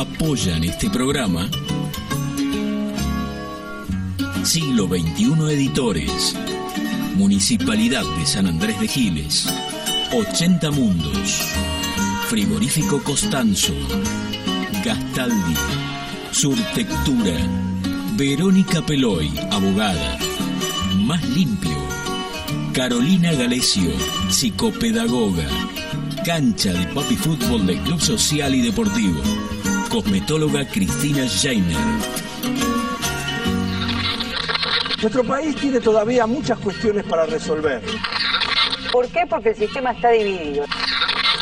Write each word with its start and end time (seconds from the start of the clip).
apoyan 0.00 0.64
este 0.64 0.88
programa. 0.88 1.46
Siglo 4.44 4.86
XXI 4.88 5.52
Editores, 5.52 6.34
Municipalidad 7.16 8.04
de 8.18 8.24
San 8.24 8.46
Andrés 8.46 8.80
de 8.80 8.88
Giles, 8.88 9.46
80 10.14 10.70
Mundos, 10.70 11.42
Frigorífico 12.28 13.02
Costanzo, 13.02 13.74
Gastaldi, 14.82 15.54
Surtectura, 16.30 17.36
Verónica 18.16 18.80
Peloy, 18.80 19.30
abogada, 19.50 20.18
Más 20.96 21.22
Limpio, 21.28 21.76
Carolina 22.72 23.34
Galesio, 23.34 23.92
psicopedagoga, 24.30 25.46
Cancha 26.24 26.72
de 26.72 26.86
Papi 26.86 27.16
Fútbol 27.16 27.66
del 27.66 27.80
Club 27.80 28.00
Social 28.00 28.54
y 28.54 28.62
Deportivo, 28.62 29.20
Cosmetóloga 29.90 30.64
Cristina 30.68 31.26
Scheiner. 31.26 31.76
Nuestro 35.02 35.24
país 35.24 35.56
tiene 35.56 35.80
todavía 35.80 36.28
muchas 36.28 36.60
cuestiones 36.60 37.04
para 37.04 37.26
resolver. 37.26 37.82
¿Por 38.92 39.08
qué? 39.08 39.26
Porque 39.28 39.48
el 39.48 39.56
sistema 39.56 39.90
está 39.90 40.10
dividido. 40.10 40.64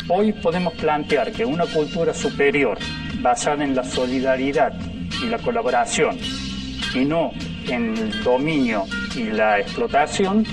Hoy 0.07 0.33
podemos 0.33 0.73
plantear 0.73 1.31
que 1.31 1.45
una 1.45 1.67
cultura 1.67 2.11
superior, 2.11 2.79
basada 3.21 3.63
en 3.63 3.75
la 3.75 3.83
solidaridad 3.83 4.73
y 5.21 5.27
la 5.27 5.37
colaboración, 5.37 6.17
y 6.95 7.05
no 7.05 7.31
en 7.67 7.95
el 7.95 8.23
dominio 8.23 8.85
y 9.15 9.25
la 9.25 9.59
explotación, 9.59 10.43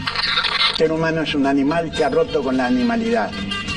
el 0.71 0.77
ser 0.77 0.93
humano 0.93 1.23
es 1.23 1.35
un 1.35 1.47
animal 1.47 1.91
que 1.91 2.05
ha 2.05 2.11
roto 2.11 2.43
con 2.43 2.59
la 2.59 2.67
animalidad. 2.67 3.31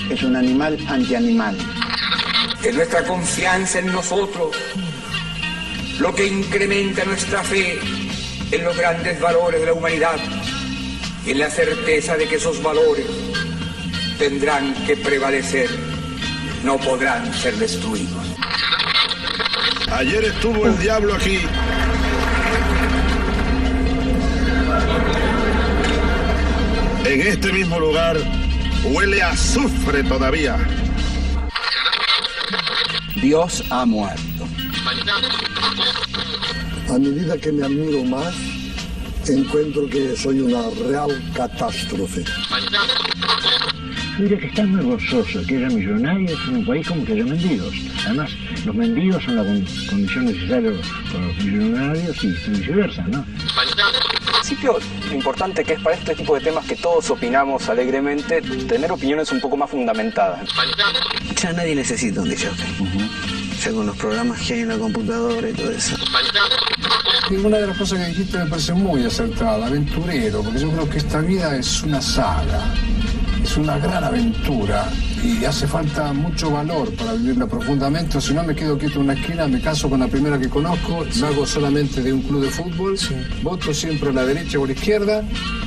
Es 0.10 0.24
un 0.24 0.36
animal 0.36 0.78
antianimal. 0.90 1.56
Es 2.64 2.76
nuestra 2.76 3.04
confianza 3.06 3.80
en 3.80 3.88
nosotros 3.88 4.56
lo 6.00 6.14
que 6.14 6.28
incrementa 6.28 7.06
nuestra 7.06 7.44
fe 7.44 7.80
en 8.52 8.64
los 8.64 8.76
grandes 8.76 9.20
valores 9.20 9.60
de 9.60 9.66
la 9.68 9.74
humanidad 9.74 10.18
y 11.26 11.32
en 11.32 11.40
la 11.40 11.50
certeza 11.50 12.18
de 12.18 12.28
que 12.28 12.36
esos 12.36 12.62
valores 12.62 13.06
tendrán 14.18 14.74
que 14.86 14.98
prevalecer, 14.98 15.70
no 16.64 16.78
podrán 16.78 17.34
ser 17.34 17.56
destruidos. 17.56 18.26
Ayer 19.92 20.26
estuvo 20.26 20.66
el 20.66 20.78
diablo 20.80 21.16
aquí. 21.16 21.40
En 27.06 27.22
este 27.22 27.52
mismo 27.52 27.80
lugar 27.80 28.18
huele 28.84 29.22
a 29.22 29.30
azufre 29.30 30.04
todavía. 30.04 30.58
Dios 33.22 33.64
ha 33.70 33.86
muerto. 33.86 34.48
A 36.90 36.98
medida 36.98 37.38
que 37.38 37.52
me 37.52 37.66
admiro 37.66 38.04
más, 38.06 38.34
encuentro 39.28 39.90
que 39.90 40.16
soy 40.16 40.40
una 40.40 40.62
real 40.88 41.12
catástrofe. 41.34 42.24
Mire 44.20 44.40
que 44.40 44.48
está 44.48 44.66
muy 44.66 44.84
gozoso 44.84 45.46
que 45.46 45.58
haya 45.58 45.68
millonarios 45.68 46.40
en 46.48 46.58
un 46.58 46.66
país 46.66 46.88
como 46.88 47.04
que 47.04 47.14
haya 47.14 47.26
mendigos. 47.26 47.74
Además, 48.06 48.32
los 48.66 48.76
mendigos 48.76 49.24
son 49.24 49.36
la 49.36 49.44
con 49.44 49.66
condición 49.90 50.26
necesaria 50.26 50.72
para 51.12 51.26
los 51.26 51.38
millonarios 51.44 52.24
y 52.24 52.28
viceversa, 52.28 53.02
¿no? 53.04 53.26
Principio, 54.50 54.80
lo 55.08 55.14
importante 55.14 55.64
que 55.64 55.74
es 55.74 55.80
para 55.80 55.96
este 55.96 56.16
tipo 56.16 56.34
de 56.34 56.42
temas 56.42 56.66
que 56.66 56.76
todos 56.76 57.08
opinamos 57.12 57.70
alegremente, 57.70 58.42
tener 58.42 58.92
opiniones 58.92 59.32
un 59.32 59.40
poco 59.40 59.56
más 59.56 59.70
fundamentadas. 59.70 60.50
Ya 61.36 61.54
nadie 61.54 61.76
necesita 61.76 62.20
un 62.22 62.30
DJ. 62.30 62.50
Ya 63.64 63.72
con 63.72 63.86
los 63.86 63.96
programas 63.96 64.42
que 64.42 64.56
hay 64.56 64.60
en 64.62 64.70
la 64.70 64.78
computadora 64.80 65.48
y 65.48 65.54
todo 65.54 65.70
eso. 65.70 65.96
Ninguna 67.30 67.58
de 67.58 67.68
las 67.68 67.78
cosas 67.78 68.00
que 68.00 68.06
dijiste 68.08 68.40
me 68.40 68.48
parece 68.48 68.74
muy 68.74 69.06
acertada, 69.06 69.68
aventurero, 69.68 70.42
porque 70.42 70.60
yo 70.60 70.72
creo 70.72 70.90
que 70.90 70.98
esta 70.98 71.20
vida 71.20 71.56
es 71.56 71.84
una 71.84 72.02
saga, 72.02 72.74
es 73.44 73.58
una 73.58 73.78
gran 73.78 74.04
aventura 74.04 74.90
y 75.24 75.44
hace 75.46 75.68
falta 75.68 76.14
mucho 76.14 76.52
valor 76.52 76.94
para 76.96 77.14
vivirla 77.14 77.48
profundamente, 77.48 78.18
o 78.18 78.22
si 78.22 78.34
no 78.34 78.44
me 78.44 78.56
quedo 78.56 78.78
quieto 78.78 78.96
en 78.96 79.02
una 79.02 79.14
esquina, 79.14 79.48
me 79.48 79.62
caso 79.62 79.90
con 79.90 80.00
la 80.00 80.08
primera 80.08 80.38
que 80.40 80.50
conozco, 80.50 81.06
hago 81.24 81.46
solamente 81.46 82.02
de 82.02 82.14
un 82.14 82.22
club 82.22 82.44
de 82.44 82.50
fútbol, 82.50 82.98
voto 83.42 83.74
siempre 83.74 84.10
a 84.10 84.14
la 84.14 84.26
derecha 84.26 84.60
o 84.60 84.64
a 84.64 84.68
la 84.68 84.74
izquierda 84.74 85.24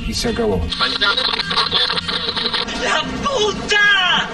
y 0.07 0.13
se 0.13 0.29
acabó. 0.29 0.65
¡La 2.83 3.01
puta! 3.21 4.29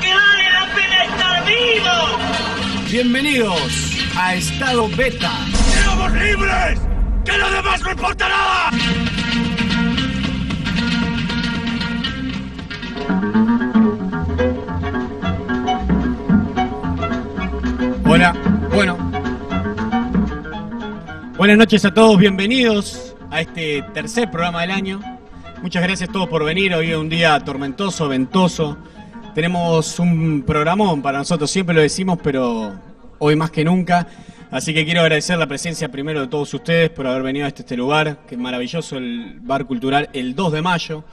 ¡Que 0.00 0.14
vale 0.14 0.50
la 0.52 0.74
pena 0.74 1.04
estar 1.04 1.46
vivo! 1.46 2.90
Bienvenidos 2.90 3.60
a 4.16 4.34
Estado 4.34 4.88
Beta. 4.96 5.32
¡Somos 5.84 6.12
libres! 6.12 6.80
¡Que 7.24 7.38
lo 7.38 7.50
demás 7.50 7.80
no 7.82 7.90
importa 7.90 8.28
nada! 8.28 9.25
Hola, 18.08 18.32
bueno. 18.72 18.96
Buenas 21.36 21.58
noches 21.58 21.84
a 21.84 21.92
todos, 21.92 22.18
bienvenidos 22.18 23.14
a 23.30 23.42
este 23.42 23.82
tercer 23.92 24.30
programa 24.30 24.62
del 24.62 24.70
año. 24.70 25.00
Muchas 25.62 25.82
gracias 25.82 26.08
a 26.08 26.12
todos 26.12 26.28
por 26.28 26.44
venir. 26.44 26.74
Hoy 26.74 26.92
es 26.92 26.96
un 26.96 27.08
día 27.08 27.38
tormentoso, 27.40 28.08
ventoso. 28.08 28.78
Tenemos 29.34 29.98
un 29.98 30.44
programón 30.46 31.02
para 31.02 31.18
nosotros, 31.18 31.50
siempre 31.50 31.74
lo 31.74 31.82
decimos, 31.82 32.18
pero 32.22 32.72
hoy 33.18 33.36
más 33.36 33.50
que 33.50 33.64
nunca. 33.64 34.06
Así 34.50 34.72
que 34.72 34.84
quiero 34.84 35.02
agradecer 35.02 35.36
la 35.36 35.46
presencia 35.46 35.90
primero 35.90 36.22
de 36.22 36.28
todos 36.28 36.54
ustedes 36.54 36.90
por 36.90 37.06
haber 37.06 37.22
venido 37.22 37.44
a 37.44 37.48
este, 37.48 37.62
este 37.62 37.76
lugar, 37.76 38.20
que 38.26 38.36
es 38.36 38.40
maravilloso, 38.40 38.96
el 38.96 39.38
Bar 39.40 39.66
Cultural, 39.66 40.08
el 40.12 40.34
2 40.34 40.52
de 40.52 40.62
mayo. 40.62 41.04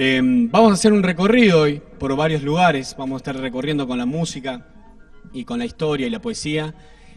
Eh, 0.00 0.20
vamos 0.22 0.70
a 0.70 0.74
hacer 0.74 0.92
un 0.92 1.02
recorrido 1.02 1.62
hoy 1.62 1.82
por 1.98 2.14
varios 2.14 2.44
lugares, 2.44 2.94
vamos 2.96 3.16
a 3.16 3.18
estar 3.18 3.36
recorriendo 3.36 3.88
con 3.88 3.98
la 3.98 4.06
música 4.06 4.64
y 5.32 5.44
con 5.44 5.58
la 5.58 5.64
historia 5.64 6.06
y 6.06 6.10
la 6.10 6.22
poesía. 6.22 6.72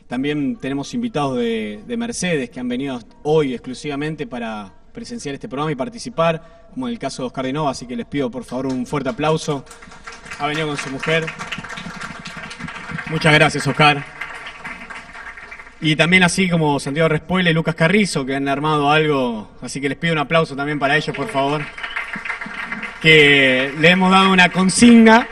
También 0.07 0.55
tenemos 0.55 0.91
invitados 0.95 1.37
de, 1.37 1.83
de 1.85 1.95
Mercedes 1.95 2.49
que 2.49 2.59
han 2.59 2.67
venido 2.67 2.99
hoy 3.21 3.53
exclusivamente 3.53 4.25
para 4.25 4.73
presenciar 4.91 5.35
este 5.35 5.47
programa 5.47 5.71
y 5.71 5.75
participar, 5.75 6.69
como 6.73 6.87
en 6.87 6.93
el 6.93 6.97
caso 6.97 7.21
de 7.21 7.27
Oscar 7.27 7.45
de 7.45 7.53
Nova, 7.53 7.69
así 7.69 7.85
que 7.85 7.95
les 7.95 8.07
pido 8.07 8.31
por 8.31 8.45
favor 8.45 8.65
un 8.65 8.87
fuerte 8.87 9.09
aplauso. 9.09 9.63
Ha 10.39 10.47
venido 10.47 10.65
con 10.65 10.77
su 10.77 10.89
mujer. 10.89 11.27
Muchas 13.11 13.31
gracias, 13.31 13.67
Oscar. 13.67 14.03
Y 15.81 15.95
también 15.95 16.23
así 16.23 16.49
como 16.49 16.79
Santiago 16.79 17.09
Respuela 17.09 17.51
y 17.51 17.53
Lucas 17.53 17.75
Carrizo, 17.75 18.25
que 18.25 18.35
han 18.35 18.47
armado 18.47 18.89
algo, 18.89 19.51
así 19.61 19.79
que 19.79 19.87
les 19.87 19.99
pido 19.99 20.13
un 20.13 20.19
aplauso 20.19 20.55
también 20.55 20.79
para 20.79 20.97
ellos, 20.97 21.15
por 21.15 21.27
favor. 21.27 21.61
Que 23.01 23.73
le 23.79 23.89
hemos 23.89 24.11
dado 24.11 24.31
una 24.31 24.49
consigna, 24.49 25.27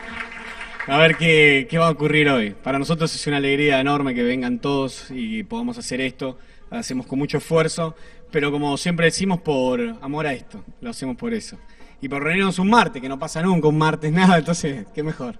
a 0.87 0.97
ver 0.97 1.17
qué, 1.17 1.67
qué 1.69 1.77
va 1.77 1.87
a 1.87 1.91
ocurrir 1.91 2.27
hoy. 2.29 2.51
Para 2.51 2.79
nosotros 2.79 3.13
es 3.13 3.27
una 3.27 3.37
alegría 3.37 3.79
enorme 3.79 4.15
que 4.15 4.23
vengan 4.23 4.57
todos 4.57 5.11
y 5.11 5.43
podamos 5.43 5.77
hacer 5.77 6.01
esto. 6.01 6.39
Lo 6.71 6.77
hacemos 6.77 7.05
con 7.05 7.19
mucho 7.19 7.37
esfuerzo, 7.37 7.95
pero 8.31 8.51
como 8.51 8.75
siempre 8.75 9.05
decimos, 9.05 9.41
por 9.41 9.79
amor 10.01 10.25
a 10.25 10.33
esto, 10.33 10.63
lo 10.81 10.89
hacemos 10.89 11.15
por 11.15 11.31
eso. 11.31 11.59
Y 12.01 12.09
por 12.09 12.23
reunirnos 12.23 12.57
un 12.57 12.71
martes, 12.71 13.03
que 13.03 13.09
no 13.09 13.19
pasa 13.19 13.43
nunca 13.43 13.67
un 13.67 13.77
martes, 13.77 14.11
nada, 14.11 14.37
entonces, 14.39 14.87
qué 14.95 15.03
mejor. 15.03 15.35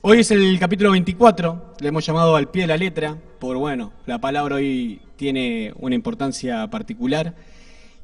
Hoy 0.00 0.20
es 0.20 0.30
el 0.30 0.58
capítulo 0.58 0.92
24, 0.92 1.74
le 1.80 1.88
hemos 1.88 2.06
llamado 2.06 2.36
al 2.36 2.48
pie 2.48 2.62
de 2.62 2.68
la 2.68 2.76
letra, 2.78 3.18
por 3.38 3.58
bueno, 3.58 3.92
la 4.06 4.18
palabra 4.18 4.56
hoy 4.56 5.02
tiene 5.16 5.74
una 5.76 5.94
importancia 5.94 6.68
particular. 6.68 7.34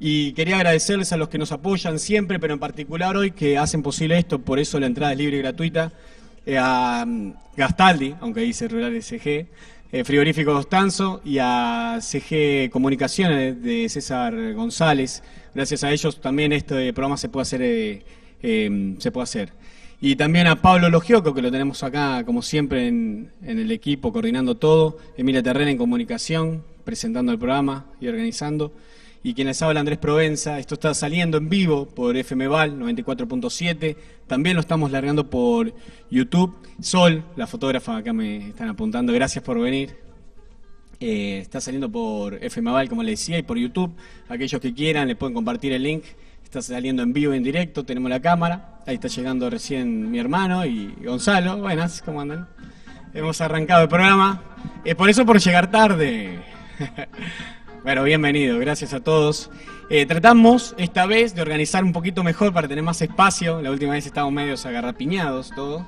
Y 0.05 0.33
quería 0.33 0.57
agradecerles 0.57 1.13
a 1.13 1.17
los 1.17 1.29
que 1.29 1.39
nos 1.39 1.53
apoyan 1.53 2.01
siempre, 2.01 2.41
pero 2.41 2.53
en 2.53 2.59
particular 2.59 3.17
hoy 3.17 3.31
que 3.31 3.57
hacen 3.57 3.85
posible 3.85 4.19
esto, 4.19 4.41
por 4.41 4.59
eso 4.59 4.81
la 4.81 4.87
entrada 4.87 5.13
es 5.13 5.19
libre 5.19 5.37
y 5.37 5.39
gratuita, 5.39 5.93
eh, 6.45 6.59
a 6.59 7.05
mm, 7.07 7.35
Gastaldi, 7.57 8.17
aunque 8.21 8.41
dice 8.41 8.67
Rural 8.67 9.01
SG, 9.01 9.47
eh, 9.93 10.03
Frigorífico 10.05 10.55
Costanzo 10.55 11.21
y 11.25 11.39
a 11.39 12.01
CG 12.01 12.69
Comunicaciones 12.73 13.63
de 13.63 13.89
César 13.89 14.35
González. 14.55 15.23
Gracias 15.55 15.85
a 15.85 15.93
ellos 15.93 16.21
también 16.21 16.53
este 16.53 16.93
programa 16.93 17.17
se 17.17 17.29
puede 17.29 17.43
hacer. 17.43 17.63
eh, 17.63 18.03
eh, 18.43 18.97
se 18.99 19.13
puede 19.13 19.23
hacer. 19.23 19.53
Y 20.01 20.17
también 20.17 20.49
a 20.49 20.61
Pablo 20.61 20.91
Logioco, 20.91 21.33
que 21.33 21.43
lo 21.43 21.53
tenemos 21.53 21.85
acá, 21.85 22.25
como 22.27 22.43
siempre, 22.43 22.89
en, 22.89 23.31
en 23.41 23.61
el 23.61 23.71
equipo, 23.71 24.13
coordinando 24.13 24.57
todo. 24.57 24.99
Emilia 25.17 25.45
Terrena 25.45 25.71
en 25.71 25.79
comunicación, 25.79 26.65
presentando 26.83 27.31
el 27.31 27.39
programa 27.39 27.87
y 28.01 28.09
organizando. 28.09 28.73
Y 29.23 29.35
quien 29.35 29.47
les 29.47 29.63
habla, 29.63 29.81
Andrés 29.81 29.99
Provenza. 29.99 30.59
Esto 30.59 30.75
está 30.75 30.95
saliendo 30.95 31.39
en 31.39 31.49
vivo 31.49 31.87
por 31.87 32.17
FM 32.17 32.49
Val 32.49 32.79
94.7. 32.79 33.97
También 34.27 34.57
lo 34.57 34.61
estamos 34.61 34.91
largando 34.91 35.31
por 35.31 35.73
YouTube. 36.11 36.57
Sol, 36.81 37.25
la 37.37 37.47
fotógrafa, 37.47 37.97
acá 37.97 38.13
me 38.13 38.49
están 38.49 38.69
apuntando. 38.69 39.13
Gracias 39.13 39.45
por 39.45 39.61
venir. 39.61 39.97
Eh, 40.99 41.39
está 41.39 41.61
saliendo 41.61 41.91
por 41.91 42.35
FM 42.43 42.73
Val, 42.73 42.89
como 42.89 43.03
les 43.03 43.21
decía, 43.21 43.39
y 43.39 43.43
por 43.43 43.59
YouTube. 43.59 43.95
Aquellos 44.29 44.61
que 44.61 44.75
quieran 44.75 45.07
le 45.07 45.15
pueden 45.15 45.35
compartir 45.35 45.73
el 45.73 45.85
link. 45.85 46.05
Está 46.43 46.61
saliendo 46.61 47.03
en 47.03 47.13
vivo 47.13 47.33
en 47.33 47.45
directo. 47.45 47.85
Tenemos 47.85 48.11
la 48.11 48.21
cámara. 48.21 48.81
Ahí 48.87 48.97
está 48.97 49.07
llegando 49.07 49.49
recién 49.49 50.11
mi 50.11 50.19
hermano 50.19 50.67
y 50.67 50.95
Gonzalo. 51.05 51.59
Buenas, 51.59 52.03
¿cómo 52.03 52.21
andan? 52.21 52.49
hemos 53.15 53.41
arrancado 53.41 53.83
el 53.83 53.89
programa. 53.89 54.43
Es 54.85 54.95
por 54.95 55.09
eso 55.09 55.25
por 55.25 55.39
llegar 55.39 55.71
tarde. 55.71 56.41
bueno, 57.85 58.05
bienvenido, 58.05 58.59
gracias 58.61 58.95
a 58.95 59.01
todos. 59.01 59.51
Eh, 59.91 60.07
tratamos 60.07 60.75
esta 60.79 61.05
vez 61.05 61.35
de 61.35 61.43
organizar 61.43 61.83
un 61.83 61.93
poquito 61.93 62.23
mejor 62.23 62.53
para 62.53 62.69
tener 62.69 62.85
más 62.85 63.03
espacio. 63.03 63.61
La 63.61 63.73
última 63.73 63.93
vez 63.93 64.07
estábamos 64.07 64.35
medios 64.35 64.65
agarrapiñados 64.65 65.51
todos. 65.51 65.83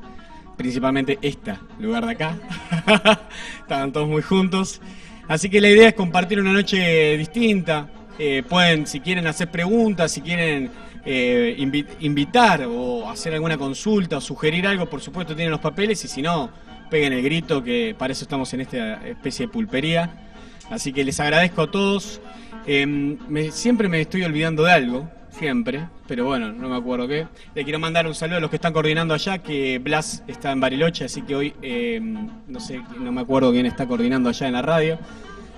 Principalmente 0.56 1.18
esta, 1.22 1.60
lugar 1.78 2.04
de 2.06 2.12
acá. 2.12 2.38
Estaban 3.60 3.92
todos 3.92 4.08
muy 4.08 4.22
juntos. 4.22 4.80
Así 5.28 5.48
que 5.48 5.60
la 5.60 5.70
idea 5.70 5.88
es 5.88 5.94
compartir 5.94 6.40
una 6.40 6.52
noche 6.52 7.16
distinta. 7.16 7.88
Eh, 8.18 8.42
pueden, 8.48 8.88
si 8.88 8.98
quieren 8.98 9.28
hacer 9.28 9.50
preguntas, 9.50 10.10
si 10.10 10.20
quieren 10.20 10.70
eh, 11.04 11.56
invitar 12.00 12.66
o 12.68 13.08
hacer 13.08 13.34
alguna 13.34 13.56
consulta 13.56 14.16
o 14.16 14.20
sugerir 14.20 14.66
algo, 14.66 14.86
por 14.86 15.00
supuesto 15.00 15.36
tienen 15.36 15.52
los 15.52 15.60
papeles 15.60 16.04
y 16.04 16.08
si 16.08 16.22
no, 16.22 16.50
peguen 16.90 17.12
el 17.12 17.22
grito 17.22 17.62
que 17.62 17.94
para 17.96 18.12
eso 18.12 18.24
estamos 18.24 18.52
en 18.52 18.62
esta 18.62 19.06
especie 19.06 19.46
de 19.46 19.52
pulpería. 19.52 20.33
Así 20.70 20.92
que 20.92 21.04
les 21.04 21.20
agradezco 21.20 21.62
a 21.62 21.70
todos. 21.70 22.20
Em, 22.66 23.18
siempre 23.50 23.88
me 23.88 24.00
estoy 24.00 24.22
olvidando 24.24 24.64
de 24.64 24.72
algo, 24.72 25.08
siempre, 25.30 25.86
pero 26.06 26.24
bueno, 26.24 26.52
no 26.52 26.68
me 26.68 26.76
acuerdo 26.76 27.06
qué. 27.06 27.26
Le 27.54 27.64
quiero 27.64 27.78
mandar 27.78 28.06
un 28.06 28.14
saludo 28.14 28.38
a 28.38 28.40
los 28.40 28.50
que 28.50 28.56
están 28.56 28.72
coordinando 28.72 29.12
allá, 29.12 29.38
que 29.38 29.78
Blas 29.78 30.22
está 30.26 30.52
en 30.52 30.60
Bariloche, 30.60 31.04
así 31.04 31.22
que 31.22 31.36
hoy 31.36 31.54
em, 31.60 32.28
no 32.48 32.60
sé, 32.60 32.80
no 32.98 33.12
me 33.12 33.20
acuerdo 33.20 33.52
quién 33.52 33.66
está 33.66 33.86
coordinando 33.86 34.28
allá 34.28 34.46
en 34.46 34.52
la 34.54 34.62
radio. 34.62 34.98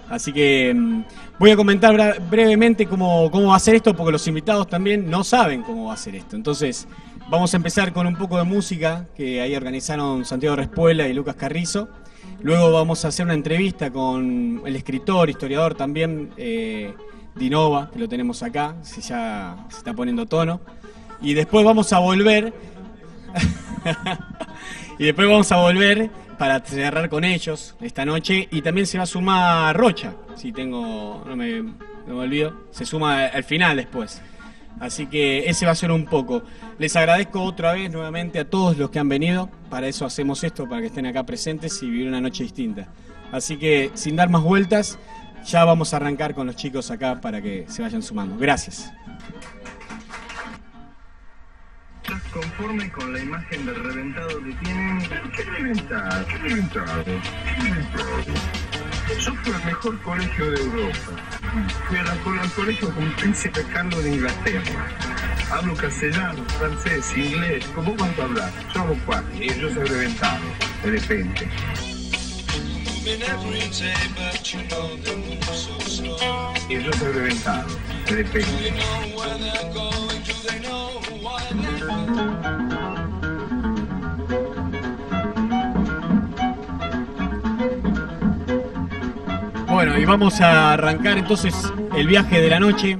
Así 0.08 0.32
que 0.32 0.70
em, 0.70 1.05
voy 1.38 1.50
a 1.50 1.56
comentar 1.56 2.20
brevemente 2.29 2.87
cómo, 2.87 3.31
cómo 3.31 3.49
va 3.49 3.56
a 3.56 3.61
ser 3.61 3.75
esto, 3.76 3.94
porque 3.94 4.12
los 4.12 4.26
invitados 4.26 4.69
también 4.69 5.09
no 5.09 5.25
saben 5.25 5.62
cómo 5.62 5.87
va 5.87 5.94
a 5.94 5.97
ser 5.97 6.17
esto. 6.17 6.37
Entonces, 6.37 6.88
vamos 7.29 7.52
a 7.55 7.56
empezar 7.56 7.93
con 7.93 8.06
un 8.06 8.17
poco 8.17 8.38
de 8.38 8.44
música, 8.44 9.06
que 9.17 9.41
ahí 9.41 9.55
organizaron 9.55 10.25
Santiago 10.25 10.56
Respuela 10.56 11.09
y 11.09 11.12
Lucas 11.12 11.37
Carrizo. 11.37 11.88
Luego 12.43 12.70
vamos 12.73 13.05
a 13.05 13.08
hacer 13.08 13.25
una 13.25 13.34
entrevista 13.34 13.90
con 13.90 14.62
el 14.64 14.76
escritor, 14.76 15.31
historiador 15.31 15.75
también, 15.75 16.31
eh, 16.37 16.94
Dinova, 17.34 17.90
que 17.93 17.99
lo 17.99 18.08
tenemos 18.08 18.43
acá, 18.43 18.76
si 18.82 19.00
ya 19.00 19.67
se 19.69 19.78
está 19.78 19.93
poniendo 19.94 20.26
tono. 20.26 20.61
Y 21.20 21.34
después 21.34 21.64
vamos 21.64 21.93
a 21.93 21.99
volver. 21.99 22.52
y 24.99 25.05
después 25.05 25.28
vamos 25.28 25.50
a 25.52 25.56
volver 25.56 26.11
para 26.38 26.61
cerrar 26.61 27.08
con 27.08 27.25
ellos 27.25 27.75
esta 27.81 28.05
noche. 28.05 28.49
Y 28.50 28.62
también 28.62 28.87
se 28.87 28.99
va 28.99 29.05
a 29.05 29.06
sumar 29.06 29.76
Rocha, 29.76 30.14
si 30.34 30.52
tengo. 30.52 31.25
No 31.26 31.37
me, 31.37 31.62
no 31.62 32.14
me 32.14 32.20
olvido. 32.20 32.55
Se 32.70 32.84
suma 32.84 33.26
al 33.26 33.44
final 33.44 33.76
después. 33.76 34.23
Así 34.81 35.06
que 35.06 35.49
ese 35.49 35.67
va 35.67 35.73
a 35.73 35.75
ser 35.75 35.90
un 35.90 36.05
poco. 36.05 36.43
Les 36.78 36.94
agradezco 36.96 37.43
otra 37.43 37.73
vez 37.73 37.90
nuevamente 37.90 38.38
a 38.38 38.49
todos 38.49 38.76
los 38.76 38.90
que 38.90 38.99
han 38.99 39.08
venido. 39.08 39.49
Para 39.70 39.88
eso 39.88 40.05
hacemos 40.05 40.44
esto, 40.44 40.69
para 40.69 40.82
que 40.82 40.88
estén 40.88 41.06
acá 41.06 41.25
presentes 41.25 41.82
y 41.82 41.90
vivir 41.90 42.08
una 42.08 42.20
noche 42.20 42.43
distinta. 42.43 42.88
Así 43.32 43.56
que 43.56 43.90
sin 43.94 44.17
dar 44.17 44.28
más 44.28 44.43
vueltas, 44.43 44.99
ya 45.46 45.64
vamos 45.64 45.94
a 45.94 45.96
arrancar 45.96 46.34
con 46.34 46.46
los 46.46 46.56
chicos 46.56 46.90
acá 46.90 47.20
para 47.20 47.40
que 47.40 47.64
se 47.69 47.82
vayan 47.82 48.02
sumando. 48.02 48.37
Gracias. 48.37 48.93
¿Estás 52.02 52.23
conforme 52.32 52.90
con 52.93 53.12
la 53.12 53.20
imagen 53.20 53.67
del 53.67 53.82
reventado 53.82 54.28
que 54.44 54.52
tienen? 54.64 55.00
¿Qué 55.34 55.43
reventado? 55.43 56.26
¿Qué 56.26 56.38
reventado? 56.38 57.05
¿Qué 57.05 57.62
reventado? 57.62 58.66
Yo 59.14 59.35
fui 59.37 59.53
al 59.53 59.64
mejor 59.64 60.00
colegio 60.03 60.50
de 60.50 60.61
Europa. 60.61 61.12
Fui 61.88 61.99
al 61.99 62.53
colegio 62.53 62.93
con 62.93 63.11
príncipe 63.12 63.64
Carlos 63.73 64.03
de 64.03 64.14
Inglaterra. 64.14 64.88
Hablo 65.50 65.75
castellano, 65.76 66.44
francés, 66.58 67.17
inglés. 67.17 67.64
¿Cómo 67.75 67.97
cuánto 67.97 68.25
hablar? 68.25 68.53
Yo 68.75 68.81
hablo 68.81 68.97
cuatro 69.06 69.31
y 69.35 69.49
yo 69.49 69.73
soy 69.73 69.85
reventado, 69.85 70.41
de 70.82 70.91
repente. 70.91 71.49
Y 76.69 76.82
yo 76.82 76.93
soy 76.93 77.12
reventado, 77.12 77.69
de 78.06 78.17
repente. 78.17 78.73
Bueno, 89.76 89.99
y 89.99 90.06
vamos 90.06 90.40
a 90.40 90.73
arrancar 90.73 91.19
entonces 91.19 91.55
el 91.94 92.06
viaje 92.06 92.40
de 92.40 92.49
la 92.49 92.58
noche. 92.58 92.96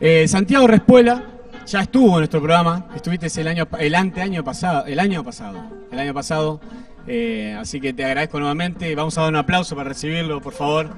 Eh, 0.00 0.28
Santiago 0.28 0.66
Respuela 0.66 1.22
ya 1.64 1.80
estuvo 1.80 2.08
en 2.08 2.18
nuestro 2.18 2.40
programa, 2.40 2.88
estuviste 2.94 3.28
el 3.40 3.48
año 3.48 3.66
el 3.78 3.94
año 3.94 4.44
pasado, 4.44 4.84
el 4.84 5.00
año 5.00 5.24
pasado, 5.24 5.58
el 5.90 5.98
año 5.98 6.12
pasado, 6.12 6.60
eh, 7.06 7.56
así 7.58 7.80
que 7.80 7.94
te 7.94 8.04
agradezco 8.04 8.38
nuevamente. 8.38 8.94
Vamos 8.94 9.16
a 9.16 9.22
dar 9.22 9.30
un 9.30 9.36
aplauso 9.36 9.74
para 9.74 9.88
recibirlo, 9.88 10.42
por 10.42 10.52
favor. 10.52 10.90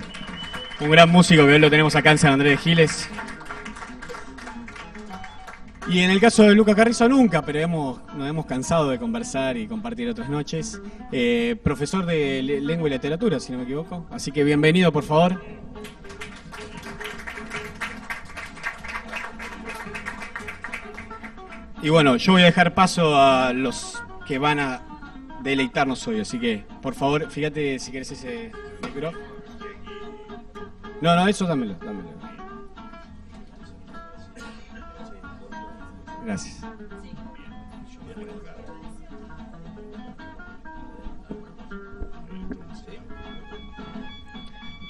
Un 0.81 0.90
gran 0.90 1.08
músico 1.08 1.46
que 1.46 1.52
hoy 1.52 1.60
lo 1.60 1.70
tenemos 1.70 1.94
acá 1.94 2.10
en 2.10 2.19
San 2.19 2.32
Andrés 2.32 2.55
de 2.55 2.56
Giles. 2.56 3.08
Y 5.90 6.00
en 6.00 6.11
el 6.11 6.20
caso 6.20 6.43
de 6.43 6.55
Luca 6.55 6.75
Carrizo 6.75 7.08
nunca, 7.08 7.40
pero 7.40 7.61
hemos, 7.61 8.00
nos 8.14 8.29
hemos 8.29 8.44
cansado 8.44 8.90
de 8.90 8.99
conversar 8.99 9.56
y 9.56 9.67
compartir 9.67 10.06
otras 10.11 10.29
noches. 10.29 10.81
Eh, 11.11 11.56
profesor 11.62 12.05
de 12.05 12.43
lengua 12.43 12.88
y 12.88 12.93
literatura, 12.93 13.40
si 13.40 13.52
no 13.52 13.58
me 13.58 13.64
equivoco. 13.64 14.06
Así 14.11 14.31
que 14.31 14.44
bienvenido, 14.44 14.93
por 14.93 15.02
favor. 15.02 15.40
Y 21.81 21.88
bueno, 21.88 22.17
yo 22.17 22.32
voy 22.32 22.43
a 22.43 22.46
dejar 22.46 22.75
paso 22.75 23.17
a 23.17 23.55
los 23.55 24.02
que 24.26 24.38
van 24.38 24.58
a 24.58 24.82
deleitarnos 25.43 26.06
hoy, 26.06 26.20
así 26.20 26.38
que 26.38 26.64
por 26.82 26.94
favor, 26.94 27.31
fíjate 27.31 27.79
si 27.79 27.91
quieres 27.93 28.11
ese 28.11 28.52
micro. 28.82 29.12
No, 31.00 31.14
no, 31.17 31.29
eso 31.29 31.46
dámelo, 31.46 31.76
dámelo. 31.82 32.18
Gracias. 36.29 36.61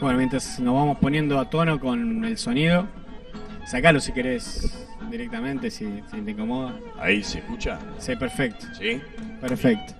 Bueno, 0.01 0.19
mientras 0.19 0.59
nos 0.59 0.75
vamos 0.75 0.99
poniendo 0.99 1.39
a 1.39 1.49
tono 1.49 1.79
con 1.79 2.25
el 2.25 2.37
sonido, 2.39 2.89
sacalo 3.69 4.01
si 4.01 4.11
querés 4.11 4.89
directamente, 5.13 5.71
si, 5.71 6.03
te 6.11 6.33
incomoda. 6.33 6.75
Ahí 6.99 7.23
se 7.23 7.39
escucha. 7.39 7.79
Sí, 7.99 8.17
perfecto. 8.17 8.67
¿Sí? 8.77 9.01
Perfecto. 9.41 9.95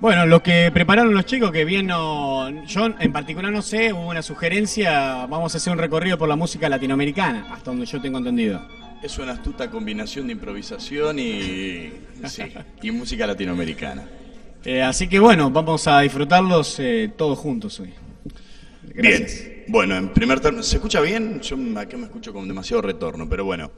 Bueno, 0.00 0.26
lo 0.26 0.44
que 0.44 0.70
prepararon 0.72 1.12
los 1.12 1.26
chicos, 1.26 1.50
que 1.50 1.64
bien 1.64 1.88
no. 1.88 2.48
Yo 2.66 2.86
en 3.00 3.12
particular 3.12 3.50
no 3.50 3.62
sé, 3.62 3.92
hubo 3.92 4.08
una 4.08 4.22
sugerencia. 4.22 5.26
Vamos 5.26 5.54
a 5.54 5.58
hacer 5.58 5.72
un 5.72 5.78
recorrido 5.78 6.16
por 6.16 6.28
la 6.28 6.36
música 6.36 6.68
latinoamericana, 6.68 7.48
hasta 7.50 7.72
donde 7.72 7.84
yo 7.84 8.00
tengo 8.00 8.18
entendido. 8.18 8.64
Es 9.02 9.18
una 9.18 9.32
astuta 9.32 9.68
combinación 9.68 10.28
de 10.28 10.34
improvisación 10.34 11.18
y, 11.18 11.92
y 12.80 12.90
música 12.92 13.26
latinoamericana. 13.26 14.04
Eh, 14.64 14.82
así 14.82 15.08
que 15.08 15.18
bueno, 15.18 15.50
vamos 15.50 15.88
a 15.88 16.00
disfrutarlos 16.00 16.78
eh, 16.78 17.12
todos 17.16 17.36
juntos 17.36 17.80
hoy. 17.80 17.92
Gracias. 18.82 19.44
Bien, 19.44 19.64
bueno, 19.66 19.96
en 19.96 20.12
primer 20.12 20.38
término, 20.38 20.62
¿se 20.62 20.76
escucha 20.76 21.00
bien? 21.00 21.40
Yo 21.40 21.56
acá 21.76 21.96
me 21.96 22.04
escucho 22.04 22.32
con 22.32 22.46
demasiado 22.46 22.82
retorno, 22.82 23.28
pero 23.28 23.44
bueno. 23.44 23.72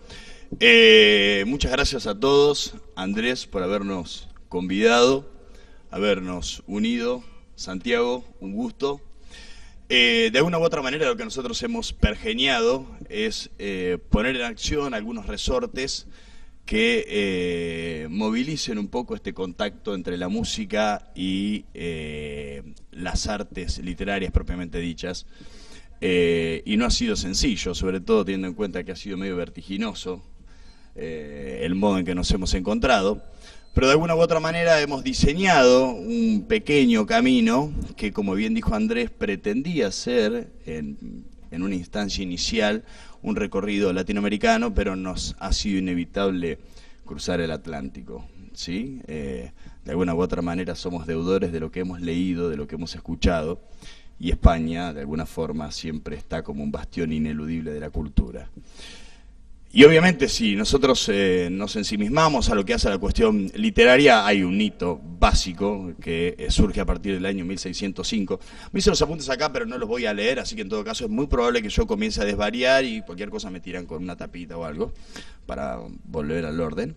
Eh, 0.59 1.45
muchas 1.47 1.73
gracias 1.73 2.07
a 2.07 2.19
todos, 2.19 2.75
Andrés, 2.95 3.47
por 3.47 3.62
habernos 3.62 4.29
convidado 4.50 5.40
habernos 5.91 6.63
unido. 6.67 7.25
Santiago, 7.57 8.25
un 8.41 8.53
gusto. 8.53 9.01
Eh, 9.89 10.31
de 10.33 10.39
alguna 10.39 10.59
u 10.59 10.63
otra 10.63 10.83
manera 10.83 11.07
lo 11.07 11.17
que 11.17 11.25
nosotros 11.25 11.61
hemos 11.65 11.93
pergeniado 11.93 12.87
es 13.09 13.51
eh, 13.59 13.99
poner 14.09 14.37
en 14.37 14.43
acción 14.43 14.95
algunos 14.95 15.27
resortes 15.27 16.07
que 16.65 17.05
eh, 17.09 18.07
movilicen 18.09 18.79
un 18.79 18.87
poco 18.87 19.17
este 19.17 19.35
contacto 19.35 19.97
entre 19.97 20.17
la 20.17 20.29
música 20.29 21.11
y 21.17 21.65
las 22.93 23.27
artes 23.27 23.79
literarias 23.79 24.31
propiamente 24.31 24.79
dichas. 24.79 25.27
y 26.01 26.77
no 26.77 26.87
ha 26.87 26.91
sido 26.91 27.17
sencillo, 27.17 27.75
sobre 27.75 28.01
todo 28.01 28.25
teniendo 28.25 28.47
en 28.47 28.55
cuenta 28.55 28.85
que 28.85 28.93
ha 28.93 28.97
sido 28.97 29.17
medio 29.17 29.35
vertiginoso 29.35 30.23
el 30.95 31.75
modo 31.75 31.99
en 31.99 32.05
que 32.05 32.15
nos 32.15 32.31
hemos 32.31 32.55
encontrado 32.55 33.21
pero 33.75 33.87
de 33.87 33.93
alguna 33.93 34.15
u 34.15 34.21
otra 34.21 34.41
manera 34.41 34.81
hemos 34.81 35.05
diseñado 35.05 35.93
un 35.93 36.45
pequeño 36.49 37.07
camino 37.07 37.73
que, 37.97 38.12
como 38.12 38.35
bien 38.35 38.53
dijo 38.53 38.75
Andrés, 38.75 39.11
pretendía 39.11 39.93
ser 39.93 40.53
en, 40.67 41.25
una 41.53 41.75
instancia 41.75 42.23
inicial 42.23 42.85
un 43.23 43.37
recorrido 43.37 43.93
latinoamericano, 43.93 44.75
pero 44.75 44.97
nos 44.97 45.37
ha 45.39 45.53
sido 45.53 45.79
inevitable 45.79 46.59
cruzar 47.05 47.41
el 47.41 47.53
Atlántico. 47.53 48.27
¿sí? 48.55 49.00
Eh, 49.07 49.53
de 49.85 49.91
alguna 49.91 50.15
u 50.15 50.21
otra 50.21 50.43
manera 50.43 50.75
somos 50.75 51.07
deudores 51.07 51.53
de 51.53 51.61
lo 51.61 51.71
que 51.71 51.81
hemos 51.81 52.00
leído, 52.00 52.49
de 52.49 52.57
lo 52.57 52.67
que 52.67 52.75
hemos 52.75 52.95
escuchado, 52.95 53.61
y 54.19 54.31
España, 54.31 54.93
de 54.93 55.00
alguna 55.00 55.25
forma, 55.27 55.71
siempre 55.71 56.17
está 56.17 56.43
como 56.43 56.62
un 56.62 56.71
bastión 56.71 57.12
ineludible 57.12 57.73
de 57.73 57.81
la 57.81 57.89
cultura. 57.89 58.50
Y 59.73 59.85
obviamente 59.85 60.29
si 60.29 60.57
nosotros 60.57 61.09
eh, 61.12 61.49
nos 61.49 61.77
ensimismamos 61.77 62.50
a 62.50 62.57
lo 62.57 62.65
que 62.65 62.75
hace 62.75 62.89
la 62.89 62.99
cuestión 62.99 63.53
literaria, 63.55 64.27
hay 64.27 64.43
un 64.43 64.61
hito 64.61 65.00
básico 65.00 65.93
que 66.03 66.35
eh, 66.39 66.50
surge 66.50 66.81
a 66.81 66.85
partir 66.85 67.15
del 67.15 67.25
año 67.25 67.45
1605. 67.45 68.41
Me 68.73 68.81
hice 68.81 68.91
los 68.91 69.00
apuntes 69.00 69.31
acá, 69.31 69.53
pero 69.53 69.67
no 69.67 69.79
los 69.79 69.89
voy 69.89 70.07
a 70.07 70.12
leer, 70.12 70.41
así 70.41 70.57
que 70.57 70.62
en 70.62 70.69
todo 70.69 70.83
caso 70.83 71.05
es 71.05 71.11
muy 71.11 71.29
probable 71.29 71.62
que 71.62 71.69
yo 71.69 71.87
comience 71.87 72.21
a 72.21 72.25
desvariar 72.25 72.85
y 72.85 73.03
cualquier 73.03 73.31
cosa 73.31 73.49
me 73.49 73.61
tiran 73.61 73.87
con 73.87 74.03
una 74.03 74.17
tapita 74.17 74.57
o 74.57 74.65
algo 74.65 74.93
para 75.47 75.79
volver 76.03 76.47
al 76.47 76.61
orden. 76.61 76.97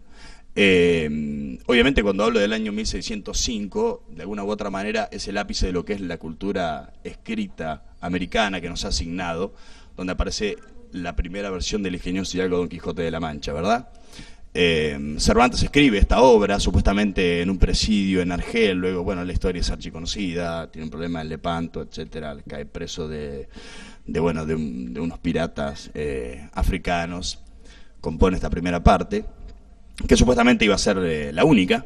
Eh, 0.55 1.59
obviamente 1.67 2.01
cuando 2.01 2.23
hablo 2.23 2.39
del 2.39 2.53
año 2.53 2.71
1605, 2.71 4.05
de 4.09 4.21
alguna 4.21 4.43
u 4.43 4.49
otra 4.49 4.71
manera 4.71 5.09
es 5.11 5.27
el 5.27 5.37
ápice 5.37 5.67
de 5.67 5.73
lo 5.73 5.85
que 5.85 5.93
es 5.93 6.01
la 6.01 6.17
cultura 6.17 6.93
escrita 7.03 7.83
americana 8.01 8.61
que 8.61 8.69
nos 8.69 8.83
ha 8.83 8.87
asignado, 8.87 9.53
donde 9.95 10.13
aparece 10.13 10.57
la 10.93 11.15
primera 11.15 11.49
versión 11.49 11.83
del 11.83 11.95
ingenioso 11.95 12.37
Hidalgo 12.37 12.57
Don 12.57 12.69
Quijote 12.69 13.01
de 13.01 13.11
la 13.11 13.19
Mancha, 13.19 13.51
¿verdad? 13.53 13.89
Eh, 14.55 15.15
Cervantes 15.17 15.63
escribe 15.63 15.97
esta 15.97 16.21
obra 16.21 16.59
supuestamente 16.59 17.41
en 17.41 17.49
un 17.49 17.57
presidio 17.57 18.21
en 18.21 18.31
Argel, 18.31 18.77
luego, 18.77 19.03
bueno, 19.03 19.25
la 19.25 19.33
historia 19.33 19.61
es 19.61 19.71
archiconocida, 19.71 20.69
tiene 20.69 20.85
un 20.85 20.91
problema 20.91 21.21
en 21.21 21.29
Lepanto, 21.29 21.81
etcétera, 21.81 22.37
cae 22.47 22.67
preso 22.67 23.07
de, 23.07 23.49
bueno, 24.05 24.45
de, 24.45 24.53
unos 24.53 25.17
piratas 25.17 25.89
eh, 25.95 26.47
africanos, 26.53 27.39
compone 27.99 28.35
esta 28.35 28.51
primera 28.51 28.83
parte, 28.83 29.25
que 30.07 30.15
supuestamente 30.15 30.65
iba 30.65 30.75
a 30.75 30.79
ser 30.79 30.99
eh, 30.99 31.33
la 31.33 31.45
única, 31.45 31.83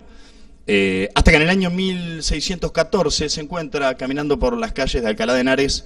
hasta 1.16 1.32
que 1.32 1.38
en 1.38 1.44
el 1.44 1.50
año 1.50 1.70
1614 1.70 3.30
se 3.30 3.40
encuentra 3.40 3.96
caminando 3.96 4.38
por 4.38 4.58
las 4.58 4.74
calles 4.74 5.02
de 5.02 5.08
Alcalá 5.08 5.34
de 5.34 5.40
Henares 5.40 5.86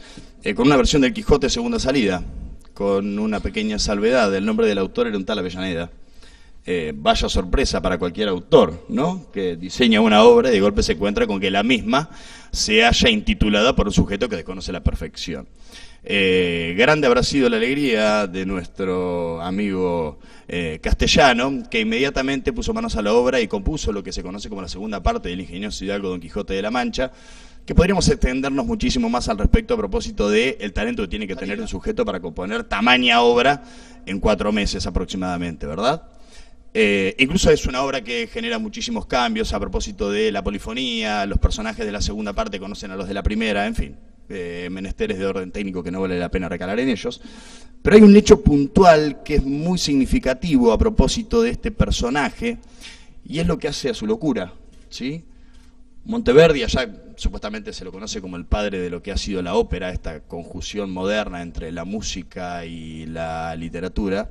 con 0.55 0.65
una 0.65 0.75
versión 0.75 1.03
del 1.03 1.13
Quijote 1.13 1.51
segunda 1.51 1.77
salida, 1.77 2.23
con 2.81 3.19
una 3.19 3.39
pequeña 3.41 3.77
salvedad. 3.77 4.33
El 4.33 4.43
nombre 4.43 4.65
del 4.65 4.79
autor 4.79 5.05
era 5.05 5.15
un 5.15 5.23
tal 5.23 5.37
Avellaneda. 5.37 5.91
Eh, 6.65 6.93
vaya 6.95 7.29
sorpresa 7.29 7.79
para 7.79 7.99
cualquier 7.99 8.27
autor, 8.27 8.87
¿no? 8.89 9.27
Que 9.31 9.55
diseña 9.55 10.01
una 10.01 10.23
obra 10.23 10.49
y 10.49 10.53
de 10.53 10.61
golpe 10.61 10.81
se 10.81 10.93
encuentra 10.93 11.27
con 11.27 11.39
que 11.39 11.51
la 11.51 11.61
misma 11.61 12.09
se 12.51 12.83
haya 12.83 13.09
intitulada 13.11 13.75
por 13.75 13.85
un 13.85 13.93
sujeto 13.93 14.27
que 14.27 14.35
desconoce 14.35 14.71
la 14.71 14.81
perfección. 14.81 15.47
Eh, 16.03 16.73
grande 16.75 17.05
habrá 17.05 17.21
sido 17.21 17.47
la 17.49 17.57
alegría 17.57 18.25
de 18.25 18.47
nuestro 18.47 19.39
amigo 19.43 20.17
eh, 20.47 20.79
castellano, 20.81 21.61
que 21.69 21.81
inmediatamente 21.81 22.51
puso 22.51 22.73
manos 22.73 22.95
a 22.95 23.03
la 23.03 23.13
obra 23.13 23.39
y 23.41 23.47
compuso 23.47 23.91
lo 23.91 24.01
que 24.01 24.11
se 24.11 24.23
conoce 24.23 24.49
como 24.49 24.63
la 24.63 24.67
segunda 24.67 25.03
parte 25.03 25.29
del 25.29 25.41
ingenioso 25.41 25.85
Hidalgo 25.85 26.09
Don 26.09 26.19
Quijote 26.19 26.55
de 26.55 26.63
la 26.63 26.71
Mancha, 26.71 27.11
que 27.65 27.75
podríamos 27.75 28.07
extendernos 28.09 28.65
muchísimo 28.65 29.09
más 29.09 29.29
al 29.29 29.37
respecto 29.37 29.73
a 29.73 29.77
propósito 29.77 30.29
del 30.29 30.57
el 30.59 30.73
talento 30.73 31.03
que 31.03 31.07
tiene 31.07 31.27
que 31.27 31.35
tener 31.35 31.59
un 31.59 31.67
sujeto 31.67 32.03
para 32.05 32.19
componer 32.19 32.63
tamaña 32.63 33.21
obra 33.21 33.63
en 34.05 34.19
cuatro 34.19 34.51
meses 34.51 34.85
aproximadamente, 34.87 35.67
¿verdad? 35.67 36.03
Eh, 36.73 37.15
incluso 37.19 37.51
es 37.51 37.65
una 37.65 37.83
obra 37.83 38.01
que 38.01 38.27
genera 38.27 38.57
muchísimos 38.57 39.05
cambios 39.05 39.53
a 39.53 39.59
propósito 39.59 40.09
de 40.09 40.31
la 40.31 40.43
polifonía, 40.43 41.25
los 41.25 41.37
personajes 41.37 41.85
de 41.85 41.91
la 41.91 42.01
segunda 42.01 42.33
parte 42.33 42.59
conocen 42.59 42.91
a 42.91 42.95
los 42.95 43.07
de 43.07 43.13
la 43.13 43.23
primera, 43.23 43.67
en 43.67 43.75
fin, 43.75 43.95
eh, 44.29 44.69
menesteres 44.71 45.19
de 45.19 45.25
orden 45.25 45.51
técnico 45.51 45.83
que 45.83 45.91
no 45.91 45.99
vale 46.01 46.17
la 46.17 46.31
pena 46.31 46.47
recalar 46.47 46.79
en 46.79 46.89
ellos. 46.89 47.21
Pero 47.81 47.95
hay 47.97 48.01
un 48.01 48.15
hecho 48.15 48.41
puntual 48.41 49.21
que 49.23 49.35
es 49.35 49.43
muy 49.43 49.77
significativo 49.77 50.71
a 50.71 50.77
propósito 50.77 51.41
de 51.41 51.49
este 51.49 51.71
personaje 51.71 52.57
y 53.25 53.39
es 53.39 53.47
lo 53.47 53.57
que 53.59 53.67
hace 53.67 53.89
a 53.89 53.93
su 53.93 54.07
locura, 54.07 54.53
¿sí? 54.89 55.25
Monteverdi, 56.03 56.63
allá 56.63 56.89
supuestamente 57.15 57.73
se 57.73 57.85
lo 57.85 57.91
conoce 57.91 58.21
como 58.21 58.35
el 58.35 58.45
padre 58.45 58.79
de 58.79 58.89
lo 58.89 59.03
que 59.03 59.11
ha 59.11 59.17
sido 59.17 59.41
la 59.43 59.53
ópera, 59.53 59.91
esta 59.91 60.21
conjunción 60.21 60.91
moderna 60.91 61.43
entre 61.43 61.71
la 61.71 61.85
música 61.85 62.65
y 62.65 63.05
la 63.05 63.55
literatura, 63.55 64.27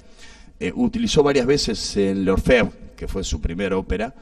eh, 0.59 0.73
utilizó 0.75 1.23
varias 1.23 1.47
veces 1.47 1.97
en 1.97 2.25
L'Orfeo, 2.25 2.73
que 2.97 3.07
fue 3.07 3.23
su 3.23 3.41
primera 3.41 3.77
ópera, 3.77 4.15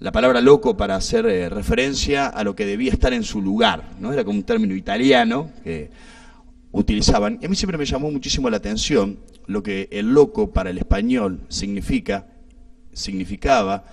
la 0.00 0.12
palabra 0.12 0.40
loco 0.40 0.76
para 0.76 0.96
hacer 0.96 1.26
eh, 1.26 1.48
referencia 1.50 2.26
a 2.26 2.42
lo 2.42 2.56
que 2.56 2.64
debía 2.64 2.92
estar 2.92 3.12
en 3.12 3.22
su 3.22 3.42
lugar, 3.42 3.90
¿no? 4.00 4.12
Era 4.12 4.24
como 4.24 4.38
un 4.38 4.44
término 4.44 4.74
italiano 4.74 5.50
que 5.62 5.90
utilizaban. 6.72 7.38
Y 7.40 7.46
a 7.46 7.48
mí 7.48 7.54
siempre 7.54 7.78
me 7.78 7.84
llamó 7.84 8.10
muchísimo 8.10 8.50
la 8.50 8.56
atención 8.56 9.18
lo 9.46 9.62
que 9.62 9.88
el 9.92 10.12
loco 10.12 10.52
para 10.52 10.70
el 10.70 10.78
español 10.78 11.40
significa, 11.48 12.26
significaba, 12.92 13.84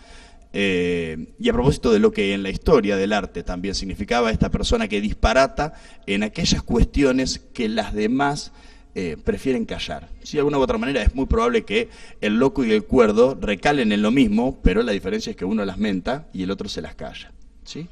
eh, 0.54 1.28
y 1.40 1.50
a 1.50 1.54
propósito 1.54 1.92
de 1.92 2.00
lo 2.00 2.12
que 2.12 2.34
en 2.34 2.44
la 2.44 2.50
historia 2.50 2.98
del 2.98 3.14
arte 3.14 3.44
también 3.44 3.74
significaba 3.74 4.32
esta 4.32 4.50
persona 4.50 4.88
que 4.88 5.00
disparata 5.00 5.74
en 6.08 6.24
aquellas 6.24 6.62
cuestiones 6.62 7.40
que 7.54 7.70
las 7.70 7.94
demás 7.94 8.52
eh, 8.94 9.16
prefieren 9.24 9.66
callar. 9.66 10.10
Si 10.22 10.34
de 10.34 10.40
alguna 10.40 10.58
u 10.58 10.62
otra 10.62 10.78
manera 10.78 11.02
es 11.02 11.16
muy 11.16 11.26
probable 11.26 11.64
que 11.64 11.88
el 12.20 12.38
loco 12.38 12.66
y 12.66 12.72
el 12.74 12.84
cuerdo 12.84 13.38
recalen 13.40 13.94
en 13.94 14.02
lo 14.02 14.12
mismo, 14.12 14.60
pero 14.62 14.84
la 14.84 14.92
diferencia 14.92 15.32
es 15.32 15.38
que 15.38 15.46
uno 15.46 15.64
las 15.64 15.78
menta 15.78 16.28
y 16.34 16.44
el 16.44 16.52
otro 16.52 16.68
se 16.68 16.82
las 16.82 16.96
calla. 16.96 17.32
¿sí? 17.64 17.88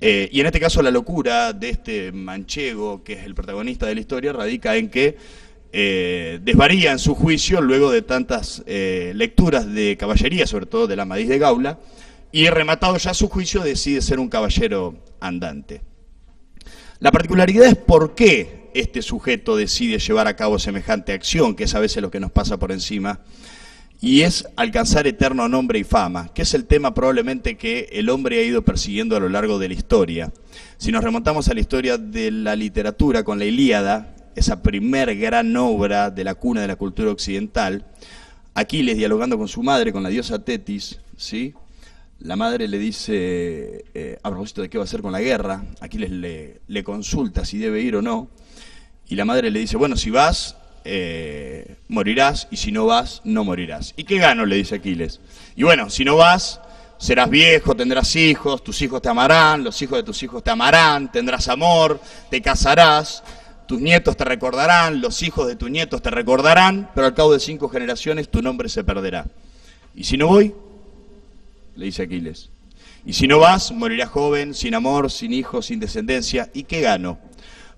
Eh, 0.00 0.28
y 0.32 0.40
en 0.40 0.46
este 0.46 0.58
caso 0.58 0.82
la 0.82 0.90
locura 0.90 1.52
de 1.52 1.70
este 1.70 2.10
manchego, 2.10 3.04
que 3.04 3.12
es 3.12 3.24
el 3.24 3.36
protagonista 3.36 3.86
de 3.86 3.94
la 3.94 4.00
historia, 4.00 4.32
radica 4.32 4.74
en 4.76 4.90
que 4.90 5.16
eh, 5.76 6.38
desvaría 6.40 6.92
en 6.92 7.00
su 7.00 7.16
juicio 7.16 7.60
luego 7.60 7.90
de 7.90 8.00
tantas 8.00 8.62
eh, 8.64 9.10
lecturas 9.16 9.66
de 9.66 9.96
caballería, 9.96 10.46
sobre 10.46 10.66
todo 10.66 10.86
de 10.86 10.94
la 10.94 11.04
Madrid 11.04 11.28
de 11.28 11.40
Gaula, 11.40 11.80
y 12.30 12.46
rematado 12.46 12.96
ya 12.96 13.12
su 13.12 13.28
juicio 13.28 13.60
decide 13.60 14.00
ser 14.00 14.20
un 14.20 14.28
caballero 14.28 14.94
andante. 15.18 15.80
La 17.00 17.10
particularidad 17.10 17.66
es 17.66 17.74
por 17.74 18.14
qué 18.14 18.70
este 18.72 19.02
sujeto 19.02 19.56
decide 19.56 19.98
llevar 19.98 20.28
a 20.28 20.36
cabo 20.36 20.60
semejante 20.60 21.12
acción, 21.12 21.56
que 21.56 21.64
es 21.64 21.74
a 21.74 21.80
veces 21.80 22.00
lo 22.00 22.10
que 22.12 22.20
nos 22.20 22.30
pasa 22.30 22.56
por 22.56 22.70
encima, 22.70 23.18
y 24.00 24.20
es 24.20 24.46
alcanzar 24.54 25.08
eterno 25.08 25.48
nombre 25.48 25.80
y 25.80 25.84
fama, 25.84 26.32
que 26.32 26.42
es 26.42 26.54
el 26.54 26.66
tema 26.66 26.94
probablemente 26.94 27.56
que 27.56 27.88
el 27.90 28.10
hombre 28.10 28.38
ha 28.38 28.42
ido 28.44 28.62
persiguiendo 28.62 29.16
a 29.16 29.20
lo 29.20 29.28
largo 29.28 29.58
de 29.58 29.66
la 29.66 29.74
historia. 29.74 30.32
Si 30.76 30.92
nos 30.92 31.02
remontamos 31.02 31.48
a 31.48 31.54
la 31.54 31.60
historia 31.60 31.98
de 31.98 32.30
la 32.30 32.54
literatura 32.54 33.24
con 33.24 33.40
la 33.40 33.44
Ilíada, 33.44 34.13
esa 34.34 34.62
primer 34.62 35.16
gran 35.16 35.56
obra 35.56 36.10
de 36.10 36.24
la 36.24 36.34
cuna 36.34 36.60
de 36.60 36.68
la 36.68 36.76
cultura 36.76 37.10
occidental, 37.10 37.86
Aquiles 38.54 38.96
dialogando 38.96 39.36
con 39.36 39.48
su 39.48 39.62
madre, 39.62 39.92
con 39.92 40.02
la 40.02 40.08
diosa 40.08 40.44
Tetis, 40.44 41.00
¿sí? 41.16 41.54
La 42.20 42.36
madre 42.36 42.68
le 42.68 42.78
dice, 42.78 43.84
eh, 43.92 44.18
a 44.22 44.30
propósito 44.30 44.62
de 44.62 44.70
qué 44.70 44.78
va 44.78 44.84
a 44.84 44.86
hacer 44.86 45.02
con 45.02 45.12
la 45.12 45.20
guerra, 45.20 45.64
Aquiles 45.80 46.10
le, 46.10 46.60
le, 46.68 46.84
consulta 46.84 47.44
si 47.44 47.58
debe 47.58 47.80
ir 47.80 47.96
o 47.96 48.02
no, 48.02 48.28
y 49.08 49.16
la 49.16 49.24
madre 49.24 49.50
le 49.50 49.58
dice, 49.58 49.76
bueno, 49.76 49.96
si 49.96 50.10
vas, 50.10 50.56
eh, 50.84 51.76
morirás, 51.88 52.46
y 52.50 52.56
si 52.56 52.70
no 52.70 52.86
vas, 52.86 53.20
no 53.24 53.42
morirás. 53.44 53.92
¿Y 53.96 54.04
qué 54.04 54.18
gano? 54.18 54.46
le 54.46 54.56
dice 54.56 54.76
Aquiles. 54.76 55.20
Y 55.56 55.64
bueno, 55.64 55.90
si 55.90 56.04
no 56.04 56.16
vas, 56.16 56.60
serás 56.98 57.28
viejo, 57.28 57.74
tendrás 57.74 58.14
hijos, 58.16 58.62
tus 58.62 58.80
hijos 58.82 59.02
te 59.02 59.08
amarán, 59.08 59.64
los 59.64 59.80
hijos 59.82 59.98
de 59.98 60.02
tus 60.02 60.22
hijos 60.22 60.42
te 60.42 60.50
amarán, 60.50 61.10
tendrás 61.10 61.48
amor, 61.48 62.00
te 62.30 62.40
casarás, 62.40 63.22
tus 63.66 63.80
nietos 63.80 64.16
te 64.16 64.24
recordarán, 64.24 65.00
los 65.00 65.22
hijos 65.22 65.46
de 65.46 65.56
tus 65.56 65.70
nietos 65.70 66.02
te 66.02 66.10
recordarán, 66.10 66.90
pero 66.94 67.06
al 67.06 67.14
cabo 67.14 67.32
de 67.32 67.40
cinco 67.40 67.68
generaciones 67.68 68.28
tu 68.28 68.42
nombre 68.42 68.68
se 68.68 68.84
perderá. 68.84 69.26
¿Y 69.94 70.04
si 70.04 70.16
no 70.16 70.28
voy? 70.28 70.54
Le 71.76 71.86
dice 71.86 72.02
Aquiles. 72.02 72.50
Y 73.06 73.12
si 73.12 73.26
no 73.26 73.38
vas, 73.38 73.72
morirás 73.72 74.08
joven, 74.08 74.54
sin 74.54 74.74
amor, 74.74 75.10
sin 75.10 75.32
hijos, 75.32 75.66
sin 75.66 75.78
descendencia. 75.78 76.50
¿Y 76.54 76.64
qué 76.64 76.80
gano? 76.80 77.18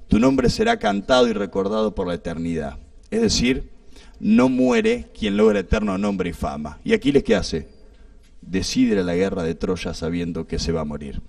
Tu 0.09 0.21
nombre 0.21 0.51
será 0.51 0.79
cantado 0.79 1.27
y 1.29 1.33
recordado 1.33 1.95
por 1.95 2.07
la 2.07 2.15
eternidad. 2.15 2.79
Es 3.11 3.23
decir, 3.23 3.71
no 4.21 4.49
muere 4.49 5.07
quien 5.19 5.37
logra 5.37 5.61
eterno 5.61 5.99
nombre 5.99 6.31
y 6.31 6.33
fama. 6.33 6.79
¿Y 6.85 6.93
Aquiles 6.93 7.25
qué 7.25 7.35
hace? 7.35 7.69
Decide 8.41 9.03
la 9.03 9.17
guerra 9.17 9.43
de 9.43 9.57
Troya 9.57 9.95
sabiendo 9.95 10.47
que 10.47 10.61
se 10.61 10.71
va 10.71 10.83
a 10.83 10.85
morir. 10.85 11.21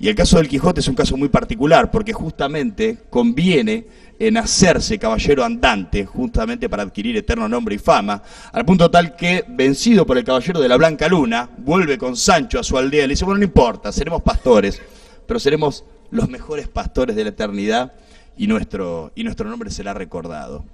Y 0.00 0.08
el 0.08 0.14
caso 0.14 0.38
del 0.38 0.48
Quijote 0.48 0.80
es 0.80 0.88
un 0.88 0.94
caso 0.94 1.16
muy 1.16 1.28
particular, 1.28 1.90
porque 1.90 2.12
justamente 2.12 2.98
conviene 3.08 3.86
en 4.18 4.36
hacerse 4.36 4.98
caballero 4.98 5.44
andante, 5.44 6.06
justamente 6.06 6.68
para 6.68 6.84
adquirir 6.84 7.16
eterno 7.16 7.48
nombre 7.48 7.74
y 7.74 7.78
fama, 7.78 8.22
al 8.52 8.64
punto 8.64 8.90
tal 8.90 9.16
que, 9.16 9.44
vencido 9.48 10.06
por 10.06 10.16
el 10.16 10.24
caballero 10.24 10.60
de 10.60 10.68
la 10.68 10.76
Blanca 10.76 11.08
Luna, 11.08 11.48
vuelve 11.58 11.98
con 11.98 12.16
Sancho 12.16 12.60
a 12.60 12.62
su 12.62 12.78
aldea 12.78 13.04
y 13.04 13.08
le 13.08 13.14
dice, 13.14 13.24
bueno, 13.24 13.38
no 13.38 13.44
importa, 13.44 13.90
seremos 13.90 14.22
pastores, 14.22 14.80
pero 15.26 15.40
seremos 15.40 15.84
los 16.10 16.28
mejores 16.28 16.68
pastores 16.68 17.16
de 17.16 17.24
la 17.24 17.30
eternidad 17.30 17.94
y 18.36 18.46
nuestro, 18.46 19.12
y 19.14 19.24
nuestro 19.24 19.48
nombre 19.48 19.70
será 19.70 19.92
recordado. 19.92 20.64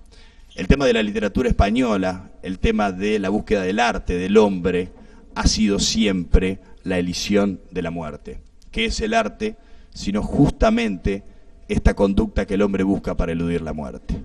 El 0.54 0.66
tema 0.66 0.84
de 0.86 0.92
la 0.92 1.02
literatura 1.02 1.48
española, 1.48 2.30
el 2.42 2.58
tema 2.58 2.92
de 2.92 3.18
la 3.18 3.28
búsqueda 3.28 3.62
del 3.62 3.80
arte, 3.80 4.18
del 4.18 4.36
hombre, 4.36 4.90
ha 5.34 5.46
sido 5.46 5.78
siempre 5.78 6.58
la 6.82 6.98
elisión 6.98 7.60
de 7.70 7.82
la 7.82 7.90
muerte 7.90 8.47
que 8.70 8.86
es 8.86 9.00
el 9.00 9.14
arte, 9.14 9.56
sino 9.92 10.22
justamente 10.22 11.22
esta 11.68 11.94
conducta 11.94 12.46
que 12.46 12.54
el 12.54 12.62
hombre 12.62 12.82
busca 12.82 13.16
para 13.16 13.32
eludir 13.32 13.62
la 13.62 13.72
muerte. 13.72 14.16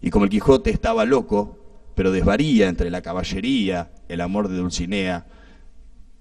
Y 0.00 0.10
como 0.10 0.24
el 0.24 0.30
Quijote 0.30 0.70
estaba 0.70 1.04
loco, 1.04 1.58
pero 1.94 2.12
desvaría 2.12 2.68
entre 2.68 2.90
la 2.90 3.02
caballería, 3.02 3.90
el 4.08 4.20
amor 4.20 4.48
de 4.48 4.56
Dulcinea 4.56 5.26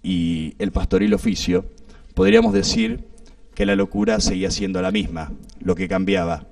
y 0.01 0.55
el 0.59 0.71
pastoril 0.71 1.13
oficio, 1.13 1.65
podríamos 2.13 2.53
decir 2.53 3.05
que 3.53 3.65
la 3.65 3.75
locura 3.75 4.19
seguía 4.19 4.51
siendo 4.51 4.81
la 4.81 4.91
misma, 4.91 5.31
lo 5.59 5.75
que 5.75 5.87
cambiaba 5.87 6.47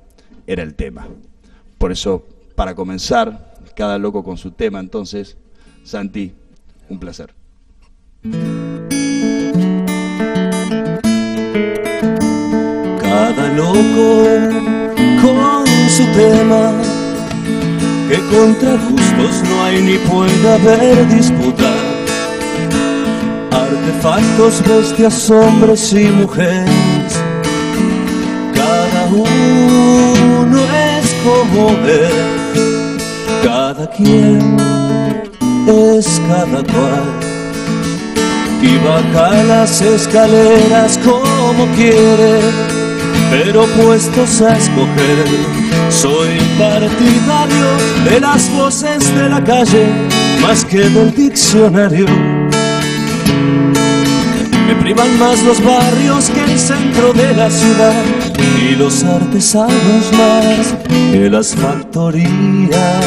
era 0.47 0.63
el 0.63 0.75
tema. 0.75 1.07
Por 1.77 1.91
eso, 1.91 2.25
para 2.55 2.75
comenzar, 2.75 3.53
cada 3.75 3.97
loco 3.97 4.23
con 4.23 4.37
su 4.37 4.51
tema, 4.51 4.79
entonces, 4.79 5.37
Santi, 5.83 6.33
un 6.89 6.99
placer. 6.99 7.33
Loco 13.55 14.25
con 15.21 15.65
su 15.89 16.03
tema, 16.13 16.71
que 18.09 18.17
contra 18.35 18.71
gustos 18.89 19.43
no 19.49 19.63
hay 19.63 19.81
ni 19.81 19.97
puede 20.09 20.53
haber 20.53 21.07
disputa. 21.07 21.71
Artefactos, 23.51 24.61
bestias, 24.67 25.29
hombres 25.29 25.93
y 25.93 26.05
mujeres, 26.05 27.21
cada 28.53 29.05
uno 29.11 30.59
es 30.97 31.15
como 31.23 31.69
él, 31.87 32.97
cada 33.43 33.89
quien 33.89 34.57
es 35.67 36.21
cada 36.27 36.61
cual. 36.63 37.03
Y 38.61 38.77
baja 38.77 39.43
las 39.43 39.81
escaleras 39.81 40.99
como 41.03 41.67
quiere, 41.75 42.39
pero 43.31 43.65
puestos 43.67 44.41
a 44.41 44.57
escoger, 44.57 45.25
soy 45.89 46.37
partidario 46.57 47.67
de 48.09 48.19
las 48.19 48.51
voces 48.51 49.13
de 49.15 49.29
la 49.29 49.43
calle 49.43 49.87
más 50.41 50.63
que 50.65 50.89
del 50.89 51.13
diccionario. 51.13 52.05
Me 54.67 54.75
privan 54.81 55.19
más 55.19 55.43
los 55.43 55.63
barrios 55.63 56.29
que 56.29 56.43
el 56.43 56.59
centro 56.59 57.13
de 57.13 57.33
la 57.35 57.49
ciudad 57.49 58.03
y 58.61 58.75
los 58.75 59.03
artesanos 59.03 60.11
más 60.13 60.75
que 61.11 61.29
las 61.29 61.55
factorías. 61.55 63.05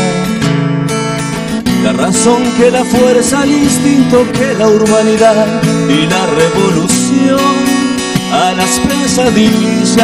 La 1.84 1.92
razón 1.92 2.42
que 2.58 2.70
la 2.70 2.84
fuerza, 2.84 3.44
el 3.44 3.52
instinto 3.52 4.26
que 4.32 4.54
la 4.54 4.68
urbanidad 4.68 5.46
y 5.88 6.06
la 6.06 6.26
revolución 6.26 7.67
a 8.32 8.52
las 8.52 8.78
pesadillas. 8.80 9.98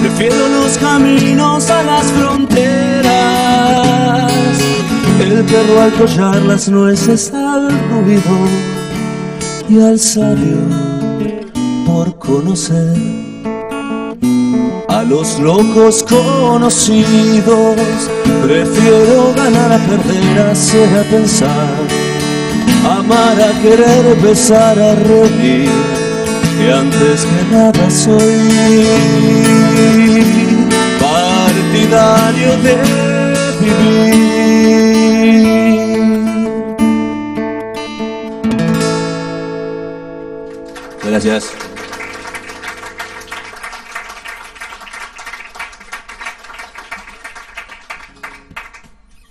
Prefiero 0.00 0.48
los 0.48 0.78
caminos 0.78 1.70
a 1.70 1.82
las 1.82 2.06
fronteras, 2.12 3.12
el 5.20 5.44
perro 5.44 5.80
al 5.80 5.92
collar, 5.92 6.42
las 6.42 6.68
nueces 6.68 7.32
al 7.32 7.68
ruido 7.90 8.48
y 9.68 9.80
al 9.80 9.98
sabio 9.98 10.58
por 11.86 12.18
conocer 12.18 12.96
a 14.88 15.02
los 15.04 15.38
locos 15.38 16.04
conocidos. 16.04 17.76
Prefiero 18.42 19.32
ganar 19.34 19.72
a 19.72 19.78
perder, 19.78 20.38
hacer 20.50 20.98
a 20.98 21.02
pensar, 21.04 21.68
amar 22.84 23.40
a 23.40 23.52
querer, 23.62 24.14
besar 24.22 24.78
a 24.78 24.94
reír, 24.94 25.70
que 26.58 26.70
antes 26.70 27.24
que 27.24 27.42
nada 27.50 27.90
soy 27.90 28.86
partidario 31.00 32.56
de 32.58 32.76
vivir. 33.60 34.42
Gracias. 41.04 41.52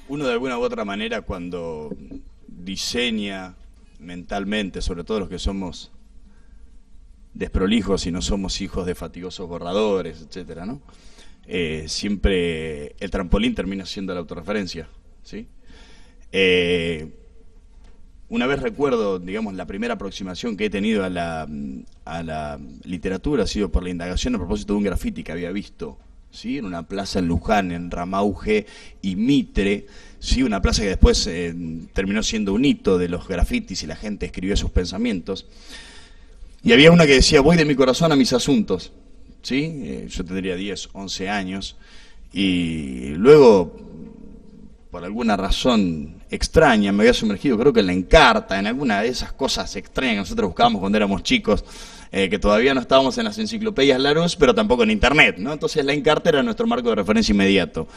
Uno 0.07 0.25
de 0.25 0.33
alguna 0.33 0.57
u 0.57 0.61
otra 0.61 0.83
manera 0.85 1.21
cuando 1.21 1.89
diseña 2.63 3.55
mentalmente, 3.99 4.81
sobre 4.81 5.03
todo 5.03 5.21
los 5.21 5.29
que 5.29 5.39
somos 5.39 5.91
desprolijos 7.33 8.05
y 8.07 8.11
no 8.11 8.21
somos 8.21 8.61
hijos 8.61 8.85
de 8.85 8.95
fatigosos 8.95 9.47
borradores, 9.47 10.21
etcétera, 10.21 10.65
¿no? 10.65 10.81
Eh, 11.47 11.85
siempre 11.87 12.95
el 12.99 13.09
trampolín 13.09 13.55
termina 13.55 13.85
siendo 13.85 14.13
la 14.13 14.19
autorreferencia, 14.19 14.87
¿sí? 15.23 15.47
Eh, 16.31 17.09
una 18.29 18.47
vez 18.47 18.61
recuerdo, 18.61 19.19
digamos, 19.19 19.53
la 19.55 19.65
primera 19.65 19.95
aproximación 19.95 20.55
que 20.55 20.65
he 20.65 20.69
tenido 20.69 21.03
a 21.03 21.09
la, 21.09 21.47
a 22.05 22.23
la 22.23 22.59
literatura 22.83 23.43
ha 23.43 23.47
sido 23.47 23.71
por 23.71 23.83
la 23.83 23.89
indagación 23.89 24.35
a 24.35 24.37
propósito 24.37 24.73
de 24.73 24.77
un 24.77 24.83
grafiti 24.83 25.23
que 25.23 25.33
había 25.33 25.51
visto, 25.51 25.97
¿sí? 26.31 26.57
En 26.57 26.65
una 26.65 26.83
plaza 26.83 27.19
en 27.19 27.27
Luján, 27.27 27.71
en 27.71 27.91
Ramauge 27.91 28.65
y 29.01 29.15
Mitre, 29.15 29.85
¿sí? 30.19 30.43
Una 30.43 30.61
plaza 30.61 30.81
que 30.81 30.89
después 30.89 31.25
eh, 31.27 31.53
terminó 31.93 32.23
siendo 32.23 32.53
un 32.53 32.65
hito 32.65 32.97
de 32.97 33.09
los 33.09 33.27
grafitis 33.27 33.83
y 33.83 33.87
la 33.87 33.95
gente 33.95 34.25
escribió 34.25 34.55
sus 34.57 34.71
pensamientos. 34.71 35.45
Y 36.63 36.73
había 36.73 36.91
una 36.91 37.05
que 37.05 37.13
decía, 37.13 37.41
voy 37.41 37.57
de 37.57 37.65
mi 37.65 37.75
corazón 37.75 38.11
a 38.11 38.15
mis 38.15 38.33
asuntos, 38.33 38.91
¿sí? 39.41 39.81
Eh, 39.83 40.07
yo 40.09 40.23
tendría 40.23 40.55
10, 40.55 40.89
11 40.93 41.29
años, 41.29 41.75
y 42.33 43.09
luego, 43.15 43.90
por 44.91 45.05
alguna 45.05 45.37
razón 45.37 46.15
extraña, 46.29 46.91
me 46.91 47.03
había 47.03 47.13
sumergido, 47.13 47.57
creo 47.57 47.71
que 47.71 47.79
en 47.79 47.87
la 47.87 47.93
encarta, 47.93 48.59
en 48.59 48.67
alguna 48.67 49.01
de 49.01 49.07
esas 49.07 49.31
cosas 49.31 49.73
extrañas 49.77 50.15
que 50.15 50.19
nosotros 50.19 50.49
buscábamos 50.49 50.81
cuando 50.81 50.97
éramos 50.97 51.23
chicos, 51.23 51.63
eh, 52.11 52.29
que 52.29 52.37
todavía 52.37 52.73
no 52.73 52.81
estábamos 52.81 53.17
en 53.17 53.23
las 53.23 53.37
enciclopedias 53.37 54.01
Larousse, 54.01 54.35
pero 54.37 54.53
tampoco 54.53 54.83
en 54.83 54.91
Internet, 54.91 55.37
¿no? 55.37 55.53
Entonces 55.53 55.85
la 55.85 55.93
encarta 55.93 56.29
era 56.29 56.43
nuestro 56.43 56.67
marco 56.67 56.89
de 56.89 56.95
referencia 56.95 57.31
inmediato. 57.31 57.87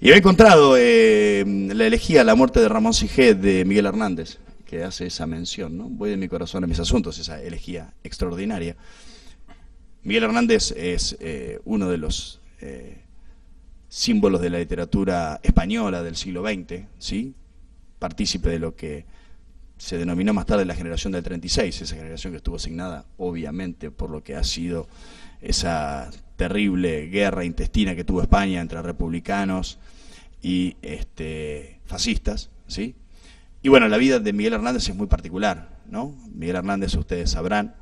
Y 0.00 0.06
había 0.06 0.16
encontrado 0.16 0.74
eh, 0.78 1.44
la 1.46 1.86
elegía 1.86 2.24
La 2.24 2.34
muerte 2.34 2.60
de 2.60 2.68
Ramón 2.68 2.94
Sigé 2.94 3.34
de 3.34 3.66
Miguel 3.66 3.84
Hernández, 3.84 4.38
que 4.64 4.84
hace 4.84 5.06
esa 5.06 5.26
mención, 5.26 5.76
¿no? 5.76 5.90
Voy 5.90 6.08
de 6.08 6.16
mi 6.16 6.28
corazón 6.28 6.64
a 6.64 6.66
mis 6.66 6.80
asuntos, 6.80 7.18
esa 7.18 7.42
elegía 7.42 7.92
extraordinaria. 8.04 8.74
Miguel 10.02 10.24
Hernández 10.24 10.72
es 10.78 11.14
eh, 11.20 11.60
uno 11.66 11.90
de 11.90 11.98
los 11.98 12.40
símbolos 13.92 14.40
de 14.40 14.48
la 14.48 14.58
literatura 14.58 15.38
española 15.42 16.02
del 16.02 16.16
siglo 16.16 16.42
XX, 16.42 16.86
¿sí? 16.98 17.34
partícipe 17.98 18.48
de 18.48 18.58
lo 18.58 18.74
que 18.74 19.04
se 19.76 19.98
denominó 19.98 20.32
más 20.32 20.46
tarde 20.46 20.64
la 20.64 20.74
generación 20.74 21.12
del 21.12 21.22
36, 21.22 21.82
esa 21.82 21.96
generación 21.96 22.32
que 22.32 22.38
estuvo 22.38 22.56
asignada 22.56 23.04
obviamente 23.18 23.90
por 23.90 24.08
lo 24.08 24.24
que 24.24 24.34
ha 24.34 24.44
sido 24.44 24.88
esa 25.42 26.08
terrible 26.36 27.08
guerra 27.08 27.44
intestina 27.44 27.94
que 27.94 28.02
tuvo 28.02 28.22
España 28.22 28.62
entre 28.62 28.80
republicanos 28.80 29.78
y 30.40 30.78
este, 30.80 31.78
fascistas, 31.84 32.48
¿sí? 32.68 32.94
Y 33.60 33.68
bueno, 33.68 33.88
la 33.88 33.98
vida 33.98 34.20
de 34.20 34.32
Miguel 34.32 34.54
Hernández 34.54 34.88
es 34.88 34.96
muy 34.96 35.06
particular, 35.06 35.80
¿no? 35.86 36.16
Miguel 36.34 36.56
Hernández, 36.56 36.94
ustedes 36.94 37.30
sabrán, 37.30 37.74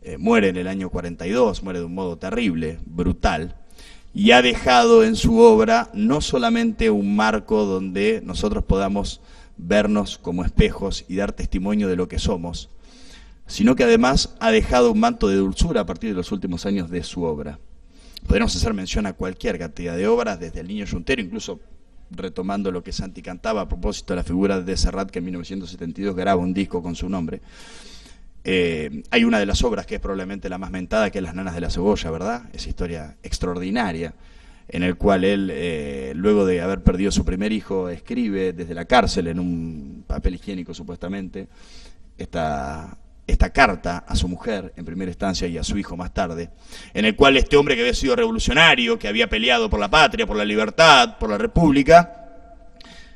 eh, 0.00 0.16
muere 0.16 0.48
en 0.48 0.56
el 0.56 0.68
año 0.68 0.88
42, 0.88 1.62
muere 1.62 1.80
de 1.80 1.84
un 1.84 1.94
modo 1.94 2.16
terrible, 2.16 2.78
brutal, 2.86 3.59
y 4.12 4.32
ha 4.32 4.42
dejado 4.42 5.04
en 5.04 5.16
su 5.16 5.38
obra 5.38 5.90
no 5.94 6.20
solamente 6.20 6.90
un 6.90 7.14
marco 7.14 7.64
donde 7.64 8.22
nosotros 8.24 8.64
podamos 8.64 9.20
vernos 9.56 10.18
como 10.18 10.44
espejos 10.44 11.04
y 11.08 11.16
dar 11.16 11.32
testimonio 11.32 11.88
de 11.88 11.96
lo 11.96 12.08
que 12.08 12.18
somos, 12.18 12.70
sino 13.46 13.76
que 13.76 13.84
además 13.84 14.36
ha 14.40 14.50
dejado 14.50 14.92
un 14.92 15.00
manto 15.00 15.28
de 15.28 15.36
dulzura 15.36 15.82
a 15.82 15.86
partir 15.86 16.10
de 16.10 16.16
los 16.16 16.32
últimos 16.32 16.66
años 16.66 16.90
de 16.90 17.02
su 17.02 17.22
obra. 17.22 17.58
Podemos 18.26 18.54
hacer 18.54 18.74
mención 18.74 19.06
a 19.06 19.12
cualquier 19.12 19.58
cantidad 19.58 19.96
de 19.96 20.06
obras, 20.06 20.38
desde 20.38 20.60
El 20.60 20.68
Niño 20.68 20.84
Yuntero, 20.84 21.22
incluso 21.22 21.60
retomando 22.10 22.70
lo 22.70 22.82
que 22.82 22.92
Santi 22.92 23.22
cantaba 23.22 23.62
a 23.62 23.68
propósito 23.68 24.12
de 24.12 24.18
la 24.18 24.24
figura 24.24 24.60
de 24.60 24.76
Serrat, 24.76 25.10
que 25.10 25.20
en 25.20 25.26
1972 25.26 26.14
graba 26.14 26.40
un 26.40 26.52
disco 26.52 26.82
con 26.82 26.94
su 26.94 27.08
nombre. 27.08 27.40
Eh, 28.42 29.02
hay 29.10 29.24
una 29.24 29.38
de 29.38 29.46
las 29.46 29.62
obras 29.62 29.86
que 29.86 29.96
es 29.96 30.00
probablemente 30.00 30.48
la 30.48 30.58
más 30.58 30.70
mentada, 30.70 31.10
que 31.10 31.18
es 31.18 31.24
Las 31.24 31.34
Nanas 31.34 31.54
de 31.54 31.60
la 31.60 31.70
Cebolla, 31.70 32.10
¿verdad? 32.10 32.42
Esa 32.52 32.68
historia 32.68 33.16
extraordinaria 33.22 34.14
en 34.72 34.84
el 34.84 34.96
cual 34.96 35.24
él, 35.24 35.50
eh, 35.52 36.12
luego 36.14 36.46
de 36.46 36.60
haber 36.60 36.82
perdido 36.82 37.10
su 37.10 37.24
primer 37.24 37.50
hijo, 37.50 37.88
escribe 37.88 38.52
desde 38.52 38.74
la 38.74 38.84
cárcel, 38.84 39.26
en 39.26 39.40
un 39.40 40.04
papel 40.06 40.36
higiénico 40.36 40.72
supuestamente, 40.72 41.48
esta, 42.16 42.96
esta 43.26 43.50
carta 43.50 43.98
a 44.06 44.14
su 44.14 44.28
mujer 44.28 44.72
en 44.76 44.84
primera 44.84 45.10
instancia 45.10 45.48
y 45.48 45.58
a 45.58 45.64
su 45.64 45.76
hijo 45.76 45.96
más 45.96 46.14
tarde, 46.14 46.50
en 46.94 47.04
el 47.04 47.16
cual 47.16 47.36
este 47.36 47.56
hombre 47.56 47.74
que 47.74 47.80
había 47.80 47.94
sido 47.94 48.14
revolucionario, 48.14 48.96
que 48.96 49.08
había 49.08 49.28
peleado 49.28 49.68
por 49.68 49.80
la 49.80 49.90
patria, 49.90 50.24
por 50.24 50.36
la 50.36 50.44
libertad, 50.44 51.18
por 51.18 51.30
la 51.30 51.38
república, 51.38 52.16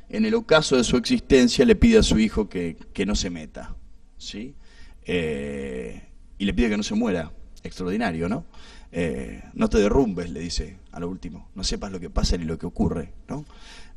en 0.09 0.25
el 0.25 0.35
ocaso 0.35 0.77
de 0.77 0.83
su 0.83 0.97
existencia 0.97 1.65
le 1.65 1.77
pide 1.77 1.99
a 1.99 2.03
su 2.03 2.19
hijo 2.19 2.49
que, 2.49 2.77
que 2.93 3.07
no 3.07 3.15
se 3.15 3.31
meta, 3.31 3.77
¿sí? 4.19 4.57
Eh, 5.07 6.03
y 6.38 6.45
le 6.45 6.55
pide 6.55 6.71
que 6.71 6.77
no 6.77 6.83
se 6.83 6.95
muera, 6.95 7.33
extraordinario, 7.62 8.29
¿no? 8.29 8.45
Eh, 8.93 9.43
no 9.55 9.69
te 9.69 9.79
derrumbes, 9.79 10.31
le 10.31 10.40
dice 10.40 10.77
a 10.93 11.01
lo 11.01 11.09
último, 11.09 11.49
no 11.55 11.64
sepas 11.64 11.90
lo 11.90 12.01
que 12.01 12.11
pasa 12.11 12.37
ni 12.37 12.45
lo 12.45 12.59
que 12.59 12.67
ocurre. 12.67 13.12
¿no? 13.29 13.45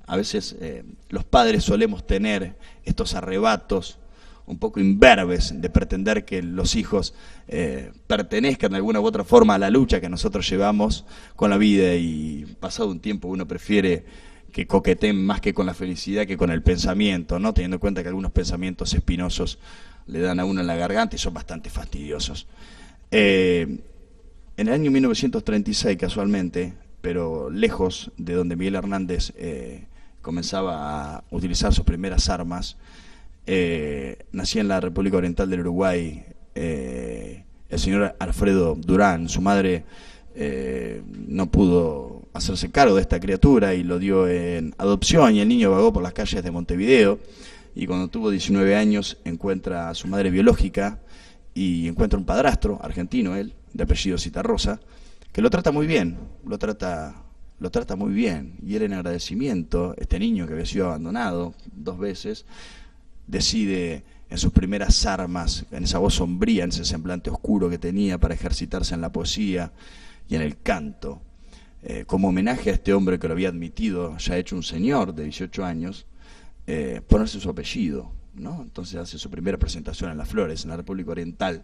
A 0.08 0.18
veces 0.18 0.56
eh, 0.60 0.84
los 1.10 1.24
padres 1.24 1.64
solemos 1.64 2.08
tener 2.08 2.56
estos 2.84 3.14
arrebatos 3.14 4.00
un 4.48 4.58
poco 4.58 4.80
imberbes 4.80 5.62
de 5.62 5.70
pretender 5.70 6.24
que 6.24 6.42
los 6.42 6.76
hijos 6.76 7.14
pertenezcan 8.08 8.72
de 8.72 8.78
alguna 8.78 9.02
u 9.02 9.06
otra 9.06 9.26
forma 9.26 9.56
a 9.56 9.58
la 9.58 9.70
lucha 9.70 10.00
que 10.00 10.08
nosotros 10.08 10.50
llevamos 10.50 11.04
con 11.36 11.50
la 11.50 11.58
vida 11.58 11.96
y 11.96 12.46
pasado 12.62 12.90
un 12.90 13.02
tiempo 13.02 13.28
uno 13.28 13.46
prefiere 13.46 14.06
que 14.54 14.66
coqueteen 14.66 15.24
más 15.24 15.42
que 15.42 15.54
con 15.54 15.66
la 15.66 15.74
felicidad 15.74 16.26
que 16.26 16.38
con 16.38 16.50
el 16.50 16.64
pensamiento, 16.64 17.40
¿no? 17.40 17.54
Teniendo 17.54 17.76
en 17.76 17.80
cuenta 17.80 18.02
que 18.02 18.10
algunos 18.10 18.32
pensamientos 18.32 18.94
espinosos 18.94 19.60
le 20.08 20.20
dan 20.20 20.40
a 20.40 20.46
uno 20.46 20.62
en 20.62 20.68
la 20.68 20.76
garganta 20.76 21.16
y 21.16 21.20
son 21.20 21.34
bastante 21.34 21.70
fastidiosos. 21.70 22.48
Eh, 23.12 23.80
en 24.58 24.68
el 24.68 24.74
año 24.74 24.92
1936, 24.92 25.98
casualmente, 25.98 26.74
pero 27.02 27.50
lejos 27.50 28.12
de 28.18 28.34
donde 28.34 28.56
Miguel 28.56 28.76
Hernández 28.76 29.34
eh, 29.38 29.86
comenzaba 30.22 31.18
a 31.18 31.24
utilizar 31.30 31.74
sus 31.74 31.86
primeras 31.86 32.30
armas, 32.30 32.78
eh, 33.46 34.26
nacía 34.32 34.62
en 34.62 34.68
la 34.68 34.80
República 34.80 35.18
Oriental 35.18 35.50
del 35.50 35.62
Uruguay 35.62 36.26
el 36.56 37.80
señor 37.80 38.16
Alfredo 38.18 38.74
Durán. 38.76 39.30
Su 39.30 39.42
madre 39.42 39.84
no 41.28 41.52
pudo 41.52 42.24
hacerse 42.34 42.72
cargo 42.72 42.96
de 42.96 43.02
esta 43.02 43.20
criatura 43.20 43.76
y 43.76 43.84
lo 43.84 44.00
dio 44.00 44.28
en 44.28 44.74
adopción 44.80 45.36
y 45.36 45.42
el 45.42 45.48
niño 45.48 45.70
vagó 45.70 45.94
por 45.94 46.02
las 46.02 46.14
calles 46.14 46.44
de 46.44 46.50
Montevideo 46.50 47.20
y 47.80 47.86
cuando 47.86 48.08
tuvo 48.08 48.32
19 48.32 48.76
años 48.76 49.20
encuentra 49.24 49.90
a 49.90 49.94
su 49.94 50.08
madre 50.08 50.32
biológica 50.32 51.00
y 51.54 51.88
encuentra 51.88 52.18
un 52.18 52.26
padrastro, 52.26 52.80
argentino 52.82 53.36
él, 53.36 53.54
de 53.72 53.84
apellido 53.84 54.18
Citarrosa, 54.18 54.80
que 55.32 55.44
lo 55.44 55.52
trata 55.52 55.72
muy 55.72 55.86
bien, 55.86 56.18
lo 56.44 56.58
trata, 56.58 57.24
lo 57.60 57.70
trata 57.70 57.96
muy 57.96 58.14
bien. 58.14 58.58
Y 58.66 58.76
él 58.76 58.82
en 58.82 58.94
agradecimiento, 58.94 59.94
este 59.98 60.18
niño 60.18 60.48
que 60.48 60.54
había 60.54 60.66
sido 60.66 60.88
abandonado 60.88 61.54
dos 61.72 62.00
veces, 62.00 62.48
decide 63.28 64.04
en 64.32 64.40
sus 64.40 64.52
primeras 64.54 65.06
armas, 65.06 65.68
en 65.70 65.84
esa 65.84 66.00
voz 66.00 66.16
sombría, 66.16 66.64
en 66.64 66.72
ese 66.72 66.84
semblante 66.84 67.30
oscuro 67.30 67.70
que 67.70 67.78
tenía 67.78 68.18
para 68.18 68.34
ejercitarse 68.34 68.96
en 68.96 69.02
la 69.02 69.12
poesía 69.12 69.72
y 70.28 70.34
en 70.34 70.42
el 70.42 70.60
canto, 70.64 71.22
eh, 71.84 72.06
como 72.08 72.30
homenaje 72.30 72.72
a 72.72 72.74
este 72.74 72.96
hombre 72.96 73.20
que 73.20 73.28
lo 73.28 73.36
había 73.36 73.50
admitido, 73.50 74.18
ya 74.18 74.36
hecho 74.36 74.56
un 74.56 74.64
señor 74.64 75.14
de 75.14 75.26
18 75.26 75.64
años, 75.64 76.08
eh, 76.68 77.02
ponerse 77.08 77.40
su 77.40 77.50
apellido, 77.50 78.12
¿no? 78.36 78.62
Entonces 78.62 78.98
hace 78.98 79.18
su 79.18 79.30
primera 79.30 79.58
presentación 79.58 80.12
en 80.12 80.18
Las 80.18 80.28
Flores, 80.28 80.64
en 80.64 80.70
la 80.70 80.78
República 80.78 81.12
Oriental, 81.12 81.64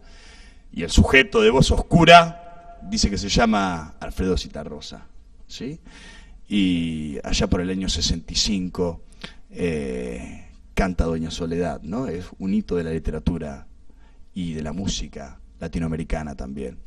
y 0.72 0.82
el 0.82 0.90
sujeto 0.90 1.42
de 1.42 1.50
voz 1.50 1.70
oscura 1.70 2.80
dice 2.90 3.10
que 3.10 3.18
se 3.18 3.28
llama 3.28 3.94
Alfredo 4.00 4.36
Citarrosa, 4.36 5.06
¿sí? 5.46 5.78
Y 6.48 7.18
allá 7.22 7.46
por 7.48 7.60
el 7.60 7.70
año 7.70 7.88
65 7.88 9.02
eh, 9.50 10.48
canta 10.74 11.04
Doña 11.04 11.30
Soledad, 11.30 11.82
¿no? 11.82 12.08
Es 12.08 12.26
un 12.38 12.54
hito 12.54 12.76
de 12.76 12.84
la 12.84 12.90
literatura 12.90 13.66
y 14.34 14.54
de 14.54 14.62
la 14.62 14.72
música 14.72 15.38
latinoamericana 15.60 16.34
también. 16.34 16.78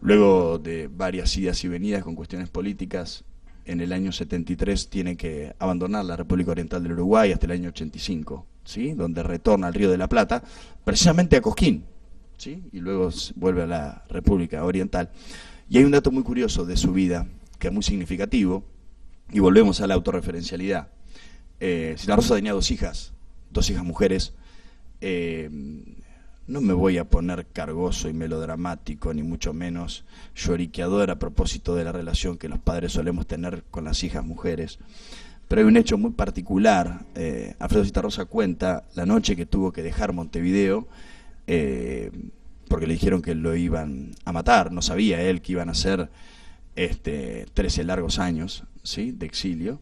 Luego 0.00 0.58
de 0.58 0.88
varias 0.88 1.36
idas 1.36 1.62
y 1.64 1.68
venidas 1.68 2.04
con 2.04 2.14
cuestiones 2.14 2.50
políticas, 2.50 3.24
en 3.64 3.80
el 3.80 3.92
año 3.92 4.12
73 4.12 4.88
tiene 4.88 5.16
que 5.16 5.54
abandonar 5.58 6.04
la 6.04 6.16
República 6.16 6.50
Oriental 6.50 6.82
del 6.82 6.92
Uruguay 6.92 7.32
hasta 7.32 7.46
el 7.46 7.52
año 7.52 7.68
85, 7.68 8.46
¿sí? 8.64 8.92
donde 8.92 9.22
retorna 9.22 9.68
al 9.68 9.74
Río 9.74 9.90
de 9.90 9.98
la 9.98 10.08
Plata, 10.08 10.42
precisamente 10.84 11.36
a 11.36 11.40
Cosquín, 11.40 11.84
¿sí? 12.36 12.62
y 12.72 12.80
luego 12.80 13.10
vuelve 13.36 13.62
a 13.62 13.66
la 13.66 14.04
República 14.08 14.64
Oriental. 14.64 15.10
Y 15.68 15.78
hay 15.78 15.84
un 15.84 15.92
dato 15.92 16.10
muy 16.10 16.22
curioso 16.22 16.64
de 16.64 16.76
su 16.76 16.92
vida, 16.92 17.26
que 17.58 17.68
es 17.68 17.72
muy 17.72 17.82
significativo, 17.82 18.64
y 19.30 19.38
volvemos 19.38 19.80
a 19.80 19.86
la 19.86 19.94
autorreferencialidad. 19.94 20.88
Eh, 21.60 21.96
Rosa 22.06 22.34
tenía 22.34 22.52
dos 22.52 22.70
hijas, 22.70 23.12
dos 23.50 23.70
hijas 23.70 23.84
mujeres, 23.84 24.34
eh, 25.00 25.48
no 26.46 26.60
me 26.60 26.72
voy 26.72 26.98
a 26.98 27.08
poner 27.08 27.46
cargoso 27.46 28.08
y 28.08 28.12
melodramático, 28.12 29.14
ni 29.14 29.22
mucho 29.22 29.52
menos 29.52 30.04
lloriqueador 30.34 31.10
a 31.10 31.18
propósito 31.18 31.74
de 31.74 31.84
la 31.84 31.92
relación 31.92 32.38
que 32.38 32.48
los 32.48 32.58
padres 32.58 32.92
solemos 32.92 33.26
tener 33.26 33.62
con 33.70 33.84
las 33.84 34.02
hijas 34.02 34.24
mujeres. 34.24 34.78
Pero 35.48 35.60
hay 35.60 35.68
un 35.68 35.76
hecho 35.76 35.98
muy 35.98 36.12
particular. 36.12 37.04
Eh, 37.14 37.54
Alfredo 37.58 37.84
Citarrosa 37.84 38.24
cuenta 38.24 38.84
la 38.94 39.06
noche 39.06 39.36
que 39.36 39.46
tuvo 39.46 39.72
que 39.72 39.82
dejar 39.82 40.12
Montevideo, 40.12 40.88
eh, 41.46 42.10
porque 42.68 42.86
le 42.86 42.94
dijeron 42.94 43.22
que 43.22 43.34
lo 43.34 43.54
iban 43.54 44.12
a 44.24 44.32
matar. 44.32 44.72
No 44.72 44.82
sabía 44.82 45.20
él 45.22 45.42
que 45.42 45.52
iban 45.52 45.68
a 45.68 45.74
ser 45.74 46.08
este, 46.74 47.46
13 47.54 47.84
largos 47.84 48.18
años 48.18 48.64
¿sí? 48.82 49.12
de 49.12 49.26
exilio. 49.26 49.80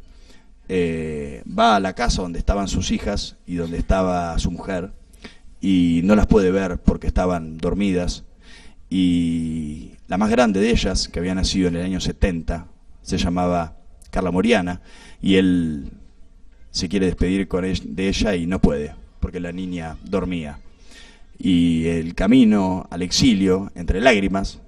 Eh, 0.68 1.42
va 1.46 1.77
a 1.77 1.81
la 1.81 1.94
casa 1.94 2.23
donde 2.23 2.38
estaban 2.38 2.68
sus 2.68 2.90
hijas 2.90 3.37
y 3.46 3.55
donde 3.55 3.79
estaba 3.79 4.38
su 4.38 4.51
mujer 4.51 4.92
y 5.61 6.01
no 6.05 6.16
las 6.16 6.27
puede 6.27 6.51
ver 6.51 6.79
porque 6.79 7.07
estaban 7.07 7.59
dormidas. 7.59 8.25
Y 8.88 9.92
la 10.09 10.18
más 10.18 10.31
grande 10.31 10.61
de 10.61 10.70
ellas, 10.70 11.09
que 11.09 11.18
había 11.18 11.35
nacido 11.35 11.68
en 11.68 11.77
el 11.77 11.85
año 11.85 12.01
70, 12.01 12.66
se 13.03 13.18
llamaba 13.18 13.77
Carla 14.11 14.31
Moriana, 14.31 14.81
y 15.23 15.37
él 15.37 15.92
se 16.70 16.88
quiere 16.88 17.07
despedir 17.07 17.49
de 17.49 18.09
ella 18.09 18.35
y 18.35 18.46
no 18.46 18.61
puede, 18.61 18.94
porque 19.20 19.40
la 19.40 19.53
niña 19.53 19.96
dormía. 20.05 20.59
Y 21.38 21.87
el 21.87 22.14
camino 22.14 22.87
al 22.90 23.03
exilio, 23.03 23.70
entre 23.75 24.01
lágrimas, 24.01 24.61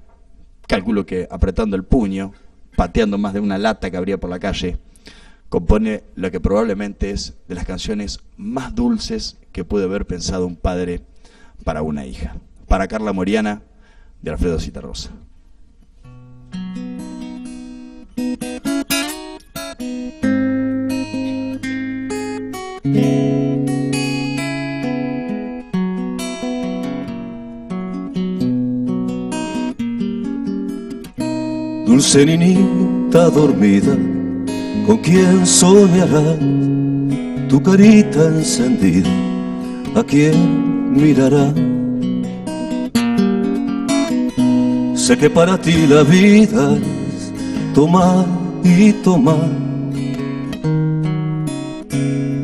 calculo 0.67 1.05
que 1.05 1.29
apretando 1.31 1.77
el 1.77 1.85
puño, 1.85 2.33
pateando 2.77 3.19
más 3.19 3.35
de 3.35 3.41
una 3.41 3.59
lata 3.59 3.91
que 3.91 3.97
habría 3.97 4.19
por 4.19 4.31
la 4.31 4.39
calle, 4.39 4.79
compone 5.53 6.03
lo 6.15 6.31
que 6.31 6.41
probablemente 6.41 7.11
es 7.11 7.35
de 7.47 7.55
las 7.55 7.67
canciones 7.67 8.21
más 8.39 8.75
dulces 8.75 9.37
que 9.53 9.67
puede 9.67 9.85
haber 9.85 10.07
pensado 10.07 10.47
un 10.47 10.57
padre 10.57 11.03
para 11.63 11.83
una 11.83 12.07
hija. 12.07 12.37
Para 12.69 12.89
Carla 12.89 13.13
Moriana, 13.13 13.61
de 14.23 14.31
Alfredo 14.31 14.59
Citarrosa. 14.59 15.11
Dulce 31.85 32.25
niñita 32.25 33.29
dormida 33.29 34.12
¿Con 34.87 34.99
quién 34.99 35.47
soñará 35.47 36.37
tu 37.49 37.63
carita 37.63 38.27
encendida? 38.27 39.09
¿A 39.95 40.03
quién 40.03 40.93
mirará? 40.93 41.53
Sé 44.95 45.17
que 45.17 45.29
para 45.29 45.57
ti 45.59 45.87
la 45.87 46.03
vida 46.03 46.77
es 46.77 47.33
tomar 47.75 48.27
y 48.65 48.93
tomar. 49.05 49.51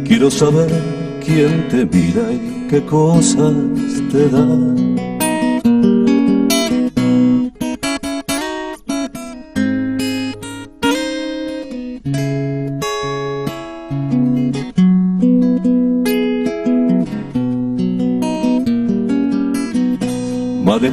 Quiero 0.04 0.30
saber 0.30 0.70
quién 1.24 1.68
te 1.68 1.86
mira 1.86 2.32
y 2.32 2.66
qué 2.68 2.84
cosas 2.84 3.54
te 4.10 4.28
da. 4.28 4.87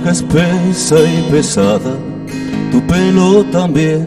Madeja 0.06 0.12
espesa 0.12 0.98
y 1.02 1.32
pesada, 1.32 1.98
tu 2.72 2.80
pelo 2.86 3.44
también 3.46 4.06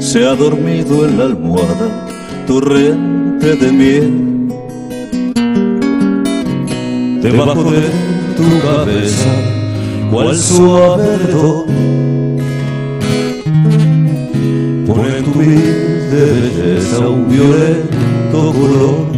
se 0.00 0.26
ha 0.26 0.34
dormido 0.34 1.06
en 1.06 1.16
la 1.16 1.24
almohada, 1.26 2.08
torrente 2.46 3.54
de 3.54 3.70
miel. 3.70 4.48
Debajo 7.22 7.70
de 7.70 7.88
tu 8.36 8.66
cabeza, 8.66 9.30
cual 10.10 10.36
suave 10.36 11.06
verdor, 11.18 11.66
pone 14.86 15.22
tu 15.22 15.38
de 15.40 16.24
belleza 16.34 17.08
un 17.08 17.28
violento 17.28 18.52
color 18.52 19.09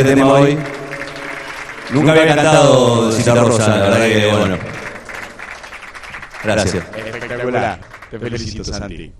este 0.00 0.14
tema 0.14 0.32
hoy. 0.32 0.56
Nunca 1.92 2.12
había 2.12 2.26
cantado 2.26 3.10
Cita 3.10 3.34
Rosa, 3.34 3.78
la 3.78 3.88
verdad 3.88 4.06
que 4.06 4.26
bueno. 4.30 4.58
Gracias. 6.44 6.86
Espectacular. 6.96 7.80
Te 8.10 8.18
felicito, 8.18 8.64
Santi. 8.64 9.12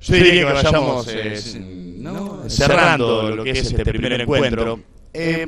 Yo 0.00 0.14
diría 0.14 0.32
que 0.32 0.44
vayamos 0.44 1.08
eh, 1.10 1.40
¿no? 1.98 2.48
cerrando 2.48 3.36
lo 3.36 3.44
que 3.44 3.50
es 3.50 3.66
este 3.66 3.84
primer 3.84 4.20
encuentro. 4.20 4.80
Eh, 5.12 5.46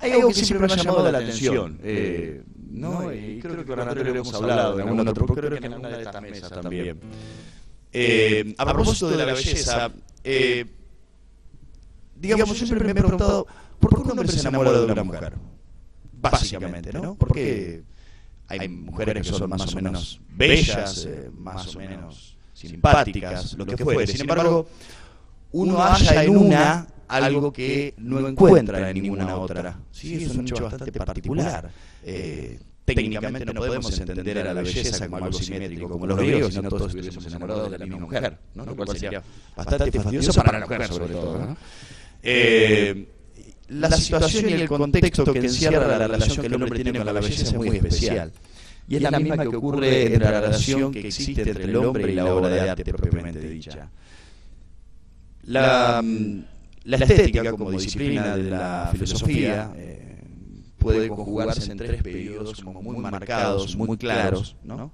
hay 0.00 0.12
algo 0.12 0.28
que 0.28 0.34
siempre 0.34 0.66
me 0.66 0.72
ha 0.72 0.76
llamado 0.76 1.12
la 1.12 1.18
atención. 1.18 1.78
Eh, 1.84 2.42
¿no? 2.70 3.12
Y 3.12 3.38
creo 3.40 3.56
que 3.56 3.64
con 3.64 3.80
Antonio 3.80 4.04
lo 4.04 4.10
hemos 4.10 4.34
hablado 4.34 4.80
en 4.80 4.88
algún 4.88 5.08
otro, 5.08 5.26
creo 5.26 5.50
que 5.50 5.58
en 5.58 5.72
alguna 5.72 5.88
de 5.90 6.02
estas 6.02 6.22
mesas 6.22 6.50
también. 6.50 6.98
Eh, 7.92 8.54
a 8.56 8.64
propósito 8.64 9.10
de 9.10 9.16
la 9.16 9.26
belleza, 9.26 9.92
eh, 10.24 10.64
digamos, 12.20 12.58
yo 12.58 12.66
siempre 12.66 12.84
me 12.84 12.92
he 12.92 12.94
preguntado, 12.94 13.46
¿por 13.78 13.94
qué 13.94 14.02
un 14.02 14.10
hombre 14.10 14.28
se 14.28 14.40
enamora 14.40 14.72
de 14.72 14.84
una 14.84 15.04
mujer? 15.04 15.34
Básicamente, 16.12 16.92
¿no? 16.92 17.14
Porque 17.14 17.82
hay 18.46 18.68
mujeres 18.68 19.26
que 19.26 19.32
son 19.32 19.48
más 19.48 19.72
o 19.72 19.76
menos 19.76 20.20
bellas, 20.28 21.06
eh, 21.06 21.30
más 21.32 21.74
o 21.74 21.78
menos 21.78 22.36
simpáticas, 22.52 23.54
lo 23.54 23.64
que 23.64 23.76
fuere. 23.76 24.06
Sin 24.06 24.20
embargo, 24.22 24.68
uno 25.52 25.78
halla 25.78 26.24
en 26.24 26.36
una 26.36 26.86
algo 27.08 27.52
que 27.52 27.94
no 27.98 28.28
encuentra 28.28 28.90
en 28.90 29.02
ninguna 29.02 29.36
otra. 29.36 29.78
Sí, 29.90 30.24
es 30.24 30.34
un 30.34 30.42
hecho 30.42 30.62
bastante 30.62 30.92
particular. 30.92 31.70
Eh, 32.04 32.58
técnicamente 32.84 33.44
no 33.44 33.54
podemos 33.54 33.98
entender 33.98 34.38
a 34.38 34.54
la 34.54 34.62
belleza 34.62 35.08
como 35.08 35.24
algo 35.24 35.32
simétrico, 35.32 35.88
como 35.88 36.06
los 36.06 36.18
griegos, 36.18 36.54
si 36.54 36.60
no 36.60 36.68
todos 36.68 36.88
estuviésemos 36.88 37.26
enamorados 37.26 37.70
de 37.70 37.78
la 37.78 37.84
misma 37.84 38.00
mujer, 38.00 38.38
¿no? 38.54 38.64
lo 38.64 38.76
cual 38.76 38.88
sería 38.88 39.22
bastante 39.56 39.92
fastidioso 39.92 40.42
para 40.42 40.58
la 40.58 40.66
mujer, 40.66 40.88
sobre 40.88 41.14
todo. 41.14 41.38
¿no? 41.38 41.56
Eh, 42.22 43.06
la 43.68 43.90
situación 43.90 44.50
y 44.50 44.52
el 44.54 44.68
contexto 44.68 45.32
que 45.32 45.38
encierra 45.38 45.86
la 45.86 46.08
relación 46.08 46.40
que 46.40 46.46
el 46.46 46.54
hombre 46.54 46.82
tiene 46.82 46.98
con 46.98 47.06
la 47.06 47.12
belleza 47.12 47.42
es 47.44 47.54
muy 47.54 47.68
especial. 47.68 48.32
Y 48.88 48.96
es 48.96 49.02
la 49.02 49.12
misma 49.12 49.38
que 49.38 49.56
ocurre 49.56 50.14
entre 50.14 50.30
la 50.30 50.40
relación 50.40 50.92
que 50.92 51.06
existe 51.06 51.42
entre 51.42 51.64
el 51.64 51.76
hombre 51.76 52.12
y 52.12 52.14
la 52.16 52.34
obra 52.34 52.48
de 52.48 52.60
arte 52.70 52.84
propiamente 52.92 53.40
dicha. 53.40 53.90
La, 55.44 56.02
la 56.84 56.96
estética 56.96 57.50
como 57.52 57.70
disciplina 57.70 58.36
de 58.36 58.50
la 58.50 58.90
filosofía 58.92 59.72
eh, 59.76 60.24
puede 60.78 61.08
conjugarse 61.08 61.70
en 61.70 61.78
tres 61.78 62.02
periodos 62.02 62.60
como 62.62 62.82
muy 62.82 62.96
marcados, 62.96 63.76
muy 63.76 63.96
claros. 63.96 64.56
¿no? 64.64 64.92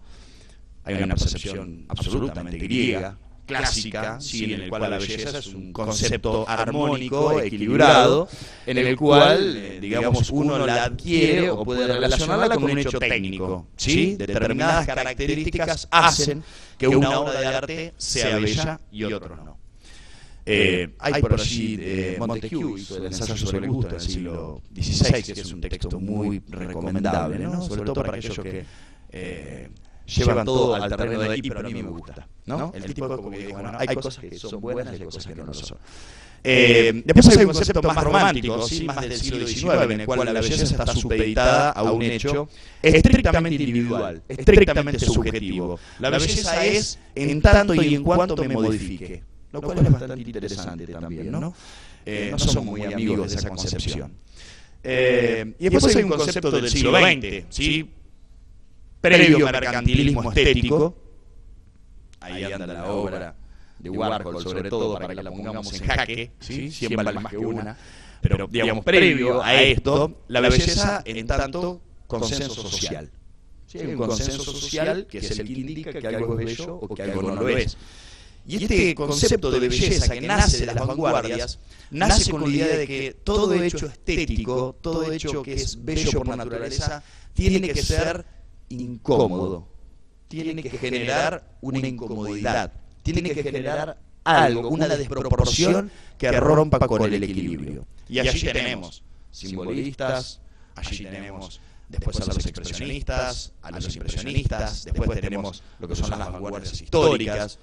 Hay 0.84 1.02
una 1.02 1.14
percepción 1.14 1.86
absolutamente 1.88 2.58
griega, 2.58 3.18
clásica, 3.46 4.20
sí, 4.20 4.52
en 4.52 4.62
el 4.62 4.68
cual 4.68 4.90
la 4.90 4.98
belleza 4.98 5.38
es 5.38 5.46
un 5.46 5.72
concepto 5.72 6.46
armónico, 6.48 7.40
equilibrado, 7.40 8.28
en 8.66 8.78
el 8.78 8.96
cual, 8.96 9.56
eh, 9.56 9.80
digamos, 9.80 10.30
uno 10.30 10.66
la 10.66 10.84
adquiere 10.84 11.48
o 11.50 11.64
puede 11.64 11.86
relacionarla 11.86 12.54
con 12.54 12.64
un 12.64 12.78
hecho 12.78 12.98
técnico. 12.98 13.68
¿sí? 13.76 14.16
Determinadas 14.16 14.86
características 14.86 15.88
hacen 15.90 16.42
que 16.76 16.88
una 16.88 17.20
obra 17.20 17.40
de 17.40 17.46
arte 17.46 17.94
sea 17.96 18.36
bella 18.36 18.80
y 18.90 19.04
otro 19.04 19.36
no. 19.36 19.56
Eh, 20.48 20.94
hay 21.00 21.20
por 21.20 21.34
allí 21.34 21.76
eh, 21.80 22.16
Montesquieu 22.20 22.78
hizo 22.78 22.98
el 22.98 23.06
ensayo 23.06 23.36
sobre 23.36 23.66
el 23.66 23.72
gusto 23.72 23.88
en 23.88 23.94
el 23.96 24.00
siglo 24.00 24.62
XVI, 24.72 25.22
que 25.34 25.40
es 25.40 25.52
un 25.52 25.60
texto 25.60 25.98
muy 25.98 26.40
recomendable, 26.48 27.40
¿no? 27.40 27.60
sobre 27.62 27.82
todo 27.82 28.04
para 28.04 28.16
aquellos 28.16 28.38
que 28.38 28.64
eh, 29.10 29.68
llevan 30.06 30.44
todo 30.44 30.74
al 30.74 30.88
terreno 30.88 31.20
de 31.20 31.38
y 31.38 31.42
pero 31.42 31.60
a 31.60 31.62
mí 31.62 31.74
me 31.74 31.90
gusta. 31.90 32.28
¿no? 32.46 32.72
El 32.74 32.94
tipo 32.94 33.08
como 33.08 33.30
que 33.30 33.38
dijo, 33.38 33.52
bueno, 33.52 33.72
hay 33.78 33.94
cosas 33.94 34.18
que 34.18 34.38
son 34.38 34.60
buenas 34.60 34.92
y 34.92 35.02
hay 35.02 35.04
cosas 35.04 35.26
que 35.26 35.34
no 35.34 35.44
lo 35.44 35.54
son. 35.54 35.78
Eh, 36.44 37.02
después 37.04 37.36
hay 37.36 37.44
un 37.44 37.52
concepto 37.52 37.82
más 37.82 38.04
romántico, 38.04 38.62
¿sí? 38.68 38.84
más 38.84 39.00
del 39.00 39.16
siglo 39.16 39.46
XIX, 39.46 39.90
en 39.90 40.00
el 40.00 40.06
cual 40.06 40.32
la 40.32 40.40
belleza 40.40 40.64
está 40.64 40.86
supeditada 40.86 41.70
a 41.70 41.82
un 41.82 42.02
hecho 42.02 42.48
estrictamente 42.82 43.62
individual, 43.62 44.22
estrictamente 44.28 45.00
subjetivo. 45.00 45.78
La 45.98 46.10
belleza 46.10 46.64
es 46.64 46.98
en 47.14 47.42
tanto 47.42 47.74
y 47.74 47.94
en 47.94 48.04
cuanto 48.04 48.36
me 48.36 48.48
modifique 48.48 49.22
lo 49.52 49.62
cual 49.62 49.78
es 49.78 49.90
bastante 49.90 50.20
interesante 50.20 50.86
también, 50.86 51.30
¿no? 51.30 51.54
Eh, 52.04 52.28
no 52.30 52.38
somos 52.38 52.64
muy 52.64 52.84
amigos 52.84 53.30
de 53.30 53.36
esa 53.36 53.48
concepción. 53.48 54.12
Eh, 54.82 55.54
y 55.58 55.68
después 55.68 55.96
hay 55.96 56.04
un 56.04 56.10
concepto 56.10 56.50
del 56.50 56.68
siglo 56.68 56.96
XX, 56.96 57.44
¿sí? 57.48 57.90
Previo 59.06 59.38
mercantilismo 59.38 60.30
estético, 60.30 60.96
ahí 62.20 62.44
anda 62.44 62.66
la 62.66 62.86
obra 62.90 63.34
de 63.78 63.90
Warhol, 63.90 64.42
sobre 64.42 64.68
todo 64.68 64.98
para 64.98 65.14
que 65.14 65.22
la 65.22 65.30
pongamos 65.30 65.72
en 65.72 65.86
jaque, 65.86 66.32
¿sí? 66.40 66.70
siempre 66.70 67.04
vale 67.04 67.20
más 67.20 67.30
que 67.30 67.38
una, 67.38 67.76
pero 68.20 68.46
digamos, 68.48 68.84
previo 68.84 69.42
a 69.42 69.62
esto, 69.62 70.22
la 70.28 70.40
belleza 70.40 71.02
en 71.04 71.26
tanto 71.26 71.80
consenso 72.06 72.68
social. 72.68 73.10
¿sí? 73.66 73.78
Hay 73.78 73.86
un 73.86 73.96
consenso 73.96 74.42
social 74.42 75.06
que 75.06 75.18
es 75.18 75.38
el 75.38 75.46
que 75.46 75.52
indica 75.52 75.92
que 75.92 76.06
algo 76.06 76.38
es 76.38 76.46
bello 76.46 76.74
o 76.76 76.94
que 76.94 77.02
algo 77.02 77.22
no 77.22 77.34
lo 77.34 77.48
es. 77.48 77.76
Y 78.48 78.62
este 78.62 78.94
concepto 78.94 79.50
de 79.50 79.58
belleza 79.58 80.14
que 80.14 80.20
nace 80.20 80.58
de 80.58 80.66
las 80.66 80.86
vanguardias, 80.86 81.58
nace 81.90 82.30
con 82.30 82.42
la 82.42 82.48
idea 82.48 82.76
de 82.76 82.86
que 82.86 83.16
todo 83.24 83.54
hecho 83.54 83.86
estético, 83.86 84.76
todo 84.80 85.10
hecho 85.12 85.42
que 85.42 85.54
es 85.54 85.84
bello 85.84 86.22
por 86.22 86.36
naturaleza, 86.36 87.02
tiene 87.34 87.68
que 87.68 87.82
ser 87.82 88.35
incómodo, 88.68 89.66
tiene 90.28 90.62
que 90.62 90.70
generar 90.70 91.56
una 91.60 91.86
incomodidad, 91.86 92.72
tiene 93.02 93.30
que 93.30 93.42
generar 93.42 93.98
algo, 94.24 94.68
una 94.68 94.88
desproporción 94.88 95.90
que 96.18 96.32
rompa 96.32 96.80
con 96.86 97.02
el 97.02 97.22
equilibrio. 97.22 97.84
Y 98.08 98.18
allí 98.18 98.40
tenemos 98.46 99.02
simbolistas, 99.30 100.40
allí 100.74 101.04
tenemos 101.04 101.60
después 101.88 102.20
a 102.20 102.26
los 102.26 102.44
expresionistas, 102.44 103.52
a 103.62 103.70
los 103.70 103.94
impresionistas, 103.94 104.84
después 104.84 105.20
tenemos 105.20 105.62
lo 105.78 105.88
que 105.88 105.96
son 105.96 106.10
las 106.10 106.32
vanguardias 106.32 106.80
históricas, 106.80 107.58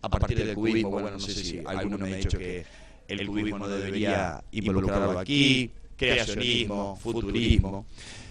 a 0.00 0.08
partir 0.08 0.38
del 0.38 0.54
cubismo, 0.54 0.90
bueno, 0.90 1.10
no 1.10 1.20
sé 1.20 1.32
si 1.34 1.60
alguno 1.66 1.98
me 1.98 2.14
ha 2.14 2.16
dicho 2.16 2.38
que 2.38 2.64
el 3.08 3.26
cubismo 3.26 3.58
no 3.58 3.68
debería 3.68 4.42
involucrarlo 4.52 5.18
aquí, 5.18 5.70
creacionismo, 5.96 6.96
futurismo. 6.96 7.86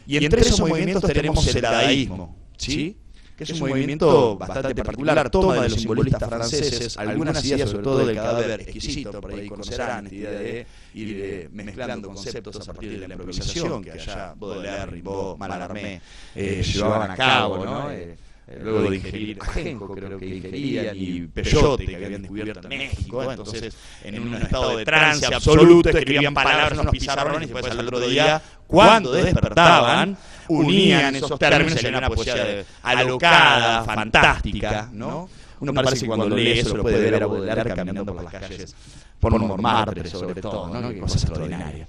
Y 0.08 0.24
entre 0.24 0.41
esos 0.41 0.60
movimientos 0.60 1.04
tenemos 1.12 1.56
el 1.56 1.62
dadaísmo, 1.62 2.36
¿sí? 2.58 2.98
que 3.38 3.43
es 3.43 3.52
un 3.52 3.70
movimiento 3.70 4.36
bastante 4.36 4.84
particular, 4.84 5.30
toma 5.30 5.62
de 5.62 5.70
los 5.70 5.80
simbolistas 5.80 6.28
franceses 6.28 6.98
algunas 6.98 7.46
ideas, 7.46 7.70
sobre 7.70 7.84
todo 7.84 8.06
del 8.06 8.15
cadáver 8.15 8.62
exquisito, 8.62 9.22
por 9.22 9.32
ahí 9.32 9.48
conocerán 9.48 10.08
idea 10.08 10.32
de 10.32 10.65
ir 10.96 11.50
mezclando 11.52 12.08
conceptos 12.08 12.67
a 12.67 12.74
partir 12.74 13.00
de 13.00 13.08
la 13.08 13.13
improvisación 13.13 13.84
que 13.84 13.91
allá 13.91 14.34
Baudelaire, 14.36 14.88
Rimbaud, 14.88 15.38
Mallarmé 15.38 16.02
eh, 16.36 16.63
llevaban 16.63 17.12
a 17.12 17.15
cabo, 17.15 17.63
¿no? 17.63 17.91
Eh, 17.91 18.60
luego 18.63 18.89
de 18.89 18.96
ingerir 18.96 19.38
ajenjo, 19.41 19.93
creo 19.93 20.17
que 20.17 20.26
ingerían, 20.26 20.96
y 20.96 21.22
peyote, 21.28 21.86
que 21.86 21.96
habían 21.98 22.22
descubierto 22.22 22.70
en 22.70 22.78
México. 22.78 23.30
Entonces, 23.30 23.76
en 24.04 24.22
un 24.22 24.36
estado 24.36 24.78
de 24.78 24.86
trance 24.86 25.26
absoluto, 25.26 25.89
escribían 25.89 26.34
palabras 26.34 26.72
en 26.72 26.86
los 26.86 26.91
pizarrones 26.91 27.50
y 27.50 27.54
después 27.54 27.72
al 27.72 27.86
otro 27.86 28.00
día, 28.00 28.41
cuando 28.68 29.12
despertaban, 29.14 30.18
unían 30.50 31.16
esos 31.16 31.40
términos 31.40 31.84
en 31.84 31.96
una 31.96 32.10
poesía 32.10 32.66
alocada, 32.84 33.84
fantástica, 33.84 34.90
¿no? 34.92 35.30
Uno 35.60 35.74
parece 35.74 36.02
que 36.02 36.08
cuando 36.08 36.30
lee 36.30 36.60
eso 36.60 36.78
lo 36.78 36.84
puede 36.84 37.00
ver 37.00 37.24
a 37.24 37.28
Baudelaire 37.28 37.74
caminando 37.74 38.14
por 38.14 38.24
las 38.24 38.34
calles, 38.34 38.76
por 39.20 39.40
Montmartre 39.40 40.10
sobre 40.10 40.42
todo, 40.42 40.68
¿no? 40.68 40.90
Qué 40.90 41.00
cosa 41.00 41.18
extraordinaria. 41.18 41.88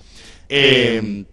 Eh, 0.48 1.24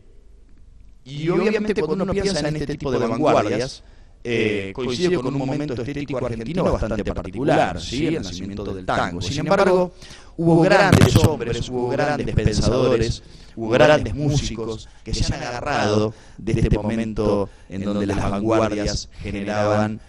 y 1.05 1.29
obviamente 1.29 1.73
cuando 1.81 2.03
uno 2.03 2.13
piensa 2.13 2.47
en 2.47 2.55
este 2.57 2.75
tipo 2.75 2.91
de 2.91 2.97
vanguardias, 2.97 3.83
eh, 4.27 4.71
coincide 4.73 5.15
con 5.17 5.27
un 5.27 5.37
momento 5.37 5.73
estético 5.73 6.17
argentino 6.17 6.63
bastante 6.63 7.03
particular, 7.05 7.79
¿sí? 7.79 8.07
el 8.07 8.23
nacimiento 8.23 8.73
del 8.73 8.85
tango. 8.85 9.21
Sin 9.21 9.37
embargo, 9.39 9.93
hubo 10.37 10.61
grandes 10.61 11.15
hombres, 11.17 11.69
hubo 11.69 11.89
grandes 11.89 12.33
pensadores, 12.33 13.21
hubo 13.55 13.69
grandes 13.69 14.15
músicos 14.15 14.87
que 15.03 15.13
se 15.13 15.33
han 15.33 15.41
agarrado 15.43 16.13
de 16.37 16.51
este 16.53 16.69
momento 16.69 17.49
en 17.69 17.83
donde 17.83 18.05
las 18.05 18.29
vanguardias 18.29 19.09
generaban 19.21 19.99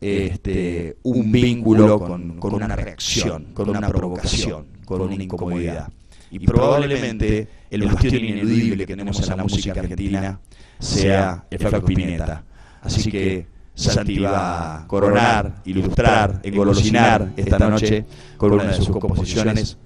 este, 0.00 0.96
un 1.02 1.32
vínculo 1.32 1.98
con, 1.98 2.38
con 2.38 2.54
una 2.54 2.76
reacción, 2.76 3.46
con 3.54 3.70
una 3.70 3.88
provocación, 3.88 4.66
con 4.84 5.00
una 5.00 5.14
incomodidad. 5.14 5.88
Y 6.30 6.40
probablemente 6.40 7.48
el 7.70 7.86
bastión 7.86 8.16
ineludible 8.16 8.86
que 8.86 8.96
tenemos 8.96 9.20
en 9.20 9.28
la 9.28 9.42
música 9.42 9.80
argentina 9.80 10.40
sea 10.78 11.46
el 11.50 11.58
Flaco 11.58 11.86
Pineta. 11.86 12.44
Así 12.82 13.10
que 13.10 13.46
Santi 13.74 14.18
va 14.18 14.82
a 14.82 14.86
coronar, 14.86 15.62
ilustrar, 15.64 16.40
engolosinar 16.42 17.32
esta 17.36 17.58
noche 17.58 18.04
con 18.36 18.52
una 18.52 18.64
de 18.64 18.74
sus 18.74 18.88
composiciones 18.88 19.76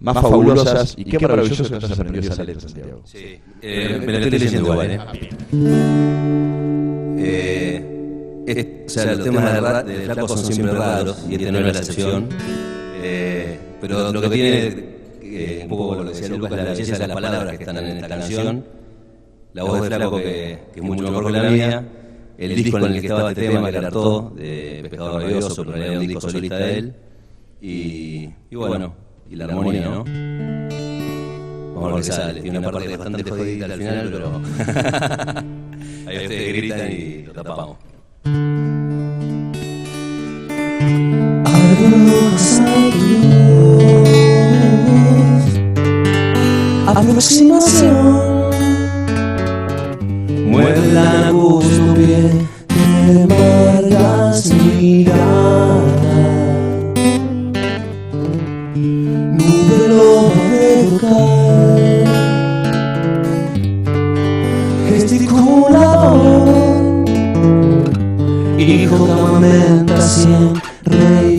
más 0.00 0.14
fabulosas 0.20 0.94
y 0.96 1.04
qué 1.04 1.18
maravilloso 1.18 1.64
que 1.64 1.70
nos 1.70 1.84
has 1.84 1.98
aprendido 1.98 2.32
esa 2.32 2.44
letra, 2.44 2.60
Santiago. 2.68 3.00
Sí, 3.04 3.38
eh, 3.62 4.02
me 4.04 4.12
la 4.12 4.18
estoy 4.20 4.38
leyendo 4.38 4.72
igual, 4.72 4.90
¿eh? 4.90 5.00
eh. 8.46 8.84
O 8.86 8.88
sea, 8.88 9.14
los 9.14 9.24
temas 9.24 9.52
de, 9.54 9.60
ra- 9.60 9.82
de 9.82 9.94
Flaco 10.00 10.28
son 10.28 10.52
siempre 10.52 10.72
raros 10.76 11.24
y 11.28 11.34
este 11.34 11.52
no 11.52 11.58
es 11.58 11.64
la 11.64 11.78
excepción. 11.78 12.28
Eh, 13.02 13.58
pero 13.80 14.12
lo 14.12 14.20
que 14.20 14.28
tiene, 14.28 14.84
eh, 15.22 15.60
un 15.62 15.68
poco 15.68 15.94
lo 15.94 16.02
que 16.04 16.10
decía 16.10 16.28
Lucas, 16.36 16.50
la 16.52 16.64
belleza 16.64 16.98
de 16.98 17.06
las 17.06 17.14
palabras 17.14 17.56
que 17.56 17.62
están 17.62 17.76
en 17.78 17.84
esta 17.96 18.08
canción, 18.08 18.64
la 19.52 19.62
voz 19.64 19.82
de 19.82 19.96
Flaco 19.96 20.16
que, 20.16 20.58
que 20.72 20.80
es 20.80 20.82
mucho 20.82 21.02
mejor 21.04 21.26
que 21.26 21.32
la 21.32 21.50
mía, 21.50 21.88
el 22.38 22.56
disco 22.56 22.78
en 22.78 22.84
el 22.84 22.92
que 23.00 23.06
estaba 23.06 23.30
este 23.30 23.48
tema 23.48 23.70
que 23.70 23.76
era 23.78 23.90
todo, 23.90 24.30
de 24.36 24.78
Pescador 24.88 25.22
Rabioso, 25.22 25.64
pero 25.64 25.76
era 25.76 25.92
un 26.00 26.06
disco 26.06 26.20
solista. 26.20 26.56
de 26.56 26.78
él, 26.78 26.94
y, 27.62 28.28
y 28.50 28.56
bueno, 28.56 28.94
y 29.30 29.36
la 29.36 29.44
armonía, 29.44 29.88
¿no? 29.88 30.04
Vamos 31.74 31.92
a 31.92 31.94
ver 31.94 32.04
qué 32.04 32.12
sale, 32.12 32.42
tiene 32.42 32.58
una 32.58 32.70
parte 32.70 32.96
bastante 32.96 33.30
jodida 33.30 33.66
al 33.66 33.72
final, 33.72 34.10
pero 34.12 34.26
ahí 36.08 36.16
ustedes 36.16 36.54
gritan 36.54 36.92
y 36.92 37.22
lo 37.22 37.32
tapamos. 37.32 37.76
Aproximación. 46.86 48.50
Mueve 50.50 50.92
la 50.92 51.30
gusto 51.30 51.94
Hijo 69.40 70.52
de 70.84 71.29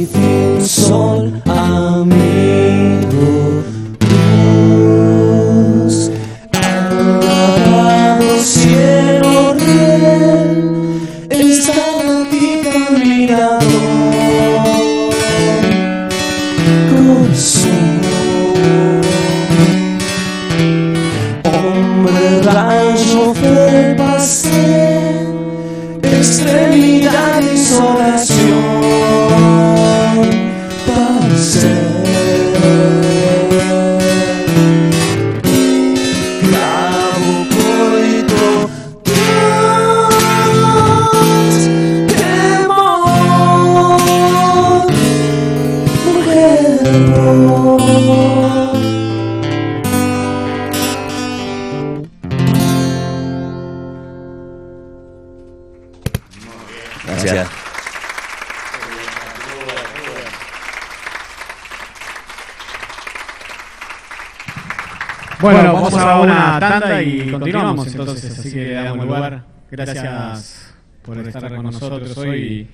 continuamos 67.52 67.88
entonces, 67.88 68.40
así 68.40 68.52
que 68.52 68.66
le 68.66 68.74
damos 68.74 69.06
lugar. 69.06 69.44
Gracias 69.70 70.74
por 71.02 71.18
estar 71.18 71.56
con 71.56 71.64
nosotros 71.64 72.18
hoy 72.18 72.68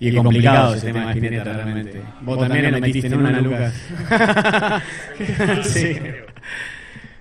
y, 0.00 0.08
y 0.08 0.14
complicado 0.14 0.74
ese 0.74 0.86
tema 0.86 1.06
de 1.06 1.12
Spinetta 1.12 1.52
realmente. 1.52 2.02
Vos 2.22 2.38
también 2.38 2.72
lo 2.72 2.80
metiste 2.80 3.06
en 3.08 3.14
una, 3.14 3.40
Lucas. 3.40 3.74
sí. 5.64 5.96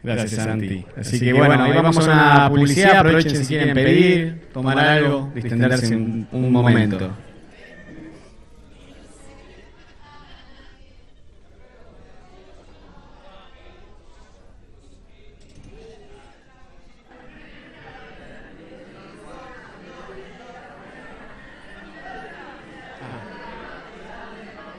Gracias, 0.03 0.43
Santi. 0.43 0.85
Así 0.95 1.19
que 1.19 1.33
bueno, 1.33 1.61
ahí 1.61 1.73
vamos 1.73 1.97
a 1.97 2.03
una 2.03 2.49
publicidad. 2.49 2.97
Aprovechen 2.97 3.35
si 3.35 3.47
quieren 3.47 3.73
pedir, 3.73 4.41
tomar 4.53 4.79
algo, 4.79 5.31
distenderse 5.33 5.95
un, 5.95 6.27
un 6.31 6.51
momento. 6.51 7.11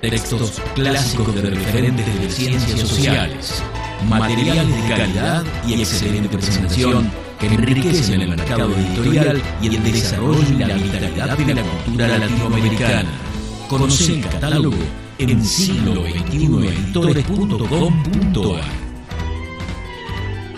Textos 0.00 0.62
clásicos 0.76 1.34
de 1.34 1.50
referentes 1.50 2.20
de 2.20 2.30
ciencias 2.30 2.78
sociales, 2.80 3.60
materiales 4.08 4.68
de 4.68 4.88
calidad 4.88 5.44
y 5.66 5.74
excelente 5.74 6.28
presentación 6.28 7.10
que 7.40 7.46
enriquecen 7.46 8.20
el 8.20 8.28
mercado 8.28 8.72
editorial 8.76 9.42
y 9.60 9.74
el 9.74 9.82
desarrollo 9.82 10.40
y 10.48 10.58
la 10.58 10.76
vitalidad 10.76 11.36
de 11.36 11.54
la 11.54 11.62
cultura 11.62 12.16
latinoamericana. 12.16 13.08
Conoce 13.68 14.14
el 14.14 14.20
catálogo 14.20 14.76
en 15.18 15.44
siglo 15.44 16.06
editores.com.ar. 16.06 18.62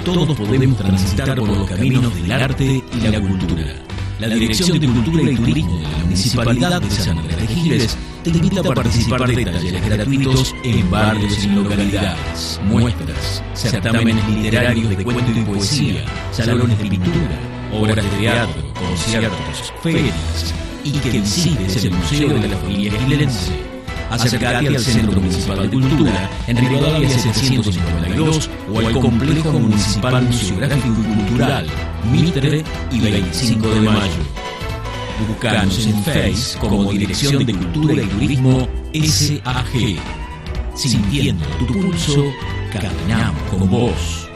Todos 0.05 0.37
podemos 0.37 0.77
transitar 0.77 1.35
por 1.39 1.49
los 1.49 1.67
caminos 1.67 2.15
del 2.15 2.31
arte 2.31 2.85
y 2.93 3.01
la 3.09 3.23
cultura. 3.23 3.90
La 4.21 4.29
Dirección 4.29 4.79
de 4.79 4.87
Cultura 4.87 5.23
y 5.23 5.35
Turismo 5.35 5.79
de 5.79 5.83
la 5.83 5.99
Municipalidad 6.05 6.83
de 6.83 6.91
San 6.91 7.19
Andrés 7.19 7.39
de 7.39 7.47
Giles 7.47 7.99
te 8.23 8.29
invita 8.29 8.61
a 8.61 8.75
participar 8.75 9.27
de 9.27 9.45
talleres 9.47 9.87
gratuitos 9.87 10.55
en 10.63 10.91
barrios 10.91 11.43
y 11.43 11.49
localidades, 11.49 12.61
muestras, 12.65 13.43
certámenes 13.55 14.29
literarios 14.29 14.91
de 14.91 15.05
cuento 15.05 15.33
y 15.35 15.43
poesía, 15.43 16.05
salones 16.33 16.79
de 16.79 16.91
pintura, 16.91 17.39
obras 17.73 17.97
de 17.97 18.19
teatro, 18.19 18.63
conciertos, 18.75 19.73
ferias, 19.83 20.55
y 20.85 20.93
que 20.93 21.11
visites 21.13 21.83
el 21.83 21.93
Museo 21.93 22.39
de 22.41 22.49
la 22.49 22.57
Familia 22.59 22.93
Gilense. 22.93 23.70
Acércate 24.11 24.67
al 24.67 24.79
Centro 24.81 25.21
Municipal 25.21 25.63
de 25.63 25.69
Cultura 25.71 26.31
en 26.49 26.57
Rivadavia 26.57 27.09
752 27.09 28.51
o 28.73 28.79
al 28.81 28.93
Complejo 28.93 29.53
Municipal 29.53 30.23
Museográfico 30.25 30.97
y 31.01 31.15
Cultural, 31.29 31.67
Mitre 32.11 32.65
y 32.91 33.01
25 33.01 33.69
de 33.69 33.81
Mayo. 33.83 34.13
Buscanos 35.29 35.87
en 35.87 36.03
Face 36.03 36.59
como 36.59 36.91
Dirección 36.91 37.45
de 37.47 37.55
Cultura 37.55 38.03
y 38.03 38.07
Turismo 38.07 38.69
SAG. 38.93 40.01
Sintiendo 40.75 41.45
tu 41.59 41.67
pulso, 41.67 42.25
caminamos 42.73 43.43
con 43.51 43.71
vos. 43.71 44.29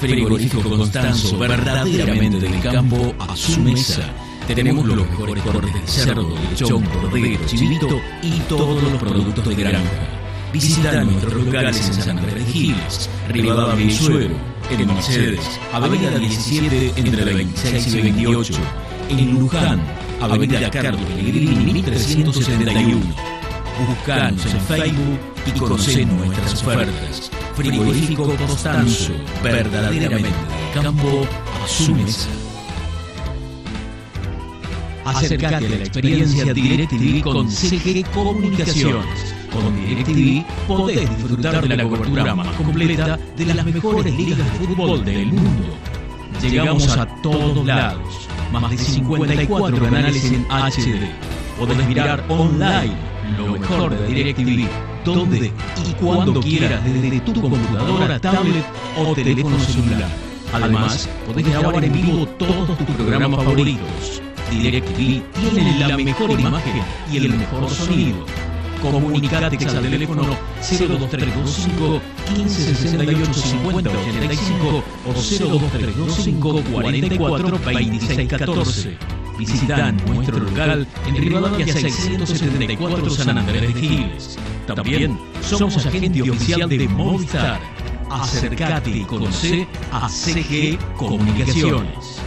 Frigorífico 0.00 0.68
Constanzo, 0.68 1.38
verdaderamente 1.38 2.40
del 2.40 2.60
campo 2.60 3.14
a 3.18 3.34
su 3.36 3.60
mesa. 3.60 4.02
Tenemos 4.46 4.84
los 4.84 5.08
mejores 5.08 5.42
cortes 5.44 5.72
de 5.74 5.86
cerdo, 5.86 6.28
lechón, 6.50 6.82
cordero, 6.84 7.46
chivito 7.46 8.00
y 8.22 8.40
todos 8.48 8.82
los 8.82 8.94
productos 9.00 9.48
de 9.48 9.54
granja. 9.54 10.19
Visita 10.52 11.04
nuestros 11.04 11.44
locales 11.44 11.86
en 11.86 11.94
San 11.94 12.18
Andrés 12.18 12.34
de 12.34 12.52
Giles, 12.52 13.08
Rivadavia 13.28 13.86
y 13.86 13.90
Suero, 13.90 14.34
en 14.68 14.86
Mercedes, 14.86 15.40
Avenida 15.72 16.18
17 16.18 16.92
entre 16.96 17.24
la 17.24 17.32
26 17.32 17.94
y 17.94 18.00
28, 18.00 18.54
en 19.10 19.38
Luján, 19.38 19.80
Avenida 20.20 20.68
Carlos 20.70 21.00
Pellegrini 21.16 21.72
1371. 21.72 23.00
Buscanos 23.86 24.44
en 24.46 24.60
Facebook 24.60 25.20
y 25.46 25.58
conocé 25.58 26.04
nuestras 26.04 26.62
ofertas. 26.62 27.30
Frigorífico 27.54 28.34
Constanzo, 28.36 29.12
verdaderamente 29.42 30.28
campo 30.74 31.26
a 31.62 31.68
su 31.68 31.94
mesa. 31.94 32.28
Acércate 35.04 35.54
a 35.54 35.60
la 35.60 35.76
experiencia 35.76 36.52
DirecTV 36.52 37.22
con 37.22 37.50
CG 37.50 38.04
Comunicaciones. 38.10 39.29
Con 39.52 39.74
DirecTV 39.74 40.44
podés 40.68 41.10
disfrutar 41.10 41.66
de 41.66 41.76
la 41.76 41.82
cobertura 41.82 42.34
más 42.34 42.48
completa 42.56 43.18
de 43.36 43.44
las 43.46 43.64
mejores 43.64 44.14
ligas 44.14 44.38
de 44.38 44.66
fútbol 44.66 45.04
del 45.04 45.26
mundo. 45.26 45.74
Llegamos 46.40 46.96
a 46.96 47.06
todos 47.22 47.66
lados. 47.66 48.28
Más 48.52 48.70
de 48.70 48.78
54 48.78 49.84
canales 49.84 50.24
en 50.24 50.44
HD. 50.44 51.10
Podés 51.58 51.86
mirar 51.88 52.24
online 52.28 53.10
lo 53.36 53.52
mejor 53.58 53.96
de 53.96 54.06
DirecTV, 54.06 54.68
donde 55.04 55.52
y 55.86 55.92
cuando 56.00 56.40
quieras 56.40 56.82
desde 56.84 57.20
tu 57.20 57.40
computadora, 57.40 58.18
tablet 58.20 58.64
o 58.98 59.14
teléfono 59.14 59.58
celular. 59.58 60.08
Además, 60.52 61.08
podés 61.26 61.46
grabar 61.46 61.84
en 61.84 61.92
vivo 61.92 62.26
todos 62.26 62.78
tus 62.78 62.96
programas 62.96 63.44
favoritos. 63.44 64.22
DirecTV 64.50 65.22
tiene 65.32 65.78
la 65.78 65.96
mejor 65.96 66.40
imagen 66.40 66.82
y 67.12 67.16
el 67.18 67.34
mejor 67.34 67.70
sonido. 67.70 68.26
Comunicate 68.80 69.44
al 69.66 69.82
teléfono 69.82 70.22
02325 70.60 72.00
1568 72.34 73.32
50 73.34 73.90
85 73.90 74.84
o 75.06 75.12
02325 75.12 76.62
44 76.72 77.58
26 77.58 78.28
14. 78.28 78.96
Visita 79.38 79.92
nuestro 79.92 80.38
local 80.38 80.86
en 81.06 81.16
Rivadavia 81.16 81.66
674 81.66 83.10
San 83.10 83.38
Andrés 83.38 83.74
de 83.74 83.80
Giles. 83.80 84.38
También 84.66 85.18
somos 85.42 85.86
agente 85.86 86.22
oficial 86.22 86.68
de 86.68 86.88
Movistar. 86.88 87.60
Acercate 88.10 88.90
y 88.90 89.04
conoce 89.04 89.66
a 89.92 90.08
CG 90.08 90.78
Comunicaciones. 90.96 92.20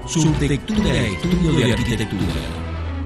Subtectura 0.05 0.95
Estudio 0.95 1.51
de 1.51 1.73
Arquitectura. 1.73 2.23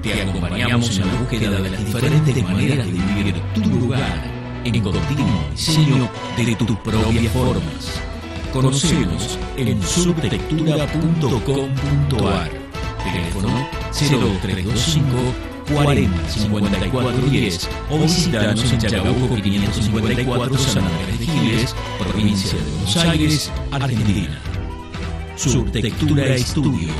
Te 0.02 0.22
acompañamos 0.22 0.98
en 0.98 1.06
la 1.06 1.14
búsqueda 1.14 1.60
de 1.60 1.70
las 1.70 1.84
diferentes 1.84 2.42
maneras 2.42 2.86
de 2.86 2.92
vivir 2.92 3.34
tu 3.54 3.60
lugar 3.60 4.42
en 4.64 4.80
continuo 4.80 5.44
diseño 5.50 6.08
de 6.36 6.56
tus 6.56 6.76
propias 6.78 7.32
formas. 7.32 8.00
Conocenos 8.52 9.38
en 9.56 9.82
subtectura.com.ar. 9.82 12.50
Teléfono 13.02 13.68
0325 13.92 15.51
40 15.72 16.28
54 16.28 17.12
10 17.30 17.68
o 17.90 17.98
visítanos 17.98 18.72
en 18.72 18.78
Chacabuco 18.78 19.34
554 19.34 20.58
San 20.58 20.84
Andrés 20.84 21.18
de 21.18 21.26
Giles, 21.26 21.74
provincia 21.98 22.58
de 22.58 22.70
Buenos 22.70 22.96
Aires, 22.96 23.52
Argentina. 23.70 24.40
Subtectura 25.36 26.26
Estudio. 26.34 26.92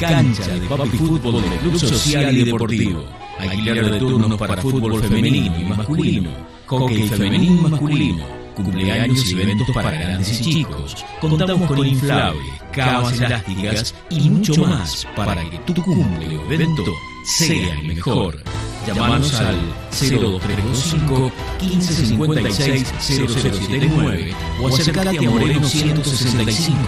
Cancha 0.01 0.47
de 0.47 0.67
Papi 0.67 0.97
Fútbol 0.97 1.43
del 1.43 1.59
Club 1.59 1.79
Social 1.79 2.35
y 2.35 2.45
Deportivo. 2.45 3.05
alquiler 3.39 3.91
de 3.91 3.99
turnos 3.99 4.39
para 4.39 4.57
fútbol 4.57 4.99
femenino 5.03 5.55
y 5.61 5.65
masculino, 5.65 6.31
hockey 6.67 7.07
femenino 7.07 7.45
y 7.45 7.69
masculino, 7.69 8.25
cumpleaños 8.55 9.31
y 9.31 9.41
eventos 9.43 9.69
para 9.75 9.91
grandes 9.91 10.41
y 10.41 10.45
chicos. 10.45 11.05
Contamos 11.21 11.69
con 11.69 11.87
inflables, 11.87 12.43
camas 12.73 13.21
elásticas 13.21 13.95
y 14.09 14.31
mucho 14.31 14.65
más 14.65 15.07
para 15.15 15.49
que 15.51 15.75
tu 15.75 15.83
cumple 15.83 16.35
o 16.35 16.51
evento 16.51 16.83
sea 17.27 17.75
el 17.75 17.89
mejor. 17.89 18.43
Llámanos 18.87 19.35
al 19.35 19.59
02325 19.91 21.33
1556 21.61 22.95
0079 23.01 24.35
o 24.63 24.69
acércate 24.69 25.19
a 25.19 25.31
Moreno 25.31 25.69
165. 25.69 26.79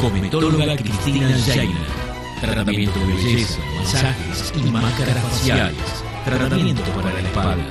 Cosmetóloga 0.00 0.76
Cristina 0.76 1.28
Jaina. 1.46 1.78
Tratamiento 2.40 2.98
de 2.98 3.06
belleza, 3.06 3.60
masajes 3.76 4.52
y 4.56 4.62
máscaras 4.68 5.22
faciales. 5.22 5.76
Tratamiento 6.24 6.82
para 6.90 7.12
la 7.12 7.20
espalda. 7.20 7.64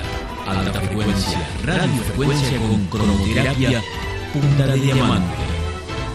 Alta 0.46 0.80
frecuencia, 0.80 1.48
radiofrecuencia 1.64 2.58
con 2.58 2.86
cronoterapia, 2.86 3.82
punta 4.32 4.66
de 4.68 4.80
diamante. 4.80 5.36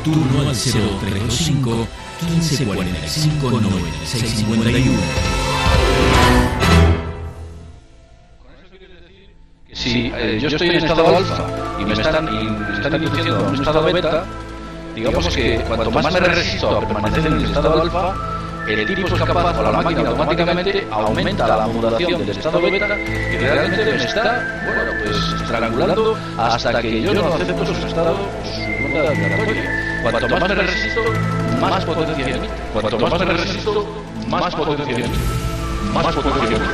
Turno 0.03 0.49
al 0.49 0.55
0325 0.55 1.88
1545 2.22 3.51
9651. 3.62 4.99
Si 9.74 10.12
yo 10.39 10.47
estoy 10.47 10.70
en 10.70 10.76
estado 10.76 11.07
alfa 11.16 11.78
y 11.80 11.86
me 11.86 11.93
están, 11.93 12.28
y 12.28 12.45
me 12.49 12.74
están 12.74 12.95
induciendo 12.95 13.36
a 13.36 13.49
un 13.49 13.55
estado 13.55 13.84
beta, 13.84 14.26
digamos 14.95 15.35
que 15.35 15.57
cuanto 15.67 15.91
más 15.91 16.13
me 16.13 16.19
resisto 16.19 16.77
a 16.77 16.79
permanecer 16.79 17.25
en 17.27 17.33
el 17.33 17.45
estado 17.45 17.81
alfa, 17.81 18.13
el 18.67 18.85
tipo 18.85 19.07
es 19.07 19.13
capaz 19.23 19.57
o 19.57 19.63
la 19.63 19.71
máquina 19.71 20.09
automáticamente 20.09 20.87
aumenta 20.91 21.47
la 21.47 21.67
modulación 21.67 22.25
del 22.25 22.37
estado 22.37 22.61
beta 22.61 22.97
y 22.97 23.37
realmente 23.37 23.85
me 23.85 23.95
está, 23.95 24.61
bueno, 24.65 24.91
pues 25.03 25.41
estrangulando 25.41 26.17
hasta 26.37 26.81
que 26.81 27.01
yo 27.01 27.13
no 27.13 27.33
acepto 27.33 27.65
su 27.65 27.87
estado, 27.87 28.15
su 28.43 28.85
onda 28.85 29.09
vibratoria. 29.11 30.01
Cuanto 30.03 30.29
más 30.29 30.49
me 30.49 30.55
resisto, 30.55 31.01
más 31.59 31.85
potencia 31.85 32.27
emite. 32.27 32.53
Cuanto 32.73 32.99
más 32.99 33.19
me 33.19 33.33
resisto, 33.33 34.03
más 34.27 34.55
potencia 34.55 34.95
emite. 34.95 35.09
Más 35.93 36.15
potencia 36.15 36.57
emite. 36.57 36.65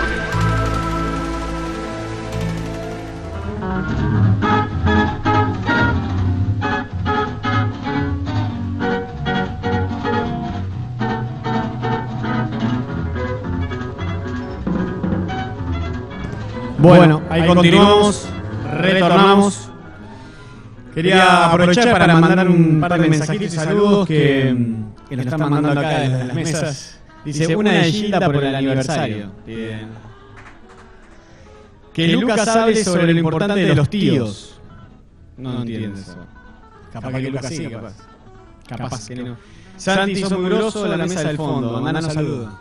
Bueno, 16.85 17.23
ahí 17.31 17.47
continuamos, 17.47 18.27
retornamos. 18.79 19.69
Quería 20.93 21.47
aprovechar 21.47 21.91
para 21.91 22.19
mandar 22.19 22.47
un 22.47 22.79
par 22.79 23.01
de 23.01 23.09
mensajitos 23.09 23.53
y 23.53 23.55
saludos 23.55 24.07
que, 24.07 24.55
que 25.09 25.17
nos 25.17 25.25
están 25.25 25.39
mandando 25.39 25.71
acá 25.71 25.99
desde 25.99 26.23
las 26.25 26.35
mesas. 26.35 26.99
Dice, 27.25 27.55
una 27.55 27.71
de 27.71 27.91
Gilda 27.91 28.19
por 28.19 28.43
el 28.43 28.55
aniversario. 28.55 29.31
Bien. 29.45 29.87
Que 31.91 32.07
Lucas 32.09 32.47
hable 32.47 32.83
sobre 32.83 33.13
lo 33.13 33.19
importante 33.19 33.61
de 33.61 33.73
los 33.75 33.89
tíos. 33.89 34.61
No, 35.37 35.53
no 35.53 35.61
entiendo 35.61 35.99
eso. 35.99 36.17
Capaz 36.93 37.11
que 37.11 37.29
Lucas 37.29 37.47
sí, 37.47 37.67
capaz. 37.67 37.93
Capaz 38.67 39.07
que 39.07 39.15
no. 39.15 39.37
Santi, 39.75 40.17
sos 40.17 40.39
muy 40.39 40.49
grosso 40.49 40.85
en 40.85 40.91
la 40.91 40.97
mesa 40.97 41.23
del 41.23 41.37
fondo. 41.37 41.81
Mandanos 41.81 42.13
saludos. 42.13 42.53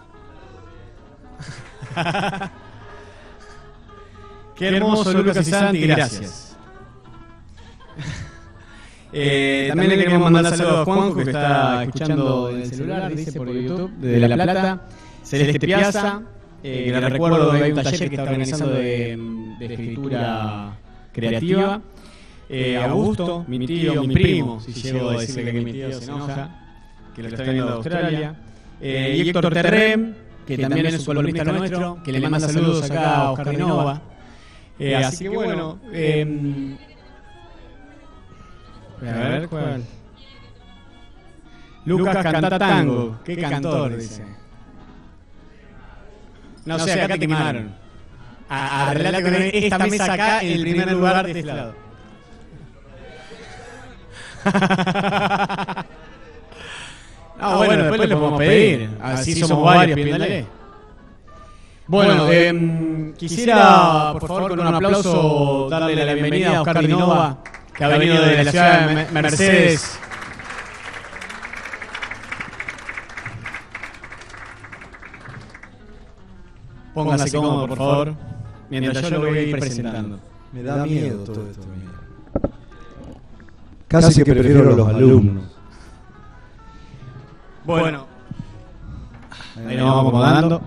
Qué 4.54 4.68
hermoso, 4.68 5.12
Lucas 5.12 5.46
y 5.46 5.50
Santi, 5.50 5.80
gracias. 5.80 6.56
Eh, 9.16 9.66
también 9.68 9.90
le 9.90 9.98
queremos 9.98 10.28
mandar 10.28 10.56
saludos 10.56 10.80
a 10.80 10.84
Juanjo, 10.84 11.14
que 11.14 11.22
está 11.22 11.84
escuchando 11.84 12.50
en 12.50 12.62
el 12.62 12.66
celular, 12.66 13.14
dice 13.14 13.32
por 13.38 13.48
YouTube, 13.48 13.92
de 13.98 14.18
La 14.18 14.34
Plata. 14.34 14.88
Celeste 15.22 15.60
Piazza, 15.60 16.22
eh, 16.64 16.86
que 16.86 17.00
le 17.00 17.08
recuerdo 17.08 17.52
que 17.52 17.62
hay 17.62 17.70
un 17.70 17.80
taller 17.80 18.08
que 18.08 18.14
está 18.16 18.22
organizando 18.24 18.70
de, 18.70 19.16
de 19.60 19.66
escritura 19.66 20.76
creativa. 21.12 21.80
Eh, 22.48 22.76
Augusto, 22.76 23.44
mi 23.46 23.64
tío, 23.66 24.02
mi 24.02 24.14
primo, 24.14 24.60
si 24.60 24.72
llego 24.72 25.10
a 25.10 25.20
decirle 25.20 25.52
que 25.52 25.60
mi 25.60 25.72
tío 25.72 25.92
se 25.92 26.04
enoja, 26.04 26.50
que 27.14 27.22
lo 27.22 27.28
está 27.28 27.42
viendo 27.44 27.66
de 27.66 27.72
Australia. 27.72 28.34
Eh, 28.80 29.14
y 29.16 29.28
Héctor 29.28 29.52
Terrem, 29.54 30.14
que 30.44 30.58
también 30.58 30.86
es 30.86 30.98
un 30.98 31.04
columnista 31.04 31.44
nuestro, 31.44 32.02
que 32.02 32.12
le 32.12 32.20
manda 32.20 32.40
saludos 32.40 32.90
acá 32.90 33.14
a 33.16 33.30
Oscar 33.30 33.56
Nova. 33.58 34.02
Eh, 34.78 34.96
así 34.96 35.24
que 35.24 35.30
bueno, 35.30 35.78
eh, 35.92 36.76
a 39.02 39.28
ver 39.28 39.48
cuál. 39.48 39.84
Lucas 41.84 42.22
canta 42.22 42.58
tango. 42.58 43.18
Qué 43.24 43.36
cantor, 43.36 43.96
dice. 43.96 44.24
No 46.64 46.78
sé, 46.78 46.92
acá 47.02 47.14
te 47.14 47.20
quemaron. 47.20 47.74
Arreglate 48.48 49.22
con 49.22 49.34
esta 49.34 49.78
mesa 49.78 50.12
acá 50.12 50.40
en 50.40 50.52
el 50.52 50.60
primer 50.62 50.92
lugar 50.92 51.26
de 51.26 51.32
este 51.32 51.42
lado. 51.44 51.74
Ah, 57.36 57.56
bueno, 57.56 57.82
después 57.82 58.08
le 58.08 58.16
podemos 58.16 58.38
pedir. 58.38 58.90
Así 59.02 59.34
somos 59.34 59.64
varios, 59.64 59.96
pídale. 59.96 60.46
Bueno, 61.86 62.30
eh, 62.30 63.12
quisiera, 63.18 64.12
por 64.12 64.26
favor, 64.26 64.50
con 64.50 64.60
un 64.60 64.74
aplauso, 64.74 65.68
darle 65.68 65.94
la 65.94 66.14
bienvenida 66.14 66.56
a 66.56 66.60
Oscar 66.62 66.78
Dinova, 66.80 67.38
que 67.76 67.84
ha 67.84 67.88
venido 67.88 68.22
de 68.22 68.44
la 68.44 68.50
ciudad 68.50 68.88
de 68.88 69.12
Mercedes. 69.12 69.98
Póngase 76.94 77.36
cómodo, 77.36 77.68
por 77.68 77.78
favor, 77.78 78.14
mientras 78.70 79.02
yo 79.02 79.10
lo 79.10 79.28
voy 79.28 79.38
a 79.38 79.42
ir 79.42 79.58
presentando. 79.58 80.20
Me 80.52 80.62
da 80.62 80.84
miedo 80.84 81.24
todo 81.24 81.48
esto. 81.50 81.66
miedo. 81.66 81.92
Casi 83.88 84.22
que 84.22 84.32
prefiero 84.32 84.72
a 84.72 84.76
los 84.76 84.88
alumnos. 84.88 85.44
Bueno, 87.64 88.06
ahí 89.66 89.76
nos 89.76 89.86
vamos 89.86 90.00
acomodando. 90.00 90.62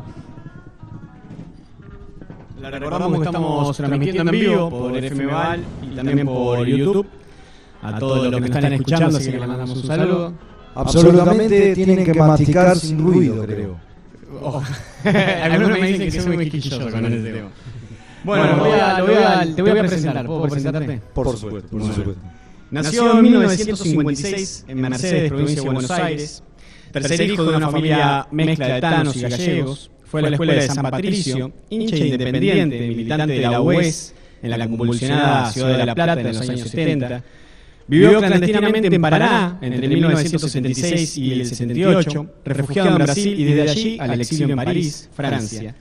Recordamos 2.72 3.20
que 3.20 3.26
estamos 3.26 3.78
transmitiendo 3.78 4.24
en 4.24 4.40
vivo 4.40 4.70
por 4.70 4.98
FM 4.98 5.26
Val 5.26 5.64
y 5.92 5.96
también 5.96 6.26
por 6.28 6.66
YouTube. 6.66 7.08
A 7.82 8.00
todos 8.00 8.24
los 8.24 8.34
que 8.34 8.40
nos 8.42 8.50
están 8.50 8.74
escuchando, 8.74 9.18
así 9.18 9.32
que 9.32 9.40
le 9.40 9.48
mandamos 9.48 9.78
un 9.78 9.84
saludo. 9.88 10.34
Absolutamente 10.76 11.74
tienen 11.76 12.04
que 12.06 12.14
masticar 12.14 12.76
sin 12.78 13.00
ruido, 13.00 13.44
creo. 13.46 13.78
Oh. 14.42 14.62
Algunos 15.44 15.80
me 15.80 15.88
dicen 15.88 16.12
que 16.12 16.22
soy 16.22 16.36
muy 16.36 16.50
quisquilloso 16.50 16.90
con 16.92 17.06
ese 17.06 17.32
tema. 17.32 17.50
Bueno, 18.24 18.58
lo 18.58 18.64
voy 18.66 18.72
a- 18.80 19.00
lo 19.00 19.06
voy 19.06 19.16
a- 19.16 19.56
te 19.56 19.62
voy 19.62 19.72
a 19.72 19.80
presentar. 19.80 20.26
¿Puedo 20.26 20.42
presentarte? 20.44 21.02
Por 21.14 21.38
supuesto, 21.38 21.70
por 21.70 21.82
supuesto. 21.94 22.16
Nació 22.70 23.12
en 23.18 23.22
1956 23.24 24.66
en 24.68 24.82
Mercedes, 24.82 25.30
provincia 25.30 25.56
de 25.62 25.66
Buenos 25.70 25.90
Aires. 25.92 26.44
Tercer 26.92 27.22
hijo 27.22 27.44
de 27.46 27.58
una 27.58 27.70
familia 27.70 28.28
mezcla 28.32 28.68
de 28.68 28.82
tanos 28.82 29.16
y 29.16 29.22
gallegos. 29.22 29.92
Fue 30.10 30.22
a 30.22 30.24
la 30.24 30.30
escuela 30.30 30.54
de 30.54 30.62
San 30.62 30.84
Patricio, 30.84 31.52
hincha 31.70 31.98
independiente, 31.98 32.88
militante 32.88 33.34
de 33.34 33.42
la 33.42 33.62
UES 33.62 34.14
en 34.42 34.50
la 34.50 34.68
convulsionada 34.68 35.52
ciudad 35.52 35.78
de 35.78 35.86
La 35.86 35.96
Plata 35.96 36.22
en 36.22 36.28
los 36.28 36.50
años 36.50 36.70
70. 36.70 37.24
Vivió 37.88 38.20
clandestinamente 38.20 38.94
en 38.94 39.02
Paraná 39.02 39.58
entre 39.62 39.88
1966 39.88 41.18
y 41.18 41.32
el 41.34 41.46
68, 41.46 42.28
refugiado 42.46 42.90
en 42.90 42.96
Brasil 42.96 43.40
y 43.40 43.44
desde 43.46 43.72
allí 43.72 43.98
al 44.00 44.22
exilio 44.22 44.50
en 44.50 44.56
París, 44.56 45.10
Francia, 45.14 45.76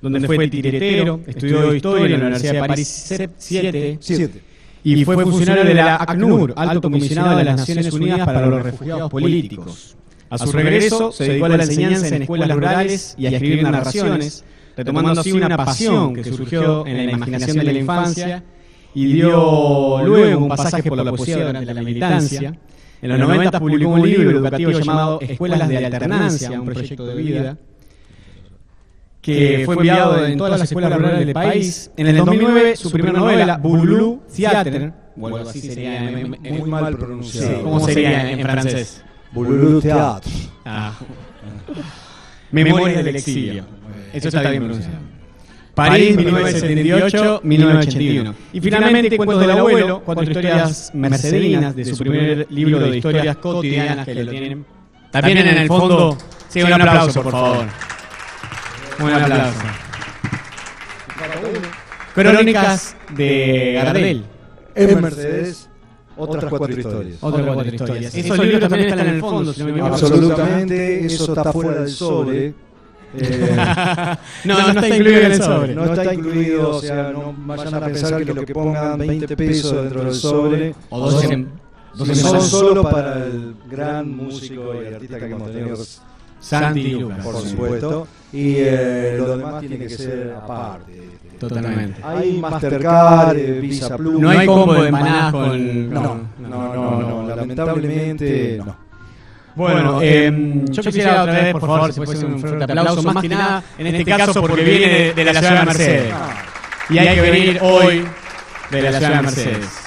donde 0.00 0.26
fue 0.26 0.38
titiritero, 0.48 1.20
estudió 1.26 1.74
historia 1.74 2.14
en 2.14 2.20
la 2.20 2.26
Universidad 2.26 2.52
de 2.54 2.68
París 2.68 3.04
7 3.38 3.98
Siete. 4.00 4.40
y 4.84 5.04
fue 5.04 5.22
funcionario 5.22 5.64
de 5.64 5.74
la 5.74 5.96
ACNUR, 5.96 6.54
Alto 6.56 6.82
Comisionado 6.82 7.38
de 7.38 7.44
las 7.44 7.56
Naciones 7.56 7.92
Unidas 7.92 8.24
para 8.24 8.46
los 8.46 8.62
Refugiados 8.62 9.10
Políticos. 9.10 9.96
A 10.28 10.38
su 10.38 10.52
regreso 10.52 11.12
se 11.12 11.24
dedicó 11.24 11.46
a 11.46 11.48
la 11.50 11.64
enseñanza 11.64 12.08
en 12.08 12.22
escuelas 12.22 12.50
rurales 12.50 13.14
y 13.18 13.26
a 13.26 13.30
escribir 13.30 13.62
narraciones, 13.62 14.44
retomando 14.76 15.20
así 15.20 15.32
una 15.32 15.56
pasión 15.56 16.14
que 16.14 16.24
surgió 16.24 16.86
en 16.86 17.06
la 17.06 17.12
imaginación 17.12 17.56
de 17.58 17.64
la 17.64 17.72
infancia 17.72 18.44
y 18.94 19.12
dio 19.12 20.02
luego 20.04 20.44
un 20.44 20.48
pasaje 20.48 20.88
por 20.88 20.98
la 20.98 21.10
poesía 21.12 21.46
durante 21.46 21.74
la 21.74 21.82
militancia. 21.82 22.58
En 23.02 23.10
los 23.10 23.18
90 23.18 23.60
publicó 23.60 23.90
un 23.90 24.08
libro 24.08 24.30
educativo 24.30 24.70
llamado 24.72 25.20
Escuelas 25.20 25.68
de 25.68 25.84
Alternancia, 25.84 26.60
un 26.60 26.66
proyecto 26.66 27.06
de 27.06 27.14
vida, 27.14 27.58
que 29.20 29.62
fue 29.64 29.74
enviado 29.74 30.24
en 30.24 30.38
todas 30.38 30.52
las 30.52 30.62
escuelas 30.62 30.96
rurales 30.96 31.26
del 31.26 31.34
país. 31.34 31.90
En 31.96 32.06
el 32.06 32.16
2009, 32.16 32.76
su 32.76 32.90
primera 32.90 33.18
novela, 33.18 33.58
Boulou 33.58 34.22
Theater, 34.34 34.92
o 35.20 35.26
algo 35.26 35.38
así 35.48 35.60
sería 35.60 36.00
Muy 36.00 36.70
mal 36.70 36.96
pronunciado. 36.96 37.62
¿Cómo 37.62 37.80
sería 37.80 38.30
en 38.30 38.40
francés? 38.40 39.04
Boulou 39.32 39.80
Théâtre. 39.80 40.30
Ah. 40.64 40.92
Memorias 42.52 43.04
del 43.04 43.16
exilio. 43.16 43.64
Eso 44.12 44.28
está 44.28 44.48
bien 44.50 44.62
pronunciado. 44.64 44.98
París, 45.74 46.16
1978-1981. 46.16 48.34
Y 48.54 48.60
finalmente, 48.62 49.16
Cuentos 49.18 49.40
del 49.40 49.50
Abuelo, 49.50 50.00
cuatro 50.04 50.24
historias 50.24 50.90
mercedinas 50.94 51.76
de 51.76 51.84
su 51.84 51.98
primer 51.98 52.46
libro 52.50 52.80
de 52.80 52.96
historias 52.96 53.36
cotidianas 53.36 54.06
que 54.06 54.14
lo 54.14 54.30
tienen. 54.30 54.64
También 55.10 55.36
en 55.38 55.48
el 55.48 55.66
fondo. 55.68 56.16
Sí, 56.48 56.62
un 56.62 56.72
aplauso, 56.72 57.22
por 57.22 57.32
favor. 57.32 57.66
Un 59.00 59.10
aplauso. 59.10 59.60
Crónicas 62.14 62.96
de 63.14 63.72
Gardel. 63.74 64.24
En 64.74 65.00
Mercedes, 65.00 65.65
otras 66.16 66.44
cuatro 66.50 66.78
historias. 66.78 67.18
Otras 67.20 67.46
cuatro 67.46 67.74
historias. 67.74 68.14
Esos 68.14 68.38
libros 68.38 68.60
también 68.60 68.90
están 68.90 69.06
en 69.06 69.14
el 69.14 69.20
fondo, 69.20 69.52
si 69.52 69.62
no 69.62 69.72
me. 69.72 69.80
Absolutamente, 69.80 71.06
eso 71.06 71.24
está 71.24 71.52
fuera 71.52 71.80
del 71.80 71.90
sobre. 71.90 72.54
Eh, 73.18 73.56
no, 74.44 74.60
no 74.60 74.68
está 74.68 74.88
incluido 74.88 75.20
en 75.20 75.32
el 75.32 75.42
sobre. 75.42 75.74
No 75.74 75.84
está 75.84 76.14
incluido, 76.14 76.70
o 76.70 76.80
sea, 76.80 77.12
no 77.12 77.34
vayan 77.46 77.74
a 77.74 77.80
pensar 77.80 78.24
que 78.24 78.34
lo 78.34 78.44
que 78.44 78.52
pongan 78.52 78.98
20 78.98 79.36
pesos 79.36 79.72
dentro 79.72 80.04
del 80.04 80.14
sobre 80.14 80.74
O 80.90 81.00
12 81.00 81.46
son, 81.96 82.16
son 82.16 82.42
solo 82.42 82.82
para 82.82 83.24
el 83.24 83.54
gran 83.70 84.14
músico 84.14 84.74
y 84.82 84.92
artista 84.92 85.18
que 85.18 85.26
hemos 85.26 85.50
tenido, 85.50 85.76
Santi 86.40 86.90
Lucas. 86.90 87.24
por 87.24 87.36
supuesto. 87.36 88.08
Y 88.32 88.56
eh, 88.58 89.16
lo 89.18 89.36
demás 89.36 89.60
tiene 89.60 89.78
que 89.78 89.88
ser 89.88 90.34
aparte. 90.34 90.92
Totalmente. 91.38 92.00
Hay 92.04 92.38
Mastercard, 92.38 93.36
eh, 93.36 93.60
Visa 93.60 93.96
Plus. 93.96 94.20
No 94.20 94.30
hay 94.30 94.46
combo 94.46 94.74
de 94.74 94.88
empanadas 94.88 95.32
con. 95.32 95.90
No, 95.90 96.02
no, 96.38 96.74
no, 96.74 97.00
no, 97.00 97.36
lamentablemente 97.36 98.60
no. 98.64 98.76
Bueno, 99.54 100.00
eh, 100.02 100.64
yo 100.70 100.82
quisiera 100.82 101.22
otra 101.22 101.32
vez, 101.32 101.52
por 101.52 101.62
favor, 101.62 101.92
si 101.92 102.00
puede 102.00 102.18
ser 102.18 102.26
un 102.26 102.38
fuerte 102.38 102.64
aplauso, 102.64 103.02
más 103.02 103.22
que 103.22 103.28
nada, 103.28 103.62
en 103.78 103.86
este 103.86 104.04
caso 104.04 104.40
porque 104.40 104.62
viene 104.62 104.88
de, 104.88 105.12
de 105.14 105.24
la 105.24 105.32
ciudad 105.32 105.60
de 105.60 105.66
Mercedes. 105.66 106.14
Y 106.90 106.98
hay 106.98 107.14
que 107.14 107.20
venir 107.20 107.58
hoy 107.62 108.04
de 108.70 108.82
la 108.82 108.98
ciudad 108.98 109.16
de 109.16 109.22
Mercedes. 109.22 109.85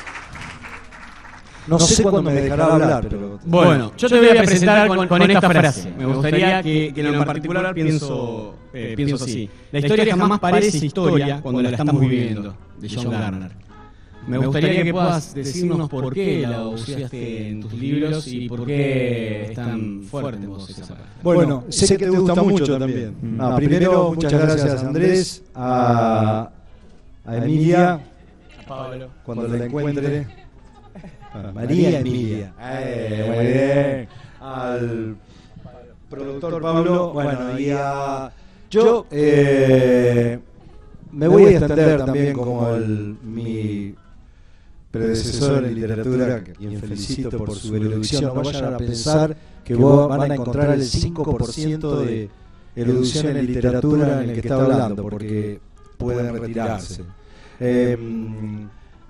No 1.70 1.80
sé 1.80 2.03
cuándo 2.03 2.24
me 2.24 2.34
dejará 2.34 2.65
hablar, 2.74 3.07
pero... 3.09 3.39
Bueno, 3.45 3.91
yo 3.97 4.09
te 4.09 4.17
voy 4.20 4.30
a 4.30 4.43
presentar 4.43 4.88
con, 4.88 5.07
con 5.07 5.22
esta 5.30 5.49
frase. 5.49 5.93
Me 5.97 6.05
gustaría 6.05 6.63
que, 6.63 6.91
que 6.93 7.01
en 7.01 7.11
lo 7.17 7.26
particular 7.26 7.74
pienso, 7.74 8.55
eh, 8.74 8.93
pienso 8.95 9.24
así. 9.24 9.49
La 9.72 9.80
historia 9.80 10.15
jamás 10.15 10.39
parece 10.39 10.86
historia 10.86 11.41
cuando 11.41 11.61
la 11.61 11.70
estamos 11.70 11.99
viviendo, 12.01 12.55
de 12.80 12.89
John 12.93 13.11
Garner. 13.11 13.51
Me 14.28 14.38
gustaría 14.38 14.84
que 14.84 14.91
puedas 14.91 15.34
decirnos 15.34 15.89
por 15.89 16.13
qué 16.13 16.41
la 16.41 16.67
usaste 16.67 17.49
en 17.49 17.61
tus 17.61 17.74
libros 17.74 18.28
y 18.28 18.47
por 18.47 18.65
qué 18.65 19.45
es 19.49 19.53
tan 19.55 20.03
fuerte 20.03 20.43
en 20.43 20.49
vos 20.49 20.70
esa 20.70 20.88
parte. 20.88 21.03
Bueno, 21.24 21.63
sé 21.70 21.97
que 21.97 22.05
te 22.05 22.09
gusta 22.11 22.41
mucho 22.43 22.78
también. 22.78 23.15
Ah, 23.39 23.55
primero, 23.55 24.13
muchas 24.13 24.32
gracias 24.32 24.84
Andrés, 24.84 25.43
a, 25.55 26.49
a 27.26 27.38
Emilia, 27.38 27.93
A 27.93 28.67
Pablo. 28.67 29.07
cuando 29.24 29.47
la 29.47 29.65
encuentre. 29.65 30.28
María 31.54 32.00
Emilia. 32.00 32.54
Eh, 32.60 33.26
muy 33.28 33.46
bien. 33.46 34.08
Al 34.40 35.16
productor 36.10 36.62
Pablo. 36.62 37.14
Bueno, 37.14 37.60
y 37.60 37.70
a. 37.72 38.32
Yo 38.70 39.08
eh, 39.10 40.40
me 41.12 41.28
voy 41.28 41.46
a 41.46 41.50
extender 41.52 42.06
también 42.06 42.34
como 42.34 42.70
el, 42.76 43.18
mi 43.24 43.96
predecesor 44.92 45.66
en 45.66 45.76
literatura, 45.76 46.44
quien 46.44 46.80
felicito 46.80 47.38
por 47.38 47.56
su 47.56 47.76
erudición. 47.76 48.26
No 48.26 48.44
vayan 48.44 48.74
a 48.74 48.78
pensar 48.78 49.36
que 49.64 49.76
vos 49.76 50.08
van 50.08 50.32
a 50.32 50.36
encontrar 50.36 50.72
el 50.72 50.82
5% 50.82 52.00
de 52.06 52.30
erudición 52.76 53.38
en 53.38 53.46
literatura 53.46 54.24
en 54.24 54.30
el 54.30 54.34
que 54.34 54.42
está 54.42 54.56
hablando, 54.56 55.02
porque 55.04 55.60
pueden 55.98 56.34
retirarse. 56.40 57.04
Eh, 57.60 57.98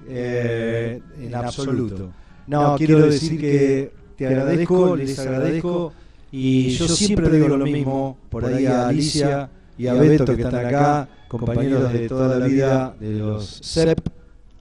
eh, 0.08 1.02
en 1.20 1.36
absoluto. 1.36 2.12
No, 2.48 2.76
quiero 2.78 3.06
decir 3.08 3.40
que 3.40 3.92
te 4.18 4.28
agradezco, 4.28 4.96
les 4.96 5.18
agradezco, 5.20 5.94
y 6.32 6.70
yo 6.70 6.88
siempre 6.88 7.30
digo 7.30 7.58
lo 7.58 7.66
mismo, 7.66 8.18
por 8.30 8.46
ahí 8.46 8.66
a 8.66 8.88
Alicia 8.88 9.50
y 9.78 9.88
a 9.88 9.94
Beto 9.94 10.36
que 10.36 10.44
están 10.44 10.66
acá, 10.66 11.10
compañeros 11.28 11.94
de 11.94 12.08
toda 12.08 12.40
la 12.40 12.48
vida 12.48 12.96
de 13.00 13.14
los 13.14 13.62
CEP, 13.64 14.00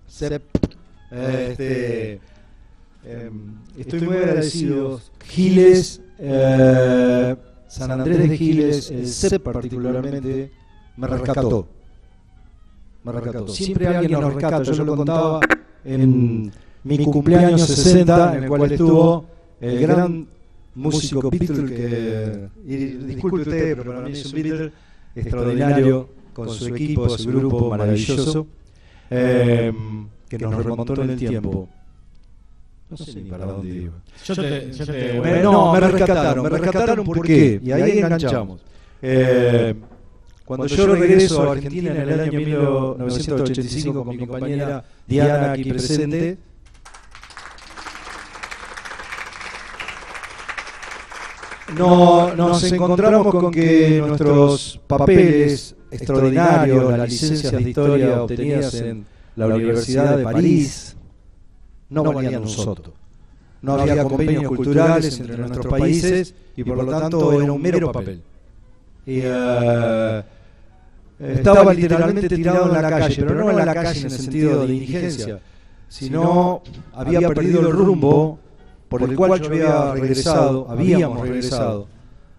CEP 0.08 0.42
este, 1.10 2.20
em, 3.04 3.56
estoy 3.78 4.00
muy 4.02 4.16
agradecido. 4.16 5.00
Giles, 5.24 6.02
eh, 6.18 7.36
San 7.66 7.90
Andrés 7.90 8.28
de 8.28 8.36
Giles, 8.36 8.90
el 8.90 9.06
CEP 9.06 9.42
particularmente, 9.42 10.52
me 10.96 11.06
rescató. 11.06 11.68
Me 13.12 13.20
rescató. 13.20 13.48
Siempre 13.48 13.86
alguien 13.88 14.12
nos 14.20 14.34
rescata. 14.34 14.62
Yo 14.62 14.84
lo 14.84 14.96
contaba 14.96 15.40
en 15.84 16.52
mi 16.84 17.04
cumpleaños 17.04 17.62
60, 17.62 18.36
en 18.36 18.42
el 18.44 18.48
cual 18.48 18.72
estuvo 18.72 19.26
el 19.60 19.80
gran 19.80 20.26
músico 20.74 21.30
Beatle, 21.30 21.66
que, 21.74 22.48
y 22.66 22.76
disculpe 22.76 23.40
usted, 23.40 23.76
pero 23.76 23.94
para 23.94 24.00
mí 24.06 24.12
es 24.12 24.26
un 24.26 24.32
Beatle 24.32 24.72
extraordinario, 25.14 26.08
con 26.32 26.48
su 26.50 26.68
equipo, 26.68 27.08
su 27.08 27.28
grupo 27.30 27.70
maravilloso. 27.70 28.46
Eh, 29.10 29.72
que 30.28 30.38
nos 30.38 30.64
remontó 30.64 31.02
en 31.02 31.10
el 31.10 31.16
tiempo. 31.18 31.68
No 32.90 32.96
sé 32.96 33.14
ni 33.14 33.28
para 33.28 33.44
dónde 33.46 33.68
iba. 33.68 33.94
Yo 34.24 34.34
te, 34.34 34.72
yo 34.72 34.86
te- 34.86 35.42
no, 35.42 35.72
me 35.72 35.80
rescataron. 35.80 36.42
¿Me 36.44 36.48
rescataron 36.50 37.04
por 37.04 37.22
qué? 37.22 37.60
Y 37.62 37.72
ahí 37.72 37.98
enganchamos. 37.98 38.60
Eh, 39.02 39.74
cuando 40.48 40.66
yo 40.66 40.86
regreso 40.86 41.42
a 41.42 41.52
Argentina 41.52 41.90
en 41.90 42.08
el 42.08 42.20
año 42.20 42.40
1985 42.40 44.02
con 44.02 44.16
mi 44.16 44.26
compañera 44.26 44.82
Diana 45.06 45.52
aquí 45.52 45.64
presente, 45.64 46.38
no, 51.76 52.34
nos 52.34 52.64
encontramos 52.64 53.26
con 53.30 53.50
que 53.50 53.98
nuestros 54.00 54.80
papeles 54.86 55.76
extraordinarios, 55.90 56.96
las 56.96 57.10
licencias 57.10 57.52
de 57.52 57.68
historia 57.68 58.22
obtenidas 58.22 58.72
en 58.76 59.04
la 59.36 59.48
Universidad 59.48 60.16
de 60.16 60.24
París, 60.24 60.96
no 61.90 62.04
valían 62.04 62.40
un 62.40 62.48
soto. 62.48 62.94
No 63.60 63.74
había 63.74 64.02
convenios 64.02 64.44
culturales 64.44 65.20
entre 65.20 65.36
nuestros 65.36 65.66
países 65.66 66.34
y 66.56 66.64
por 66.64 66.78
lo 66.78 66.86
tanto 66.86 67.38
era 67.38 67.52
un 67.52 67.60
mero 67.60 67.92
papel. 67.92 68.22
Y, 69.04 69.20
eh, 69.22 70.22
estaba 71.18 71.74
literalmente 71.74 72.28
tirado 72.28 72.66
en 72.66 72.82
la 72.82 72.90
calle, 72.90 73.22
pero 73.22 73.34
no 73.34 73.50
en 73.50 73.56
la 73.66 73.74
calle 73.74 74.00
en 74.00 74.06
el 74.06 74.10
sentido 74.10 74.66
de 74.66 74.74
indigencia, 74.74 75.40
sino 75.88 76.62
había 76.94 77.28
perdido 77.28 77.60
el 77.60 77.72
rumbo 77.72 78.38
por 78.88 79.02
el 79.02 79.16
cual 79.16 79.40
yo 79.40 79.48
había 79.48 79.92
regresado, 79.92 80.66
habíamos 80.70 81.20
regresado, 81.20 81.86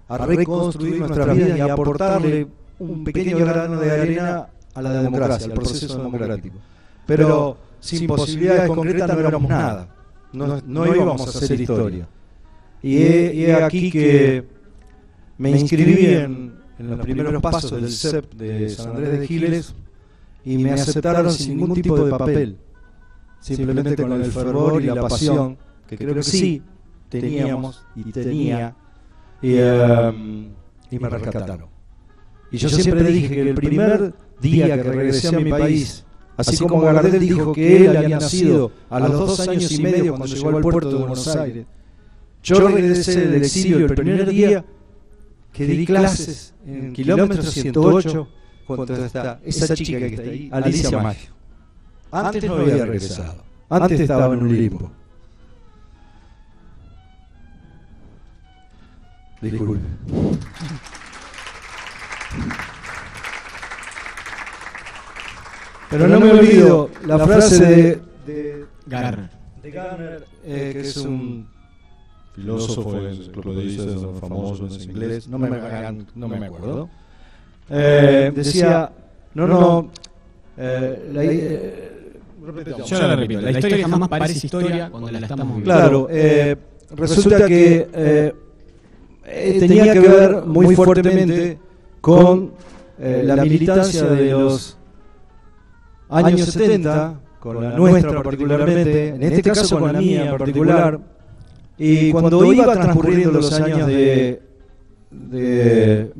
a 0.07 0.17
reconstruir 0.17 0.99
nuestra 0.99 1.33
vida 1.33 1.57
y 1.57 1.61
a 1.61 1.73
aportarle 1.73 2.47
un 2.79 3.03
pequeño 3.03 3.37
grano 3.37 3.79
de 3.79 3.91
arena 3.91 4.47
a 4.73 4.81
la 4.81 5.01
democracia, 5.01 5.47
al 5.47 5.53
proceso 5.53 6.01
democrático. 6.01 6.57
Pero 7.05 7.57
sin 7.79 8.07
posibilidades 8.07 8.67
concretas 8.67 9.09
no 9.09 9.19
éramos 9.19 9.49
nada, 9.49 9.87
no, 10.33 10.61
no 10.65 10.95
íbamos 10.95 11.21
a 11.21 11.29
hacer 11.37 11.59
historia. 11.59 12.07
Y 12.81 12.97
he 12.97 13.53
aquí 13.53 13.91
que 13.91 14.45
me 15.37 15.51
inscribí 15.51 16.05
en, 16.05 16.58
en 16.79 16.89
los 16.89 16.99
primeros 16.99 17.41
pasos 17.41 17.71
del 17.71 17.91
CEP 17.91 18.33
de 18.35 18.69
San 18.69 18.95
Andrés 18.95 19.19
de 19.19 19.27
Giles 19.27 19.75
y 20.45 20.57
me 20.57 20.71
aceptaron 20.71 21.31
sin 21.31 21.57
ningún 21.57 21.73
tipo 21.73 22.03
de 22.03 22.09
papel, 22.09 22.57
simplemente 23.41 23.95
con 24.01 24.13
el 24.13 24.31
fervor 24.31 24.81
y 24.81 24.85
la 24.85 25.01
pasión 25.01 25.57
que 25.87 25.97
creo 25.97 26.15
que 26.15 26.23
sí 26.23 26.61
teníamos 27.09 27.85
y 27.95 28.03
tenía, 28.11 28.75
y, 29.41 29.53
eh, 29.55 30.49
y 30.91 30.99
me 30.99 31.09
rescataron. 31.09 31.67
Y 32.51 32.57
yo 32.57 32.69
siempre 32.69 33.03
dije 33.11 33.27
que 33.29 33.41
el 33.41 33.55
primer 33.55 34.13
día 34.39 34.75
que 34.75 34.83
regresé 34.83 35.35
a 35.35 35.39
mi 35.39 35.49
país, 35.49 36.05
así 36.37 36.57
como 36.57 36.81
Gardel 36.81 37.19
dijo 37.19 37.51
que 37.51 37.85
él 37.85 37.97
había 37.97 38.19
nacido 38.19 38.71
a 38.89 38.99
los 38.99 39.11
dos 39.11 39.47
años 39.47 39.69
y 39.71 39.81
medio 39.81 40.15
cuando 40.15 40.33
llegó 40.33 40.49
al 40.49 40.61
puerto 40.61 40.89
de 40.89 40.95
Buenos 40.95 41.27
Aires, 41.27 41.65
yo 42.41 42.67
regresé 42.67 43.27
del 43.27 43.41
exilio 43.43 43.79
el 43.79 43.95
primer 43.95 44.29
día 44.29 44.63
que 45.53 45.65
di 45.65 45.85
clases 45.85 46.53
en 46.65 46.93
kilómetro 46.93 47.43
108 47.43 48.27
contra 48.65 49.05
esta, 49.05 49.39
esa 49.43 49.75
chica 49.75 49.99
que 49.99 50.07
está 50.07 50.21
ahí, 50.21 50.49
Alicia 50.51 50.99
Maggio. 50.99 51.31
Antes 52.11 52.43
no 52.43 52.55
había 52.55 52.85
regresado, 52.85 53.43
antes 53.69 53.99
estaba 53.99 54.33
en 54.33 54.41
un 54.41 54.57
limbo. 54.57 54.91
Disculpe. 59.41 59.79
Pero 65.89 66.07
no 66.07 66.19
me 66.19 66.31
olvido 66.31 66.89
la 67.05 67.17
frase 67.19 67.65
de, 67.65 68.01
de 68.25 68.65
Garner. 68.85 69.29
de 69.63 69.71
Garner, 69.71 70.27
eh, 70.43 70.69
que 70.73 70.81
es 70.81 70.97
un 70.97 71.47
filósofo 72.39 73.07
enciclopedista 73.07 73.83
famoso 74.19 74.67
en 74.67 74.81
inglés, 74.81 75.27
no 75.27 75.37
me, 75.39 75.49
no 76.15 76.27
me 76.27 76.45
acuerdo. 76.45 76.89
Eh, 77.69 78.31
decía, 78.33 78.91
no, 79.33 79.47
no, 79.47 79.91
eh, 80.57 81.09
la- 81.13 81.23
eh. 81.23 81.85
Yo 82.87 82.99
la 82.99 83.15
repito, 83.15 83.41
la 83.41 83.51
historia 83.51 83.87
jamás 83.87 84.09
parece 84.09 84.45
historia 84.47 84.89
cuando 84.89 85.11
la 85.11 85.19
estamos 85.19 85.47
viviendo. 85.47 85.65
Claro, 85.71 86.07
eh, 86.09 86.55
resulta 86.95 87.45
que 87.45 87.87
eh, 87.93 88.33
eh, 89.25 89.57
tenía 89.59 89.93
que 89.93 89.99
ver 89.99 90.43
muy 90.45 90.75
fuertemente 90.75 91.59
con 92.01 92.53
eh, 92.99 93.21
la 93.25 93.35
militancia 93.43 94.03
de 94.05 94.31
los 94.31 94.77
años 96.09 96.47
70, 96.49 97.19
con 97.39 97.61
la 97.63 97.69
nuestra 97.77 98.23
particularmente, 98.23 99.09
en 99.09 99.23
este 99.23 99.41
caso 99.43 99.77
con 99.79 99.93
la 99.93 99.99
mía 99.99 100.31
en 100.31 100.37
particular, 100.37 100.99
y 101.79 102.11
cuando 102.11 102.53
iba 102.53 102.73
transcurriendo 102.73 103.31
los 103.31 103.51
años 103.53 103.87
de, 103.87 104.41
de, 105.09 106.11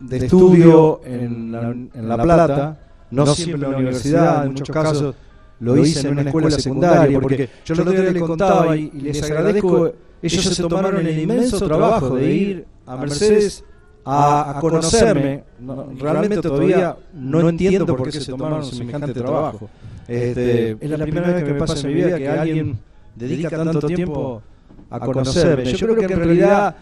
de 0.00 0.16
estudio 0.16 1.00
en 1.04 1.50
la, 1.50 1.70
en 1.70 2.08
La 2.08 2.22
Plata, 2.22 2.78
no 3.10 3.26
siempre 3.26 3.66
en 3.66 3.72
la 3.72 3.78
universidad, 3.78 4.44
en 4.44 4.52
muchos 4.52 4.68
casos 4.68 5.14
lo 5.60 5.76
hice 5.78 6.08
en 6.08 6.18
una 6.18 6.22
escuela 6.22 6.50
secundaria, 6.50 7.20
porque 7.20 7.48
yo 7.64 7.74
día 7.74 8.00
les 8.12 8.22
contaba 8.22 8.76
y, 8.76 8.90
y 8.92 9.00
les 9.00 9.22
agradezco, 9.22 9.92
ellos 10.20 10.44
se 10.44 10.62
tomaron 10.62 11.06
el 11.06 11.18
inmenso 11.18 11.66
trabajo 11.66 12.16
de 12.16 12.34
ir 12.34 12.66
a 12.86 12.96
Mercedes 12.96 13.64
a, 14.04 14.58
a 14.58 14.60
conocerme. 14.60 15.44
No, 15.60 15.88
realmente 15.98 16.42
todavía 16.42 16.96
no 17.14 17.48
entiendo 17.48 17.86
por 17.86 18.10
qué 18.10 18.20
se 18.20 18.30
tomaron 18.30 18.64
semejante 18.64 19.14
trabajo. 19.14 19.70
Este, 20.06 20.76
es 20.78 20.90
la 20.90 20.98
primera 20.98 21.28
vez 21.28 21.44
que 21.44 21.52
me 21.52 21.58
pasa 21.58 21.80
en 21.80 21.86
mi 21.86 21.94
vida 21.94 22.18
que 22.18 22.28
alguien 22.28 22.78
dedica 23.14 23.50
tanto 23.50 23.80
tiempo 23.86 24.42
a 24.90 25.00
conocerme. 25.00 25.64
Yo 25.72 25.86
creo 25.86 26.06
que 26.06 26.12
en 26.12 26.18
realidad 26.20 26.76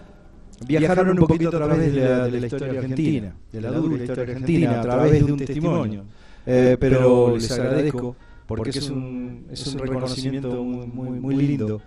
viajaron 0.66 1.10
un 1.10 1.16
poquito 1.26 1.48
a 1.48 1.50
través 1.50 1.92
de 1.92 2.00
la, 2.00 2.24
de 2.28 2.40
la 2.40 2.46
historia 2.46 2.80
argentina, 2.80 3.34
de 3.52 3.60
la 3.60 3.70
dura 3.70 4.02
historia 4.02 4.22
argentina, 4.24 4.78
a 4.80 4.82
través 4.82 5.12
de 5.26 5.32
un 5.32 5.38
testimonio. 5.38 6.04
Eh, 6.44 6.76
pero 6.78 7.36
les 7.36 7.50
agradezco 7.52 8.16
porque 8.46 8.70
es 8.70 8.90
un, 8.90 9.46
es 9.50 9.66
un 9.68 9.78
reconocimiento 9.78 10.62
muy, 10.64 10.86
muy, 10.86 11.20
muy 11.20 11.36
lindo. 11.36 11.80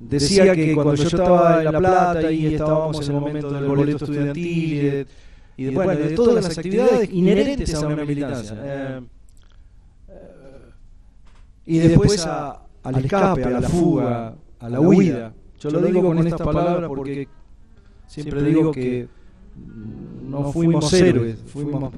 Decía 0.00 0.54
que 0.54 0.74
cuando 0.74 0.94
yo 0.96 1.04
estaba 1.08 1.58
en 1.58 1.64
La 1.72 1.78
Plata 1.78 2.30
y 2.30 2.46
estábamos 2.54 3.08
en 3.08 3.14
el 3.14 3.20
momento 3.20 3.50
del 3.50 3.64
boleto 3.64 4.04
estudiantil 4.04 4.46
y 4.72 4.76
de, 4.78 5.06
y 5.56 5.64
de, 5.64 5.70
bueno, 5.70 5.92
de 5.94 6.10
todas 6.10 6.34
las 6.44 6.58
actividades 6.58 7.10
inherentes 7.12 7.74
a 7.74 7.86
una 7.86 8.04
militancia. 8.04 8.56
Eh, 8.62 9.00
y 11.66 11.78
después 11.78 12.26
a- 12.26 12.60
al 12.82 12.96
escape, 13.04 13.44
a 13.44 13.50
la 13.60 13.68
fuga, 13.68 14.34
a 14.58 14.68
la 14.68 14.80
huida. 14.80 15.32
Yo 15.64 15.70
lo 15.70 15.86
digo 15.86 16.02
con 16.02 16.18
estas 16.26 16.40
palabras 16.40 16.88
porque 16.88 17.26
siempre 18.06 18.42
digo 18.42 18.70
que 18.70 19.08
no 20.28 20.52
fuimos 20.52 20.92
héroes, 20.92 21.38
fuimos 21.46 21.92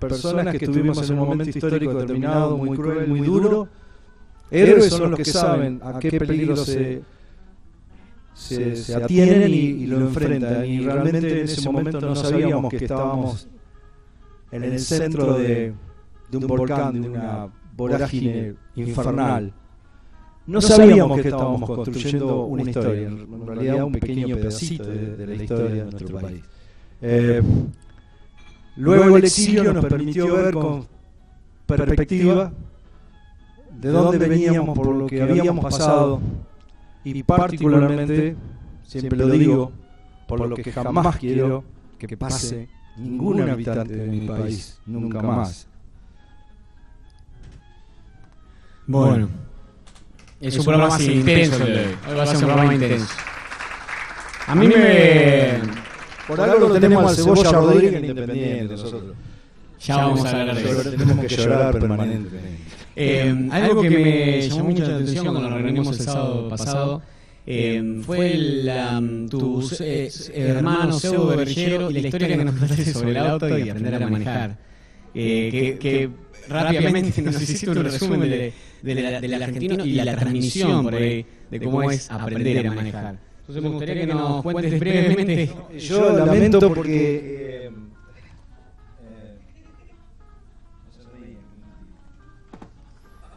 personas 0.00 0.56
que 0.56 0.64
estuvimos 0.64 1.08
en 1.08 1.18
un 1.18 1.28
momento 1.28 1.56
histórico 1.56 1.94
determinado, 1.94 2.56
muy 2.56 2.76
cruel, 2.76 3.06
muy 3.06 3.20
duro. 3.20 3.68
Héroes 4.50 4.90
son 4.90 5.12
los 5.12 5.18
que 5.18 5.24
saben 5.24 5.80
a 5.82 5.98
qué 5.98 6.18
peligro 6.18 6.56
se, 6.56 7.02
se, 8.34 8.76
se 8.76 8.94
atienen 8.94 9.50
y, 9.50 9.54
y 9.54 9.86
lo 9.86 10.00
enfrentan. 10.00 10.66
Y 10.66 10.80
realmente 10.80 11.40
en 11.40 11.44
ese 11.44 11.70
momento 11.70 12.00
no 12.00 12.16
sabíamos 12.16 12.70
que 12.70 12.76
estábamos 12.76 13.48
en 14.50 14.64
el 14.64 14.80
centro 14.80 15.34
de, 15.34 15.72
de 16.28 16.36
un 16.36 16.46
volcán, 16.46 17.00
de 17.00 17.08
una 17.08 17.48
vorágine 17.76 18.54
infernal. 18.74 19.54
No 20.46 20.60
sabíamos 20.60 21.20
que 21.20 21.28
estábamos 21.28 21.70
construyendo 21.70 22.44
una 22.44 22.62
historia, 22.62 23.08
en 23.08 23.46
realidad 23.46 23.84
un 23.84 23.92
pequeño 23.92 24.36
pedacito 24.36 24.84
de, 24.84 25.16
de 25.16 25.26
la 25.26 25.34
historia 25.42 25.84
de 25.84 25.90
nuestro 25.90 26.18
país. 26.18 26.42
Eh, 27.00 27.42
luego 28.76 29.16
el 29.16 29.24
exilio 29.24 29.72
nos 29.72 29.84
permitió 29.86 30.34
ver 30.34 30.54
con 30.54 30.86
perspectiva 31.66 32.52
de 33.80 33.88
dónde 33.88 34.18
veníamos 34.18 34.76
por 34.76 34.94
lo 34.94 35.06
que 35.06 35.22
habíamos 35.22 35.64
pasado. 35.64 36.20
y 37.04 37.22
particularmente, 37.22 38.36
siempre 38.82 39.18
lo 39.18 39.28
digo, 39.28 39.72
por 40.28 40.48
lo 40.48 40.56
que 40.56 40.70
jamás 40.72 41.16
quiero 41.16 41.64
que 41.98 42.16
pase 42.16 42.68
ningún 42.96 43.40
habitante 43.40 43.96
de 43.96 44.06
mi 44.06 44.26
país, 44.26 44.80
nunca 44.86 45.22
más. 45.22 45.68
Bueno, 48.86 49.28
es 50.42 50.58
un 50.58 50.64
programa 50.64 50.88
más 50.88 51.00
intenso 51.02 51.64
el 51.64 51.72
de 51.72 51.78
hoy. 51.80 51.96
Hoy 52.08 52.16
va 52.16 52.22
a 52.22 52.26
ser 52.26 52.36
un 52.36 52.42
programa 52.42 52.74
intenso. 52.74 53.06
A 54.46 54.54
mí 54.54 54.66
me. 54.66 55.60
Por 56.26 56.40
algo 56.40 56.68
lo 56.68 56.74
tenemos 56.80 57.10
al 57.10 57.16
Cebolla 57.16 57.52
Rodríguez 57.52 57.94
en 57.94 58.04
Independiente 58.04 58.74
nosotros. 58.74 59.16
Ya 59.80 59.96
vamos 59.96 60.24
a 60.24 60.40
hablar 60.40 60.56
de 60.56 60.70
eso. 60.70 60.90
Tenemos 60.90 61.26
que 61.26 61.36
llorar 61.36 61.78
permanentemente. 61.78 62.58
Eh, 62.94 63.48
algo 63.50 63.82
que 63.82 63.90
me 63.90 64.48
llamó 64.48 64.64
mucho 64.64 64.82
la 64.82 64.96
atención 64.96 65.24
cuando 65.24 65.48
nos 65.48 65.62
reunimos 65.62 65.98
el 65.98 66.04
sábado 66.04 66.48
pasado 66.48 67.02
eh, 67.46 68.02
fue 68.04 68.34
la, 68.34 69.02
tu 69.30 69.66
eh, 69.80 70.10
hermano 70.34 70.92
pseudo 70.92 71.36
guerrillero 71.36 71.90
y 71.90 71.94
la 71.94 72.00
historia 72.00 72.28
que 72.28 72.44
nos 72.44 72.54
contaste 72.54 72.84
sobre 72.92 73.10
el 73.10 73.16
auto 73.16 73.58
y 73.58 73.70
aprender 73.70 74.02
a 74.02 74.08
manejar. 74.08 74.71
Eh, 75.14 75.48
que, 75.50 75.78
que 75.78 76.10
rápidamente 76.48 77.22
nos 77.22 77.40
hiciste 77.42 77.70
un 77.70 77.76
resumen 77.84 78.20
de, 78.20 78.52
de 78.82 78.94
la- 79.02 79.20
del 79.20 79.42
argentino 79.42 79.84
y 79.84 79.92
la 79.92 80.16
transmisión 80.16 80.82
por 80.84 80.94
ahí 80.94 81.26
de 81.50 81.60
cómo 81.60 81.82
es 81.90 82.10
aprender 82.10 82.66
a 82.66 82.72
manejar. 82.72 83.18
Entonces 83.40 83.62
me 83.62 83.68
gustaría 83.70 83.94
que 84.06 84.14
nos 84.14 84.42
cuentes 84.42 84.80
brevemente. 84.80 85.50
Yo 85.78 86.16
lamento 86.26 86.60
porque. 86.74 87.20
eh, 87.24 87.70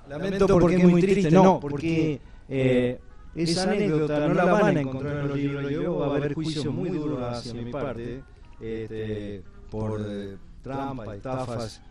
Lamento 0.08 0.48
porque 0.60 0.76
es 0.76 0.84
muy 0.84 1.02
triste, 1.02 1.32
no, 1.32 1.60
porque 1.60 2.20
eh, 2.48 3.00
esa 3.36 3.72
anécdota 3.72 4.28
no 4.28 4.34
la 4.36 4.46
van 4.46 4.78
a 4.78 4.82
encontrar 4.82 5.18
en 5.18 5.28
los 5.28 5.38
libros. 5.38 5.72
Yo 5.72 5.96
va 5.98 6.06
a 6.06 6.18
haber 6.18 6.34
juicios 6.34 6.66
muy 6.74 6.90
duros 6.90 7.20
hacia 7.24 7.54
mi 7.54 7.72
parte 7.72 8.22
este, 8.62 9.44
por 9.72 10.02
eh, 10.08 10.38
trampa, 10.66 11.16
estafas 11.16 11.82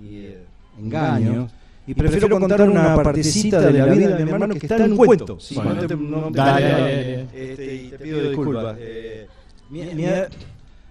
y 0.00 0.26
eh, 0.26 0.44
engaños. 0.78 1.50
Y 1.86 1.94
prefiero 1.94 2.28
contar 2.30 2.62
una 2.68 2.94
partecita 2.94 3.60
de 3.60 3.72
la 3.72 3.86
vida 3.86 4.16
de 4.16 4.24
mi 4.24 4.30
hermano 4.30 4.54
que 4.54 4.66
está 4.66 4.76
en 4.84 4.92
un 4.92 4.96
cuento. 4.98 5.38
Bueno. 5.54 5.74
no 5.74 5.86
te, 5.86 5.96
no 5.96 6.20
te- 6.30 6.38
Dale, 6.38 6.62
dale, 6.64 6.80
dale. 6.80 7.20
Este, 7.32 7.74
y 7.74 7.88
te 7.90 7.98
pido 7.98 8.20
disculpas. 8.28 8.76
Eh, 8.78 9.26
mi, 9.70 9.80
mi- 9.94 10.04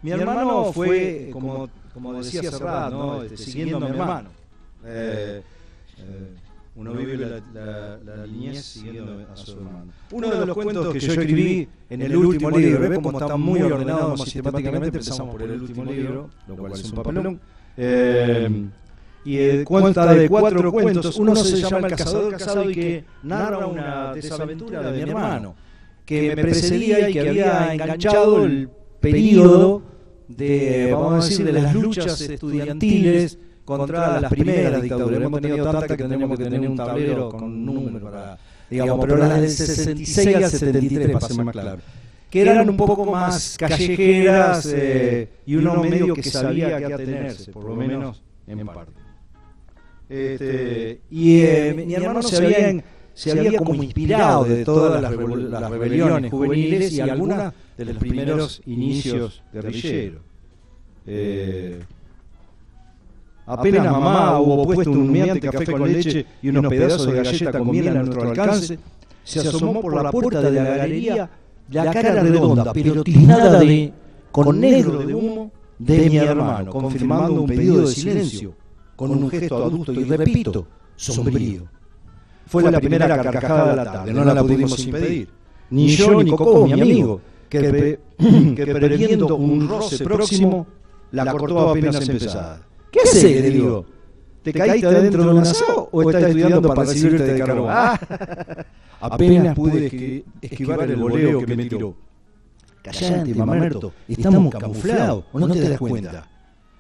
mi 0.03 0.11
hermano 0.11 0.74
fue, 0.74 1.30
como, 1.32 1.69
como 1.93 2.13
decía 2.15 2.41
Serrat, 2.51 2.91
¿no? 2.91 3.24
Este, 3.24 3.38
siguiendo 3.38 3.78
a 3.78 3.80
mi 3.80 3.86
hermano. 3.88 4.30
Eh, 4.84 5.41
eh, 5.99 6.36
uno 6.74 6.93
vive 6.93 7.17
la, 7.17 7.41
la, 7.53 7.99
la 8.03 8.28
niñez 8.28 8.63
siguiendo 8.63 9.26
a 9.32 9.36
su 9.36 9.51
hermano. 9.51 9.91
Uno 10.11 10.30
de 10.30 10.45
los 10.45 10.55
cuentos 10.55 10.93
que 10.93 10.99
yo 10.99 11.11
escribí 11.13 11.67
en 11.89 12.01
el 12.01 12.15
último 12.15 12.49
libro, 12.57 12.80
¿ves 12.89 12.99
cómo 12.99 13.19
está 13.19 13.36
muy 13.36 13.61
ordenado 13.61 14.15
sistemáticamente? 14.17 14.99
Empezamos 14.99 15.32
por 15.32 15.41
el 15.41 15.61
último 15.61 15.86
libro, 15.86 16.30
lo 16.47 16.55
cual 16.55 16.72
es 16.72 16.84
un 16.86 16.91
papelón. 16.91 17.39
Eh, 17.78 18.65
y 19.24 19.38
eh, 19.38 19.63
cuenta 19.65 20.13
de 20.13 20.30
cuatro 20.30 20.72
cuentos. 20.72 21.17
Uno 21.17 21.36
se 21.36 21.57
llama 21.57 21.88
El 21.88 21.95
cazador 21.95 22.32
casado 22.38 22.69
y 22.69 22.74
que 22.74 23.03
narra 23.24 23.67
una 23.67 24.13
desaventura 24.13 24.82
de 24.91 25.03
mi 25.03 25.09
hermano, 25.09 25.55
que 26.05 26.36
me 26.36 26.41
precedía 26.41 27.09
y 27.09 27.13
que 27.13 27.19
había 27.19 27.74
enganchado 27.74 28.45
el 28.45 28.69
periodo 28.99 29.84
de, 30.28 30.89
vamos 30.93 31.26
a 31.26 31.28
decir, 31.28 31.45
de 31.45 31.51
las 31.51 31.74
luchas 31.76 32.22
estudiantiles 32.22 33.38
contra 33.66 34.20
las 34.22 34.32
primeras 34.32 34.82
dictaduras. 34.82 35.22
Hemos 35.22 35.41
tenido 35.41 35.64
tantas 35.72 35.97
que 35.97 36.03
tenemos 36.03 36.38
que 36.38 36.43
tener 36.43 36.59
un 36.70 36.76
tablero 36.78 37.30
con 37.30 37.43
un 37.43 37.66
número 37.66 37.99
para, 38.12 38.38
digamos, 38.70 38.99
pero 39.05 39.18
las 39.18 39.41
del 39.41 39.49
66 39.49 40.36
al 40.36 40.49
73, 40.49 41.12
para 41.12 41.28
ser 41.28 41.43
más 41.45 41.53
claro. 41.53 41.82
Que 42.30 42.41
eran 42.41 42.70
un 42.70 42.78
poco 42.78 43.05
más 43.12 43.57
callejeras 43.57 44.66
eh, 44.74 45.28
y 45.45 45.55
uno 45.55 45.84
medio 45.84 46.14
que 46.14 46.24
sabía 46.24 46.78
que 46.78 46.93
atenerse, 46.93 47.51
por 47.51 47.66
lo 47.66 47.76
menos 47.76 48.22
en 48.47 48.66
parte. 48.66 48.93
Este, 50.09 51.01
y 51.09 51.41
eh, 51.41 51.74
mi, 51.88 51.93
hermano 51.93 52.22
se 52.22 52.38
había, 52.38 52.70
en- 52.70 52.84
se 53.14 53.32
había 53.32 53.57
como 53.57 53.82
inspirado 53.84 54.43
de 54.43 54.66
todas 54.66 55.01
las, 55.01 55.12
las 55.14 55.70
rebeliones 55.72 56.32
juveniles 56.32 56.91
y 56.93 57.01
algunas 57.01 57.53
de 57.78 57.86
los 57.86 57.97
primeros 57.97 58.62
inicios 58.66 59.41
guerrilleros. 59.53 60.22
Eh, 61.07 61.80
apenas 63.46 63.92
mamá 63.92 64.39
hubo 64.39 64.64
puesto 64.64 64.92
un 64.92 65.10
humeante 65.10 65.39
café 65.50 65.66
con 65.72 65.92
leche 65.92 66.26
y 66.42 66.50
unos 66.50 66.68
pedazos 66.68 67.08
de 67.08 67.14
galleta 67.14 67.52
con 67.60 67.70
miel 67.72 67.88
a 67.89 67.94
nuestro 68.04 68.30
alcance, 68.30 68.80
se 69.24 69.39
asomó 69.39 69.82
por 69.82 69.96
la 70.02 70.12
puerta 70.12 70.42
de 70.42 70.52
la 70.52 70.64
galería 70.78 71.30
la 71.70 71.92
cara 71.92 72.22
redonda, 72.22 72.74
pero 72.74 73.04
tiznada 73.04 73.60
de, 73.60 73.94
con 74.32 74.60
negro 74.60 75.00
de 75.00 75.16
humo, 75.16 75.52
de 75.80 76.10
mi 76.10 76.18
hermano, 76.18 76.72
confirmando 76.72 77.42
un 77.42 77.48
pedido 77.48 77.82
de 77.82 77.88
silencio, 77.88 78.54
con 78.96 79.12
un 79.12 79.30
gesto 79.30 79.64
adusto 79.64 79.94
y, 79.94 80.04
repito, 80.04 80.68
sombrío. 80.96 81.64
Fue 82.48 82.70
la 82.70 82.80
primera 82.80 83.08
carcajada 83.08 83.70
de 83.70 83.76
la 83.78 83.84
tarde, 83.92 84.14
no 84.14 84.26
la 84.26 84.42
pudimos 84.42 84.86
impedir. 84.86 85.30
Ni 85.70 85.88
yo 85.88 86.22
ni 86.22 86.30
Coco, 86.32 86.66
mi 86.66 86.74
amigo, 86.74 87.22
que, 87.48 87.60
pre- 87.62 88.00
que 88.56 88.66
previendo 88.74 89.36
un 89.38 89.68
roce 89.70 90.04
próximo, 90.04 90.68
la 91.12 91.32
cortó 91.32 91.70
apenas 91.70 92.08
empezada. 92.08 92.62
¿Qué 92.92 93.00
haces? 93.00 93.24
Le 93.24 93.50
digo. 93.50 93.86
¿Te 94.44 94.52
caíste 94.54 94.88
adentro 94.88 95.24
de 95.24 95.30
un 95.34 95.39
asado 95.39 95.89
o 95.92 96.02
estás 96.10 96.24
estudiando 96.24 96.62
para 96.62 96.84
recibirte 96.84 97.24
de 97.34 97.39
carbón? 97.39 97.68
Ah. 97.70 98.00
Apenas 99.02 99.56
pude 99.56 99.89
esqui- 99.92 100.24
esquivar 100.42 100.82
el 100.89 100.96
voleo 100.96 101.46
que 101.46 101.56
me 101.56 101.66
tiró. 101.66 101.96
Callante, 102.84 103.36
mamerto, 103.36 103.94
estamos 104.08 104.52
camuflados, 104.54 105.26
¿o 105.32 105.39
no 105.39 105.48
te 105.50 105.70
das 105.70 105.78
cuenta? 105.80 106.28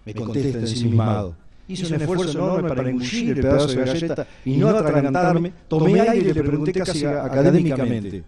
Me 0.05 0.13
contesta 0.15 0.57
ensimismado. 0.59 1.35
Hice 1.67 1.93
un 1.93 2.01
esfuerzo 2.01 2.31
enorme 2.31 2.69
para 2.69 2.89
engullir 2.89 3.29
el 3.29 3.41
pedazo 3.41 3.67
de 3.67 3.75
galleta 3.85 4.27
y 4.43 4.57
no 4.57 4.69
atragantarme. 4.69 5.53
Tomé 5.67 5.99
aire 6.01 6.17
y 6.31 6.33
le 6.33 6.43
pregunté 6.43 6.73
casi 6.73 7.05
académicamente. 7.05 8.23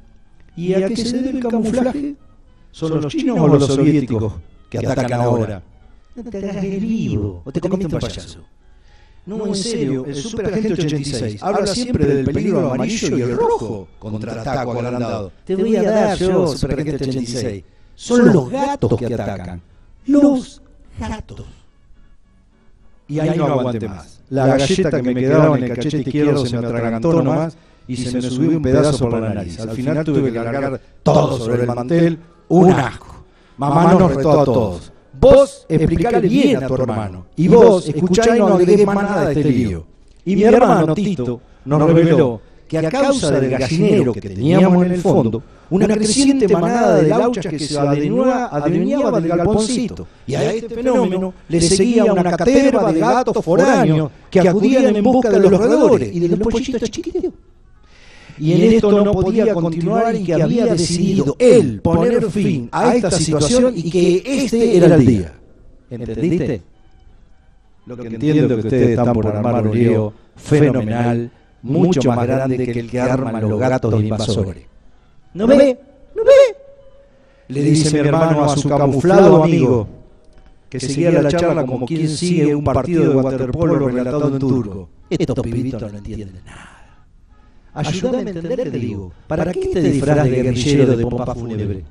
¿Y 0.56 0.74
a 0.76 0.88
qué 0.88 0.96
se 0.96 1.18
debe 1.18 1.38
el 1.38 1.40
camuflaje? 1.44 2.16
¿Son 2.72 3.02
los 3.02 3.08
chinos 3.12 3.40
o 3.40 3.48
los 3.48 3.66
soviéticos 3.68 4.34
que 4.70 4.78
atacan 4.78 5.14
ahora? 5.14 5.64
No 6.16 6.30
te 6.30 6.38
hagas 6.38 6.64
el 6.64 6.80
vivo, 6.80 7.42
o 7.44 7.52
te 7.52 7.60
comiste 7.60 7.86
un 7.86 8.00
payaso. 8.00 8.40
No, 9.26 9.48
en 9.48 9.56
serio, 9.56 10.06
el 10.06 10.16
superagente 10.16 10.74
86 10.74 11.42
habla 11.42 11.66
siempre 11.68 12.06
del 12.06 12.26
peligro 12.26 12.72
amarillo 12.72 13.18
y 13.18 13.22
el 13.22 13.38
rojo 13.38 13.88
contraataco 13.98 14.74
agrandado. 14.74 15.32
Te 15.46 15.56
voy 15.56 15.76
a 15.78 15.84
dar 15.84 16.18
yo, 16.18 16.48
superagente 16.48 16.96
86. 17.06 17.64
Son 17.96 18.34
los 18.34 18.50
gatos 18.50 18.98
que 18.98 19.14
atacan. 19.14 19.62
Los 20.08 20.62
gatos. 21.00 21.46
Y 23.08 23.20
ahí 23.20 23.38
no 23.38 23.46
aguanté 23.46 23.88
más. 23.88 24.22
La 24.30 24.48
galleta 24.48 25.02
que 25.02 25.14
me 25.14 25.16
quedaba 25.16 25.58
en 25.58 25.64
el 25.64 25.74
cachete 25.74 25.98
izquierdo 25.98 26.46
se 26.46 26.58
me 26.58 26.68
atragantó 26.68 27.24
nomás 27.24 27.58
y 27.88 27.96
se 27.96 28.12
me 28.12 28.22
subió 28.22 28.58
un 28.58 28.64
pedazo 28.64 29.10
por 29.10 29.20
la 29.20 29.34
nariz. 29.34 29.60
Al 29.60 29.72
final 29.72 30.04
tuve 30.04 30.32
que 30.32 30.40
largar 30.40 30.82
todo 31.02 31.38
sobre 31.38 31.62
el 31.62 31.68
mantel, 31.68 32.20
un 32.50 32.72
asco. 32.72 33.24
Mamá 33.58 33.94
nos 33.94 34.16
retó 34.16 34.42
a 34.42 34.46
todos. 34.46 34.93
Vos 35.24 35.66
explicale 35.70 36.28
bien 36.28 36.64
a 36.64 36.68
tu 36.68 36.76
hermano. 36.76 37.26
Y 37.38 37.48
vos 37.48 37.88
escuchá 37.88 38.36
y 38.36 38.40
no 38.40 38.48
agregué 38.48 38.86
más 38.86 38.96
nada 38.96 39.30
de 39.30 39.40
este 39.40 39.50
lío. 39.50 39.86
Y 40.26 40.36
mi 40.36 40.44
hermano 40.44 40.94
Tito 40.94 41.40
nos 41.64 41.82
reveló 41.82 42.42
que 42.68 42.78
a 42.80 42.90
causa 42.90 43.32
del 43.32 43.52
gallinero 43.52 44.14
que 44.14 44.22
teníamos 44.22 44.86
en 44.86 44.92
el 44.94 45.02
fondo, 45.02 45.42
una 45.70 45.88
creciente 45.88 46.48
manada 46.48 46.96
de 47.02 47.08
lauchas 47.08 47.46
que 47.46 47.60
se 47.60 47.80
adueñaba 47.80 49.22
del 49.22 49.30
galponcito. 49.30 50.08
Y 50.28 50.36
a 50.36 50.52
este 50.52 50.76
fenómeno 50.76 51.34
le 51.48 51.62
seguía 51.62 52.04
una 52.04 52.36
caterva 52.36 52.92
de 52.92 53.00
gatos 53.00 53.46
foráneos 53.46 54.12
que 54.30 54.42
acudían 54.42 54.94
en 54.94 55.04
busca 55.04 55.30
de 55.30 55.40
los 55.40 55.52
roedores 55.52 56.14
y 56.14 56.20
de 56.20 56.28
los 56.28 56.40
pollitos 56.40 56.90
chiquitos. 56.90 57.32
Y 58.44 58.52
en 58.52 58.74
esto 58.74 58.92
no 58.92 59.14
podía 59.14 59.54
continuar 59.54 60.14
y 60.16 60.26
que 60.26 60.34
había 60.34 60.66
decidido 60.66 61.34
él 61.40 61.80
poner 61.80 62.30
fin 62.30 62.68
a 62.74 62.94
esta 62.94 63.10
situación 63.10 63.72
y 63.74 63.90
que 63.90 64.22
este 64.26 64.76
era 64.76 64.96
el 64.96 65.06
día. 65.06 65.34
¿Entendiste? 65.90 66.62
Lo 67.86 67.96
que 67.96 68.08
entiendo 68.08 68.50
que 68.50 68.56
ustedes 68.56 68.90
están 68.90 69.14
por 69.14 69.28
armar 69.28 69.66
un 69.66 69.78
lío 69.78 70.14
fenomenal, 70.36 71.32
mucho 71.62 72.04
más 72.12 72.28
grande 72.28 72.66
que 72.66 72.80
el 72.82 72.90
que 72.90 73.00
arman 73.00 73.50
los 73.50 73.58
gatos 73.58 74.04
invasores. 74.04 74.66
¿No 75.34 75.48
ve? 75.48 75.80
¿No 76.14 76.24
ve? 76.26 76.32
Le 77.48 77.62
dice 77.62 77.94
mi 77.94 78.00
hermano 78.10 78.44
a 78.44 78.58
su 78.58 78.68
camuflado 78.68 79.42
amigo, 79.42 79.88
que 80.70 80.82
seguía 80.82 81.12
la 81.12 81.30
charla 81.30 81.66
como 81.66 81.86
quien 81.86 82.10
sigue 82.10 82.54
un 82.54 82.64
partido 82.66 83.04
de 83.04 83.16
waterpolo 83.16 83.88
relatado 83.88 84.28
en 84.28 84.40
turco. 84.40 84.90
Estos 85.10 85.40
pibitos 85.40 85.90
no 85.90 85.98
entienden 85.98 86.42
nada. 86.46 86.73
Ayúdame 87.74 88.32
a 88.32 88.34
entender, 88.34 88.72
te 88.72 88.78
digo. 88.78 89.12
¿Para 89.28 89.52
qué 89.52 89.62
este 89.62 89.82
disfraz 89.82 90.24
de 90.24 90.30
guerrillero 90.30 90.98
de 90.98 91.04
pompa 91.04 91.34
fúnebre? 91.34 91.84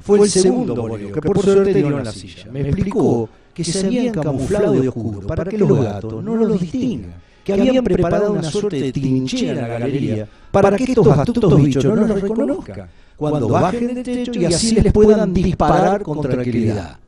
Fue 0.00 0.20
el 0.20 0.28
segundo 0.28 0.74
boleo, 0.74 1.12
que 1.12 1.20
por 1.22 1.40
suerte 1.40 1.74
dio 1.74 1.98
en 1.98 2.04
la 2.04 2.12
silla. 2.12 2.50
Me 2.50 2.60
explicó 2.60 3.28
que 3.54 3.64
se 3.64 3.86
habían 3.86 4.14
camuflado 4.14 4.72
de 4.72 4.88
oscuro 4.88 5.26
para 5.26 5.44
que 5.44 5.56
los 5.56 5.82
gatos 5.82 6.22
no 6.22 6.34
los 6.34 6.60
distingan, 6.60 7.14
que 7.44 7.52
habían 7.52 7.84
preparado 7.84 8.32
una 8.32 8.42
suerte 8.42 8.80
de 8.80 8.92
trinchera 8.92 9.52
en 9.52 9.60
la 9.60 9.68
galería 9.68 10.28
para 10.50 10.76
que 10.76 10.84
estos 10.84 11.06
astutos 11.06 11.56
bichos 11.56 11.84
no 11.84 11.94
los 11.94 12.20
reconozcan 12.20 12.88
cuando 13.16 13.48
bajen 13.48 13.94
del 13.94 14.04
techo 14.04 14.32
y 14.34 14.44
así 14.44 14.74
les 14.74 14.92
puedan 14.92 15.32
disparar 15.32 16.02
con 16.02 16.20
tranquilidad. 16.20 16.98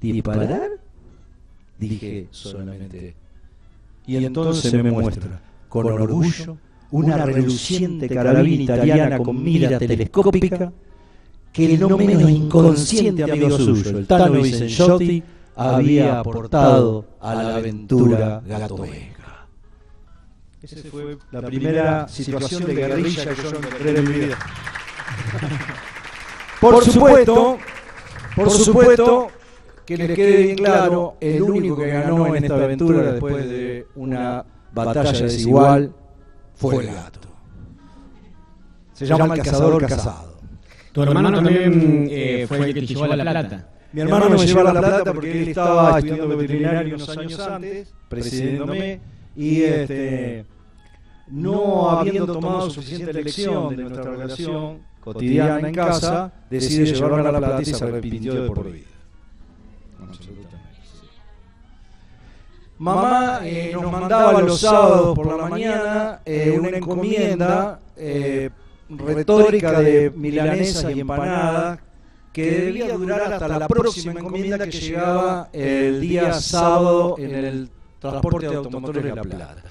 ¿Disparar? 0.00 0.70
Dije 1.78 2.26
solamente. 2.30 3.14
Y 4.06 4.16
entonces 4.16 4.72
me 4.72 4.90
muestra, 4.90 5.40
con 5.68 5.86
orgullo, 5.86 6.56
una 6.92 7.24
reluciente 7.24 8.08
carabina 8.08 8.62
italiana 8.64 9.18
con 9.18 9.42
mira 9.42 9.78
telescópica 9.78 10.72
que 11.52 11.74
el 11.74 11.80
no 11.80 11.96
menos 11.96 12.30
inconsciente 12.30 13.24
amigo 13.24 13.50
suyo, 13.50 13.98
el 13.98 14.06
Tano 14.06 14.40
Vicenciotti, 14.40 15.22
había 15.56 16.20
aportado 16.20 17.04
a 17.20 17.34
la 17.34 17.56
aventura 17.56 18.42
gatoesca. 18.46 19.46
Esa 20.62 20.88
fue 20.90 21.18
la 21.32 21.42
primera 21.42 22.06
situación 22.06 22.66
de 22.66 22.74
guerrilla 22.74 23.34
que 23.34 23.42
yo 23.42 23.48
encontré 23.48 23.98
en 23.98 24.04
mi 24.08 24.18
vida. 24.18 24.38
Por 26.60 26.84
supuesto, 26.84 27.56
por 28.36 28.50
supuesto, 28.50 29.28
que 29.86 29.96
les 29.96 30.10
quede 30.10 30.42
bien 30.42 30.56
claro, 30.56 31.16
el 31.18 31.40
único 31.42 31.74
que 31.74 31.86
ganó 31.86 32.26
en 32.26 32.44
esta 32.44 32.54
aventura 32.54 33.12
después 33.12 33.48
de 33.48 33.86
una 33.94 34.44
batalla 34.72 35.12
desigual 35.12 35.94
fue 36.60 36.84
el 36.84 36.94
gato. 36.94 37.28
Se 38.92 39.06
llama 39.06 39.34
el 39.34 39.42
cazador 39.42 39.86
casado. 39.86 40.40
Tu 40.92 41.02
hermano 41.02 41.32
también 41.32 42.08
eh, 42.10 42.44
fue 42.46 42.58
el 42.58 42.66
que 42.66 42.80
te 42.80 42.86
llevó 42.86 43.06
la 43.06 43.22
plata. 43.22 43.68
Mi 43.92 44.02
hermano 44.02 44.30
me 44.30 44.46
llevó 44.46 44.62
la 44.62 44.72
plata 44.72 45.12
porque 45.12 45.42
él 45.42 45.48
estaba 45.48 45.98
estudiando 45.98 46.36
veterinario 46.36 46.94
unos 46.96 47.08
años 47.16 47.40
antes, 47.40 47.94
presidiéndome, 48.08 49.00
y 49.34 49.62
este, 49.62 50.44
no 51.28 51.90
habiendo 51.90 52.26
tomado 52.26 52.70
suficiente 52.70 53.12
lección 53.12 53.74
de 53.74 53.82
nuestra 53.84 54.04
relación 54.04 54.78
cotidiana 55.00 55.66
en 55.66 55.74
casa, 55.74 56.32
decide 56.50 56.86
llevarme 56.86 57.22
la 57.22 57.38
plata 57.38 57.62
y 57.62 57.64
se 57.64 57.84
arrepintió 57.84 58.34
de 58.34 58.48
por 58.48 58.70
vida. 58.70 58.89
Mamá 62.80 63.40
eh, 63.44 63.72
nos 63.74 63.92
mandaba 63.92 64.40
los 64.40 64.58
sábados 64.58 65.14
por 65.14 65.26
la 65.26 65.48
mañana 65.48 66.20
eh, 66.24 66.58
una 66.58 66.78
encomienda 66.78 67.78
eh, 67.94 68.48
retórica 68.88 69.82
de 69.82 70.10
milanesa 70.16 70.90
y 70.90 71.00
empanada 71.00 71.78
que 72.32 72.50
debía 72.50 72.94
durar 72.96 73.34
hasta 73.34 73.48
la 73.48 73.68
próxima 73.68 74.12
encomienda 74.12 74.64
que 74.64 74.70
llegaba 74.70 75.50
el 75.52 76.00
día 76.00 76.32
sábado 76.32 77.16
en 77.18 77.34
el 77.34 77.70
transporte 77.98 78.48
de 78.48 78.56
automotores 78.56 79.04
de 79.04 79.14
La 79.14 79.22
Plata. 79.22 79.62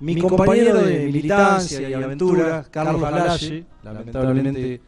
Mi 0.00 0.20
compañero 0.20 0.82
de 0.82 1.04
militancia 1.04 1.88
y 1.88 1.94
aventura, 1.94 2.66
Carlos 2.68 3.04
Alaye, 3.04 3.66
lamentablemente 3.84 4.80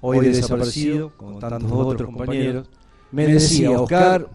hoy 0.00 0.28
desaparecido, 0.28 1.10
como 1.14 1.38
tantos 1.38 1.70
otros 1.72 2.06
compañeros, 2.06 2.70
me 3.10 3.26
decía, 3.26 3.70
Oscar, 3.72 4.26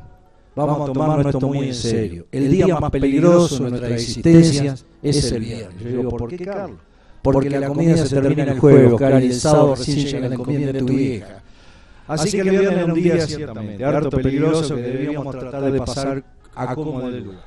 vamos 0.65 0.89
a 0.89 0.93
tomarnos 0.93 1.25
esto 1.25 1.47
muy 1.47 1.67
en 1.67 1.73
serio. 1.73 2.25
El 2.31 2.51
día 2.51 2.79
más 2.79 2.89
peligroso 2.89 3.63
de 3.63 3.69
nuestra 3.69 3.89
existencia 3.95 4.75
es 5.01 5.31
el 5.31 5.41
viernes. 5.41 5.83
Yo 5.83 5.89
digo, 5.89 6.09
¿por 6.09 6.29
qué, 6.29 6.37
Carlos? 6.37 6.79
Porque 7.21 7.49
la 7.49 7.67
comida 7.67 7.97
se 7.97 8.15
termina 8.15 8.43
en 8.43 8.49
el 8.49 8.59
jueves, 8.59 8.93
Oscar, 8.93 9.21
y 9.21 9.25
el 9.27 9.33
sábado 9.33 9.75
recién 9.75 10.07
llega 10.07 10.29
la 10.29 10.35
encomienda 10.35 10.71
de 10.71 10.79
tu 10.79 10.85
vieja. 10.85 11.41
Así 12.07 12.31
que 12.31 12.39
el 12.39 12.49
viernes 12.49 12.71
era 12.71 12.85
un 12.85 12.93
día 12.93 13.27
ciertamente 13.27 13.85
harto 13.85 14.09
peligroso 14.09 14.75
que 14.75 14.81
debíamos 14.81 15.37
tratar 15.37 15.71
de 15.71 15.79
pasar 15.79 16.23
a 16.55 16.75
cómodo 16.75 17.11
del 17.11 17.23
lugar. 17.25 17.43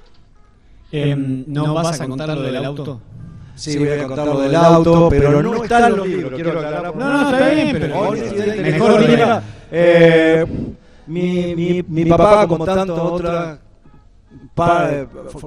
Em, 0.93 1.45
¿No 1.47 1.75
vas 1.75 2.01
a 2.01 2.07
contar 2.07 2.29
lo 2.29 2.43
del 2.43 2.57
auto? 2.57 3.01
Sí, 3.55 3.79
voy 3.79 3.89
a 3.89 4.07
contar 4.07 4.27
lo 4.27 4.41
del 4.41 4.55
auto, 4.55 5.09
pero 5.09 5.43
no 5.43 5.63
está 5.63 5.89
en 5.89 5.97
los 5.97 6.09
libros, 6.09 6.35
quiero 6.35 6.51
aclarar. 6.59 6.97
No, 6.97 7.13
no, 7.13 7.31
está 7.31 7.49
bien, 7.51 7.77
pero 7.81 8.13
mejor 8.63 9.09
mira, 9.09 9.43
eh, 9.71 10.47
mi, 11.11 11.55
mi, 11.57 11.85
mi 11.87 12.05
papá, 12.07 12.47
como 12.47 12.65
tantos 12.65 12.99
otras 12.99 13.59
pa- 14.55 14.91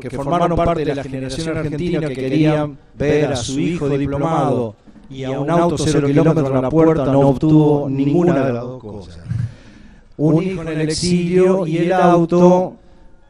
que 0.02 0.10
formaron 0.10 0.56
parte 0.56 0.86
de 0.86 0.96
la 0.96 1.04
generación 1.04 1.58
argentina 1.58 2.08
que 2.08 2.16
querían 2.16 2.78
ver 2.96 3.32
a 3.32 3.36
su 3.36 3.60
hijo 3.60 3.90
diplomado. 3.90 4.76
y 5.10 5.24
a 5.26 5.32
un 5.40 5.50
auto 5.50 5.78
cero 5.78 6.08
kilómetros 6.08 6.52
a 6.52 6.62
la 6.62 6.70
puerta, 6.70 7.06
no 7.06 7.20
obtuvo 7.30 7.90
ninguna 7.90 8.46
de 8.46 8.54
las 8.54 8.64
dos 8.64 8.82
cosas. 8.82 9.20
Un 10.18 10.44
hijo 10.44 10.62
en 10.62 10.68
el 10.70 10.82
exilio 10.82 11.66
y 11.68 11.78
el 11.78 11.94
auto 11.94 12.76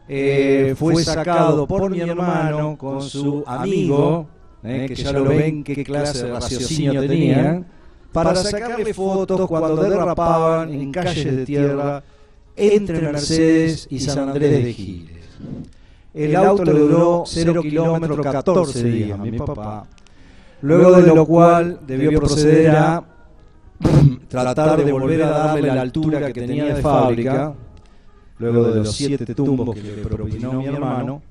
eh, 0.08 0.74
fue 0.78 1.04
sacado 1.04 1.66
por 1.68 1.90
mi 1.90 2.00
hermano 2.02 2.78
con 2.78 3.02
su 3.02 3.44
amigo, 3.48 4.28
eh, 4.64 4.86
que 4.88 4.96
ya 4.96 5.12
lo 5.12 5.24
ven 5.26 5.64
qué 5.64 5.84
clase 5.84 6.26
de 6.26 6.34
raciocinio 6.34 7.02
tenían, 7.02 7.66
para 8.12 8.36
sacarle 8.36 8.94
fotos 8.94 9.48
cuando 9.48 9.76
derrapaban 9.78 10.74
en 10.74 10.92
calles 10.92 11.36
de 11.36 11.46
tierra 11.46 12.04
entre 12.56 13.02
Mercedes 13.02 13.88
y 13.90 14.00
San 14.00 14.30
Andrés 14.30 14.64
de 14.64 14.74
Giles. 14.74 15.14
El 16.14 16.36
auto 16.36 16.64
le 16.64 16.80
duró 16.80 17.24
0 17.26 17.62
kilómetros 17.62 18.20
14 18.22 18.84
días, 18.84 19.20
mi 19.20 19.32
papá. 19.38 19.88
Luego 20.62 20.94
de 20.94 21.08
lo 21.08 21.26
cual 21.26 21.80
debió 21.86 22.20
proceder 22.20 22.70
a 22.70 23.04
tratar 24.30 24.84
de 24.84 24.92
volver 24.92 25.24
a 25.24 25.30
darle 25.30 25.68
la 25.68 25.82
altura 25.82 26.32
que 26.32 26.34
tenía 26.42 26.76
de 26.76 26.82
fábrica, 26.82 27.54
luego 28.38 28.64
de 28.70 28.76
los 28.76 28.96
siete 28.96 29.34
tumbos 29.34 29.76
que 29.76 29.82
le 29.82 30.04
propinó 30.04 30.54
mi 30.54 30.68
hermano, 30.68 31.22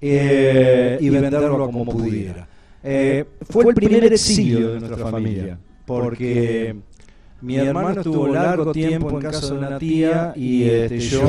eh, 0.00 0.98
y 1.00 1.08
venderlo 1.08 1.66
como 1.66 1.84
pudiera. 1.86 2.46
Eh, 2.82 3.24
fue 3.50 3.64
el 3.68 3.74
primer 3.74 4.04
exilio 4.12 4.74
de 4.74 4.80
nuestra 4.80 5.10
familia, 5.10 5.58
porque 5.84 6.76
mi 7.40 7.56
hermano 7.56 8.00
estuvo 8.00 8.26
largo 8.34 8.72
tiempo 8.72 9.10
en 9.10 9.18
casa 9.20 9.46
de 9.46 9.52
una 9.58 9.78
tía 9.78 10.32
y 10.34 10.64
este, 10.68 10.98
yo, 10.98 11.22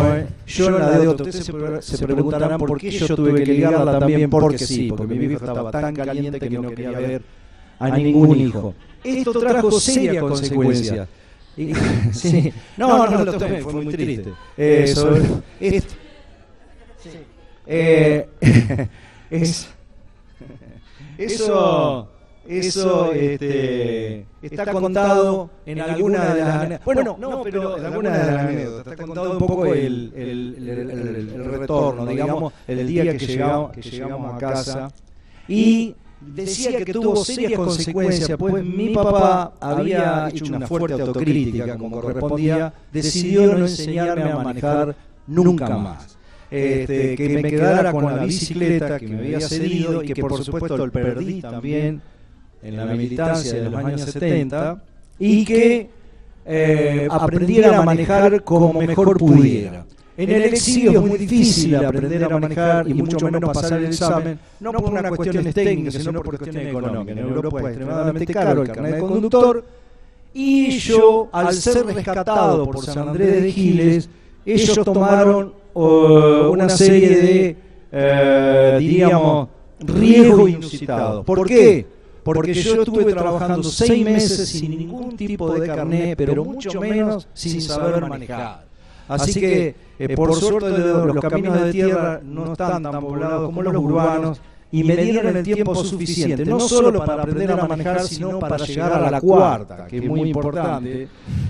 yo 0.48 0.68
en 0.68 0.80
la 0.80 1.00
de. 1.00 1.08
Ustedes 1.08 1.46
se, 1.46 1.54
pre- 1.54 1.82
se 1.82 1.98
preguntarán 2.06 2.60
por 2.60 2.80
qué 2.80 2.90
yo 2.92 3.16
tuve 3.16 3.44
que 3.44 3.54
ligarla 3.54 4.00
también, 4.00 4.30
porque 4.30 4.58
sí, 4.58 4.88
porque 4.90 5.14
mi 5.14 5.28
viejo 5.28 5.46
estaba 5.46 5.70
tan 5.72 5.94
caliente 5.96 6.40
que 6.40 6.50
no 6.50 6.70
quería 6.70 6.92
ver 6.92 7.22
a 7.80 7.90
ningún 7.98 8.38
hijo. 8.38 8.74
Esto 9.04 9.40
trajo 9.40 9.72
seria 9.80 10.22
consecuencia. 10.22 11.08
Y- 11.58 11.74
sí. 12.14 12.52
No, 12.78 13.08
no, 13.10 13.24
lo 13.26 13.34
tomé, 13.38 13.62
fue 13.62 13.74
muy 13.74 13.88
triste. 13.94 14.34
Eh, 14.58 14.88
sobre- 14.96 15.22
esto- 15.60 15.94
eh, 17.68 18.28
es, 19.30 19.70
eso, 21.18 22.08
eso 22.58 23.12
este, 23.14 24.26
está 24.42 24.72
contado 24.72 25.50
en 25.66 25.80
alguna 25.82 26.34
de 26.34 26.42
las. 26.42 26.84
Bueno, 26.84 27.16
no, 27.20 27.42
pero 27.44 27.78
en 27.78 27.86
alguna 27.86 28.18
de 28.18 28.32
las 28.32 28.46
anécdotas 28.46 28.94
está 28.94 29.06
contado 29.06 29.32
un 29.34 29.38
poco 29.38 29.66
el, 29.66 30.12
el, 30.16 30.56
el- 30.58 30.90
el- 30.90 31.30
el 31.36 31.46
retorno, 31.46 32.06
digamos, 32.06 32.54
el 32.68 32.88
día 32.88 33.12
que 33.16 33.26
llegamos, 33.26 33.72
que 33.72 33.82
llegamos 33.82 34.34
a 34.36 34.38
casa. 34.38 34.92
Y 35.48 35.96
decía 36.22 36.84
que 36.84 36.92
tuvo 36.94 37.24
serias 37.24 37.54
consecuencias, 37.54 38.38
pues 38.38 38.64
mi 38.66 38.90
papá 38.94 39.54
había 39.60 40.28
hecho 40.30 40.54
una 40.56 40.68
fuerte 40.68 41.02
autocrítica, 41.02 41.78
como 41.78 42.02
correspondía, 42.02 42.74
decidió 42.92 43.54
no 43.56 43.66
enseñarme 43.66 44.24
a 44.32 44.38
manejar 44.38 44.96
nunca 45.28 45.70
más. 45.78 46.18
Este, 46.52 47.16
que 47.16 47.30
me 47.30 47.44
quedara 47.44 47.92
con 47.92 48.06
la 48.06 48.24
bicicleta 48.24 49.00
que 49.00 49.08
me 49.08 49.20
había 49.20 49.40
cedido 49.40 50.02
y 50.04 50.08
que 50.14 50.22
por 50.22 50.44
supuesto 50.44 50.78
lo 50.78 50.92
perdí 50.92 51.42
también 51.42 52.02
en 52.62 52.78
la 52.78 52.86
militancia 52.86 53.54
de 53.54 53.70
los 53.70 53.86
años 53.86 54.02
70 54.02 54.84
y 55.20 55.46
que 55.46 55.90
eh, 56.46 57.08
aprendiera 57.10 57.80
a 57.80 57.84
manejar 57.84 58.44
como 58.44 58.74
mejor 58.74 59.18
pudiera. 59.18 59.86
En 60.18 60.30
el 60.32 60.44
exilio 60.44 61.00
es 61.00 61.02
muy 61.02 61.18
difícil 61.18 61.76
aprender 61.78 62.26
a 62.26 62.40
manejar 62.40 62.88
y 62.90 62.94
mucho 62.94 63.20
menos 63.20 63.42
pasar 63.54 63.80
el 63.80 63.86
examen, 63.86 64.38
no 64.60 64.74
por 64.74 64.92
unas 64.92 65.12
cuestiones 65.12 65.54
técnicas, 65.54 65.94
sino 65.94 66.22
por 66.22 66.38
cuestiones 66.38 66.68
económicas. 66.68 67.18
En 67.18 67.24
Europa 67.24 67.60
es 67.62 67.68
extremadamente 67.68 68.34
caro 68.34 68.62
el 68.64 68.68
carnet 68.68 68.96
de 68.96 69.00
conductor 69.00 69.64
y 70.34 70.78
yo, 70.78 71.30
al 71.32 71.54
ser 71.54 71.86
rescatado 71.86 72.66
por 72.66 72.84
San 72.84 73.10
Andrés 73.10 73.44
de 73.44 73.52
Giles, 73.52 74.10
ellos 74.46 74.80
tomaron 74.84 75.54
uh, 75.74 75.82
una 76.52 76.70
serie 76.70 77.10
de, 77.10 77.56
eh, 77.92 78.78
diríamos, 78.80 79.48
riesgos 79.80 80.50
inusitados. 80.50 81.26
¿Por 81.26 81.48
qué? 81.48 81.99
Porque 82.34 82.54
yo 82.54 82.82
estuve 82.82 83.14
trabajando 83.14 83.64
seis 83.64 84.06
meses 84.06 84.50
sin 84.50 84.78
ningún 84.78 85.16
tipo 85.18 85.54
de 85.54 85.68
carnet, 85.68 86.18
pero 86.18 86.46
mucho 86.46 86.80
menos 86.80 87.28
sin 87.34 87.62
saber 87.62 88.08
manejar. 88.08 88.66
Así 89.08 89.40
que, 89.40 89.76
eh, 89.98 90.16
por 90.16 90.36
suerte, 90.36 90.70
los 90.70 91.20
caminos 91.20 91.64
de 91.64 91.72
tierra 91.72 92.22
no 92.24 92.52
están 92.52 92.84
tan 92.84 93.02
poblados 93.02 93.48
como 93.48 93.64
los 93.64 93.76
urbanos 93.76 94.42
y 94.72 94.84
me 94.84 94.96
dieron 94.98 95.36
el 95.36 95.44
tiempo 95.44 95.74
suficiente, 95.84 96.46
no 96.46 96.60
solo 96.60 97.04
para 97.04 97.24
aprender 97.24 97.52
a 97.52 97.68
manejar, 97.68 98.02
sino 98.02 98.38
para 98.38 98.58
llegar 98.58 98.94
a 98.94 99.10
la 99.10 99.20
cuarta, 99.20 99.88
que 99.88 99.98
es 99.98 100.06
muy 100.06 100.30
importante, 100.30 101.08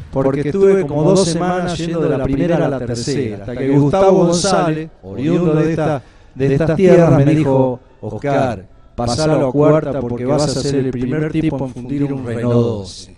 porque 0.10 0.40
estuve 0.42 0.88
como 0.88 1.04
dos 1.04 1.28
semanas 1.28 1.78
yendo 1.78 2.00
de 2.00 2.18
la 2.18 2.24
primera 2.24 2.66
a 2.66 2.70
la 2.70 2.80
tercera, 2.80 3.40
hasta 3.40 3.58
que 3.58 3.78
Gustavo 3.78 4.26
González, 4.26 4.90
oriundo 5.04 5.54
de, 5.54 5.72
esta, 5.72 6.02
de 6.34 6.54
estas 6.54 6.76
tierras, 6.78 7.26
me 7.26 7.36
dijo, 7.36 7.80
Oscar, 8.00 8.66
pasalo 9.06 9.48
a 9.48 9.52
cuarta 9.52 10.00
porque 10.00 10.26
vas 10.26 10.56
a 10.56 10.62
ser 10.62 10.76
el 10.76 10.92
primer 10.92 11.32
tipo 11.32 11.66
en 11.66 11.74
fundir 11.74 12.04
un 12.14 12.26
Renault 12.26 12.54
12. 12.54 13.16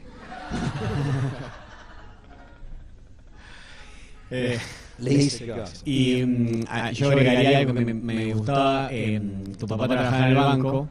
Eh, 4.30 4.58
Le 5.00 5.14
hice 5.14 5.46
caso. 5.48 5.82
Y 5.86 6.24
mm, 6.26 6.64
ah, 6.70 6.92
yo 6.92 7.10
agregaría 7.10 7.60
algo 7.60 7.74
que 7.74 7.86
me, 7.86 7.94
me 7.94 8.34
gustaba. 8.34 8.88
eh, 8.92 9.22
tu 9.58 9.68
papá 9.68 9.88
trabajaba 9.88 10.24
en 10.26 10.30
el 10.30 10.36
banco 10.36 10.88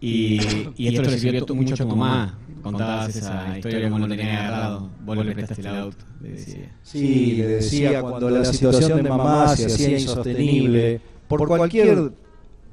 y, 0.00 0.38
y 0.76 0.88
esto 0.88 1.02
le 1.02 1.18
sirvió 1.18 1.46
mucho 1.54 1.74
a 1.74 1.76
tu 1.76 1.86
mamá. 1.86 2.38
Contabas 2.62 3.14
esa 3.14 3.56
historia 3.56 3.88
como 3.88 4.00
lo 4.00 4.08
tenía 4.08 4.48
agarrado. 4.48 4.90
Vos 5.04 5.24
le 5.24 5.32
prestaste 5.32 5.62
el 5.62 5.68
auto, 5.68 6.04
le 6.20 6.30
decía. 6.30 6.72
Sí, 6.82 7.34
le 7.36 7.46
decía 7.46 8.00
cuando 8.02 8.28
la 8.30 8.44
situación 8.44 9.02
de 9.02 9.08
mamá 9.08 9.56
se 9.56 9.66
hacía 9.66 9.98
insostenible, 9.98 11.00
por 11.28 11.46
cualquier 11.46 12.12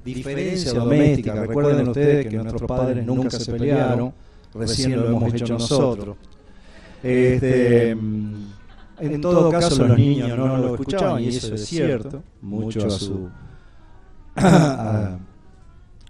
diferencia 0.03 0.73
doméstica, 0.73 1.33
recuerden 1.33 1.87
ustedes 1.87 2.27
que 2.27 2.37
nuestros 2.37 2.63
padres 2.63 3.05
nunca 3.05 3.39
se 3.39 3.51
pelearon, 3.51 4.13
recién 4.53 4.99
lo 4.99 5.07
hemos 5.07 5.33
hecho 5.33 5.53
nosotros. 5.53 6.17
Este, 7.01 7.95
mm, 7.95 8.53
en 8.99 9.21
todo 9.21 9.49
caso 9.51 9.87
los 9.87 9.97
niños 9.97 10.37
no 10.37 10.57
lo 10.57 10.75
escuchaban 10.75 11.21
y 11.23 11.27
eso 11.29 11.55
es 11.55 11.65
cierto, 11.65 12.23
mucho 12.41 12.87
a 12.87 12.89
su 12.89 13.29
a, 14.35 15.17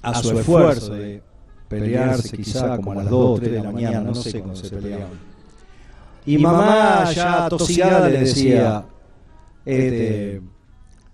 a 0.02 0.14
su 0.16 0.32
esfuerzo 0.40 0.94
de 0.94 1.22
pelearse 1.68 2.38
quizá 2.38 2.78
como 2.78 2.92
a 2.92 2.96
las 2.96 3.10
2 3.10 3.30
o 3.30 3.36
3 3.40 3.52
de 3.52 3.64
la 3.64 3.72
mañana, 3.72 4.02
no 4.02 4.16
sé 4.16 4.42
cómo 4.42 4.56
se 4.56 4.70
peleaban. 4.70 5.34
Y 6.26 6.38
mamá 6.38 7.12
ya 7.12 7.50
tosigada 7.50 8.08
le 8.08 8.20
decía, 8.20 8.86
este, 9.66 10.42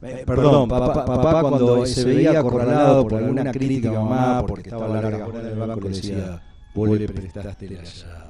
eh, 0.01 0.23
perdón, 0.25 0.69
papá, 0.69 1.05
papá 1.05 1.41
cuando 1.41 1.85
se 1.85 2.05
veía 2.05 2.39
acorralado 2.39 3.07
por 3.07 3.15
alguna 3.21 3.51
crítica 3.51 3.91
mamá 3.91 4.45
porque 4.45 4.69
estaba 4.69 4.87
larga 4.87 5.25
fuera 5.25 5.41
del 5.41 5.59
banco 5.59 5.81
le 5.81 5.89
decía, 5.89 6.41
vos 6.73 6.89
le 6.89 7.07
prestaste 7.07 7.69
la 7.69 7.83
llave. 7.83 8.29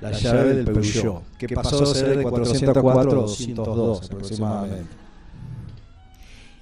La 0.00 0.10
llave 0.10 0.54
del 0.54 0.64
Peugeot, 0.64 1.22
que 1.38 1.48
pasó 1.54 1.82
a 1.82 1.86
ser 1.86 2.18
de 2.18 2.22
404 2.24 3.10
a 3.10 3.14
202 3.14 4.10
aproximadamente. 4.10 5.04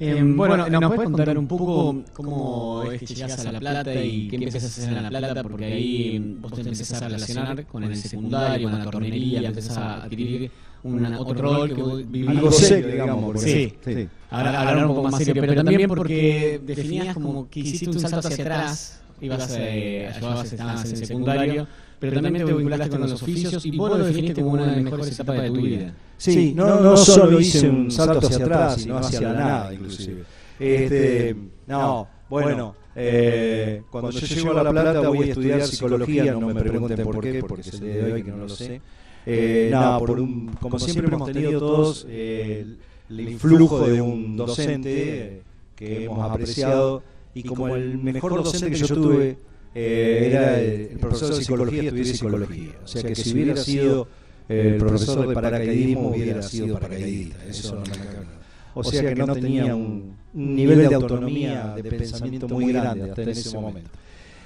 Eh, 0.05 0.21
bueno, 0.21 0.69
¿nos 0.69 0.95
puedes 0.95 1.11
contar 1.11 1.39
un 1.39 1.47
poco 1.47 2.03
cómo 2.13 2.83
es 2.91 3.01
que 3.01 3.15
llegas 3.15 3.47
a 3.47 3.53
La 3.53 3.61
Plata 3.61 3.95
y 3.95 4.27
qué 4.29 4.35
empiezas 4.35 4.65
a 4.65 4.67
hacer 4.67 4.97
en 4.97 5.03
La 5.03 5.09
Plata? 5.09 5.43
Porque 5.45 5.65
ahí 5.65 6.37
vos 6.41 6.53
te 6.53 6.61
empezás 6.63 7.03
a 7.03 7.09
relacionar 7.09 7.65
con 7.67 7.85
el 7.85 7.97
secundario, 7.97 8.69
con 8.69 8.79
la 8.79 8.91
tornería, 8.91 9.49
empezás 9.49 9.79
a 9.79 10.03
adquirir 10.03 10.51
un 10.85 11.05
otro 11.15 11.35
rol 11.43 11.69
que 11.69 11.83
vos 11.83 12.11
vivís. 12.11 12.29
Algo 12.31 12.53
serio, 12.53 12.89
digamos, 12.89 13.25
porque- 13.25 13.41
Sí, 13.85 13.95
sí. 13.95 14.09
Ahora 14.31 14.61
hablar 14.61 14.87
un 14.87 14.95
poco 14.95 15.03
más 15.11 15.23
serio, 15.25 15.41
pero 15.41 15.55
también 15.55 15.89
porque 15.89 16.61
definías 16.65 17.15
como 17.15 17.49
que 17.49 17.61
hiciste 17.61 17.91
un 17.91 18.01
salto 18.01 18.29
hacia 18.29 18.45
atrás, 18.45 19.01
ibas 19.21 19.57
eh, 19.59 20.11
ayudabas, 20.15 20.53
estabas 20.53 20.85
en 20.91 20.97
secundario, 20.97 21.67
pero 22.01 22.21
también 22.21 22.45
te 22.47 22.53
vinculaste 22.53 22.89
con 22.91 23.01
los 23.03 23.23
oficios 23.23 23.65
y 23.67 23.77
vos 23.77 23.99
lo 23.99 24.05
definiste 24.05 24.43
como 24.43 24.55
una 24.55 24.67
de 24.67 24.73
las 24.73 24.83
mejores 24.83 25.13
etapas 25.13 25.43
de 25.43 25.49
tu 25.51 25.55
vida. 25.63 25.95
Sí, 26.17 26.53
no, 26.55 26.81
no 26.81 26.97
solo 26.97 27.41
hice 27.41 27.69
un 27.69 27.91
salto 27.91 28.27
hacia 28.27 28.45
atrás, 28.45 28.81
sino 28.81 28.99
hacia 28.99 29.21
la 29.21 29.33
nada, 29.35 29.75
inclusive. 29.75 30.25
Este, 30.59 31.37
no, 31.67 32.09
bueno, 32.29 32.75
eh, 32.95 33.83
cuando 33.91 34.11
yo 34.11 34.27
llego 34.27 34.51
a 34.59 34.63
La 34.63 34.71
Plata 34.71 35.01
voy 35.09 35.21
a 35.23 35.25
estudiar 35.27 35.63
psicología, 35.63 36.33
no 36.33 36.41
me 36.49 36.61
pregunten 36.61 37.03
por 37.05 37.21
qué, 37.21 37.41
porque 37.41 37.61
es 37.69 37.75
el 37.75 37.81
día 37.81 38.05
de 38.07 38.13
hoy 38.13 38.23
que 38.23 38.31
no 38.31 38.37
lo 38.39 38.49
sé. 38.49 38.81
Eh, 39.25 39.69
nada, 39.71 39.99
por 39.99 40.19
un, 40.19 40.49
como 40.61 40.79
siempre 40.79 41.07
hemos 41.15 41.31
tenido 41.31 41.61
todos 41.61 42.07
eh, 42.09 42.61
el, 42.63 42.79
el 43.09 43.29
influjo 43.29 43.87
de 43.87 44.01
un 44.01 44.37
docente 44.37 45.37
eh, 45.37 45.43
que 45.77 46.05
hemos 46.05 46.29
apreciado 46.29 47.03
y 47.35 47.43
como 47.45 47.75
el 47.77 47.99
mejor 47.99 48.43
docente 48.43 48.71
que 48.71 48.77
yo 48.77 48.95
tuve 48.95 49.37
eh, 49.75 50.29
era 50.31 50.61
el, 50.61 50.81
el 50.93 50.99
profesor 50.99 51.35
de 51.35 51.43
psicología, 51.43 51.83
estudié 51.85 52.05
psicología. 52.05 52.73
O 52.85 52.87
sea 52.89 53.03
que 53.03 53.15
si 53.15 53.33
hubiera 53.33 53.57
sido 53.57 54.09
el 54.49 54.77
profesor 54.77 55.27
de 55.29 55.35
paracaidismo 55.35 56.09
hubiera 56.11 56.43
sido 56.43 56.79
paracaidista. 56.79 57.45
Eso 57.47 57.77
no 57.77 57.81
me. 57.83 58.33
O 58.75 58.83
sea 58.83 59.03
que 59.03 59.15
no 59.15 59.35
tenía 59.35 59.75
un, 59.75 60.17
un 60.35 60.57
nivel 60.57 60.89
de 60.89 60.95
autonomía, 60.95 61.75
de 61.77 61.85
pensamiento 61.85 62.49
muy 62.49 62.73
grande 62.73 63.11
hasta 63.11 63.23
en 63.23 63.29
ese 63.29 63.57
momento. 63.59 63.91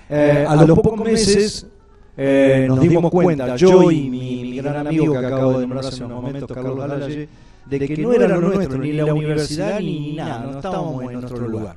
Eh, 0.09 0.45
a 0.47 0.65
los 0.65 0.79
pocos 0.79 1.05
meses 1.05 1.67
eh, 2.17 2.65
nos 2.69 2.81
dimos 2.81 3.11
cuenta, 3.11 3.57
yo 3.57 3.91
y 3.91 4.09
mi, 4.09 4.43
mi 4.43 4.57
gran 4.57 4.87
amigo 4.87 5.13
que 5.13 5.27
acabo 5.27 5.53
de 5.53 5.61
nombrar 5.61 5.85
hace 5.87 6.05
unos 6.05 6.23
momentos, 6.23 6.51
Carlos 6.53 6.81
Alaye, 6.81 7.29
de 7.67 7.79
que 7.81 7.97
no 7.97 8.13
era 8.13 8.29
lo 8.29 8.41
nuestro, 8.41 8.79
ni 8.79 8.93
la 8.93 9.13
universidad, 9.13 9.81
ni 9.81 10.15
nada, 10.15 10.45
no 10.45 10.57
estábamos 10.57 11.03
en 11.03 11.13
nuestro 11.21 11.49
lugar. 11.49 11.77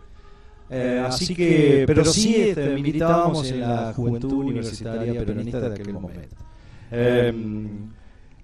Eh, 0.72 1.04
así 1.06 1.34
que, 1.34 1.84
pero 1.88 2.06
sí 2.06 2.36
este, 2.36 2.76
militábamos 2.76 3.50
en 3.52 3.62
la 3.62 3.92
juventud 3.94 4.34
universitaria 4.34 5.26
peronista 5.26 5.60
de 5.60 5.68
aquel 5.68 5.94
momento. 5.94 6.36
Eh, 6.92 7.34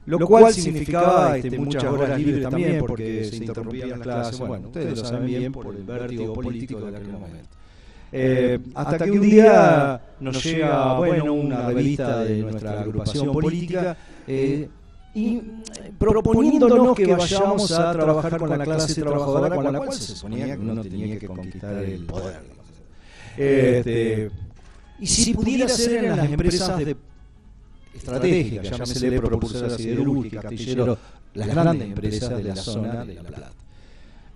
lo 0.05 0.19
cual 0.19 0.53
significaba 0.53 1.37
este, 1.37 1.57
muchas 1.57 1.83
horas 1.83 2.19
libres 2.19 2.43
también 2.43 2.79
porque 2.79 3.25
se 3.25 3.37
interrumpían 3.37 3.89
las 3.89 3.99
clases. 3.99 4.39
Bueno, 4.39 4.67
ustedes 4.67 4.99
lo 4.99 5.05
saben 5.05 5.25
bien 5.25 5.51
por 5.51 5.75
el 5.75 5.83
vértigo 5.83 6.33
político 6.33 6.79
de 6.81 6.97
aquel 6.97 7.11
momento. 7.11 7.54
Eh, 8.11 8.59
hasta 8.73 8.99
que 8.99 9.11
un 9.11 9.21
día 9.21 10.01
nos 10.19 10.43
llega, 10.43 10.97
bueno, 10.97 11.33
una 11.33 11.67
revista 11.67 12.23
de 12.23 12.41
nuestra 12.41 12.81
agrupación 12.81 13.31
política 13.31 13.97
eh, 14.27 14.69
y 15.13 15.41
proponiéndonos 15.97 16.95
que 16.95 17.13
vayamos 17.13 17.71
a 17.71 17.91
trabajar 17.93 18.37
con 18.37 18.49
la 18.49 18.63
clase 18.63 19.01
trabajadora 19.01 19.55
con 19.55 19.73
la 19.73 19.79
cual 19.79 19.93
se 19.93 20.15
suponía 20.15 20.55
que 20.55 20.61
uno 20.61 20.81
tenía 20.81 21.19
que 21.19 21.27
conquistar 21.27 21.77
el 21.83 22.05
poder. 22.05 22.41
Este, 23.37 24.31
y 24.99 25.07
si 25.07 25.33
pudiera 25.33 25.67
ser 25.67 26.05
en 26.05 26.15
las 26.15 26.29
empresas 26.29 26.77
de 26.77 26.95
estratégicas, 27.93 28.69
llámese 28.69 29.21
propulsora 29.21 29.69
siderúrgica, 29.69 30.41
castillero, 30.41 30.97
las 31.33 31.47
grandes 31.47 31.87
empresas 31.87 32.37
de 32.37 32.43
la 32.43 32.55
zona 32.55 33.05
de 33.05 33.15
La 33.15 33.23
Plata. 33.23 33.51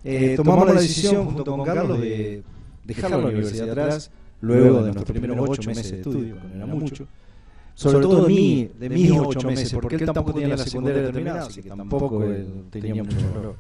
Eh, 0.04 0.34
tomamos 0.36 0.68
la 0.68 0.82
decisión 0.82 1.26
junto 1.26 1.46
con 1.46 1.64
Carlos 1.66 2.00
de 2.00 2.42
dejar 2.90 3.12
la 3.12 3.18
universidad 3.18 3.70
atrás, 3.70 4.12
luego 4.42 4.84
de 4.84 4.92
nuestros 4.92 5.12
primeros 5.12 5.38
ocho 5.50 5.70
meses 5.70 5.92
de 5.92 5.98
estudio, 5.98 6.36
que 6.36 6.48
no 6.48 6.56
era 6.56 6.66
mucho, 6.66 7.08
sobre 7.76 8.02
todo 8.02 8.24
de 8.24 8.28
mí, 8.28 8.72
de 8.80 8.90
mis 8.90 9.12
ocho 9.12 9.48
meses, 9.48 9.74
porque 9.74 9.96
él 9.96 10.06
tampoco 10.06 10.34
tenía 10.34 10.50
la 10.50 10.58
secundaria 10.58 11.04
terminada, 11.04 11.42
así 11.44 11.62
que 11.62 11.70
tampoco 11.70 12.24
tenía 12.70 13.04
mucho 13.04 13.34
valor 13.36 13.56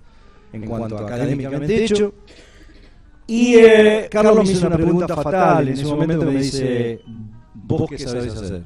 en 0.51 0.65
cuanto 0.65 0.97
a 0.97 1.01
académicamente 1.01 1.85
hecho. 1.85 2.13
Y 3.27 3.55
eh, 3.55 4.07
Carlos 4.09 4.43
me 4.43 4.51
hizo 4.51 4.65
una 4.65 4.75
pregunta 4.75 5.15
fatal, 5.15 5.67
en 5.67 5.73
ese 5.75 5.85
momento 5.85 6.25
me 6.25 6.31
dice, 6.31 7.01
¿vos 7.53 7.87
qué 7.87 7.99
sabés 7.99 8.33
hacer? 8.35 8.63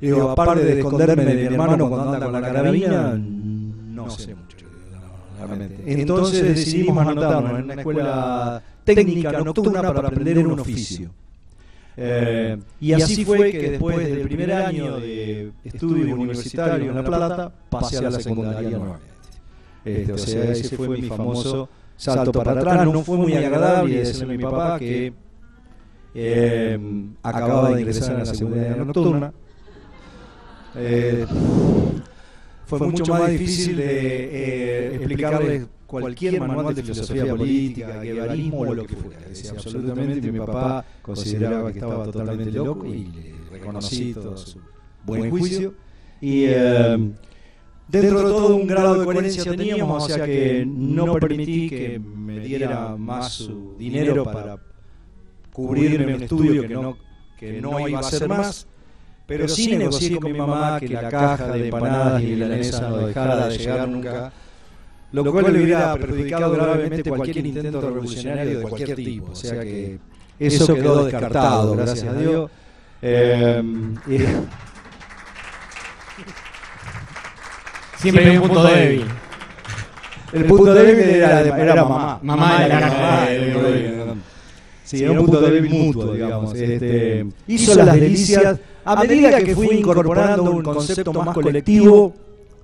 Digo, 0.00 0.30
aparte 0.30 0.64
de 0.64 0.78
esconderme 0.78 1.24
de 1.24 1.34
mi 1.34 1.42
hermano 1.42 1.88
cuando 1.88 2.12
anda 2.12 2.26
con 2.26 2.32
la 2.32 2.40
carabina, 2.40 3.18
no 3.18 4.08
sé 4.08 4.34
mucho. 4.34 4.59
Entonces 5.86 6.42
decidimos 6.42 7.06
anotarnos 7.06 7.58
en 7.58 7.64
una 7.64 7.74
escuela 7.74 8.62
técnica 8.84 9.32
nocturna 9.32 9.82
para 9.92 10.08
aprender 10.08 10.38
un 10.46 10.60
oficio. 10.60 11.10
Eh, 11.96 12.56
y 12.80 12.92
así 12.92 13.24
fue 13.24 13.50
que 13.50 13.70
después 13.72 13.98
del 13.98 14.22
primer 14.22 14.52
año 14.52 14.98
de 14.98 15.52
estudio 15.64 16.14
universitario 16.14 16.90
en 16.90 16.96
La 16.96 17.04
Plata, 17.04 17.52
pasé 17.68 17.98
a 17.98 18.02
la 18.02 18.12
secundaria 18.12 18.70
nuevamente. 18.70 19.10
Este, 19.84 20.12
o 20.12 20.18
sea, 20.18 20.44
ese 20.52 20.76
fue 20.76 20.88
mi 20.88 21.02
famoso 21.02 21.68
salto 21.96 22.32
para 22.32 22.52
atrás. 22.52 22.86
No 22.86 23.02
fue 23.02 23.16
muy 23.16 23.34
agradable 23.34 23.98
decirle 23.98 24.34
a 24.34 24.36
mi 24.36 24.42
papá 24.42 24.78
que 24.78 25.12
eh, 26.14 26.78
acababa 27.22 27.70
de 27.70 27.80
ingresar 27.80 28.12
en 28.12 28.18
la 28.18 28.24
secundaria 28.26 28.76
nocturna. 28.76 29.32
Eh, 30.76 31.26
fue 32.78 32.86
mucho 32.86 33.12
más 33.12 33.30
difícil 33.30 33.76
de 33.76 33.84
eh, 33.84 34.94
explicarle 34.94 35.66
cualquier 35.86 36.40
manual 36.40 36.74
de 36.74 36.82
filosofía 36.82 37.26
política, 37.34 38.00
guevarismo 38.00 38.60
o 38.60 38.74
lo 38.74 38.86
que 38.86 38.96
fuera. 38.96 39.20
Decía 39.28 39.50
absolutamente, 39.52 40.30
mi 40.30 40.38
papá 40.38 40.84
consideraba 41.02 41.72
que 41.72 41.78
estaba 41.78 42.04
totalmente 42.04 42.50
loco 42.52 42.86
y 42.86 43.04
le 43.06 43.50
reconocí 43.50 44.14
todo 44.14 44.36
su 44.36 44.60
buen 45.04 45.30
juicio. 45.30 45.74
Y 46.20 46.44
eh, 46.44 47.12
dentro 47.88 48.18
de 48.18 48.24
todo 48.24 48.56
un 48.56 48.66
grado 48.66 49.00
de 49.00 49.04
coherencia 49.04 49.44
teníamos, 49.44 50.04
o 50.04 50.06
sea 50.06 50.24
que 50.24 50.64
no 50.66 51.14
permití 51.14 51.68
que 51.68 51.98
me 51.98 52.40
diera 52.40 52.96
más 52.96 53.32
su 53.32 53.74
dinero 53.76 54.24
para 54.24 54.58
cubrirme 55.52 56.14
un 56.14 56.22
estudio 56.22 56.62
que 56.62 56.68
no, 56.68 56.96
que 57.36 57.60
no 57.60 57.88
iba 57.88 57.98
a 57.98 58.02
ser 58.04 58.28
más. 58.28 58.66
Pero 59.30 59.46
sí 59.46 59.76
negocié 59.76 60.18
con 60.18 60.32
mi 60.32 60.36
mamá 60.36 60.80
que 60.80 60.88
la 60.88 61.08
caja 61.08 61.52
de 61.52 61.68
empanadas 61.68 62.20
y 62.20 62.34
la 62.34 62.48
lanesa 62.48 62.88
no 62.88 62.96
dejara 62.96 63.46
de 63.46 63.58
llegar 63.58 63.88
nunca, 63.88 64.32
lo 65.12 65.30
cual 65.30 65.52
le 65.52 65.62
hubiera 65.62 65.94
perjudicado 65.94 66.50
gravemente 66.50 67.08
cualquier 67.08 67.46
intento 67.46 67.80
revolucionario 67.80 68.58
de 68.58 68.64
cualquier 68.64 68.96
tipo. 68.96 69.30
O 69.30 69.34
sea 69.36 69.62
que 69.62 70.00
eso 70.36 70.74
quedó 70.74 71.04
descartado, 71.04 71.76
gracias 71.76 72.08
a 72.08 72.14
Dios. 72.14 72.50
Eh, 73.02 73.62
Siempre 77.98 78.30
hay 78.30 78.36
un 78.36 78.48
punto 78.48 78.64
débil. 78.64 79.04
El 80.32 80.44
punto 80.44 80.74
débil 80.74 81.08
era, 81.08 81.56
era 81.56 81.84
mamá. 81.84 82.18
Mamá 82.20 82.66
era 82.66 82.80
la 82.80 82.88
caja 82.88 83.26
de-. 83.26 84.00
Sí, 84.82 85.04
era 85.04 85.12
un 85.12 85.18
punto 85.18 85.40
débil 85.40 85.70
mutuo, 85.70 86.14
digamos. 86.14 86.52
Este, 86.52 87.26
hizo 87.46 87.76
las 87.76 87.94
delicias 87.94 88.58
a 88.92 89.02
medida 89.04 89.42
que 89.42 89.54
fui 89.54 89.68
incorporando 89.78 90.44
un 90.50 90.62
concepto 90.62 91.12
más 91.12 91.34
colectivo 91.34 92.14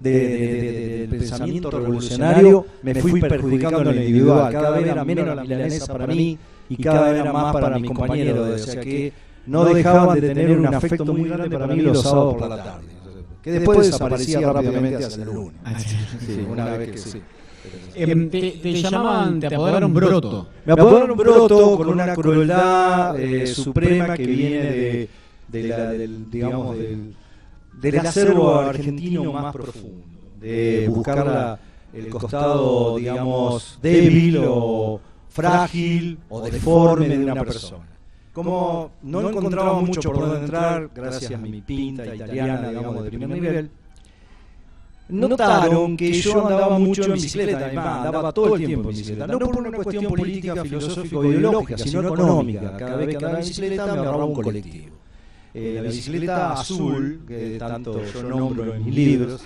de, 0.01 0.11
de- 0.11 0.19
de- 0.29 1.07
del 1.07 1.19
pensamiento 1.19 1.71
revolucionario, 1.71 2.67
me 2.83 2.95
fui 2.95 3.21
perjudicando 3.21 3.81
en 3.81 3.85
lo 3.87 3.95
individual. 3.95 4.53
Cada 4.53 4.71
vez 4.71 4.87
era 4.89 5.05
menos 5.05 5.27
la 5.27 5.43
milanesa 5.43 5.87
para 5.93 6.07
mí 6.07 6.39
y 6.69 6.77
cada 6.77 7.11
vez 7.11 7.21
era 7.21 7.33
más 7.33 7.53
para 7.53 7.79
mis 7.79 7.91
compañeros. 7.91 8.49
O 8.49 8.59
sea 8.59 8.81
que 8.81 9.13
no 9.47 9.65
dejaban 9.65 10.21
de 10.21 10.29
tener 10.29 10.59
un 10.59 10.67
afecto 10.67 11.05
muy 11.05 11.29
grande 11.29 11.49
para 11.59 11.67
mí 11.75 11.81
los 11.83 12.03
sábados 12.03 12.35
por 12.37 12.49
la 12.49 12.57
tarde. 12.57 12.85
Que 13.43 13.53
después 13.53 13.79
desaparecía 13.87 14.41
rápidamente 14.53 15.05
hacia 15.05 15.23
el 15.23 15.29
lunes. 15.33 15.53
Sí, 16.27 16.45
una 16.51 16.65
vez 16.77 16.91
que 16.91 16.99
sí. 16.99 17.23
Em, 17.95 18.29
te, 18.29 18.59
te 18.63 18.73
llamaban, 18.75 19.41
te 19.41 19.47
apodaron 19.47 19.93
Broto. 19.95 20.49
Me 20.65 20.73
apodaron 20.73 21.17
Broto 21.17 21.77
con 21.77 21.89
una 21.89 22.15
crueldad 22.15 23.19
eh, 23.19 23.47
suprema 23.47 24.15
que 24.17 24.27
viene 24.27 24.57
de, 24.63 25.09
de 25.49 25.63
la- 25.69 25.91
del, 25.93 26.31
digamos, 26.31 26.77
del, 26.79 27.15
del 27.81 27.99
acervo 28.07 28.55
argentino 28.61 29.33
más 29.33 29.53
profundo, 29.53 30.07
de 30.41 30.89
buscar 30.89 31.27
la- 31.27 31.59
el 31.93 32.09
costado, 32.09 32.97
digamos, 32.99 33.79
débil 33.83 34.39
o 34.49 35.01
frágil 35.29 36.19
o 36.29 36.41
deforme 36.43 37.09
de 37.09 37.19
una 37.25 37.35
persona. 37.45 37.85
Como 38.33 38.91
no 39.03 39.29
encontraba 39.31 39.81
mucho 39.81 40.11
por 40.13 40.21
dónde 40.21 40.41
entrar, 40.41 40.91
gracias 40.95 41.33
a 41.33 41.39
mi 41.39 41.61
pinta 41.63 42.15
italiana, 42.15 42.69
digamos, 42.69 43.05
de 43.05 43.11
primer 43.11 43.29
nivel, 43.31 43.71
notaron 45.09 45.97
que 45.97 46.13
yo 46.13 46.47
andaba 46.47 46.79
mucho 46.79 47.05
en 47.05 47.13
bicicleta, 47.15 47.59
además, 47.67 48.07
andaba 48.07 48.33
todo 48.33 48.57
el 48.57 48.67
tiempo 48.67 48.91
en 48.91 48.97
bicicleta, 48.97 49.27
no 49.27 49.39
por 49.39 49.57
una 49.59 49.71
cuestión 49.71 50.05
política, 50.05 50.63
filosófica 50.65 51.19
o 51.19 51.25
ideológica, 51.25 51.79
sino 51.79 52.01
económica. 52.09 52.77
Cada 52.77 52.97
vez 52.97 53.09
que 53.09 53.17
andaba 53.17 53.35
en 53.35 53.45
bicicleta 53.47 53.87
me 53.87 53.91
agarraba 54.01 54.25
un 54.25 54.35
colectivo. 54.35 54.96
Eh, 55.59 55.81
la 55.83 55.89
bicicleta 55.89 56.53
azul, 56.53 57.23
que 57.27 57.57
tanto 57.59 57.99
yo 58.13 58.23
nombro 58.25 58.75
en 58.75 58.85
mis 58.85 58.95
libros, 58.95 59.41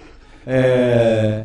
eh, 0.44 1.44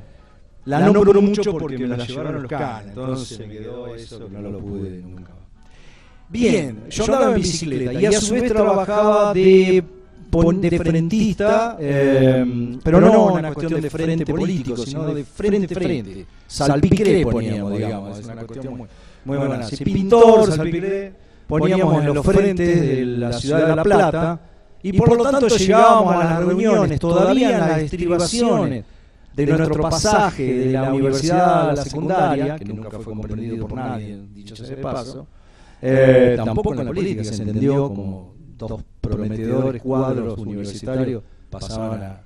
la 0.66 0.80
nombro 0.80 1.22
mucho 1.22 1.56
porque 1.56 1.78
me 1.78 1.90
la 1.90 2.04
llevaron 2.04 2.42
los 2.42 2.50
canes, 2.50 2.88
entonces 2.88 3.40
me 3.48 3.48
quedó 3.60 3.94
eso 3.94 4.28
que 4.28 4.34
no 4.34 4.50
lo 4.50 4.58
pude 4.58 4.90
nunca. 5.04 5.34
Bien, 6.30 6.86
yo 6.90 7.04
andaba 7.04 7.28
en 7.28 7.36
bicicleta 7.36 7.94
y 7.94 8.06
a 8.08 8.20
su 8.20 8.34
vez 8.34 8.52
trabajaba 8.52 9.36
de, 9.36 9.84
de 10.32 10.80
frentista, 10.80 11.78
eh, 11.80 12.80
pero 12.84 13.00
no 13.00 13.34
una 13.34 13.54
cuestión 13.54 13.80
de 13.80 13.90
frente 13.92 14.26
político, 14.26 14.78
sino 14.78 15.14
de 15.14 15.24
frente 15.26 15.76
frente. 15.76 16.26
Salpicré 16.48 17.24
poníamos, 17.24 17.78
digamos, 17.78 18.18
es 18.18 18.26
una 18.26 18.44
cuestión 18.48 18.78
muy, 18.78 18.88
muy 19.26 19.38
buena. 19.38 19.62
Sí, 19.62 19.84
pintor, 19.86 20.52
salpicré, 20.52 21.14
poníamos 21.46 22.04
en 22.04 22.14
los 22.16 22.26
frentes 22.26 22.82
de 22.82 23.06
la 23.06 23.32
ciudad 23.32 23.68
de 23.68 23.76
La 23.76 23.84
Plata 23.84 24.40
y 24.90 24.94
por 24.94 25.10
lo 25.18 25.24
tanto 25.24 25.48
llegábamos 25.58 26.14
a 26.16 26.24
las 26.26 26.46
reuniones, 26.46 27.00
todavía 27.00 27.52
en 27.54 27.60
las 27.60 27.82
estribaciones 27.82 28.86
de 29.36 29.46
nuestro 29.48 29.82
pasaje 29.82 30.44
de 30.54 30.72
la 30.74 30.94
universidad 30.94 31.70
a 31.70 31.74
la 31.74 31.84
secundaria, 31.84 32.56
que 32.58 32.66
nunca 32.66 32.90
fue 32.92 33.04
comprendido 33.14 33.68
por 33.68 33.74
nadie, 33.78 34.20
dicho 34.34 34.56
sea 34.56 34.68
de 34.76 34.78
paso, 34.78 35.28
eh, 35.82 36.38
tampoco 36.44 36.72
en 36.74 36.78
la 36.78 36.86
política 36.86 37.24
se 37.24 37.42
entendió 37.44 37.88
como 37.90 38.34
dos 38.58 38.82
prometedores 39.02 39.82
cuadros 39.82 40.38
universitarios 40.40 41.24
pasaban 41.50 42.02
a, 42.04 42.22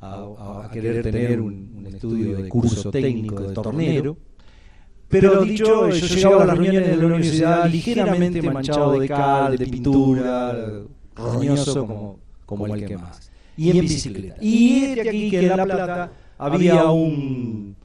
a- 0.00 0.64
a 0.64 0.70
querer 0.70 1.02
tener 1.02 1.40
un, 1.40 1.74
un 1.78 1.86
estudio 1.86 2.36
de 2.42 2.48
curso 2.48 2.90
técnico 2.90 3.42
de 3.42 3.54
tornero. 3.54 4.16
Pero 5.08 5.42
dicho, 5.42 5.88
yo 5.88 6.06
llegaba 6.06 6.42
a 6.42 6.46
las 6.46 6.58
reuniones 6.58 6.90
de 6.90 6.96
la 6.96 7.06
universidad 7.06 7.68
ligeramente 7.70 8.42
manchado 8.42 8.98
de 8.98 9.08
cal, 9.08 9.56
de 9.56 9.66
pintura, 9.66 10.54
roñoso 11.18 11.86
como, 11.86 12.18
como 12.46 12.66
el 12.66 12.86
que 12.86 12.96
más. 12.96 13.30
Y 13.56 13.70
en 13.70 13.80
bicicleta. 13.80 14.36
Y 14.40 14.94
de 14.94 15.08
aquí 15.08 15.30
que 15.30 15.40
en 15.40 15.56
La 15.56 15.64
Plata 15.64 16.12
había 16.38 16.84
un 16.90 17.76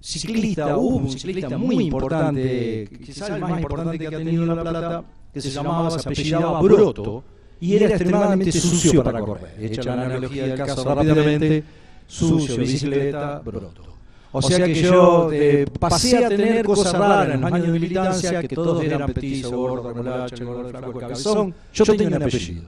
ciclista, 0.00 0.76
hubo 0.76 0.96
un 0.96 1.10
ciclista 1.10 1.56
muy 1.56 1.84
importante, 1.84 2.88
quizás 3.04 3.30
el 3.30 3.40
más 3.40 3.60
importante 3.60 3.98
que 3.98 4.06
ha 4.06 4.10
tenido 4.10 4.46
La 4.46 4.60
Plata, 4.60 5.04
que 5.32 5.40
se 5.40 5.50
llamaba, 5.50 5.90
se 5.90 6.08
apellidaba 6.08 6.60
Broto, 6.60 7.22
y 7.60 7.76
era 7.76 7.86
extremadamente 7.86 8.52
sucio 8.52 9.04
para 9.04 9.20
correr. 9.20 9.54
Hecha 9.60 9.82
la 9.84 10.04
analogía 10.06 10.46
del 10.46 10.58
caso 10.58 10.84
rápidamente, 10.84 11.64
sucio, 12.06 12.56
bicicleta, 12.56 13.40
Broto. 13.44 13.91
O 14.32 14.40
sea 14.40 14.64
que 14.64 14.74
yo 14.74 15.30
eh, 15.30 15.66
pasé 15.78 16.24
a 16.24 16.28
tener 16.28 16.64
cosas 16.64 16.94
raras 16.94 17.34
en 17.34 17.40
los 17.42 17.52
años 17.52 17.66
de 17.66 17.72
militancia, 17.72 18.40
que 18.40 18.54
todos 18.54 18.82
eran 18.82 19.12
petizo, 19.12 19.56
gordo, 19.56 19.92
remolacho, 19.92 20.46
gordo, 20.46 20.70
flaco, 20.70 20.92
cabezón. 20.98 21.54
Yo 21.72 21.84
tenía 21.84 22.06
un 22.08 22.22
apellido, 22.22 22.62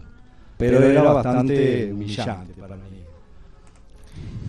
pero 0.58 0.82
era 0.82 1.02
bastante 1.02 1.90
humillante 1.92 2.52
para 2.60 2.76
mí. 2.76 2.82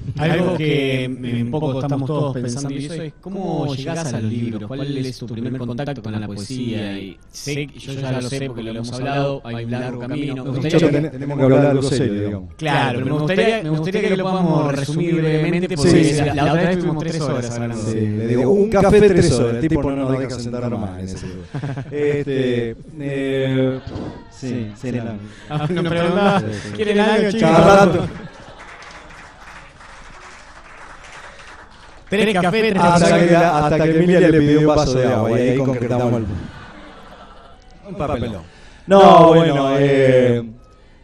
Algo 0.18 0.56
que 0.58 1.10
un 1.44 1.52
poco 1.52 1.82
estamos 1.82 2.08
todos 2.08 2.34
pensando 2.34 2.70
y 2.74 2.86
eso 2.86 2.94
es 3.02 3.14
cómo 3.22 3.74
llegás 3.76 4.14
a 4.14 4.22
los 4.22 4.32
libros, 4.32 4.64
cuál 4.68 4.98
es 4.98 5.18
tu 5.18 5.26
primer 5.28 5.58
contacto 5.58 6.02
con 6.02 6.20
la 6.20 6.26
poesía. 6.28 7.00
Y 7.00 7.18
sé, 7.32 7.68
yo 7.78 7.94
ya 7.94 8.12
lo 8.22 8.30
sé 8.30 8.48
porque 8.48 8.64
lo 8.64 8.72
hemos 8.72 8.92
hablado, 8.94 9.42
hay 9.44 9.66
un 9.66 9.72
largo 9.72 10.00
camino. 10.00 10.36
Me 10.46 10.52
gustaría 10.52 10.72
Nosotros 10.74 10.92
que- 10.92 11.02
ten- 11.02 11.12
tenemos 11.12 11.38
que 11.38 11.44
hablar 11.44 11.62
de 11.62 11.68
algo 11.68 11.82
serio, 11.84 12.14
digamos. 12.26 12.54
Claro, 12.56 13.00
pero 13.00 13.06
me 13.06 13.12
gustaría, 13.22 13.64
me 13.64 13.70
gustaría 13.70 14.02
que 14.02 14.18
lo 14.18 14.24
podamos 14.24 14.76
resumir 14.76 15.16
brevemente 15.16 15.76
porque 15.76 16.04
Sí, 16.04 16.14
la, 16.16 16.34
la 16.36 16.44
otra 16.54 16.64
vez 16.70 16.80
tuvimos 16.80 17.04
tres 17.04 17.22
horas 17.22 17.52
hablando. 17.52 17.84
Sí, 17.92 18.00
le 18.00 18.28
digo, 18.28 18.52
un 18.52 18.70
café 18.70 19.02
tres 19.02 19.32
horas, 19.32 19.56
el 19.56 19.68
tipo 19.68 19.92
no 19.92 19.96
nos 19.96 20.20
deja 20.20 20.40
sentar 20.40 20.70
más 20.78 21.00
en 21.00 21.06
ese 21.06 21.28
lugar. 21.28 21.86
Este, 21.92 22.76
eh, 23.00 23.80
sí, 24.32 24.68
sí. 24.80 24.92
¿quieren 26.76 27.00
algo, 27.00 27.32
chicos? 27.32 28.10
Tres 32.10 32.34
cafés, 32.34 32.74
tres 32.74 32.84
hasta, 32.84 33.28
que, 33.28 33.36
hasta 33.36 33.84
que 33.84 33.90
Emilia 33.92 34.20
le 34.20 34.40
pidió 34.40 34.60
un 34.60 34.68
vaso 34.68 34.94
de 34.98 35.08
agua 35.08 35.40
y 35.40 35.50
ahí 35.50 35.58
concretamos 35.58 36.14
el... 36.14 36.26
Un 37.88 37.96
papelón. 37.96 38.42
No, 38.88 39.28
bueno, 39.30 39.76
eh, 39.78 40.44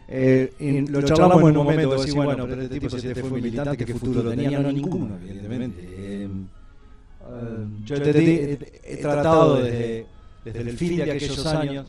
eh, 0.08 0.84
lo 0.88 1.02
charlamos 1.02 1.40
en 1.42 1.56
un 1.56 1.64
momento, 1.64 1.92
decir, 1.94 2.14
bueno, 2.14 2.46
pero 2.46 2.62
este 2.62 2.74
tipo 2.74 2.90
si 2.90 3.08
este 3.08 3.20
fue 3.22 3.40
militante, 3.40 3.84
¿qué 3.84 3.94
futuro 3.94 4.30
tenía? 4.30 4.60
No, 4.60 4.70
ninguno, 4.70 5.16
evidentemente. 5.24 5.82
Eh, 5.82 6.28
eh, 6.28 7.66
yo 7.84 7.96
he, 7.96 8.58
he 8.84 8.96
tratado 8.98 9.56
desde, 9.56 10.06
desde 10.44 10.60
el 10.60 10.76
fin 10.76 10.96
de 10.96 11.02
aquellos 11.10 11.46
años, 11.46 11.86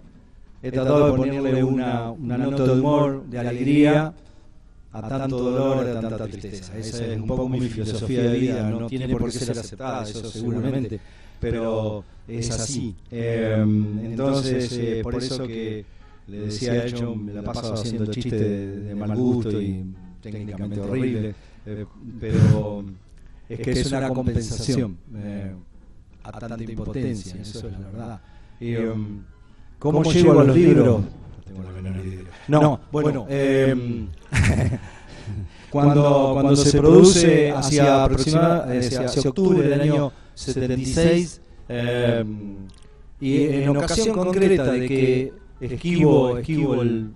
he 0.62 0.72
tratado 0.72 1.12
de 1.12 1.18
ponerle 1.18 1.64
una, 1.64 2.12
una 2.12 2.38
nota 2.38 2.64
de 2.64 2.72
humor, 2.72 3.24
de 3.26 3.40
alegría, 3.40 4.14
a 4.94 5.08
tanto 5.10 5.38
dolor, 5.40 5.88
a 5.88 6.00
tanta 6.02 6.28
tristeza. 6.28 6.78
Esa 6.78 7.06
es 7.06 7.20
un 7.20 7.28
poco 7.28 7.50
mi 7.50 7.68
filosofía 7.68 8.24
de 8.24 8.40
vida, 8.40 8.70
no 8.70 8.88
tiene 8.88 9.10
por 9.10 9.32
qué 9.32 9.40
ser 9.40 9.58
aceptada, 9.58 10.04
eso 10.04 10.30
seguramente, 10.30 11.00
pero 11.40 12.04
es 12.28 12.52
así. 12.52 12.96
Eh, 13.12 13.58
entonces, 13.60 14.72
eh, 14.74 15.00
por 15.04 15.16
eso 15.16 15.48
que 15.48 15.84
le 16.28 16.38
decía 16.38 16.74
a 16.74 16.86
hecho, 16.86 17.16
me 17.16 17.34
la 17.34 17.42
paso 17.42 17.74
haciendo 17.74 18.06
chistes 18.06 18.40
de, 18.40 18.80
de 18.82 18.96
mal 18.96 19.16
gusto 19.16 19.60
y 19.60 19.84
técnicamente 20.22 20.80
horrible, 20.80 21.36
eh, 21.66 21.86
pero 22.20 22.86
es 23.50 23.60
que 23.60 23.72
es 23.72 23.92
una 23.92 24.10
compensación 24.10 24.98
eh, 25.16 25.54
a 26.24 26.40
tanta 26.40 26.64
impotencia, 26.64 27.42
eso 27.42 27.68
es 27.68 27.80
la 27.80 27.90
verdad. 27.90 28.22
Y, 28.60 28.76
um, 28.76 29.24
¿Cómo 29.80 30.04
llego 30.04 30.40
a 30.40 30.44
los 30.46 30.56
libros? 30.56 31.02
No 31.54 31.62
tengo 31.62 31.64
la 31.64 31.82
menor 31.82 32.06
idea. 32.06 32.24
No, 32.48 32.80
bueno, 32.92 33.26
eh, 33.30 33.76
cuando, 35.70 36.30
cuando 36.34 36.56
se 36.56 36.78
produce 36.78 37.52
hacia, 37.52 38.04
aproxima- 38.06 38.64
hacia, 38.64 39.06
hacia 39.06 39.30
octubre 39.30 39.68
del 39.68 39.82
año 39.82 40.12
76, 40.34 41.42
eh, 41.70 42.24
y 43.20 43.44
en 43.48 43.70
ocasión 43.70 44.16
concreta 44.16 44.66
de 44.66 44.88
que 44.88 45.34
esquivo, 45.62 46.38
esquivo 46.38 46.82
el, 46.82 47.12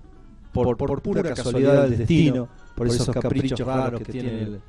por, 0.53 0.77
por 0.77 1.01
pura 1.01 1.33
casualidad 1.33 1.83
del 1.83 1.97
destino, 1.97 2.47
por 2.75 2.87
esos 2.87 3.09
caprichos 3.09 3.59
raros 3.67 4.01
que 4.01 4.11
tiene 4.11 4.41
el- 4.43 4.59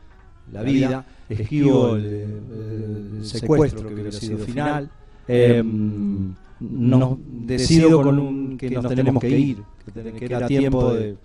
la 0.51 0.63
vida, 0.63 1.05
esquivo 1.29 1.97
el, 1.97 2.05
el 2.05 3.21
secuestro 3.23 3.87
que 3.89 3.95
hubiera 3.95 4.13
sido 4.13 4.39
final, 4.39 4.91
eh, 5.29 5.63
no, 6.61 7.19
decido 7.47 8.03
con 8.03 8.19
un, 8.19 8.57
que 8.59 8.71
nos 8.71 8.89
tenemos 8.89 9.21
que 9.21 9.39
ir, 9.39 9.63
que, 9.95 10.13
que 10.13 10.25
era 10.25 10.47
tiempo 10.47 10.93
de, 10.95 11.17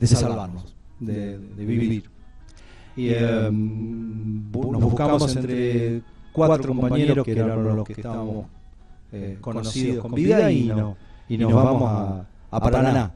de 0.00 0.06
salvarnos, 0.06 0.74
de, 1.00 1.38
de 1.38 1.64
vivir. 1.64 2.10
Y 2.96 3.08
eh, 3.08 3.48
bu- 3.50 4.70
nos 4.72 4.82
buscamos 4.82 5.34
entre 5.36 6.02
cuatro 6.32 6.74
compañeros 6.74 7.24
que 7.24 7.32
eran 7.32 7.64
los 7.64 7.84
que 7.86 7.92
estábamos 7.94 8.46
eh, 9.12 9.38
conocidos 9.40 10.02
con 10.02 10.12
vida 10.12 10.50
y, 10.50 10.66
no, 10.66 10.96
y 11.28 11.38
nos 11.38 11.52
vamos 11.52 11.82
a, 11.90 12.26
a 12.50 12.60
Paraná. 12.60 13.12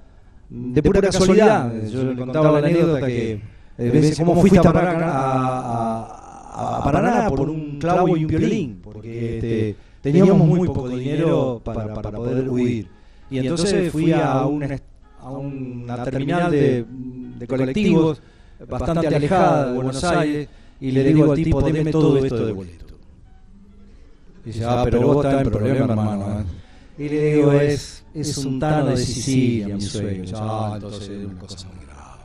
De 0.48 0.82
pura 0.82 1.00
casualidad, 1.00 1.72
yo 1.88 2.04
le 2.04 2.16
contaba 2.16 2.52
la 2.52 2.58
anécdota 2.66 3.06
que 3.06 3.40
eh, 3.78 4.14
cómo 4.16 4.36
fuiste 4.36 4.58
a 4.58 4.62
Paraná, 4.72 5.06
a, 5.10 6.02
a- 6.04 6.78
a 6.78 6.84
Paraná 6.84 7.28
por 7.28 7.50
un 7.50 7.78
clavo 7.78 8.16
y 8.16 8.24
un 8.24 8.28
violín, 8.28 8.80
porque 8.82 9.36
este, 9.36 9.76
teníamos 10.12 10.46
muy 10.46 10.66
poco 10.68 10.88
dinero 10.88 11.60
para, 11.64 11.92
para 11.92 12.10
poder 12.12 12.48
huir. 12.48 12.88
Y 13.30 13.38
entonces 13.38 13.90
fui 13.90 14.12
a 14.12 14.46
una, 14.46 14.78
a 15.20 15.30
una 15.30 16.04
terminal 16.04 16.50
de, 16.50 16.84
de 17.38 17.46
colectivos 17.46 18.22
bastante 18.68 19.08
alejada 19.08 19.66
de 19.66 19.74
Buenos 19.74 20.04
Aires 20.04 20.48
y 20.80 20.90
le 20.92 21.04
digo 21.04 21.32
al 21.32 21.36
tipo, 21.36 21.60
deme 21.60 21.90
todo 21.90 22.18
esto 22.18 22.46
de 22.46 22.52
boleto. 22.52 22.84
Y 24.44 24.50
dice, 24.50 24.64
ah, 24.64 24.82
pero 24.84 25.00
vos 25.00 25.24
estás 25.24 25.42
en 25.42 25.50
problema, 25.50 25.84
hermano. 25.86 26.40
¿eh?". 26.40 27.04
Y 27.04 27.08
le 27.08 27.34
digo, 27.34 27.52
es, 27.52 28.04
es 28.14 28.38
un 28.38 28.60
tano 28.60 28.86
de 28.86 28.96
Sicilia, 28.96 29.74
mi 29.74 29.80
yo, 30.24 30.36
Ah, 30.38 30.72
entonces 30.76 31.08
es 31.08 31.26
una 31.26 31.38
cosa 31.40 31.68
muy 31.68 31.84
grave. 31.84 32.22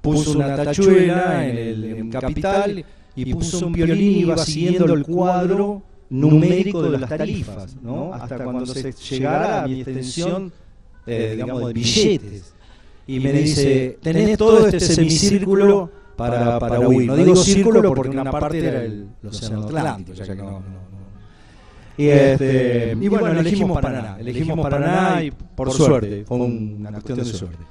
Puso 0.00 0.32
una 0.32 0.56
tachuela 0.56 1.46
en, 1.46 1.56
el, 1.56 1.84
en 1.84 2.10
Capital 2.10 2.84
y 3.14 3.32
puso 3.32 3.68
un 3.68 3.72
violín 3.72 4.10
y 4.10 4.18
iba 4.22 4.36
siguiendo 4.38 4.92
el 4.92 5.04
cuadro 5.04 5.82
numérico 6.12 6.82
de 6.82 6.98
las 6.98 7.08
tarifas, 7.08 7.76
¿no? 7.82 8.12
Hasta 8.12 8.44
cuando 8.44 8.66
se 8.66 8.92
llegara 8.92 9.62
a 9.62 9.66
mi 9.66 9.80
extensión, 9.80 10.52
eh, 11.06 11.32
digamos, 11.36 11.66
de 11.66 11.72
billetes. 11.72 12.54
Y 13.06 13.18
me 13.18 13.32
dice, 13.32 13.98
tenés 14.00 14.38
todo 14.38 14.66
este 14.68 14.80
semicírculo 14.80 15.90
para, 16.16 16.58
para 16.58 16.80
huir. 16.80 17.08
No 17.08 17.16
digo 17.16 17.34
círculo 17.34 17.94
porque 17.94 18.16
una 18.16 18.30
parte 18.30 18.58
era 18.58 18.84
el, 18.84 19.08
Océano 19.26 19.64
Atlántico, 19.64 20.14
ya 20.14 20.26
que 20.26 20.34
no, 20.36 20.44
no, 20.44 20.60
no. 20.60 20.82
Y, 21.96 22.08
este, 22.08 22.96
y 22.98 23.08
bueno, 23.08 23.40
elegimos 23.40 23.80
Paraná. 23.80 24.16
Elegimos 24.18 24.60
Paraná 24.60 25.22
y 25.22 25.30
por 25.30 25.72
suerte, 25.72 26.24
fue 26.26 26.36
una 26.38 26.92
cuestión 26.92 27.18
de 27.18 27.24
suerte. 27.24 27.64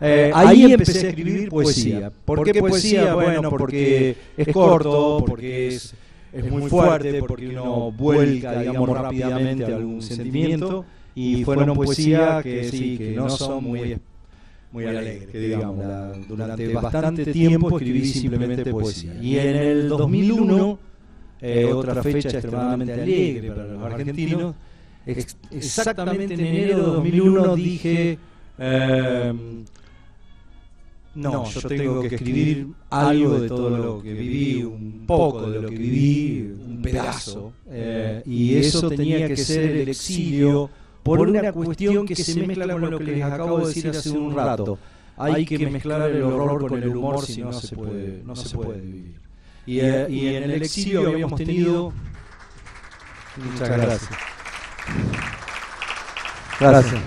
Eh, 0.00 0.30
ahí 0.32 0.72
empecé 0.72 1.06
a 1.06 1.10
escribir 1.10 1.48
poesía. 1.48 2.12
¿Por 2.24 2.44
qué 2.44 2.60
poesía? 2.60 3.14
Bueno, 3.14 3.50
porque 3.50 4.16
es 4.36 4.48
corto, 4.52 5.24
porque 5.26 5.68
es, 5.68 5.94
es 6.32 6.50
muy 6.50 6.62
fuerte, 6.70 7.18
porque 7.20 7.48
uno 7.48 7.90
vuelca, 7.92 8.58
digamos, 8.60 8.88
rápidamente 8.90 9.64
algún 9.64 10.02
sentimiento. 10.02 10.84
Y 11.14 11.44
fueron 11.44 11.74
poesía 11.74 12.40
que 12.42 12.64
sí, 12.70 12.96
que 12.98 13.10
no 13.12 13.28
son 13.28 13.64
muy, 13.64 13.96
muy 14.70 14.84
alegres, 14.84 15.28
que 15.30 15.38
digamos. 15.40 15.78
La- 15.84 16.12
durante 16.28 16.72
bastante 16.72 17.32
tiempo 17.32 17.70
escribí 17.78 18.04
simplemente 18.06 18.70
poesía. 18.70 19.14
Y 19.20 19.36
en 19.38 19.56
el 19.56 19.88
2001 19.88 20.78
eh, 21.40 21.70
otra 21.72 22.02
fecha 22.02 22.30
extremadamente 22.30 22.92
alegre 22.94 23.48
para 23.48 23.64
los 23.66 23.82
argentinos. 23.82 24.54
Ex- 25.06 25.36
exactamente 25.50 26.34
en 26.34 26.40
enero 26.40 26.76
de 26.76 26.82
2001 26.82 27.56
dije, 27.56 28.18
eh, 28.58 29.32
no, 31.18 31.44
yo 31.50 31.68
tengo 31.68 32.00
que 32.02 32.14
escribir 32.14 32.68
algo 32.90 33.40
de 33.40 33.48
todo 33.48 33.70
lo 33.76 34.02
que 34.02 34.12
viví, 34.14 34.62
un 34.62 35.04
poco 35.06 35.50
de 35.50 35.62
lo 35.62 35.68
que 35.68 35.76
viví, 35.76 36.54
un 36.66 36.80
pedazo. 36.82 37.52
eh, 37.66 38.22
y 38.24 38.56
eso 38.56 38.88
tenía 38.88 39.26
que 39.28 39.36
ser 39.36 39.76
el 39.76 39.88
exilio 39.88 40.70
por 41.02 41.20
una 41.20 41.52
cuestión 41.52 42.06
que 42.06 42.14
se 42.16 42.46
mezcla 42.46 42.72
con 42.72 42.90
lo 42.90 42.98
que 42.98 43.04
les 43.04 43.22
acabo 43.24 43.58
de 43.60 43.66
decir 43.66 43.88
hace 43.88 44.10
un 44.10 44.34
rato. 44.34 44.78
Hay 45.16 45.44
que 45.44 45.58
mezclar 45.68 46.10
el 46.10 46.22
horror 46.22 46.68
con 46.68 46.82
el 46.82 46.96
humor 46.96 47.24
si 47.26 47.42
no 47.42 47.52
se 47.52 47.74
puede, 47.74 48.22
no 48.24 48.36
se 48.36 48.56
puede 48.56 48.80
vivir. 48.80 49.20
Y, 49.66 49.80
eh, 49.80 50.06
y 50.08 50.28
en 50.28 50.44
el 50.44 50.62
exilio 50.62 51.08
habíamos 51.08 51.38
tenido... 51.38 51.92
Muchas 53.36 53.68
gracias. 53.68 54.10
Gracias. 56.60 57.02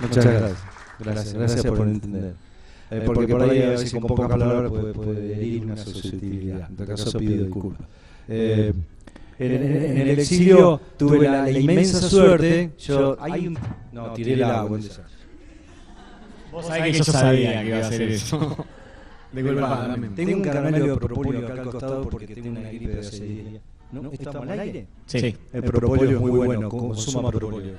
Muchas 0.00 0.24
gracias. 0.24 0.69
Gracias, 1.04 1.34
gracias 1.34 1.64
por 1.64 1.88
entender. 1.88 2.34
Eh, 2.92 3.02
porque 3.06 3.28
por 3.28 3.42
ahí 3.42 3.62
a 3.62 3.70
veces 3.70 3.92
con 3.92 4.02
pocas 4.02 4.28
palabras 4.28 4.70
puede, 4.70 4.92
puede 4.92 5.34
herir 5.36 5.64
una 5.64 5.76
susceptibilidad. 5.76 6.68
En 6.68 6.76
todo 6.76 6.86
caso 6.88 7.18
pido 7.18 7.44
disculpas. 7.44 7.86
Eh, 8.28 8.72
en, 9.38 9.52
en- 9.52 9.84
en 9.84 9.98
el 9.98 10.08
exilio 10.18 10.80
tuve 10.98 11.20
la, 11.28 11.42
la 11.44 11.50
inmensa 11.58 12.00
suerte. 12.00 12.72
Yo, 12.78 13.16
hay 13.20 13.46
un, 13.48 13.58
no, 13.92 14.12
tiré 14.12 14.34
el 14.34 14.42
agua. 14.44 14.78
Vos 16.52 16.66
sabés 16.66 16.82
que 16.82 16.92
yo 16.98 17.04
sabía 17.04 17.62
que 17.62 17.68
iba 17.68 17.76
a 17.78 17.80
hacer 17.80 18.02
eso. 18.02 18.56
Disculpa, 19.32 19.86
dame. 19.86 20.08
Tengo 20.08 20.36
un 20.38 20.42
caramelo 20.42 20.86
de 20.86 20.96
propóleo 20.96 21.46
acá 21.46 21.62
al 21.62 21.70
costado 21.70 22.08
porque 22.08 22.34
tengo 22.34 22.50
una 22.50 22.68
gripe 22.68 22.88
de 22.88 23.00
hace 23.00 23.24
10 23.24 23.50
días. 23.50 23.62
¿No? 23.92 24.10
¿Estamos 24.10 24.48
al 24.48 24.58
aire? 24.60 24.86
Sí. 25.06 25.36
El 25.52 25.62
propóleo 25.62 26.10
es 26.10 26.20
muy 26.20 26.30
bueno, 26.32 26.68
consuma 26.68 27.30
propóleo. 27.30 27.74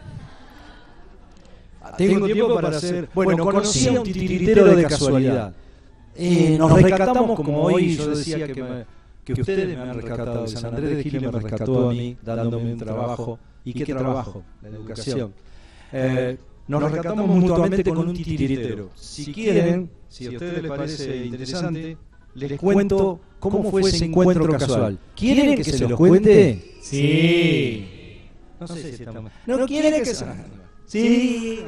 Tengo 1.98 2.26
tiempo 2.26 2.56
para 2.56 2.70
hacer. 2.78 3.10
Bueno, 3.14 3.44
conocí 3.46 3.88
a 3.88 3.92
un 3.94 4.04
titiritero 4.04 4.76
de 4.76 4.84
casualidad. 4.84 5.54
Eh, 6.16 6.56
nos 6.58 6.72
rescatamos 6.82 7.36
como 7.38 7.64
hoy. 7.64 7.96
Yo 7.96 8.10
decía 8.10 8.48
que, 8.48 8.62
me- 8.64 8.86
que 9.24 9.34
ustedes 9.34 9.68
me 9.78 9.82
han 9.82 9.96
rescatado. 9.96 10.48
San 10.48 10.66
Andrés 10.66 10.98
de 10.98 11.04
Giles 11.04 11.22
me 11.22 11.32
rescató 11.32 11.90
a 11.90 11.94
mí, 11.94 12.18
dándome 12.22 12.74
un 12.74 12.78
trabajo. 12.78 13.40
¿Y 13.64 13.74
qué 13.74 13.86
trabajo? 13.86 14.44
La 14.62 14.70
educación. 14.70 15.34
Eh, 15.94 16.38
nos 16.68 16.84
rescatamos 16.84 17.28
mutuamente 17.28 17.84
con 17.84 18.10
un 18.10 18.14
titiritero. 18.16 18.90
Si 18.96 19.34
quieren, 19.34 19.90
si 20.08 20.28
a 20.28 20.30
ustedes 20.32 20.62
les 20.62 20.72
parece 20.72 21.26
interesante, 21.26 21.98
les 22.36 22.60
cuento 22.60 23.20
cómo 23.40 23.70
fue 23.70 23.82
ese 23.82 24.06
encuentro 24.06 24.48
casual. 24.58 24.98
¿Quieren 25.16 25.56
que 25.56 25.64
se 25.64 25.80
los 25.80 25.98
cuente? 25.98 26.76
Sí. 26.82 27.88
No 28.60 28.68
sé 28.68 28.82
si 28.96 29.04
estamos... 29.04 29.32
¿No 29.48 29.66
quieren 29.66 30.04
que 30.04 30.06
se... 30.14 30.26
Sí. 30.86 31.60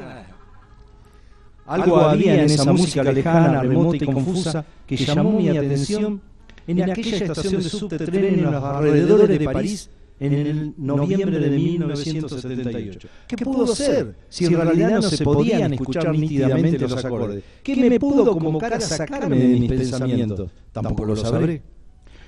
Algo 1.66 1.98
había 1.98 2.34
en 2.34 2.50
esa 2.50 2.72
música 2.72 3.10
lejana, 3.10 3.62
remota 3.62 3.96
y 3.96 4.06
confusa 4.06 4.64
que 4.86 4.96
llamó 4.96 5.32
mi 5.32 5.48
atención 5.48 6.20
en 6.66 6.90
aquella 6.90 7.16
estación 7.16 7.62
de 7.62 7.68
subte-tren 7.68 8.24
en 8.24 8.42
los 8.44 8.62
alrededores 8.62 9.38
de 9.38 9.44
París 9.44 9.90
en 10.20 10.32
el 10.32 10.74
noviembre 10.76 11.38
de 11.38 11.50
1978. 11.50 13.08
¿Qué 13.26 13.44
pudo 13.44 13.74
ser 13.74 14.14
si 14.28 14.46
en 14.46 14.56
realidad 14.56 14.90
no 14.90 15.02
se 15.02 15.24
podían 15.24 15.72
escuchar 15.72 16.16
nítidamente 16.16 16.78
los 16.78 17.04
acordes? 17.04 17.42
¿Qué 17.62 17.76
me 17.76 17.98
pudo 17.98 18.32
convocar 18.32 18.74
a 18.74 18.80
sacarme 18.80 19.38
de 19.38 19.60
mis 19.60 19.68
pensamientos? 19.68 20.50
Tampoco 20.72 21.04
lo 21.04 21.16
sabré. 21.16 21.62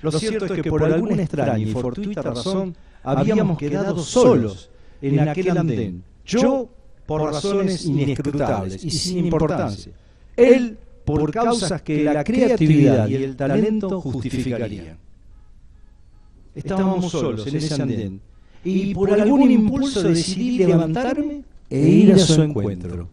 Lo 0.01 0.11
cierto 0.11 0.45
es 0.45 0.51
que 0.51 0.69
por 0.69 0.83
alguna 0.83 1.23
extraña 1.23 1.57
y 1.57 1.71
fortuita 1.71 2.21
razón 2.21 2.75
habíamos 3.03 3.57
quedado 3.57 3.97
solos 3.99 4.69
en 5.01 5.19
aquel 5.19 5.57
andén. 5.57 6.03
Yo 6.25 6.69
por 7.07 7.23
razones 7.23 7.85
inescrutables 7.85 8.83
y 8.83 8.91
sin 8.91 9.25
importancia. 9.25 9.93
Él 10.35 10.77
por 11.05 11.31
causas 11.31 11.81
que 11.81 12.03
la 12.03 12.23
creatividad 12.23 13.07
y 13.07 13.15
el 13.15 13.35
talento 13.35 14.01
justificarían. 14.01 14.97
Estábamos 16.53 17.09
solos 17.09 17.47
en 17.47 17.55
ese 17.55 17.81
andén. 17.81 18.21
y 18.63 18.93
por 18.93 19.11
algún 19.13 19.49
impulso 19.49 20.03
decidí 20.03 20.57
levantarme 20.57 21.43
e 21.69 21.79
ir 21.79 22.13
a 22.13 22.17
su 22.17 22.41
encuentro. 22.41 23.07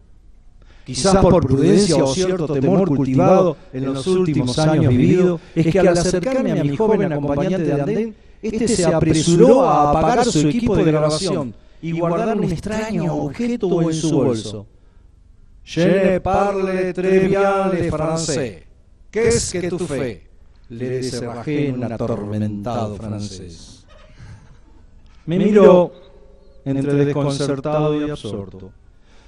Quizás 0.85 1.15
por 1.17 1.47
prudencia 1.47 2.03
o 2.03 2.13
cierto 2.13 2.47
temor 2.47 2.87
cultivado 2.87 3.57
en 3.71 3.85
los 3.85 4.05
últimos 4.05 4.59
años 4.59 4.89
vivido, 4.89 5.39
es 5.55 5.67
que 5.67 5.79
al 5.79 5.87
acercarme 5.97 6.51
a 6.51 6.63
mi 6.63 6.75
joven 6.75 7.13
acompañante 7.13 7.63
de 7.63 7.81
andén, 7.81 8.15
este 8.41 8.67
se 8.67 8.85
apresuró 8.85 9.63
a 9.63 9.89
apagar 9.91 10.25
su 10.25 10.47
equipo 10.49 10.75
de 10.75 10.83
grabación 10.83 11.55
y 11.85 11.91
guardar 11.91 12.35
un 12.35 12.51
extraño 12.51 13.13
objeto 13.13 13.81
en 13.81 13.93
su 13.93 14.11
bolso. 14.11 14.65
Je 15.63 15.85
ne 15.85 16.19
parle 16.19 16.93
très 16.93 17.19
bien 17.27 17.69
le 17.71 17.91
français. 17.91 18.67
Qu'est-ce 19.11 19.59
que 19.59 19.69
tu 19.69 19.85
fais? 19.85 20.23
Le 20.69 21.03
cerrajé 21.03 21.69
en 21.69 21.75
un 21.75 21.91
atormentado 21.91 22.95
francés. 22.95 23.85
Me 25.27 25.37
miró 25.37 25.91
entre 26.65 27.05
desconcertado 27.05 27.95
y 27.99 28.09
absorto. 28.09 28.71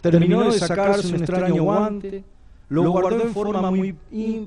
Terminó 0.02 0.52
de 0.52 0.58
sacarse 0.58 1.08
un 1.10 1.16
extraño 1.16 1.64
guante, 1.64 2.24
lo 2.70 2.90
guardó 2.92 3.22
en 3.22 3.34
forma 3.34 3.70
muy, 3.70 3.96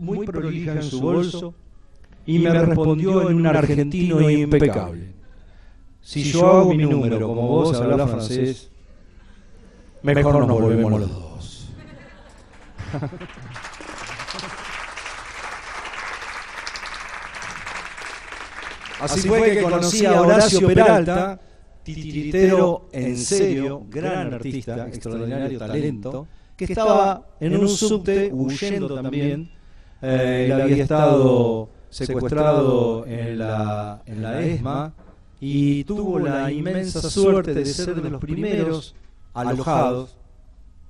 muy 0.01 0.27
prolija 0.27 0.73
en 0.73 0.83
su 0.83 1.01
bolso 1.01 1.55
y 2.27 2.41
me 2.41 2.51
respondió 2.51 3.31
en 3.31 3.37
un 3.37 3.47
argentino 3.47 4.29
impecable. 4.29 5.20
Si 6.11 6.25
yo 6.25 6.45
hago 6.45 6.75
mi 6.75 6.85
número 6.85 7.29
como 7.29 7.47
vos 7.47 7.81
hablas 7.81 8.11
francés, 8.11 8.69
mejor 10.03 10.45
nos 10.45 10.61
volvemos 10.61 10.91
los 10.91 11.09
dos. 11.09 11.69
Así 19.01 19.29
fue 19.29 19.53
que 19.53 19.63
conocí 19.63 20.05
a 20.05 20.21
Horacio 20.21 20.67
Peralta, 20.67 21.41
titiritero 21.85 22.89
en 22.91 23.17
serio, 23.17 23.87
gran 23.89 24.35
artista, 24.35 24.89
extraordinario 24.89 25.61
talento, 25.61 26.27
que 26.57 26.65
estaba 26.65 27.25
en 27.39 27.57
un 27.57 27.69
subte 27.69 28.31
huyendo 28.33 29.01
también. 29.01 29.49
Eh, 30.03 30.47
él 30.47 30.61
había 30.61 30.83
estado 30.83 31.69
secuestrado 31.89 33.07
en 33.07 33.39
la, 33.39 34.03
en 34.07 34.23
la 34.23 34.43
ESMA 34.43 34.93
y 35.41 35.85
tuvo 35.85 36.19
la 36.19 36.53
inmensa 36.53 37.01
suerte 37.09 37.55
de 37.55 37.65
ser 37.65 38.01
de 38.01 38.11
los 38.11 38.21
primeros 38.21 38.95
alojados, 39.33 40.17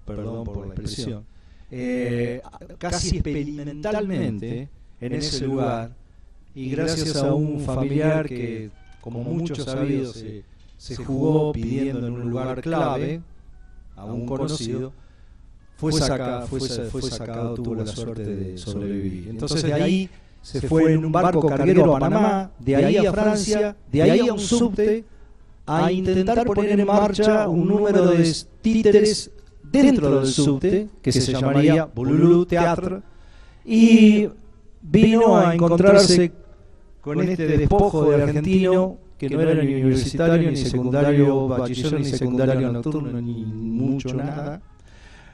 perdón 0.05 0.45
por 0.45 0.67
la 0.67 0.75
expresión, 0.75 1.25
eh, 1.71 2.43
casi 2.79 3.17
experimentalmente 3.17 4.69
en 5.01 5.13
ese 5.13 5.47
lugar 5.47 5.95
y 6.55 6.71
gracias 6.71 7.17
a 7.17 7.33
un 7.33 7.61
familiar 7.61 8.27
que, 8.27 8.71
como 9.01 9.23
muchos 9.23 9.65
sabido, 9.65 10.13
se, 10.13 10.43
se 10.77 10.97
jugó 10.97 11.53
pidiendo 11.53 12.07
en 12.07 12.13
un 12.15 12.31
lugar 12.31 12.61
clave 12.61 13.21
a 13.97 14.05
un 14.05 14.27
conocido, 14.27 14.93
fue, 15.77 15.93
saca, 15.93 16.43
fue, 16.43 16.61
fue 16.61 17.03
sacado, 17.03 17.55
tuvo 17.55 17.75
la 17.77 17.87
suerte 17.87 18.25
de 18.25 18.59
sobrevivir. 18.59 19.29
Entonces 19.29 19.63
de 19.63 19.73
ahí 19.73 20.11
se 20.43 20.61
fue 20.67 20.93
en 20.93 21.05
un 21.05 21.13
barco 21.13 21.47
carguero 21.47 21.97
a 21.97 21.99
Panamá, 21.99 22.51
de 22.59 22.77
ahí 22.77 22.97
a 22.97 23.13
Francia, 23.13 23.77
de 23.91 24.03
ahí 24.03 24.29
a 24.29 24.33
un 24.33 24.41
subte, 24.41 25.05
a 25.67 25.93
intentar 25.93 26.45
poner 26.45 26.79
en 26.79 26.87
marcha 26.87 27.49
un 27.49 27.69
número 27.69 28.07
de 28.07 28.35
títeres 28.61 29.31
dentro 29.63 30.21
del 30.21 30.27
subte, 30.27 30.89
que 31.03 31.13
se 31.13 31.33
llamaría 31.33 31.85
Bululu 31.85 32.47
Teatro, 32.47 33.03
y 33.65 34.29
vino 34.83 35.37
a 35.37 35.55
encontrarse 35.55 36.33
con 37.01 37.21
este 37.23 37.47
despojo 37.47 38.11
de 38.11 38.23
argentino 38.23 38.99
que 39.19 39.29
no 39.29 39.41
era 39.41 39.63
ni 39.63 39.75
universitario, 39.75 40.51
ni 40.51 40.57
secundario 40.57 41.47
bachiller, 41.47 41.99
ni 42.01 42.05
secundario 42.07 42.73
nocturno, 42.73 43.21
ni 43.21 43.45
mucho 43.45 44.15
nada, 44.15 44.63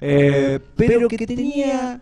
eh, 0.01 0.59
pero 0.75 1.09
que 1.09 1.25
tenía 1.25 2.01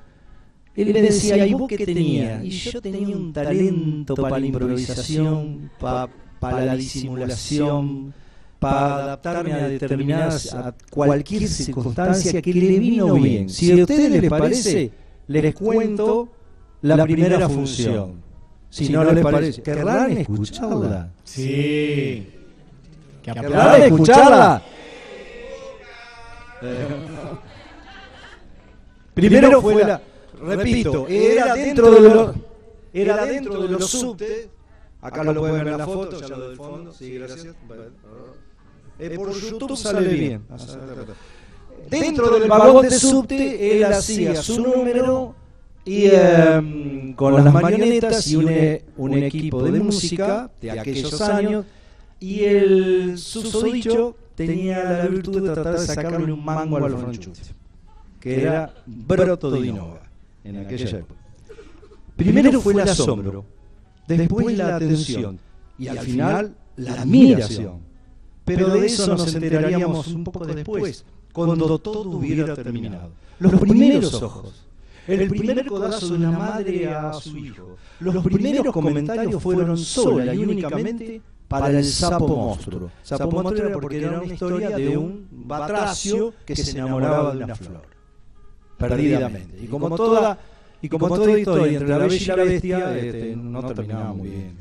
él 0.76 0.92
me 0.92 1.02
decía, 1.02 1.46
¿y 1.46 1.54
vos 1.54 1.68
qué 1.68 1.84
tenía? 1.84 2.42
Y 2.42 2.50
yo 2.50 2.80
tenía 2.80 3.16
un 3.16 3.32
talento 3.32 4.14
para 4.14 4.38
la 4.38 4.46
improvisación, 4.46 5.70
para 5.78 6.64
la 6.64 6.74
disimulación, 6.74 8.12
para 8.58 8.94
adaptarme 8.96 9.52
a 9.52 9.68
determinadas, 9.68 10.52
a 10.54 10.74
cualquier 10.90 11.48
circunstancia 11.48 12.42
que 12.42 12.52
le 12.52 12.78
vino 12.78 13.14
bien. 13.14 13.48
Si 13.48 13.70
a 13.72 13.76
ustedes 13.76 14.10
les 14.10 14.28
parece, 14.28 14.90
les 15.28 15.54
cuento 15.54 16.28
la 16.82 17.04
primera 17.04 17.48
función. 17.48 18.22
Si 18.68 18.88
no 18.88 19.04
les 19.04 19.22
parece, 19.22 19.62
¿querrán 19.62 20.18
escucharla? 20.18 21.12
Sí. 21.22 22.28
¿Querrán 23.22 23.82
escucharla? 23.82 24.62
Primero 29.14 29.62
fue 29.62 29.84
la 29.84 30.00
repito, 30.44 31.06
era 31.08 31.54
dentro 31.54 31.90
de 31.90 32.00
los, 32.00 32.36
era 32.92 33.26
dentro 33.26 33.62
de 33.62 33.68
los 33.68 33.90
subtes. 33.90 34.48
Acá 35.00 35.22
lo 35.22 35.34
pueden 35.34 35.56
ver 35.56 35.68
en 35.68 35.78
la 35.78 35.84
foto, 35.84 36.20
ya 36.20 36.28
lo 36.28 36.48
del 36.48 36.56
fondo. 36.56 36.92
Sí, 36.92 37.14
gracias. 37.14 37.54
Eh, 38.98 39.10
por 39.16 39.32
YouTube 39.32 39.76
sale 39.76 40.08
bien. 40.08 40.42
Dentro 41.90 42.30
del 42.30 42.48
vagón 42.48 42.82
de 42.88 42.90
subte, 42.90 43.76
él 43.76 43.84
hacía 43.84 44.36
su 44.36 44.62
número 44.62 45.34
y 45.84 46.06
eh, 46.06 47.12
con 47.16 47.34
las 47.34 47.52
marionetas 47.52 48.26
y 48.28 48.36
un, 48.36 48.48
un 48.96 49.22
equipo 49.22 49.62
de 49.62 49.80
música 49.80 50.50
de 50.60 50.70
aquellos 50.70 51.20
años. 51.20 51.66
Y 52.20 52.44
el 52.44 53.18
susodicho 53.18 54.16
tenía 54.34 54.82
la 54.84 55.06
virtud 55.06 55.42
de 55.42 55.54
tratar 55.54 55.78
de 55.78 55.86
sacarle 55.86 56.32
un 56.32 56.42
mango 56.42 56.78
al 56.78 56.96
franchute, 56.96 57.40
que 58.20 58.40
era 58.40 58.74
Broto 58.86 59.50
de 59.50 59.66
Innova 59.66 60.03
en 60.44 60.58
aquella 60.58 60.98
época. 60.98 61.20
Primero 62.16 62.60
fue 62.60 62.74
el 62.74 62.80
asombro, 62.80 63.44
después 64.06 64.56
la 64.56 64.76
atención 64.76 65.38
y 65.78 65.88
al 65.88 65.98
final 65.98 66.54
la 66.76 67.02
admiración. 67.02 67.80
Pero 68.44 68.68
de 68.68 68.86
eso 68.86 69.06
nos 69.08 69.34
enteraríamos 69.34 70.08
un 70.08 70.22
poco 70.22 70.44
después, 70.44 71.04
cuando 71.32 71.78
todo 71.78 72.10
hubiera 72.10 72.54
terminado. 72.54 73.10
Los 73.40 73.58
primeros 73.60 74.14
ojos, 74.22 74.66
el 75.08 75.28
primer 75.28 75.66
codazo 75.66 76.08
de 76.08 76.14
una 76.14 76.30
madre 76.30 76.88
a 76.88 77.12
su 77.14 77.36
hijo, 77.36 77.76
los 78.00 78.22
primeros 78.22 78.72
comentarios 78.72 79.42
fueron 79.42 79.76
sola 79.76 80.34
y 80.34 80.38
únicamente 80.38 81.20
para 81.48 81.70
el 81.70 81.84
sapo 81.84 82.28
monstruo. 82.28 82.90
Sapo 83.02 83.30
monstruo 83.30 83.66
era 83.66 83.74
porque 83.74 83.98
era 83.98 84.20
una 84.20 84.32
historia 84.32 84.70
de 84.70 84.96
un 84.96 85.26
batracio 85.30 86.34
que 86.44 86.54
se 86.54 86.78
enamoraba 86.78 87.34
de 87.34 87.44
una 87.44 87.56
flor 87.56 87.93
perdidamente. 88.78 89.58
Y 89.62 89.66
como 89.66 89.94
toda, 89.96 90.38
y 90.82 90.88
como 90.88 91.08
toda 91.08 91.38
historia 91.38 91.78
entre 91.78 91.88
la 91.88 91.98
bella 91.98 92.34
y 92.34 92.36
la 92.36 92.44
bestia, 92.44 92.96
este, 92.96 93.36
no 93.36 93.62
terminaba 93.64 94.12
muy 94.12 94.28
bien. 94.28 94.58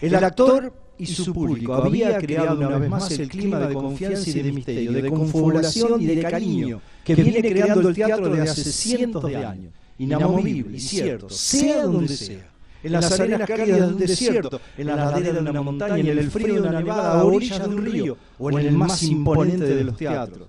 El 0.00 0.14
actor 0.14 0.72
y 0.98 1.06
su 1.06 1.32
público 1.32 1.74
había 1.74 2.18
creado 2.18 2.56
una 2.56 2.78
vez 2.78 2.90
más 2.90 3.10
el 3.10 3.28
clima 3.28 3.58
de 3.60 3.74
confianza 3.74 4.30
y 4.30 4.42
de 4.42 4.52
misterio, 4.52 4.92
de 4.92 5.08
confabulación 5.08 6.00
y 6.00 6.06
de 6.06 6.22
cariño 6.22 6.80
que 7.04 7.14
viene 7.14 7.48
creando 7.48 7.88
el 7.88 7.94
teatro 7.94 8.28
desde 8.28 8.50
hace 8.50 8.72
cientos 8.72 9.24
de 9.24 9.36
años. 9.36 9.72
Inamovible 9.98 10.76
y 10.76 10.80
cierto, 10.80 11.30
sea 11.30 11.84
donde 11.84 12.16
sea. 12.16 12.50
En 12.82 12.92
las 12.92 13.10
arenas 13.18 13.48
cálidas 13.48 13.80
de 13.80 13.86
un 13.86 13.98
desierto, 13.98 14.60
en 14.76 14.86
la 14.86 14.96
ladera 14.96 15.32
de 15.32 15.40
una 15.40 15.62
montaña, 15.62 15.96
en 15.96 16.06
el 16.06 16.30
frío 16.30 16.54
de 16.54 16.68
una 16.68 16.80
nevada, 16.80 17.20
a 17.20 17.24
orillas 17.24 17.68
de 17.68 17.74
un 17.74 17.84
río, 17.84 18.16
o 18.38 18.50
en 18.50 18.66
el 18.66 18.72
más 18.72 19.02
imponente 19.02 19.64
de 19.64 19.82
los 19.82 19.96
teatros, 19.96 20.48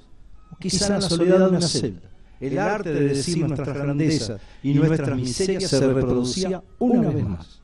o 0.52 0.58
quizá 0.58 0.88
en 0.88 0.94
la 0.94 1.02
soledad 1.02 1.40
de 1.40 1.58
una 1.58 1.62
celda 1.62 2.17
el 2.40 2.60
arte 2.60 2.94
de 2.94 3.08
decir 3.10 3.48
nuestras 3.48 3.78
grandezas 3.78 4.42
y 4.64 4.74
nuestras 4.74 5.16
miserias 5.18 5.70
se 5.70 5.88
reproducía 5.88 6.64
una 6.80 7.10
vez 7.10 7.26
más. 7.26 7.62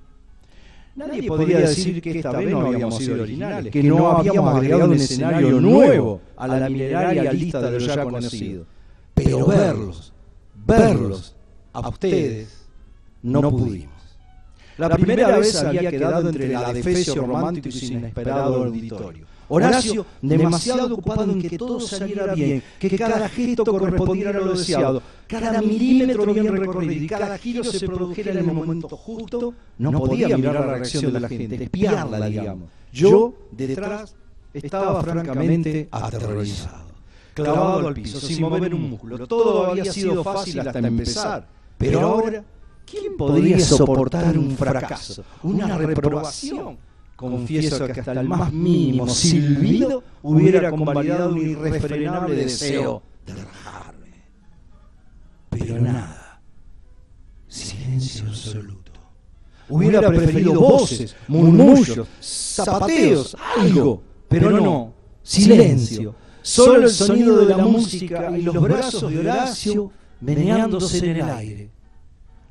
Nadie 0.96 1.28
podría 1.28 1.60
decir 1.60 2.02
que 2.02 2.20
esta 2.20 2.32
vez 2.32 2.52
no 2.52 2.68
habíamos 2.68 2.98
sido 2.98 3.24
originales, 3.24 3.72
que 3.72 3.82
no 3.82 4.10
habíamos 4.10 4.56
agregado 4.56 4.86
un 4.86 4.94
escenario 4.94 5.60
nuevo 5.60 6.22
a 6.38 6.48
la 6.48 6.70
mineraria 6.70 7.34
lista 7.34 7.62
de 7.62 7.80
lo 7.80 7.86
ya 7.86 8.04
conocido. 8.04 8.66
Pero 9.16 9.46
verlos, 9.46 10.14
verlos, 10.66 11.36
a 11.72 11.88
ustedes, 11.90 12.68
no 13.24 13.50
pudimos. 13.50 13.94
La 14.78 14.90
primera 14.90 15.38
vez 15.38 15.56
había 15.56 15.90
quedado 15.90 16.30
entre 16.30 16.46
el 16.46 16.56
adefesio 16.56 17.16
romántico 17.16 17.70
y 17.70 17.72
su 17.72 17.86
inesperado 17.94 18.64
auditorio. 18.64 19.33
Horacio, 19.50 20.06
demasiado 20.22 20.94
ocupado 20.94 21.24
en 21.24 21.42
que 21.42 21.58
todo 21.58 21.80
saliera 21.80 22.34
bien, 22.34 22.64
que 22.80 22.98
cada 22.98 23.28
gesto 23.30 23.66
correspondiera 23.66 24.30
a 24.32 24.34
lo 24.34 24.54
deseado, 24.54 25.02
cada 25.28 25.62
milímetro 25.62 26.34
bien 26.34 26.48
recorrido 26.56 27.04
y 27.04 27.08
cada 27.08 27.38
giro 27.38 27.64
se 27.64 27.86
produjera 27.86 28.32
en 28.32 28.38
el 28.38 28.46
momento 28.46 28.96
justo, 28.96 29.54
no 29.78 29.92
podía 29.92 30.38
mirar 30.38 30.56
la 30.56 30.76
reacción 30.76 31.14
de 31.14 31.20
la 31.20 31.28
gente, 31.28 31.64
espiarla, 31.64 32.28
digamos. 32.28 32.70
Yo, 32.92 33.34
detrás, 33.52 34.16
estaba 34.54 35.02
francamente 35.02 35.88
aterrorizado, 35.92 36.92
clavado 37.34 37.88
al 37.88 37.94
piso, 37.94 38.20
sin 38.20 38.42
mover 38.42 38.74
un 38.74 38.92
músculo. 38.92 39.28
Todo 39.28 39.72
había 39.72 39.86
sido 39.86 40.24
fácil 40.24 40.60
hasta 40.60 40.80
empezar, 40.80 41.48
pero 41.78 42.00
ahora, 42.02 42.44
¿quién 42.86 43.18
podría 43.18 43.60
soportar 43.60 44.38
un 44.38 44.56
fracaso, 44.56 45.24
una 45.42 45.78
reprobación? 45.78 46.78
Confieso 47.16 47.86
que 47.86 48.00
hasta 48.00 48.12
el 48.14 48.28
más 48.28 48.52
mínimo 48.52 49.08
silbido 49.08 50.04
hubiera 50.24 50.70
convalidado 50.72 51.30
un 51.30 51.42
irrefrenable 51.42 52.36
deseo 52.36 53.04
de 53.26 53.34
rajarme. 53.36 54.08
Pero 55.50 55.80
nada. 55.80 56.42
Silencio 57.48 58.28
absoluto. 58.28 58.92
Hubiera 59.70 60.08
preferido 60.08 60.60
voces, 60.60 61.16
murmullos, 61.28 62.08
zapateos, 62.22 63.38
algo. 63.58 64.02
Pero 64.28 64.50
no. 64.50 64.94
Silencio. 65.22 66.16
Solo 66.42 66.84
el 66.84 66.90
sonido 66.90 67.46
de 67.46 67.56
la 67.56 67.58
música 67.58 68.38
y 68.38 68.42
los 68.42 68.60
brazos 68.60 69.10
de 69.10 69.20
Horacio 69.20 69.92
meneándose 70.20 70.98
en 70.98 71.16
el 71.18 71.30
aire. 71.30 71.72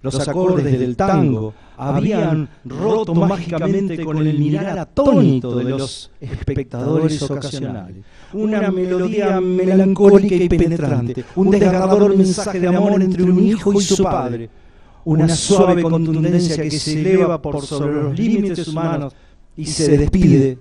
Los 0.01 0.27
acordes 0.27 0.79
del 0.79 0.97
tango 0.97 1.53
habían 1.89 2.49
roto 2.65 3.15
mágicamente 3.15 4.05
con 4.05 4.19
el 4.19 4.39
mirar 4.39 4.79
atónito 4.79 5.57
de 5.57 5.65
los 5.65 6.11
espectadores 6.21 7.23
ocasionales. 7.23 8.05
Una 8.33 8.71
melodía 8.71 9.41
melancólica 9.41 10.35
y 10.35 10.49
penetrante, 10.49 11.25
un 11.37 11.51
desgarrador 11.51 12.17
mensaje 12.17 12.61
de 12.61 12.69
amor 12.69 13.03
entre 13.03 13.23
un 13.23 13.43
hijo 13.43 13.73
y 13.73 13.81
su 13.81 14.03
padre, 14.03 14.49
una 15.05 15.29
suave 15.29 15.83
contundencia 15.83 16.63
que 16.63 16.71
se 16.71 17.01
eleva 17.01 17.41
por 17.41 17.65
sobre 17.65 18.03
los 18.03 18.19
límites 18.19 18.69
humanos 18.69 19.15
y 19.57 19.67
se 19.67 19.97
despide 19.99 20.59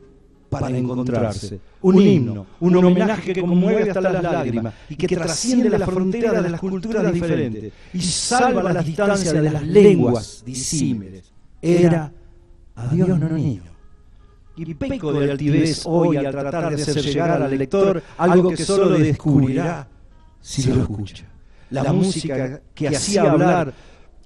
para 0.51 0.77
encontrarse. 0.77 1.59
Un 1.81 2.01
himno, 2.01 2.45
un 2.59 2.75
homenaje 2.75 3.33
que 3.33 3.41
conmueve 3.41 3.89
hasta 3.89 4.01
las 4.01 4.21
lágrimas 4.21 4.73
y 4.89 4.97
que 4.97 5.07
trasciende 5.07 5.69
las 5.69 5.89
fronteras 5.89 6.43
de 6.43 6.49
las 6.49 6.59
culturas 6.59 7.13
diferentes 7.13 7.71
y 7.93 8.01
salva 8.01 8.61
las 8.73 8.85
distancias 8.85 9.33
de 9.33 9.49
las 9.49 9.63
lenguas 9.63 10.43
disímiles. 10.45 11.31
Era 11.61 12.11
Adiós 12.75 13.19
no 13.19 13.29
niño. 13.29 13.63
Y 14.57 14.73
peco 14.73 15.13
de 15.13 15.31
altivez 15.31 15.83
hoy 15.85 16.17
al 16.17 16.31
tratar 16.31 16.75
de 16.75 16.81
hacer 16.81 17.01
llegar 17.01 17.41
al 17.41 17.57
lector 17.57 18.03
algo 18.17 18.49
que 18.49 18.65
solo 18.65 18.89
descubrirá 18.89 19.87
si 20.41 20.63
lo 20.63 20.81
escucha. 20.81 21.25
La 21.69 21.93
música 21.93 22.61
que 22.73 22.89
hacía 22.89 23.31
hablar 23.31 23.73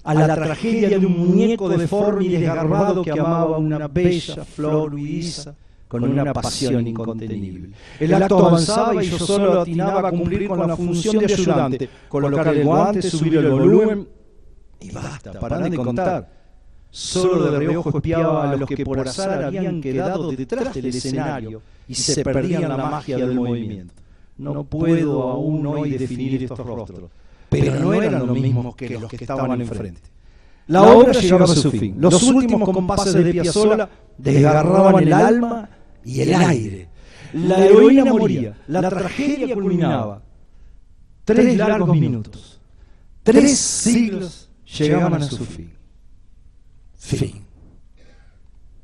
a 0.04 0.14
la 0.16 0.36
tragedia 0.36 0.98
de 0.98 1.06
un 1.06 1.18
muñeco 1.20 1.70
deforme 1.70 2.26
y 2.26 2.30
desgarbado 2.30 3.04
que 3.04 3.12
amaba 3.12 3.58
una 3.58 3.88
bella 3.88 4.44
flor 4.44 4.96
huidiza 4.96 5.54
con 5.88 6.04
una 6.04 6.34
pasión 6.34 6.88
incontenible. 6.88 7.70
El 8.00 8.14
acto 8.14 8.48
avanzaba 8.48 9.04
y 9.04 9.10
yo 9.10 9.20
solo 9.20 9.62
atinaba 9.62 10.10
a 10.10 10.12
cumplir 10.12 10.48
con 10.48 10.68
la 10.68 10.76
función 10.76 11.20
de 11.20 11.26
ayudante, 11.26 11.90
colocar 12.10 12.48
el 12.50 12.64
guante, 12.64 13.02
subir 13.04 13.38
el 13.38 13.50
volumen 13.50 14.08
y 14.80 14.92
basta, 14.92 15.34
parar 15.40 15.70
de 15.70 15.78
contar. 15.78 16.36
Solo 16.90 17.52
de 17.52 17.60
reojo 17.60 17.90
espiaba 17.98 18.52
a 18.52 18.56
los 18.56 18.70
que 18.70 18.86
por 18.86 19.06
azar 19.06 19.44
habían 19.44 19.82
quedado 19.82 20.32
detrás 20.32 20.74
del 20.74 20.86
escenario 20.86 21.62
y 21.88 21.96
se 21.96 22.24
perdían 22.24 22.70
la 22.70 22.78
magia 22.78 23.18
del 23.18 23.36
movimiento. 23.36 23.94
No 24.38 24.64
puedo 24.64 25.24
aún 25.24 25.66
hoy 25.68 25.92
definir 25.92 26.44
estos 26.44 26.66
rostros, 26.66 27.10
pero 27.50 27.80
no 27.80 27.94
eran 27.94 28.26
los 28.26 28.38
mismos 28.38 28.76
que 28.76 28.90
los 28.90 29.10
que 29.10 29.18
estaban 29.18 29.62
enfrente. 29.62 30.02
La 30.68 30.82
obra 30.82 31.12
llegaba 31.12 31.46
a 31.46 31.48
su 31.48 31.70
fin. 31.70 31.96
Los 32.00 32.24
últimos 32.24 32.70
compases 32.70 33.14
de 33.14 33.32
Piazzolla 33.32 33.88
desgarraban 34.18 35.04
el 35.04 35.14
alma 35.14 35.70
y 36.06 36.22
el 36.22 36.34
aire. 36.34 36.90
La 37.34 37.66
heroína 37.66 38.06
moría, 38.06 38.58
la 38.68 38.90
tragedia 38.90 39.54
culminaba. 39.54 40.24
Tres 41.26 41.58
largos 41.58 41.98
minutos, 41.98 42.62
tres 43.24 43.58
siglos 43.58 44.50
llegaban 44.78 45.22
a 45.22 45.26
su 45.26 45.44
fin. 45.44 45.74
Fin. 46.94 47.46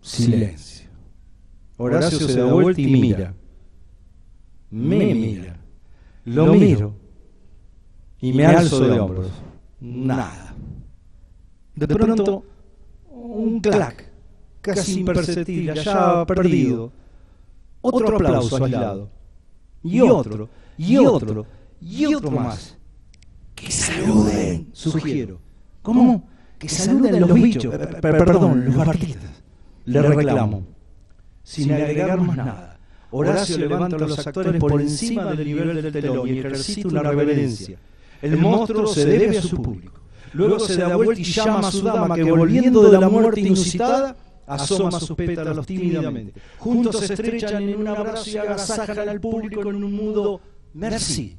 Silencio. 0.02 0.90
Horacio 1.78 2.28
se 2.28 2.40
da 2.40 2.46
vuelta 2.46 2.82
y 2.82 2.88
mira. 2.88 3.34
Me 4.70 5.14
mira. 5.14 5.60
Lo 6.26 6.54
miro. 6.54 6.96
Y 8.20 8.34
me 8.34 8.46
alzo 8.46 8.88
de 8.88 9.00
hombros. 9.00 9.32
Nada. 9.80 10.56
De 11.76 11.88
pronto, 11.88 12.44
un 13.10 13.60
clac, 13.60 14.12
casi 14.62 15.00
imperceptible, 15.00 15.72
allá 15.72 16.26
perdido. 16.26 16.92
Otro 17.82 18.16
aplauso 18.16 18.64
aislado. 18.64 19.10
Y 19.84 20.02
otro, 20.02 20.50
y 20.78 20.98
otro, 20.98 21.46
y 21.82 22.14
otro 22.14 22.32
más. 22.32 22.78
Que 23.56 23.72
saluden, 23.72 24.70
sugiero. 24.74 25.40
¿Cómo? 25.82 26.28
Que 26.60 26.70
saluden 26.70 27.20
los 27.20 27.34
bichos, 27.34 27.76
perdón, 28.02 28.66
los 28.66 28.88
artistas. 28.88 29.44
Le 29.86 30.02
reclamo. 30.02 30.64
Sin 31.44 31.72
agregar 31.72 32.22
más 32.22 32.38
nada. 32.38 32.80
Horacio 33.10 33.58
levanta 33.58 33.98
a 33.98 34.00
los 34.00 34.26
actores 34.26 34.60
por 34.60 34.80
encima 34.80 35.26
del 35.26 35.46
nivel 35.46 35.82
del 35.82 35.92
telón 35.92 36.28
y 36.28 36.40
ejercita 36.40 36.88
una 36.88 37.02
reverencia. 37.02 37.78
El 38.22 38.38
monstruo 38.38 38.88
se 38.88 39.06
debe 39.06 39.38
a 39.40 39.42
su 39.42 39.62
público. 39.62 40.00
Luego 40.34 40.60
se 40.60 40.78
da 40.78 40.96
vuelta 40.96 41.20
y 41.20 41.24
llama 41.24 41.68
a 41.68 41.72
su 41.72 41.82
dama 41.82 42.16
que 42.16 42.24
volviendo 42.24 42.90
de 42.90 43.00
la 43.00 43.10
muerte 43.10 43.42
inusitada 43.42 44.16
asoma 44.56 45.00
sus 45.00 45.16
pétalos 45.16 45.66
tímidamente. 45.66 46.40
Juntos 46.58 46.98
se 47.00 47.14
estrechan 47.14 47.64
en 47.64 47.80
un 47.80 47.88
abrazo 47.88 48.30
y 48.30 48.38
agasajan 48.38 49.10
al 49.10 49.20
público 49.20 49.70
en 49.70 49.84
un 49.84 49.94
mudo 49.94 50.42
merci, 50.74 51.38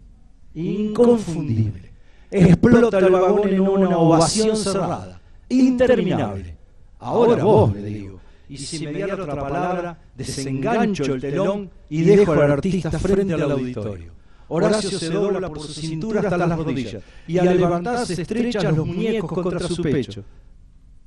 inconfundible. 0.54 1.92
Explota 2.30 2.98
el 2.98 3.10
vagón 3.10 3.48
en 3.48 3.60
una 3.60 3.98
ovación 3.98 4.56
cerrada, 4.56 5.20
interminable. 5.48 6.56
Ahora 6.98 7.44
vos, 7.44 7.74
le 7.74 7.82
digo, 7.82 8.20
y 8.48 8.56
sin 8.56 8.84
mediar 8.84 9.20
otra 9.20 9.40
palabra, 9.40 9.98
desengancho 10.16 11.04
el 11.14 11.20
telón 11.20 11.70
y 11.88 12.02
dejo 12.02 12.32
al 12.32 12.52
artista 12.52 12.90
frente 12.98 13.34
al 13.34 13.50
auditorio. 13.50 14.12
Horacio 14.48 14.98
se 14.98 15.08
dobla 15.08 15.48
por 15.48 15.60
su 15.60 15.72
cintura 15.72 16.20
hasta 16.20 16.36
las 16.36 16.58
rodillas 16.58 17.02
y 17.26 17.38
al 17.38 17.56
levantarse 17.56 18.20
estrecha 18.20 18.70
los 18.70 18.86
muñecos 18.86 19.30
contra 19.30 19.66
su 19.66 19.82
pecho. 19.82 20.24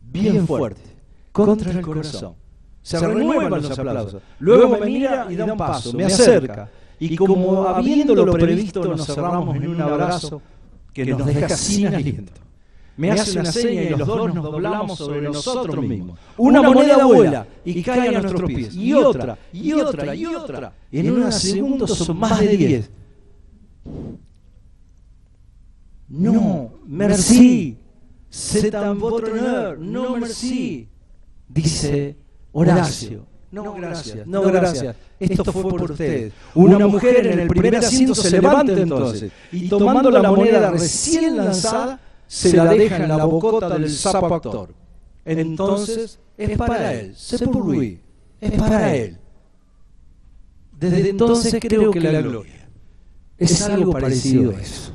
Bien 0.02 0.48
fuerte, 0.48 0.95
contra 1.36 1.70
el 1.70 1.82
corazón. 1.82 2.34
Se 2.82 2.98
renuevan 2.98 3.62
los 3.62 3.78
aplausos. 3.78 4.22
Luego 4.40 4.78
me 4.78 4.86
mira 4.86 5.28
y 5.30 5.36
da 5.36 5.46
un 5.46 5.58
paso, 5.58 5.92
me 5.92 6.06
acerca. 6.06 6.70
Y 6.98 7.14
como 7.18 7.68
habiéndolo 7.68 8.32
previsto 8.32 8.86
nos 8.86 9.06
cerramos 9.06 9.54
en 9.58 9.68
un 9.68 9.82
abrazo 9.82 10.42
que 10.94 11.06
nos 11.06 11.26
deja 11.26 11.50
sin 11.50 11.88
aliento. 11.88 12.32
Me 12.96 13.12
hace 13.12 13.38
una 13.38 13.52
seña 13.52 13.82
y 13.82 13.90
los 13.90 14.08
dos 14.08 14.34
nos 14.34 14.44
doblamos 14.46 14.98
sobre 14.98 15.24
nosotros 15.24 15.86
mismos. 15.86 16.18
Una 16.38 16.62
moneda 16.62 17.06
vuela 17.06 17.46
y 17.66 17.84
cae 17.84 18.16
a 18.16 18.22
nuestros 18.22 18.50
pies. 18.50 18.74
Y 18.74 18.94
otra, 18.94 19.38
y 19.52 19.74
otra, 19.74 20.16
y 20.16 20.26
otra. 20.26 20.74
En 20.90 21.12
unos 21.12 21.36
segundos 21.36 21.98
son 21.98 22.18
más 22.18 22.40
de 22.40 22.56
diez. 22.56 22.90
No, 26.08 26.72
merci. 26.88 27.78
C'est 28.30 28.74
un 28.74 29.00
votre 29.00 29.32
honneur. 29.32 29.78
No, 29.80 30.16
merci. 30.18 30.88
Dice 31.48 32.16
Horacio. 32.52 33.26
No, 33.52 33.74
gracias. 33.74 34.28
No, 34.28 34.42
gracias. 34.42 34.96
Esto 35.20 35.46
fue 35.46 35.64
por 35.64 35.92
ustedes. 35.92 36.34
Una 36.54 36.88
mujer 36.88 37.28
en 37.28 37.40
el 37.40 37.48
primer 37.48 37.78
asiento 37.78 38.14
se 38.14 38.32
levanta 38.32 38.74
entonces 38.74 39.32
y 39.52 39.70
tomando 39.70 40.10
la 40.12 40.30
moneda 40.30 40.72
recién 40.72 41.38
lanzada, 41.38 42.00
se 42.28 42.56
la 42.56 42.74
deja 42.74 42.98
en 42.98 43.10
la 43.10 43.26
bocota 43.26 43.70
del 43.70 43.90
sapo 43.90 44.36
actor. 44.36 44.74
Entonces 45.24 46.20
es 46.38 46.58
para 46.58 46.94
él, 46.94 47.14
c'est 47.16 47.50
pour 47.50 47.66
lui, 47.66 48.00
es 48.42 48.52
para 48.52 48.96
él. 48.96 49.18
Desde 50.78 51.10
entonces 51.10 51.56
creo 51.62 51.92
que 51.92 52.02
la 52.02 52.22
gloria 52.22 52.68
es 53.38 53.62
algo 53.62 53.94
parecido 53.94 54.52
a 54.52 54.62
eso. 54.62 54.92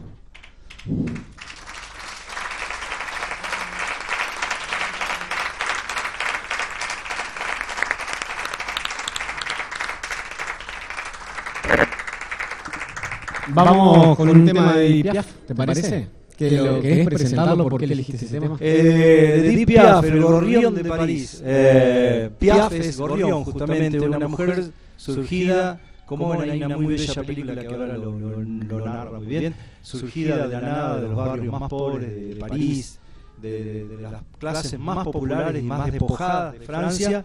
Vamos 13.54 14.16
con 14.16 14.28
un 14.28 14.44
tema 14.44 14.74
de 14.74 14.86
Edith 14.86 15.10
Piaf, 15.10 15.26
¿te 15.46 15.54
parece? 15.54 16.08
¿Que 16.36 16.50
lo 16.52 16.80
querés 16.80 17.06
presentarlo? 17.06 17.68
¿Por 17.68 17.78
qué 17.80 17.84
elegiste 17.86 18.24
ese 18.26 18.40
tema? 18.40 18.56
Eh, 18.60 19.42
Edith 19.44 19.66
Piaf, 19.68 20.04
el 20.04 20.22
gorrión 20.22 20.74
de 20.74 20.84
París. 20.84 21.42
Eh, 21.44 22.30
Piaf 22.38 22.72
es 22.72 22.98
gorrión, 22.98 23.44
justamente, 23.44 24.00
una 24.00 24.28
mujer 24.28 24.64
surgida, 24.96 25.80
como 26.06 26.32
hay 26.40 26.62
una 26.62 26.76
muy 26.76 26.86
bella 26.96 27.22
película 27.22 27.60
que 27.60 27.66
ahora 27.66 27.96
lo, 27.96 28.18
lo- 28.18 28.40
lo 28.40 28.84
narra 28.86 29.18
muy 29.18 29.26
bien, 29.26 29.54
surgida 29.82 30.46
de 30.46 30.52
la 30.54 30.60
nada 30.60 30.96
de 30.96 31.02
los 31.08 31.16
barrios 31.16 31.60
más 31.60 31.68
pobres 31.70 32.10
de 32.10 32.36
París, 32.36 32.98
de, 33.40 33.64
de- 33.64 33.84
de 33.96 34.02
las 34.02 34.22
clases 34.38 34.78
más 34.78 35.04
populares 35.04 35.62
y 35.62 35.66
más 35.66 35.90
despojadas 35.90 36.52
de 36.54 36.60
Francia, 36.60 37.24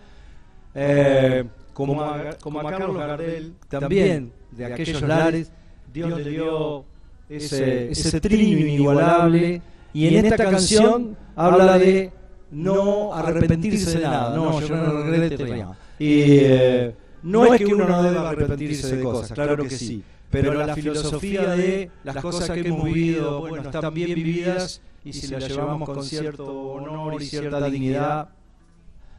eh, 0.74 1.44
como, 1.74 2.02
a, 2.02 2.32
como 2.42 2.60
a 2.60 2.70
Carlos 2.72 2.98
Gardel, 2.98 3.54
también 3.70 4.32
de 4.52 4.66
aquellos 4.66 5.02
lares, 5.02 5.52
Dios 5.96 6.20
le 6.20 6.30
dio 6.30 6.84
ese, 7.30 7.90
ese 7.90 8.20
trino 8.20 8.68
inigualable 8.68 9.62
y 9.94 10.08
en 10.08 10.26
esta 10.26 10.38
canción 10.52 11.16
habla 11.38 11.78
de 11.78 12.12
no 12.52 13.14
arrepentirse 13.14 14.00
de 14.00 14.04
nada, 14.04 14.36
no, 14.36 14.60
yo 14.60 14.76
no 14.76 15.04
regreto 15.04 15.46
nada. 15.48 15.78
Y 15.98 16.22
eh, 16.22 16.94
no 17.24 17.54
es 17.54 17.60
que 17.60 17.74
uno 17.74 17.88
no 17.88 18.04
deba 18.04 18.30
arrepentirse 18.30 18.98
de 18.98 19.04
cosas, 19.04 19.32
claro 19.32 19.64
que 19.64 19.70
sí, 19.70 20.04
pero 20.30 20.54
la 20.54 20.76
filosofía 20.76 21.56
de 21.56 21.90
las 22.04 22.18
cosas 22.18 22.50
que 22.52 22.68
hemos 22.68 22.84
vivido, 22.84 23.40
bueno, 23.40 23.70
están 23.70 23.94
bien 23.94 24.14
vividas 24.14 24.82
y 25.06 25.14
si 25.14 25.28
las 25.28 25.48
llevamos 25.48 25.88
con 25.88 26.04
cierto 26.04 26.46
honor 26.74 27.22
y 27.22 27.26
cierta 27.26 27.70
dignidad, 27.70 28.30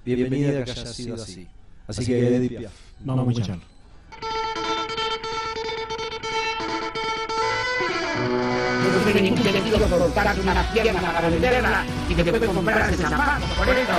bienvenida 0.04 0.62
que 0.62 0.72
haya 0.72 0.86
sido 0.86 1.14
así. 1.14 1.48
Así 1.86 2.04
que 2.04 2.36
Edith 2.36 2.58
Piaf. 2.58 2.72
Vamos 3.00 3.28
a 3.28 3.30
escucharlo. 3.30 3.75
No 8.86 8.98
tiene 9.04 9.22
ningún 9.22 9.42
sentido 9.42 9.78
colocarte 9.88 10.40
una 10.40 10.62
pierna 10.72 11.00
para 11.00 11.28
venderla 11.28 11.84
y 12.08 12.14
después 12.14 12.50
comprarse 12.50 12.96
zapatos 12.96 13.50
por 13.50 13.68
eso. 13.68 13.92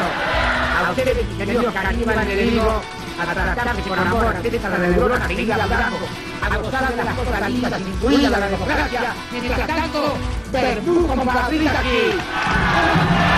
A 0.77 0.91
ustedes, 0.91 1.17
queridos 1.37 1.73
caníbales, 1.73 2.27
les 2.27 2.51
digo, 2.51 2.81
a 3.19 3.33
tratarse 3.33 3.81
con 3.81 3.99
amor, 3.99 4.25
a 4.25 4.37
ustedes 4.37 4.63
a 4.63 4.69
la 4.69 4.77
neurona 4.77 5.27
que 5.27 5.41
iba 5.41 5.55
hablando, 5.55 5.97
a 6.41 6.57
gozar 6.57 6.95
de 6.95 7.03
las 7.03 7.15
cosas 7.15 7.51
lindas, 7.51 7.81
incluida 7.81 8.29
la 8.29 8.47
democracia, 8.47 9.13
mientras 9.31 9.67
tanto, 9.67 10.17
verdú 10.51 11.07
como 11.07 11.25
Madrid 11.25 11.67
aquí. 11.67 13.36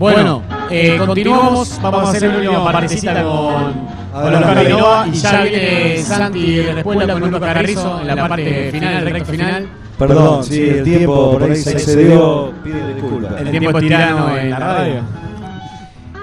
Bueno, 0.00 0.42
eh, 0.70 0.96
continuamos. 0.96 1.78
Vamos 1.82 2.08
a 2.08 2.12
hacer 2.12 2.30
una 2.30 2.38
última 2.38 2.72
partecita 2.72 3.22
con, 3.22 3.74
con 4.10 4.32
los 4.32 4.40
Carrinoa 4.40 5.06
y 5.08 5.12
ya 5.12 5.42
viene 5.42 6.02
Santi 6.02 6.58
escuela 6.58 7.12
con 7.12 7.30
Luca 7.30 7.52
Carrizo 7.52 8.00
en 8.00 8.06
la 8.06 8.16
parte 8.28 8.70
final, 8.72 9.06
el 9.06 9.12
recto 9.12 9.30
final. 9.30 9.68
Perdón, 9.98 10.42
sí, 10.42 10.68
el 10.70 10.84
tiempo 10.84 11.32
por 11.32 11.42
ahí 11.42 11.54
se 11.54 11.72
excedió, 11.72 12.50
pido 12.64 12.88
disculpas. 12.88 13.40
El 13.42 13.50
tiempo 13.50 13.70
es 13.78 13.84
tirano 13.84 14.38
en 14.38 14.50
la 14.50 14.58
radio. 14.58 15.00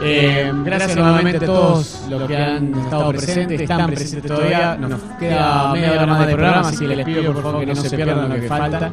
Eh, 0.01 0.51
gracias 0.65 0.95
nuevamente 0.95 1.37
a 1.37 1.47
todos 1.47 2.05
los 2.09 2.23
que 2.23 2.35
han 2.35 2.73
estado 2.73 3.09
presentes, 3.09 3.61
están 3.61 3.85
presentes 3.91 4.23
todavía. 4.31 4.75
Nos 4.75 5.01
queda 5.19 5.71
media 5.73 5.91
hora 5.91 6.05
más 6.07 6.25
de 6.25 6.33
programa, 6.33 6.69
así 6.69 6.87
que 6.87 6.95
les 6.95 7.05
pido 7.05 7.31
por 7.31 7.43
favor 7.43 7.59
que 7.59 7.67
no 7.67 7.75
se 7.75 7.95
pierdan 7.95 8.27
lo 8.27 8.35
que 8.37 8.41
falta. 8.47 8.91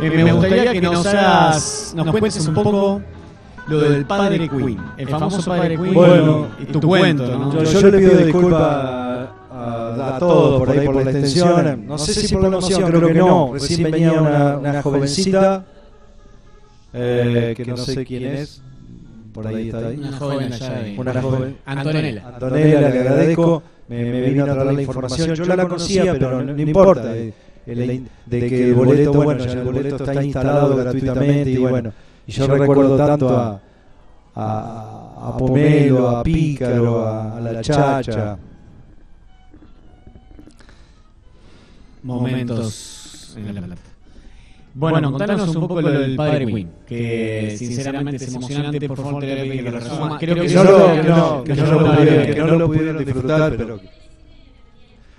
Eh, 0.00 0.10
me 0.10 0.32
gustaría 0.32 0.72
que 0.72 0.80
nos 0.80 1.04
hagas, 1.04 1.92
nos 1.94 2.06
cuentes 2.06 2.46
un 2.46 2.54
poco 2.54 3.02
lo 3.68 3.78
del 3.80 4.04
padre 4.04 4.48
Queen, 4.48 4.78
el 4.96 5.08
famoso 5.08 5.42
padre 5.50 5.76
Queen 5.76 5.94
Bueno, 5.94 6.48
y 6.60 6.64
tu 6.66 6.80
cuento, 6.80 7.26
¿no? 7.38 7.62
Yo, 7.62 7.80
yo 7.80 7.90
le 7.90 7.98
pido 7.98 8.16
disculpas 8.18 8.60
a, 8.62 9.28
a, 9.52 10.16
a 10.16 10.18
todos 10.18 10.58
por 10.58 10.70
ahí 10.70 10.84
por 10.86 10.94
la 10.96 11.02
extensión. 11.02 11.86
No 11.86 11.98
sé 11.98 12.14
si 12.14 12.32
por 12.34 12.42
la 12.42 12.48
emoción, 12.48 12.82
creo 12.90 13.06
que 13.06 13.14
no. 13.14 13.50
Recién 13.54 13.82
venía 13.90 14.12
una, 14.12 14.58
una 14.58 14.82
jovencita, 14.82 15.64
eh, 16.92 17.54
que 17.56 17.64
no 17.64 17.76
sé 17.76 18.04
quién 18.04 18.24
es. 18.26 18.62
Por 19.32 19.46
ahí 19.46 19.68
está 19.68 19.86
ahí. 19.88 19.96
Una 19.98 20.18
joven 20.18 20.52
allá 20.52 20.70
de- 20.82 20.98
Una 20.98 21.22
joven. 21.22 21.56
Antonella. 21.64 22.28
Antonella, 22.34 22.80
le 22.80 22.86
agradezco. 23.00 23.62
Me, 23.88 24.04
me 24.04 24.20
vino 24.30 24.44
a 24.44 24.54
traer 24.54 24.72
la 24.74 24.82
información. 24.82 25.34
Yo 25.34 25.44
la 25.44 25.68
conocía, 25.68 26.12
pero 26.12 26.42
no, 26.42 26.52
no 26.54 26.60
importa. 26.62 27.14
el- 27.16 27.32
de 27.64 28.48
que 28.48 28.64
el 28.68 28.74
boleto, 28.74 29.12
bueno, 29.12 29.44
ya 29.44 29.52
el 29.52 29.62
boleto 29.62 29.96
está 29.96 30.22
instalado 30.24 30.76
gratuitamente 30.76 31.50
y 31.50 31.56
bueno. 31.58 31.92
Y 32.26 32.32
yo 32.32 32.46
recuerdo 32.46 32.96
tanto 32.96 33.28
a, 33.36 33.60
a, 34.34 35.28
a 35.28 35.36
Pomelo, 35.36 36.08
a 36.08 36.22
Pícaro, 36.22 37.04
a, 37.04 37.36
a 37.36 37.40
la 37.40 37.60
Chacha. 37.60 38.38
momentos 42.02 43.34
en 43.36 43.54
la 43.54 43.62
plata. 43.62 43.82
Bueno, 44.74 45.12
contanos 45.12 45.54
un 45.54 45.68
poco 45.68 45.82
lo 45.82 45.90
del 45.90 46.16
padre 46.16 46.46
Queen, 46.46 46.70
que 46.86 47.54
sinceramente 47.58 48.24
es 48.24 48.34
emocionante, 48.34 48.88
por 48.88 48.96
favor 48.96 49.22
te 49.22 49.34
voy 49.34 49.50
a 49.50 49.52
que 49.52 49.62
lo 49.62 49.78
resuma. 49.78 50.18
Creo 50.18 50.34
que 50.34 50.46
Que 50.46 50.54
no 50.54 50.64
lo, 50.64 50.92
que 50.94 51.02
no, 51.02 51.44
que 51.44 51.54
no 51.54 51.66
lo 51.66 51.96
pudieron, 51.96 52.26
que 52.26 52.40
no 52.40 52.56
lo 52.56 52.66
pudieron 52.66 53.04
disfrutar, 53.04 53.56
pero... 53.56 53.80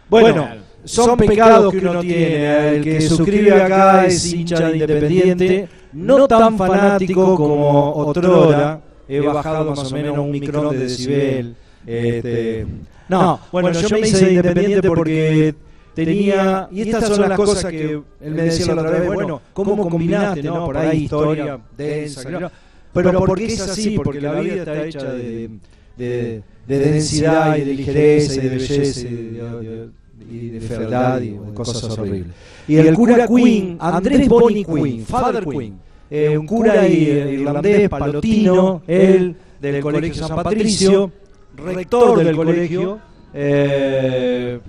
Bueno, 0.09 0.47
son 0.85 1.17
pecados 1.17 1.71
que 1.73 1.79
uno 1.79 2.01
tiene. 2.01 2.75
El 2.77 2.83
que 2.83 3.01
suscribe 3.01 3.53
acá 3.61 4.05
es 4.05 4.33
hincha 4.33 4.67
de 4.69 4.77
Independiente, 4.77 5.67
no 5.93 6.27
tan 6.27 6.57
fanático 6.57 7.35
como 7.35 7.93
otrora. 7.95 8.81
He 9.07 9.19
bajado 9.19 9.69
más 9.75 9.91
o 9.91 9.95
menos 9.95 10.17
un 10.17 10.31
micrón 10.31 10.71
de 10.71 10.77
decibel. 10.79 11.55
Este, 11.85 12.65
no, 13.09 13.39
bueno, 13.51 13.71
yo 13.71 13.89
me 13.89 13.99
hice 13.99 14.25
de 14.25 14.33
Independiente 14.33 14.87
porque 14.87 15.55
tenía... 15.93 16.67
Y 16.71 16.81
estas 16.81 17.07
son 17.09 17.21
las 17.29 17.37
cosas 17.37 17.71
que 17.71 17.91
él 18.21 18.33
me 18.33 18.43
decía 18.43 18.73
la 18.73 18.81
otra 18.81 18.99
vez, 18.99 19.05
bueno, 19.13 19.41
¿cómo 19.53 19.89
combinaste, 19.89 20.43
no? 20.43 20.65
Por 20.65 20.77
ahí 20.77 21.03
historia 21.03 21.59
densa, 21.77 22.29
¿no? 22.29 22.51
pero 22.93 23.19
porque 23.25 23.45
es 23.45 23.59
así, 23.61 23.97
porque 23.97 24.21
la 24.21 24.39
vida 24.39 24.55
está 24.55 24.85
hecha 24.85 25.11
de, 25.13 25.49
de, 25.97 26.43
de 26.67 26.79
densidad 26.79 27.57
y 27.57 27.61
de 27.61 27.73
ligereza 27.73 28.35
y 28.35 28.37
de 28.37 28.49
belleza 28.49 28.99
y 29.01 29.03
de, 29.03 29.41
de- 29.41 29.89
y 30.29 30.49
de 30.49 30.59
fealdad 30.61 31.21
y 31.21 31.29
de 31.31 31.53
cosas 31.53 31.97
horribles. 31.97 32.33
Y 32.67 32.75
el 32.77 32.93
cura 32.95 33.27
Queen, 33.27 33.77
Andrés 33.79 34.27
Bonnie 34.27 34.65
Queen, 34.65 35.05
Father 35.05 35.45
Queen, 35.45 35.79
eh, 36.09 36.37
un 36.37 36.45
cura 36.47 36.87
irlandés, 36.87 37.89
palotino, 37.89 38.81
él 38.87 39.35
del 39.61 39.81
Colegio 39.81 40.13
San 40.27 40.35
Patricio, 40.43 41.11
rector 41.57 42.23
del 42.23 42.35
colegio, 42.35 42.99
eh, 43.33 44.59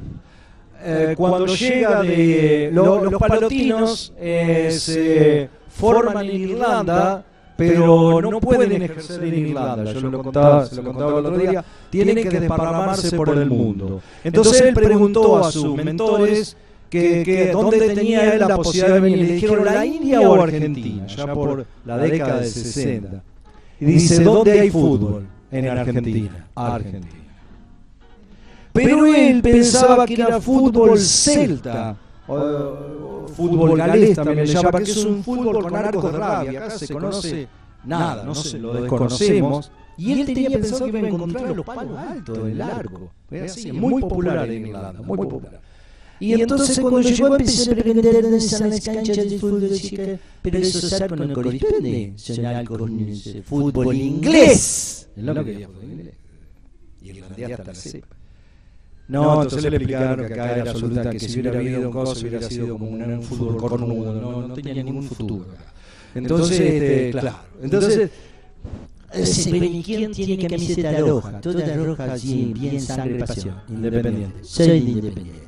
eh, 0.82 1.14
cuando 1.16 1.47
llega 1.47 2.02
de 2.02 2.70
lo- 2.72 3.05
los 3.05 3.20
palotinos 3.20 4.12
eh, 4.18 4.68
se 4.70 5.48
forman 5.68 6.26
en 6.28 6.40
Irlanda 6.51 7.24
pero 7.56 8.20
no 8.20 8.40
pueden 8.40 8.82
ejercer 8.82 9.24
en 9.24 9.48
Irlanda. 9.48 9.93
Yo 9.93 10.01
lo 10.01 10.22
contaba 10.22 10.66
se 10.66 10.76
lo 10.76 10.85
contaba 10.85 11.18
el 11.18 11.26
otro 11.26 11.39
día 11.39 11.64
tienen 11.90 12.28
que 12.28 12.40
desparramarse 12.40 13.16
por 13.16 13.31
el 13.31 13.48
mundo. 13.48 14.01
entonces 14.22 14.60
él 14.60 14.74
preguntó 14.74 15.39
a 15.39 15.52
sus 15.52 15.76
mentores 15.76 16.56
que, 16.90 17.22
que 17.24 17.52
dónde 17.52 17.94
tenía 17.94 18.35
él 18.35 18.40
la 18.40 18.56
posibilidad 18.56 18.94
de 18.94 19.01
venir. 19.01 19.18
le 19.18 19.35
dijeron 19.35 19.64
la 19.64 19.85
India 19.85 20.20
o 20.20 20.40
Argentina 20.40 21.06
ya 21.06 21.32
por 21.32 21.66
la 21.85 21.98
década 21.98 22.40
del 22.40 22.51
60 22.51 23.22
y 23.81 23.85
dice 23.85 24.22
dónde 24.22 24.60
hay 24.60 24.70
fútbol 24.70 25.26
en 25.51 25.68
Argentina. 25.68 26.47
Argentina. 26.55 27.24
Pero 28.72 29.06
él 29.06 29.40
pensaba 29.40 30.05
que 30.05 30.14
era 30.14 30.40
fútbol 30.40 30.98
celta, 30.98 31.97
o, 32.26 32.34
o 32.34 33.28
fútbol 33.28 33.76
galés 33.76 34.16
también 34.16 34.38
le 34.38 34.46
llama, 34.46 34.70
que 34.72 34.90
es 34.90 35.05
un 35.05 35.22
fútbol 35.22 35.62
con 35.62 35.76
arcos 35.76 36.12
de 36.12 36.18
rabia. 36.18 36.64
Acá 36.66 36.78
se 36.78 36.92
conoce 36.92 37.48
nada, 37.84 38.24
no 38.24 38.34
se 38.34 38.59
lo 38.59 38.74
desconocemos. 38.74 39.70
Y 39.96 40.12
él 40.12 40.26
tenía 40.26 40.51
pensado 40.51 40.84
que 40.84 40.98
iba 40.98 41.06
a 41.06 41.10
encontrar 41.10 41.55
los 41.55 41.64
palos 41.64 41.96
altos 41.96 42.44
del 42.44 42.60
arco. 42.60 43.12
Era 43.30 43.44
así, 43.46 43.70
muy 43.72 44.01
popular 44.02 44.51
en 44.51 44.66
Irlanda, 44.66 45.02
muy 45.02 45.16
popular. 45.16 45.60
Y 46.20 46.32
entonces 46.40 46.78
cuando 46.80 47.01
llegó 47.01 47.36
empecé 47.36 47.72
a 47.72 47.74
preguntar 47.74 48.22
dónde 48.22 48.38
están 48.38 48.70
las 48.70 48.80
canchas 48.80 49.16
de 49.16 49.38
fútbol, 49.38 49.70
chica, 49.74 50.18
pero 50.42 50.59
esos 50.59 50.92
arcos 51.01 51.18
no 51.18 51.34
corresponden, 51.34 52.18
son 52.18 52.46
arcos 52.46 52.90
de 52.96 53.42
fútbol 53.42 53.94
inglés. 53.94 55.09
Es 55.16 55.22
lo 55.22 55.34
que 55.34 55.44
quería, 55.44 55.68
fútbol 55.68 55.90
inglés. 55.90 56.14
Irlandés 57.02 57.51
hasta 57.51 57.64
la 57.64 57.74
cepa. 57.74 58.13
No, 59.06 59.43
entonces 59.43 59.70
le 59.70 59.76
explicaron 59.76 60.26
que 60.26 60.32
acá 60.32 60.56
era 60.56 60.70
absoluta, 60.70 61.10
que 61.10 61.18
si 61.18 61.40
hubiera 61.40 61.59
habido 61.59 61.81
un 61.82 61.93
coso 61.93 62.26
hubiera 62.26 62.48
sido 62.48 62.78
como 62.78 62.89
un, 62.89 63.22
fútbol 63.22 63.56
cornudo, 63.56 64.14
no, 64.14 64.48
no 64.48 64.55
tenía 64.55 64.82
ningún 64.82 65.02
futuro 65.02 65.47
acá. 65.52 65.72
Entonces, 66.14 66.60
este, 66.60 67.10
claro, 67.10 67.39
entonces... 67.62 68.10
Sí, 69.22 69.48
pero 69.52 69.64
¿y 69.64 69.82
quién 69.82 70.10
tiene 70.10 70.48
camiseta 70.48 70.98
roja? 70.98 71.40
Toda 71.40 71.76
roja, 71.76 72.12
así, 72.12 72.52
bien 72.52 72.81
sangre 72.81 73.16
pasión. 73.18 73.55
Independiente. 73.68 74.43
Soy 74.43 74.66
de 74.66 74.76
independiente. 74.76 75.44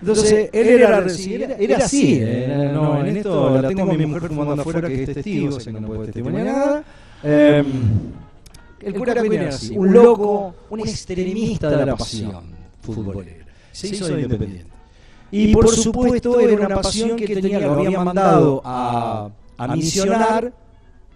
Entonces, 0.00 0.50
él 0.52 0.68
era, 0.68 0.98
era, 0.98 1.54
era 1.54 1.76
así. 1.76 2.18
eh, 2.20 2.70
no, 2.74 3.04
en 3.04 3.16
esto 3.16 3.62
la 3.62 3.68
tengo 3.68 3.82
a 3.82 3.94
mi 3.94 4.04
mujer 4.04 4.28
fumando 4.28 4.60
afuera, 4.60 4.88
que 4.88 5.04
es 5.04 5.14
testigo, 5.14 5.60
sé 5.60 5.72
que 5.72 5.80
no 5.80 5.86
puede 5.86 6.06
testimoniar 6.06 6.46
nada. 6.46 6.84
Eh, 7.22 7.62
el 8.84 8.94
cura 8.94 9.14
así, 9.48 9.76
un 9.76 9.92
loco, 9.92 10.54
un 10.70 10.80
extremista 10.80 11.70
de 11.70 11.86
la 11.86 11.96
pasión 11.96 12.44
futbolera. 12.80 13.44
Se 13.70 13.88
hizo 13.88 14.08
de 14.08 14.22
independiente. 14.22 14.70
Y 15.30 15.52
por 15.52 15.68
supuesto 15.68 16.38
era 16.40 16.66
una 16.66 16.80
pasión 16.80 17.16
que 17.16 17.34
tenía, 17.34 17.60
lo 17.60 17.72
habían 17.72 18.04
mandado 18.04 18.60
a, 18.64 19.30
a 19.56 19.76
misionar 19.76 20.52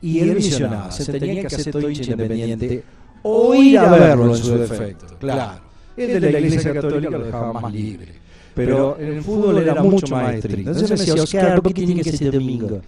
y 0.00 0.20
él 0.20 0.34
misionaba. 0.34 0.90
Se 0.90 1.12
tenía 1.12 1.42
que 1.42 1.54
hacer 1.54 1.72
todo 1.72 1.90
hincha 1.90 2.10
independiente 2.10 2.82
o 3.22 3.54
ir 3.54 3.78
a 3.78 3.90
verlo 3.90 4.34
en 4.34 4.42
su 4.42 4.56
defecto. 4.56 5.06
Claro. 5.18 5.60
El 5.96 6.20
de 6.20 6.32
la 6.32 6.38
iglesia 6.40 6.74
católica 6.74 7.10
lo 7.10 7.24
dejaba 7.24 7.52
más 7.52 7.72
libre. 7.72 8.26
Pero 8.54 8.96
en 8.98 9.16
el 9.16 9.22
fútbol 9.22 9.58
era 9.58 9.82
mucho 9.82 10.06
más 10.08 10.34
estricto. 10.34 10.70
Entonces 10.70 10.90
me 10.90 10.96
decía, 10.96 11.22
Oscar, 11.22 11.62
¿por 11.62 11.74
qué 11.74 11.84
tiene 11.84 12.02
que 12.02 12.12
ser 12.12 12.32
domingo? 12.32 12.80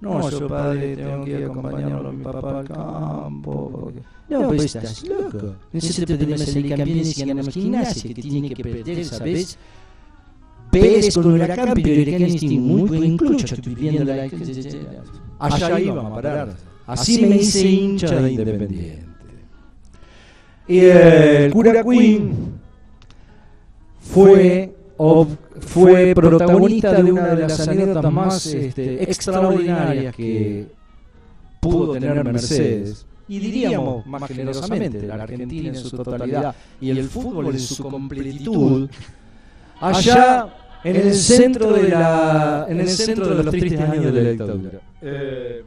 No, 0.00 0.30
yo 0.30 0.46
padre, 0.48 0.96
tengo 0.96 1.24
que 1.24 1.44
acompañarlo 1.44 2.08
a 2.08 2.12
mi 2.12 2.22
papá 2.24 2.58
al 2.60 2.68
campo. 2.68 3.70
porque- 3.72 4.00
No, 4.28 4.48
pues 4.48 4.64
estás 4.76 5.04
loco. 5.08 5.54
Nosotros 5.72 6.18
podemos 6.18 6.40
salir 6.42 6.68
campeones 6.76 7.08
si 7.14 7.24
ganamos 7.24 7.54
gimnasia, 7.54 8.14
que 8.14 8.22
tienen 8.22 8.54
que 8.54 8.62
perder, 8.62 9.04
¿sabes? 9.04 9.58
Vélez 10.70 11.14
con 11.14 11.32
Huracán, 11.32 11.72
pero 11.74 12.02
Huracán 12.02 12.22
es 12.22 12.42
un 12.42 12.66
muy 12.66 12.82
buen 12.82 13.16
club. 13.16 13.36
Yo 13.38 13.54
estoy 13.54 13.74
viendo 13.74 14.04
la... 14.04 14.28
Allá 15.38 15.80
íbamos 15.80 16.12
a 16.12 16.14
parar. 16.14 16.56
Así 16.86 17.26
me 17.26 17.36
hice 17.36 17.68
hincha 17.68 18.06
de 18.20 18.32
Independiente. 18.32 19.04
Y 20.68 20.78
el 20.80 21.50
cura 21.52 21.82
Quinn 21.82 22.58
fue, 24.00 24.74
ob- 24.98 25.36
fue 25.60 26.12
protagonista 26.14 27.02
de 27.02 27.10
una 27.12 27.34
de 27.34 27.42
las 27.42 27.66
anécdotas 27.68 28.12
más 28.12 28.46
este, 28.46 29.02
extraordinarias 29.02 30.14
que 30.14 30.66
pudo 31.60 31.92
tener 31.94 32.22
Mercedes. 32.24 33.06
Y 33.30 33.38
diríamos 33.40 34.06
más 34.06 34.26
generosamente, 34.28 35.06
la 35.06 35.14
Argentina 35.22 35.68
en 35.68 35.74
su 35.76 35.90
totalidad 35.96 36.54
y 36.80 36.90
el 36.90 37.04
fútbol 37.08 37.46
en 37.54 37.58
su 37.60 37.82
completitud, 37.84 38.88
allá 39.80 40.48
en 40.84 40.96
el 40.96 41.14
centro 41.14 41.72
de 41.72 41.88
la 41.88 42.66
en 42.68 42.80
el 42.80 42.88
centro 42.88 43.34
de 43.34 43.42
los 43.44 43.50
tristes 43.54 43.80
años 43.80 44.12
de 44.14 44.22
la 44.22 44.30
dictadura. 44.30 44.80
Eh, 45.02 45.62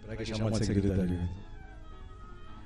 Espera 0.00 0.16
que 0.16 0.24
llamo 0.32 0.56
al 0.56 0.64
secretario. 0.64 1.18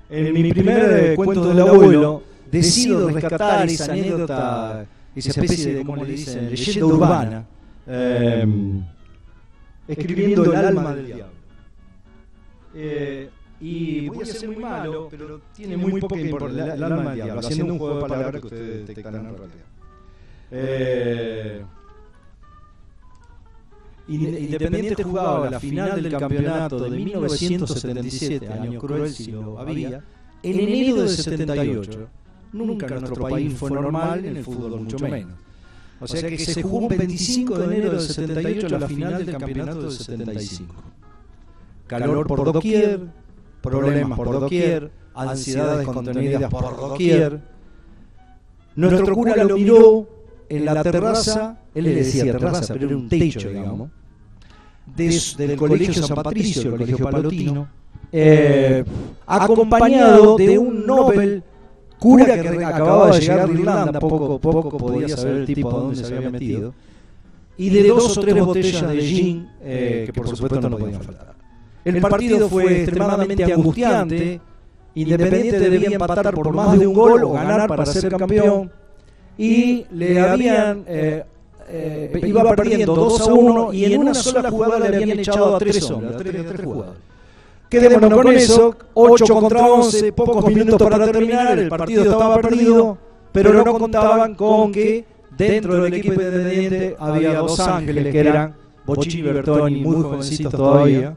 En 0.09 0.33
mi 0.33 0.49
primer 0.53 1.15
cuento 1.15 1.47
del 1.49 1.59
abuelo, 1.59 2.23
decido 2.51 3.09
rescatar 3.09 3.67
esa 3.69 3.91
anécdota, 3.91 4.85
esa 5.15 5.29
especie 5.41 5.73
de, 5.75 5.83
como 5.85 6.03
le 6.03 6.11
dicen, 6.11 6.49
leyenda 6.49 6.85
urbana, 6.85 7.45
eh, 7.87 8.45
escribiendo 9.87 10.43
el 10.45 10.55
alma 10.55 10.95
del 10.95 11.05
diablo. 11.07 11.25
Eh, 12.75 13.29
y 13.61 14.07
voy 14.09 14.21
a 14.21 14.25
ser 14.25 14.47
muy 14.49 14.55
malo, 14.57 15.07
pero 15.09 15.41
tiene 15.53 15.75
muy 15.75 15.99
poca 15.99 16.15
importancia. 16.19 16.73
El 16.75 16.83
alma 16.83 17.03
del 17.11 17.15
diablo, 17.15 17.39
haciendo 17.39 17.73
un 17.73 17.79
juego 17.79 17.95
de 17.95 18.01
palabras 18.07 18.41
que 18.41 18.47
ustedes 18.47 18.87
detectarán 18.87 19.25
en 19.25 19.37
realidad. 19.37 19.65
Eh, 20.51 21.63
Inde- 24.07 24.39
Independiente 24.39 25.03
jugaba 25.03 25.49
la 25.51 25.59
final 25.59 26.01
del 26.01 26.11
campeonato 26.17 26.79
de 26.79 26.89
1977, 26.89 28.47
año 28.47 28.79
cruel 28.79 29.11
si 29.13 29.31
lo 29.31 29.59
había, 29.59 30.03
en 30.41 30.59
enero 30.59 30.95
del 31.03 31.09
78. 31.09 32.09
Nunca 32.51 32.87
en 32.87 33.01
nuestro 33.01 33.27
país 33.27 33.53
fue 33.57 33.71
normal, 33.71 34.25
en 34.25 34.37
el 34.37 34.43
fútbol 34.43 34.81
mucho 34.81 34.99
menos. 34.99 35.33
O 36.01 36.07
sea 36.07 36.29
que 36.29 36.37
se 36.37 36.61
jugó 36.63 36.77
un 36.79 36.87
25 36.87 37.57
de 37.57 37.65
enero 37.65 37.91
del 37.91 38.01
78 38.01 38.69
la 38.69 38.87
final 38.87 39.25
del 39.25 39.37
campeonato 39.37 39.81
del 39.81 39.91
75. 39.91 40.73
Calor 41.87 42.27
por 42.27 42.45
doquier, 42.45 43.01
problemas 43.61 44.17
por 44.17 44.31
doquier, 44.31 44.91
ansiedades 45.13 45.85
contenidas 45.85 46.49
por 46.49 46.75
doquier. 46.75 47.41
Nuestro 48.75 49.13
cura 49.13 49.43
lo 49.43 49.55
miró 49.57 50.07
en 50.47 50.65
la 50.65 50.81
terraza, 50.83 51.59
él 51.75 51.83
le 51.83 51.95
decía 51.95 52.31
terraza, 52.31 52.73
pero 52.73 52.87
era 52.87 52.97
un 52.97 53.09
techo, 53.09 53.49
digamos, 53.49 53.89
del 54.95 55.57
colegio 55.57 55.93
San 56.01 56.15
Patricio, 56.15 56.63
el 56.63 56.71
colegio 56.71 56.97
palotino, 56.97 57.67
eh, 58.11 58.83
acompañado 59.27 60.37
de 60.37 60.57
un 60.57 60.85
Nobel 60.85 61.43
cura 61.99 62.41
que 62.41 62.65
acababa 62.65 63.11
de 63.11 63.19
llegar 63.19 63.47
de 63.47 63.53
Irlanda, 63.53 63.99
poco, 63.99 64.39
poco 64.39 64.77
podía 64.77 65.09
saber 65.09 65.35
el 65.37 65.45
tipo 65.45 65.69
a 65.69 65.73
dónde 65.73 65.95
se 65.95 66.15
había 66.15 66.29
metido, 66.29 66.73
y 67.57 67.69
de 67.69 67.87
dos 67.87 68.17
o 68.17 68.21
tres 68.21 68.43
botellas 68.43 68.89
de 68.89 69.01
gin, 69.01 69.49
eh, 69.61 70.03
que 70.05 70.13
por 70.13 70.27
supuesto 70.27 70.69
no 70.69 70.77
podían 70.77 71.01
faltar. 71.01 71.35
El 71.83 72.01
partido 72.01 72.49
fue 72.49 72.83
extremadamente 72.83 73.43
angustiante, 73.53 74.41
Independiente 74.95 75.69
debía 75.69 75.89
empatar 75.91 76.33
por 76.33 76.51
más 76.51 76.77
de 76.77 76.87
un 76.87 76.93
gol 76.93 77.23
o 77.23 77.31
ganar 77.31 77.67
para 77.67 77.85
ser 77.85 78.15
campeón, 78.15 78.71
y 79.37 79.85
le 79.91 80.19
habían 80.19 80.83
eh, 80.87 81.23
eh, 81.69 82.21
iba 82.25 82.55
perdiendo 82.55 82.95
2 82.95 83.21
a 83.21 83.33
1 83.33 83.73
y 83.73 83.85
en 83.85 83.99
una 84.01 84.13
sola 84.13 84.49
jugada 84.49 84.79
le 84.79 84.87
habían 84.97 85.19
echado 85.19 85.55
a 85.55 85.59
tres 85.59 85.89
hombres, 85.89 86.15
a 86.15 86.17
tres, 86.17 86.35
a 86.35 86.49
tres 86.49 86.65
jugadores. 86.65 87.08
Quedémonos 87.69 88.13
con 88.13 88.33
eso, 88.33 88.75
8 88.95 89.33
contra 89.35 89.67
11, 89.67 90.11
pocos 90.13 90.45
minutos 90.45 90.81
para 90.81 91.11
terminar, 91.11 91.59
el 91.59 91.69
partido 91.69 92.03
estaba 92.03 92.41
perdido, 92.41 92.97
pero 93.31 93.53
no 93.53 93.63
contaban 93.77 94.33
con 94.35 94.71
que 94.71 95.05
dentro 95.37 95.83
del 95.83 95.93
equipo 95.93 96.21
independiente 96.21 96.95
había 96.99 97.37
dos 97.39 97.59
ángeles 97.59 98.11
que 98.11 98.19
eran 98.19 98.55
Bochini 98.85 99.19
y 99.19 99.21
Bertoni, 99.21 99.81
muy 99.81 100.01
jovencitos 100.01 100.51
todavía. 100.51 101.15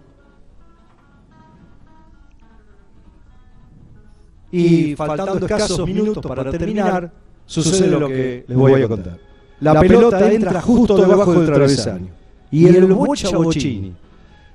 Y 4.50 4.94
faltando 4.94 5.46
escasos 5.46 5.86
minutos 5.86 6.24
para 6.26 6.50
terminar, 6.50 7.10
sucede 7.46 7.86
lo 7.86 8.06
que 8.08 8.44
les 8.46 8.56
voy 8.56 8.82
a 8.82 8.88
contar. 8.88 9.18
La 9.60 9.80
pelota 9.80 10.30
entra 10.30 10.60
justo 10.60 10.96
debajo 10.96 11.32
del 11.32 11.46
travesaño. 11.46 12.08
Y 12.50 12.66
el 12.66 12.92
Bocha 12.92 13.34
Bochini, 13.34 13.94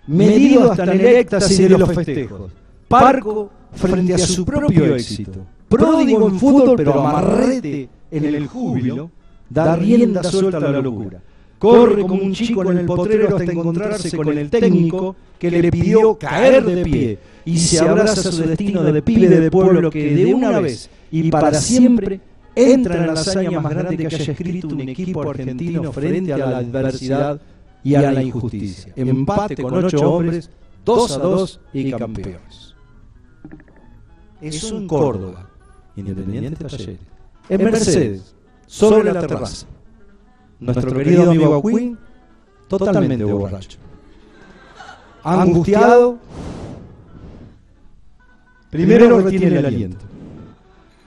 medido 0.07 0.71
hasta 0.71 0.83
en 0.83 0.99
el 1.01 1.05
éxtasis 1.05 1.57
de 1.57 1.69
los 1.69 1.93
festejos, 1.93 2.51
parco 2.87 3.49
frente 3.73 4.13
a 4.13 4.17
su 4.17 4.45
propio 4.45 4.95
éxito, 4.95 5.45
pródigo 5.69 6.27
en 6.27 6.39
fútbol 6.39 6.75
pero 6.77 6.93
amarrete 6.99 7.89
en 8.11 8.25
el 8.25 8.47
júbilo, 8.47 9.11
da 9.49 9.75
rienda 9.75 10.23
suelta 10.23 10.57
a 10.57 10.71
la 10.71 10.81
locura. 10.81 11.21
Corre 11.59 12.03
como 12.03 12.21
un 12.21 12.33
chico 12.33 12.61
en 12.71 12.77
el 12.77 12.85
potrero 12.85 13.35
hasta 13.35 13.51
encontrarse 13.51 14.15
con 14.15 14.37
el 14.37 14.47
técnico 14.49 15.15
que 15.39 15.49
le 15.49 15.71
pidió 15.71 16.15
caer 16.15 16.63
de 16.63 16.83
pie. 16.83 17.19
y 17.45 17.57
se 17.57 17.79
abraza 17.79 18.29
a 18.29 18.31
su 18.31 18.43
destino 18.43 18.83
de 18.83 19.01
pibe 19.01 19.27
de 19.27 19.49
pueblo 19.49 19.89
que 19.89 20.13
de 20.13 20.33
una 20.33 20.59
vez 20.59 20.89
y 21.11 21.31
para 21.31 21.53
siempre 21.53 22.19
entra 22.55 22.97
en 22.97 23.07
la 23.07 23.13
hazaña 23.13 23.59
más 23.59 23.73
grande 23.73 23.97
que 23.97 24.07
haya 24.07 24.31
escrito 24.31 24.67
un 24.67 24.81
equipo 24.81 25.29
argentino 25.29 25.91
frente 25.91 26.33
a 26.33 26.37
la 26.37 26.57
adversidad 26.57 27.39
y 27.87 27.95
a 27.95 28.11
la 28.11 28.21
injusticia. 28.21 28.91
Empate 28.95 29.55
con 29.61 29.85
ocho 29.85 30.11
hombres, 30.11 30.49
dos 30.83 31.11
a 31.11 31.19
dos 31.19 31.59
y 31.71 31.91
campeones. 31.91 32.75
Eso 34.41 34.77
en 34.77 34.87
Córdoba, 34.87 35.49
Independiente 35.95 36.63
Talleres. 36.63 36.99
En 37.49 37.63
Mercedes, 37.63 38.35
sobre 38.65 39.13
la 39.13 39.21
terraza. 39.25 39.67
Nuestro 40.59 40.93
querido 40.93 41.31
amigo 41.31 41.55
Acuín, 41.55 41.97
totalmente 42.67 43.23
borracho. 43.23 43.77
Angustiado, 45.23 46.17
primero 48.69 49.21
retiene 49.21 49.59
el 49.59 49.65
aliento. 49.65 50.05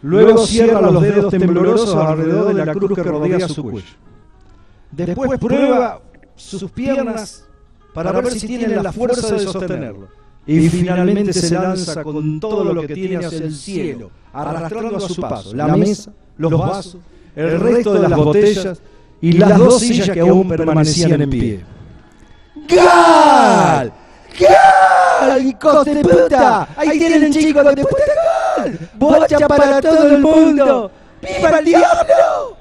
Luego 0.03 0.47
cierra 0.47 0.81
los 0.81 1.03
dedos 1.03 1.31
temblorosos 1.31 1.95
alrededor 1.95 2.55
de 2.55 2.65
la 2.65 2.73
cruz 2.73 2.95
que 2.95 3.03
rodea 3.03 3.49
su 3.49 3.63
cuello. 3.63 3.87
Después 4.93 5.39
prueba 5.39 6.01
sus 6.41 6.71
piernas 6.71 7.45
para 7.95 8.13
ver 8.13 8.33
si 8.33 8.47
tienen 8.47 8.83
la 8.83 8.93
fuerza 8.93 9.35
de 9.35 9.41
sostenerlo. 9.41 10.09
Y 10.47 10.69
finalmente 10.69 11.33
se 11.33 11.55
lanza 11.55 12.03
con 12.03 12.41
todo 12.41 12.73
lo 12.73 12.83
que 12.87 12.95
tiene 12.95 13.25
hacia 13.25 13.45
el 13.45 13.55
cielo, 13.55 14.11
arrastrando 14.33 14.97
a 14.97 15.01
su 15.01 15.21
paso 15.21 15.55
la 15.55 15.77
mesa, 15.77 16.13
los 16.39 16.51
vasos, 16.53 16.97
el 17.37 17.61
resto 17.61 17.95
de 17.95 18.09
las 18.09 18.19
botellas 18.19 18.81
y 19.21 19.33
las 19.33 19.59
dos 19.59 19.81
sillas 19.81 20.11
que 20.11 20.21
aún 20.21 20.49
permanecían 20.49 21.21
en 21.21 21.31
pie. 21.31 21.65
¡Gal! 22.69 23.93
¡Gal! 24.39 25.47
¡Hijos 25.47 25.85
de 25.85 26.03
puta! 26.03 26.69
¡Ahí 26.77 26.99
tienen 26.99 27.33
chicos 27.33 27.65
de 27.65 27.83
puta! 27.83 28.79
¡Gol! 28.99 29.19
¡Bocha 29.21 29.47
para 29.47 29.81
todo 29.81 30.09
el 30.09 30.21
mundo! 30.21 30.91
¡Viva 31.23 31.59
el 31.59 31.65
diablo! 31.65 32.60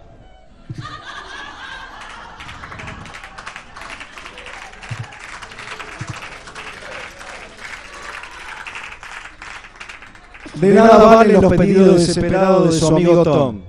De 10.59 10.73
nada 10.73 10.97
valen 10.97 11.41
los 11.41 11.53
pedidos 11.53 12.07
desesperados 12.07 12.73
de 12.73 12.79
su 12.79 12.87
amigo 12.87 13.23
Tom. 13.23 13.61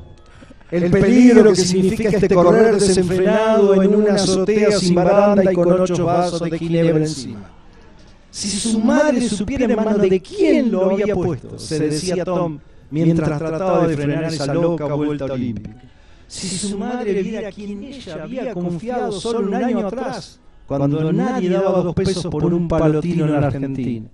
El 0.70 0.90
peligro 0.90 1.50
que 1.52 1.56
significa 1.56 2.08
este 2.10 2.34
correr 2.34 2.74
desenfrenado 2.74 3.80
en 3.82 3.94
una 3.94 4.14
azotea 4.14 4.72
sin 4.72 4.94
baranda 4.94 5.52
y 5.52 5.54
con 5.54 5.80
ocho 5.80 6.04
vasos 6.04 6.40
de 6.40 6.58
ginebra 6.58 6.98
encima. 6.98 7.50
Si 8.30 8.48
su 8.48 8.78
madre 8.80 9.28
supiera 9.28 9.64
en 9.64 9.76
mano 9.76 9.98
de 9.98 10.20
quién 10.20 10.70
lo 10.70 10.90
había 10.90 11.14
puesto, 11.14 11.58
se 11.58 11.78
decía 11.78 12.24
Tom 12.24 12.58
mientras 12.90 13.38
trataba 13.38 13.86
de 13.86 13.96
frenar 13.96 14.24
esa 14.24 14.52
loca 14.54 14.86
vuelta 14.86 15.24
olímpica. 15.26 15.76
Si 16.26 16.48
su 16.48 16.78
madre 16.78 17.22
viera 17.22 17.50
quién 17.50 17.82
ella 17.82 18.22
había 18.22 18.54
confiado 18.54 19.12
solo 19.12 19.48
un 19.48 19.54
año 19.54 19.86
atrás, 19.86 20.40
cuando 20.66 21.12
nadie 21.12 21.50
daba 21.50 21.82
dos 21.82 21.94
pesos 21.94 22.26
por 22.26 22.44
un 22.44 22.68
palotino 22.68 23.26
en 23.26 23.32
la 23.32 23.46
Argentina. 23.48 24.08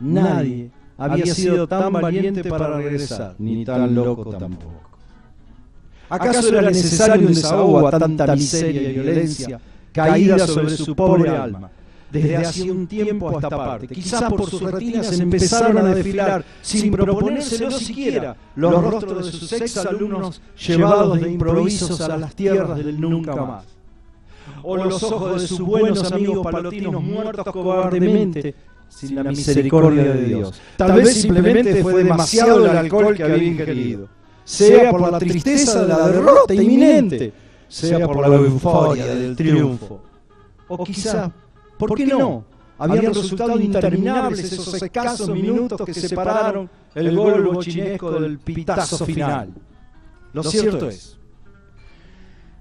Nadie 0.00 0.70
había 1.00 1.34
sido 1.34 1.66
tan 1.66 1.92
valiente 1.92 2.44
para 2.44 2.76
regresar, 2.76 3.34
ni 3.38 3.64
tan 3.64 3.94
loco 3.94 4.30
tampoco. 4.30 4.80
¿Acaso 6.10 6.48
era 6.48 6.62
necesario 6.62 7.28
un 7.28 7.34
desahogo 7.34 7.86
a 7.86 7.98
tanta 7.98 8.34
miseria 8.34 8.90
y 8.90 8.92
violencia 8.94 9.60
caída 9.92 10.38
sobre 10.46 10.76
su 10.76 10.94
pobre 10.94 11.30
alma? 11.30 11.70
Desde 12.10 12.36
hacía 12.36 12.72
un 12.72 12.88
tiempo 12.88 13.30
a 13.30 13.34
esta 13.34 13.50
parte, 13.50 13.86
quizás 13.86 14.24
por 14.24 14.50
sus 14.50 14.60
retinas 14.62 15.18
empezaron 15.18 15.78
a 15.78 15.94
desfilar, 15.94 16.44
sin 16.60 16.90
proponérselo 16.90 17.70
siquiera, 17.70 18.36
los 18.56 18.82
rostros 18.82 19.26
de 19.26 19.32
sus 19.32 19.52
ex 19.52 19.76
alumnos 19.76 20.42
llevados 20.66 21.20
de 21.20 21.30
improvisos 21.30 22.00
a 22.00 22.18
las 22.18 22.34
tierras 22.34 22.84
del 22.84 23.00
nunca 23.00 23.36
más. 23.36 23.64
O 24.62 24.76
los 24.76 25.00
ojos 25.04 25.40
de 25.40 25.46
sus 25.46 25.60
buenos 25.60 26.10
amigos 26.10 26.44
palotinos 26.50 27.00
muertos 27.00 27.46
cobardemente 27.52 28.54
sin 28.90 29.14
la 29.14 29.24
misericordia 29.24 30.02
de 30.02 30.24
Dios. 30.24 30.60
Tal 30.76 30.92
vez 30.92 31.22
simplemente 31.22 31.82
fue 31.82 32.04
demasiado 32.04 32.66
el 32.66 32.76
alcohol 32.76 33.16
que 33.16 33.22
había 33.22 33.44
ingerido 33.44 34.20
sea 34.50 34.90
por 34.90 35.00
la 35.12 35.18
tristeza 35.18 35.82
de 35.82 35.88
la 35.88 36.08
derrota 36.08 36.54
inminente, 36.54 37.32
sea 37.68 38.06
por 38.06 38.28
la 38.28 38.36
euforia 38.36 39.06
del 39.06 39.36
triunfo. 39.36 40.02
O 40.66 40.84
quizá, 40.84 41.30
¿por 41.78 41.94
qué 41.94 42.06
no? 42.06 42.44
Habían 42.78 43.14
resultado 43.14 43.60
interminables 43.60 44.52
esos 44.52 44.74
escasos 44.82 45.28
minutos 45.28 45.80
que 45.84 45.94
separaron 45.94 46.68
el 46.94 47.16
gol 47.16 47.44
bochinesco 47.44 48.10
del 48.12 48.38
pitazo 48.38 49.04
final. 49.04 49.50
Lo 50.32 50.42
cierto 50.42 50.88
es 50.88 51.16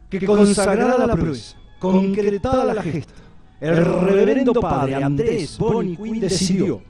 que 0.10 0.26
consagrada 0.26 1.08
la 1.08 1.16
proeza, 1.16 1.58
concretada 1.80 2.74
la 2.74 2.84
gesta, 2.84 3.14
el 3.62 3.86
reverendo 3.86 4.54
padre 4.54 4.96
Andrés 4.96 5.58
Bonnie 5.58 5.98
Quinn 5.98 6.20
decidió 6.20 6.82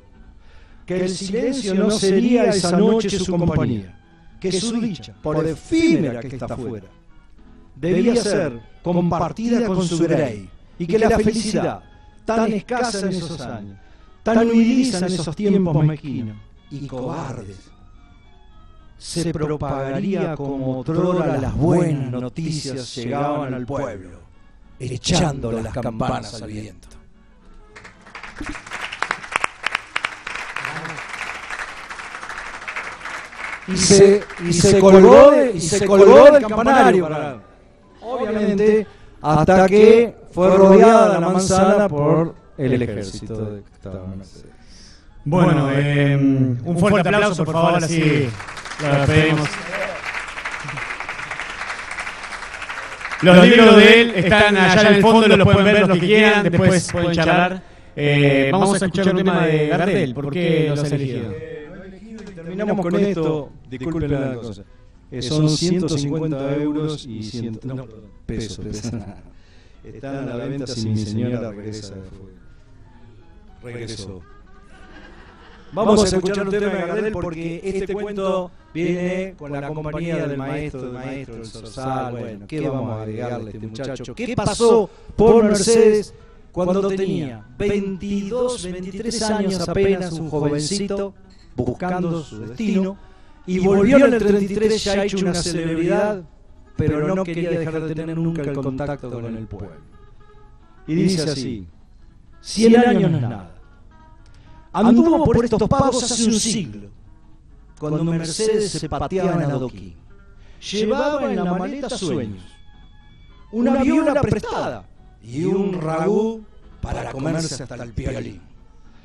que 0.86 1.02
el 1.02 1.10
silencio 1.10 1.74
no 1.76 1.92
sería 1.92 2.46
esa 2.46 2.78
noche 2.78 3.10
su 3.10 3.38
compañía 3.38 3.96
que 4.40 4.52
su 4.52 4.80
dicha, 4.80 5.14
por 5.22 5.46
efímera 5.46 6.22
que 6.22 6.28
está 6.28 6.56
fuera, 6.56 6.88
debía 7.76 8.16
ser 8.16 8.62
compartida 8.82 9.66
con 9.66 9.86
su 9.86 10.00
Grey, 10.00 10.50
y 10.78 10.88
que 10.88 10.98
la 10.98 11.18
felicidad, 11.18 11.84
tan 12.26 12.52
escasa 12.54 13.02
en 13.02 13.10
esos 13.10 13.42
años, 13.42 13.78
tan 14.24 14.48
huidiza 14.48 15.00
en 15.00 15.14
esos 15.14 15.36
tiempos 15.36 15.86
mezquinos 15.86 16.38
y 16.72 16.88
cobardes, 16.88 17.70
se 18.98 19.32
propagaría 19.34 20.36
como 20.36 20.80
otrora 20.80 21.38
las 21.38 21.56
buenas 21.56 22.12
noticias 22.12 22.96
llegaban 22.96 23.54
al 23.54 23.66
pueblo, 23.66 24.20
echando 24.80 25.52
las 25.52 25.74
campanas 25.74 26.42
al 26.42 26.50
viento. 26.50 26.88
y 33.68 33.78
se, 33.78 34.24
y 34.48 34.54
se 34.54 34.80
colgó 34.80 35.32
de- 35.32 35.52
y 35.52 35.62
se 35.62 35.86
colgó 35.86 36.32
del 36.32 36.42
campanario. 36.46 37.04
para- 37.08 37.38
obviamente, 38.02 38.88
hasta 39.22 39.68
que 39.68 40.16
fue 40.32 40.56
rodeada 40.58 41.20
la 41.20 41.30
manzana 41.30 41.88
por 41.88 42.34
el 42.58 42.82
ejército 42.82 43.36
de. 43.46 43.64
Bueno, 45.26 45.70
eh, 45.74 46.16
un 46.16 46.78
fuerte 46.80 47.10
aplauso, 47.10 47.46
por 47.46 47.54
favor, 47.54 47.84
así 47.84 48.30
lo 48.82 48.88
despedimos. 48.98 49.50
Los 53.22 53.48
libros 53.48 53.76
de 53.76 54.02
él 54.02 54.12
están 54.16 54.58
allá 54.58 54.90
en 54.90 54.96
el 54.96 55.02
fondo, 55.02 55.28
los 55.28 55.48
pueden 55.48 55.64
ver 55.66 55.88
los 55.88 56.00
que 56.00 56.06
quieran, 56.06 56.44
después 56.44 56.92
pueden 56.92 57.12
charlar. 57.12 57.62
Eh, 57.96 58.50
vamos 58.52 58.74
a 58.74 58.86
escuchar 58.86 59.10
un 59.10 59.18
tema 59.18 59.46
de 59.46 59.68
Gardel, 59.68 60.14
¿por 60.14 60.32
qué 60.32 60.68
los 60.70 60.80
has 60.80 60.92
elegido? 60.92 61.34
Terminamos 62.36 62.86
con 62.86 62.96
esto, 62.96 63.52
disculpen 63.70 64.12
la 64.12 64.36
cosa. 64.36 64.64
Eh, 65.12 65.22
son 65.24 65.50
150 65.50 66.56
euros 66.58 67.06
y 67.08 67.24
100, 67.24 67.62
no, 67.64 67.88
pesos. 68.28 68.60
pesos. 68.60 68.94
Están 69.84 70.30
a 70.30 70.36
la 70.36 70.46
venta 70.46 70.68
si 70.68 70.90
mi 70.90 70.98
señora 70.98 71.52
regresa 71.52 71.96
de 71.96 72.02
fuera. 72.04 72.40
Regresó. 73.64 74.22
Vamos 75.72 76.04
a 76.04 76.16
escuchar 76.16 76.46
un 76.46 76.52
tema 76.52 76.66
de 76.68 76.88
Gardel 76.88 77.12
porque 77.12 77.62
este 77.64 77.94
cuento 77.94 78.52
viene 78.74 79.36
con 79.38 79.52
la 79.52 79.68
compañía 79.68 80.28
del 80.28 80.38
maestro, 80.38 80.82
del 80.84 80.94
maestro, 80.94 81.36
del 81.36 81.46
Sorsal. 81.46 82.12
Bueno, 82.12 82.46
¿qué 82.48 82.68
vamos 82.68 82.92
a 82.92 83.02
agregarle 83.02 83.52
a 83.52 83.54
este 83.54 83.68
muchacho? 83.68 84.16
¿Qué 84.16 84.36
pasó 84.36 84.90
por 85.16 85.44
Mercedes 85.44 86.14
cuando 86.52 86.88
tenía 86.88 87.46
22, 87.58 88.64
23 88.64 89.22
años 89.24 89.68
apenas, 89.68 90.14
un 90.14 90.30
jovencito, 90.30 91.14
buscando 91.56 92.24
su 92.24 92.40
destino, 92.40 92.98
y 93.46 93.60
volvió 93.60 94.06
en 94.06 94.14
el 94.14 94.20
33 94.20 94.84
ya 94.84 95.04
hecho 95.04 95.18
una 95.18 95.34
celebridad, 95.34 96.24
pero 96.76 97.16
no 97.16 97.24
quería 97.24 97.52
dejar 97.52 97.82
de 97.82 97.96
tener 97.96 98.18
nunca 98.18 98.42
el 98.42 98.54
contacto 98.54 99.10
con 99.12 99.26
el 99.36 99.48
pueblo. 99.48 99.78
Y 100.88 100.96
dice 100.96 101.30
así, 101.30 101.68
100 102.42 102.76
años 102.78 103.12
no 103.12 103.18
es 103.18 103.24
nada. 103.24 103.49
Anduvo 104.72 105.26
por 105.26 105.44
estos 105.44 105.68
pagos 105.68 106.04
hace 106.04 106.26
un 106.26 106.40
siglo, 106.40 106.90
cuando 107.80 108.04
Mercedes 108.04 108.72
se 108.72 108.88
pateaba 108.88 109.44
en 109.44 109.52
adoquín. 109.52 109.96
Llevaba 110.72 111.32
en 111.32 111.44
la 111.44 111.54
maleta 111.54 111.90
sueños, 111.90 112.44
una 113.52 113.82
viola 113.82 114.22
prestada 114.22 114.86
y 115.24 115.44
un 115.46 115.74
ragú 115.74 116.44
para 116.82 117.12
comerse 117.12 117.64
hasta 117.64 117.76
el 117.76 117.94
piolín. 117.94 118.42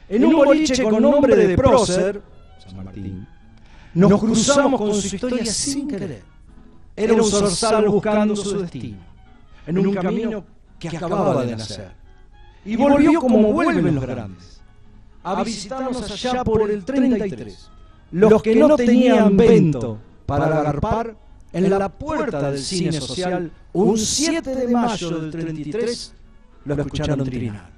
En 0.09 0.24
un 0.24 0.35
boliche 0.35 0.82
con 0.82 1.01
nombre 1.01 1.35
de 1.35 1.57
prócer, 1.57 2.20
San 2.59 2.85
Martín, 2.85 3.27
nos 3.95 4.20
cruzamos 4.20 4.81
con 4.81 4.95
su 4.95 5.15
historia 5.15 5.47
sin 5.47 5.89
querer. 5.89 6.23
Era 6.97 7.15
un 7.15 7.24
zorzal 7.24 7.89
buscando 7.89 8.36
su 8.36 8.61
destino, 8.61 8.99
en 9.66 9.78
un 9.78 9.95
camino 9.95 10.45
que 10.78 10.89
acababa 10.89 11.45
de 11.45 11.57
nacer. 11.57 11.93
Y 12.66 12.77
volvió 12.77 13.19
como 13.20 13.53
vuelven 13.53 13.95
los 13.95 14.05
grandes, 14.05 14.53
a 15.24 15.42
visitarnos 15.42 16.10
allá 16.10 16.44
por 16.44 16.70
el 16.70 16.84
33. 16.84 17.70
Los 18.12 18.42
que 18.42 18.55
no 18.55 18.76
tenían 18.76 19.36
vento 19.36 19.98
para 20.26 20.46
agarpar 20.46 21.16
en 21.52 21.70
la 21.70 21.88
puerta 21.88 22.51
del 22.51 22.60
cine 22.60 22.92
social, 22.92 23.51
un 23.72 23.98
7 23.98 24.55
de 24.55 24.68
mayo 24.68 25.10
del 25.10 25.30
33, 25.30 26.14
lo 26.66 26.74
escucharon 26.74 27.24
trinar. 27.24 27.70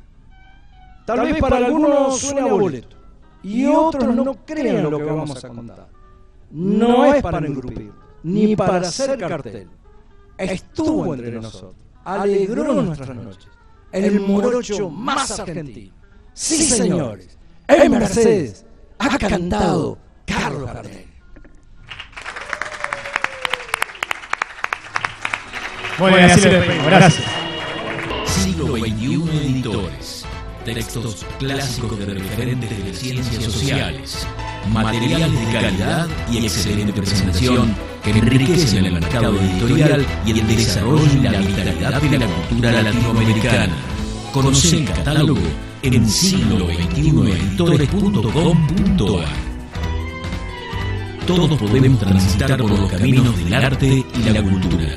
Tal 1.06 1.20
vez 1.20 1.39
para 1.40 1.56
algunos 1.59 2.18
suene 2.18 2.40
a 2.40 2.47
boleto 2.47 2.97
y 3.43 3.64
otros 3.66 4.14
no 4.14 4.44
crean 4.44 4.90
lo 4.90 4.98
que 4.98 5.05
vamos 5.05 5.44
a 5.44 5.48
contar. 5.48 5.89
No 6.51 7.05
es 7.14 7.23
para 7.23 7.47
engrupir, 7.47 7.93
ni 8.24 8.56
para 8.56 8.78
hacer 8.78 9.16
cartel. 9.18 9.68
Estuvo 10.36 11.14
entre 11.14 11.32
nosotros, 11.32 11.74
alegró 12.05 12.82
nuestras 12.82 13.16
noches. 13.16 13.48
El 13.93 14.20
morocho 14.20 14.90
más 14.90 15.39
argentino. 15.39 15.94
Sí, 16.32 16.62
señores, 16.64 17.36
en 17.69 17.91
Mercedes 17.91 18.65
ha 18.99 19.19
cantado 19.19 19.99
Carlos 20.25 20.67
Gardel. 20.67 21.07
Muy 25.99 26.13
bien, 26.13 26.25
así 26.25 26.41
lo 26.43 26.51
despedimos. 26.51 26.87
Gracias. 26.87 27.25
Siglo 28.27 28.77
XXI 28.77 29.15
Editores. 29.15 30.25
Textos 30.65 31.25
clásicos 31.39 31.99
de 31.99 32.07
referentes 32.07 32.85
de 32.85 32.93
ciencias 32.93 33.45
sociales. 33.45 34.27
Materiales 34.69 35.33
de 35.33 35.53
calidad 35.53 36.07
y 36.31 36.39
excelente 36.39 36.93
presentación 36.93 37.75
que 38.03 38.11
enriquecen 38.11 38.85
el 38.85 38.93
mercado 38.93 39.39
editorial 39.41 40.05
y 40.27 40.39
el 40.39 40.47
desarrollo 40.49 41.13
y 41.13 41.21
la 41.21 41.39
vitalidad 41.39 42.03
de 42.03 42.19
la 42.19 42.27
cultura 42.27 42.83
latinoamericana. 42.83 43.75
Conoce 44.33 44.77
el 44.79 44.85
catálogo 44.85 45.41
en 45.95 46.09
siglo 46.09 46.67
XXI 46.67 47.11
editores.com.ar. 47.33 49.29
todos 51.27 51.59
podemos 51.59 52.01
transitar 52.01 52.59
por 52.61 52.71
los 52.71 52.91
caminos 52.91 53.37
del 53.37 53.55
arte 53.55 53.87
y 53.87 54.31
la 54.31 54.43
cultura. 54.43 54.89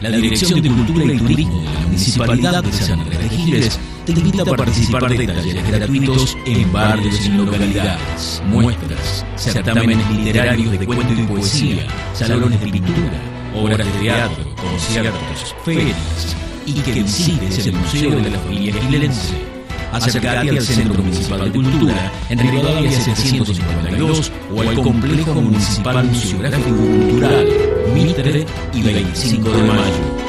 La 0.00 0.10
Dirección 0.10 0.62
de 0.62 0.68
Cultura 0.68 1.14
y 1.14 1.18
Turismo 1.18 1.62
de 1.62 1.72
la 1.72 1.80
Municipalidad 1.80 2.62
de 2.62 2.72
San 2.72 3.00
Andrés 3.00 3.18
de 3.18 3.28
Giles 3.30 3.80
te 4.04 4.12
invita 4.12 4.42
a 4.42 4.44
participar 4.44 5.08
de 5.08 5.26
talleres 5.26 5.66
gratuitos 5.66 6.38
en 6.46 6.72
barrios 6.72 7.26
y 7.26 7.28
localidades, 7.30 8.42
muestras, 8.46 9.26
certámenes 9.36 9.98
literarios 10.10 10.78
de 10.78 10.86
cuento 10.86 11.12
y 11.12 11.22
poesía, 11.24 11.86
salones 12.12 12.60
de 12.60 12.68
pintura, 12.68 13.20
obras 13.54 13.92
de 13.92 14.00
teatro, 14.00 14.44
conciertos, 14.54 15.56
ferias, 15.64 16.36
y 16.66 16.74
que 16.74 17.02
visites 17.02 17.66
el 17.66 17.74
Museo 17.74 18.10
de 18.10 18.30
la 18.30 18.38
Familia 18.38 18.74
Gilense. 18.74 19.55
Acércate 19.92 20.50
al 20.50 20.60
Centro 20.60 21.02
Municipal 21.02 21.44
de 21.44 21.50
Cultura 21.50 22.12
en 22.28 22.38
Rivadavia 22.38 23.00
752 23.00 24.32
o 24.54 24.60
al 24.60 24.74
Complejo 24.74 25.34
Municipal 25.34 26.04
Museográfico 26.04 26.76
Cultural 26.76 27.48
Mitre 27.94 28.46
y 28.74 28.82
25 28.82 29.50
de 29.50 29.62
Mayo. 29.62 30.26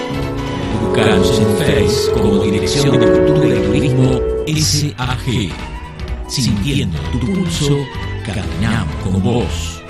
Buscanos 0.81 1.39
en 1.39 1.57
Face 1.57 2.11
como 2.13 2.43
Dirección 2.43 2.99
de 2.99 3.07
Cultura 3.07 3.47
y 3.47 3.61
Turismo 3.61 4.21
SAG. 4.47 6.29
Sintiendo 6.29 6.97
tu 7.11 7.19
pulso, 7.19 7.77
caminamos 8.25 8.95
con 9.03 9.23
vos. 9.23 9.81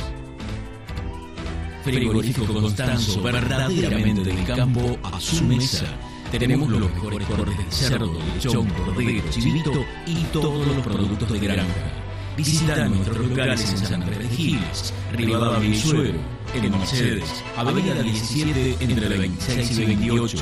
Frigorífico 1.84 2.52
Constanzo, 2.52 3.22
verdaderamente 3.22 4.24
del 4.24 4.44
campo 4.44 4.98
a 5.02 5.18
su 5.20 5.42
mesa. 5.44 5.86
Tenemos 6.30 6.68
los 6.68 6.92
mejores 6.92 7.26
cortes 7.26 7.56
de 7.56 7.64
cerdo, 7.70 8.12
lechón, 8.34 8.68
cordero, 8.68 9.30
chivito 9.30 9.72
y 10.06 10.24
todos 10.24 10.66
los 10.66 10.84
productos 10.84 11.32
de 11.32 11.38
granja. 11.38 11.97
Visita 12.38 12.86
nuestros 12.86 13.16
locales 13.16 13.68
en 13.68 13.78
San 13.78 14.00
Andrés 14.00 14.20
de 14.20 14.28
Giles, 14.28 14.94
Rivadavia 15.12 15.70
y 15.70 15.76
Suero, 15.76 16.20
en 16.54 16.70
Mercedes, 16.70 17.24
Avenida 17.56 18.00
17 18.00 18.76
entre 18.78 19.08
la 19.10 19.18
26 19.18 19.78
y 19.78 19.84
28, 19.84 20.38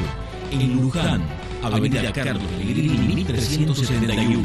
en 0.51 0.77
Luján, 0.83 1.23
Avenida 1.63 2.13
Carlos 2.13 2.43
Pellegrini 2.59 3.15
1371. 3.15 4.43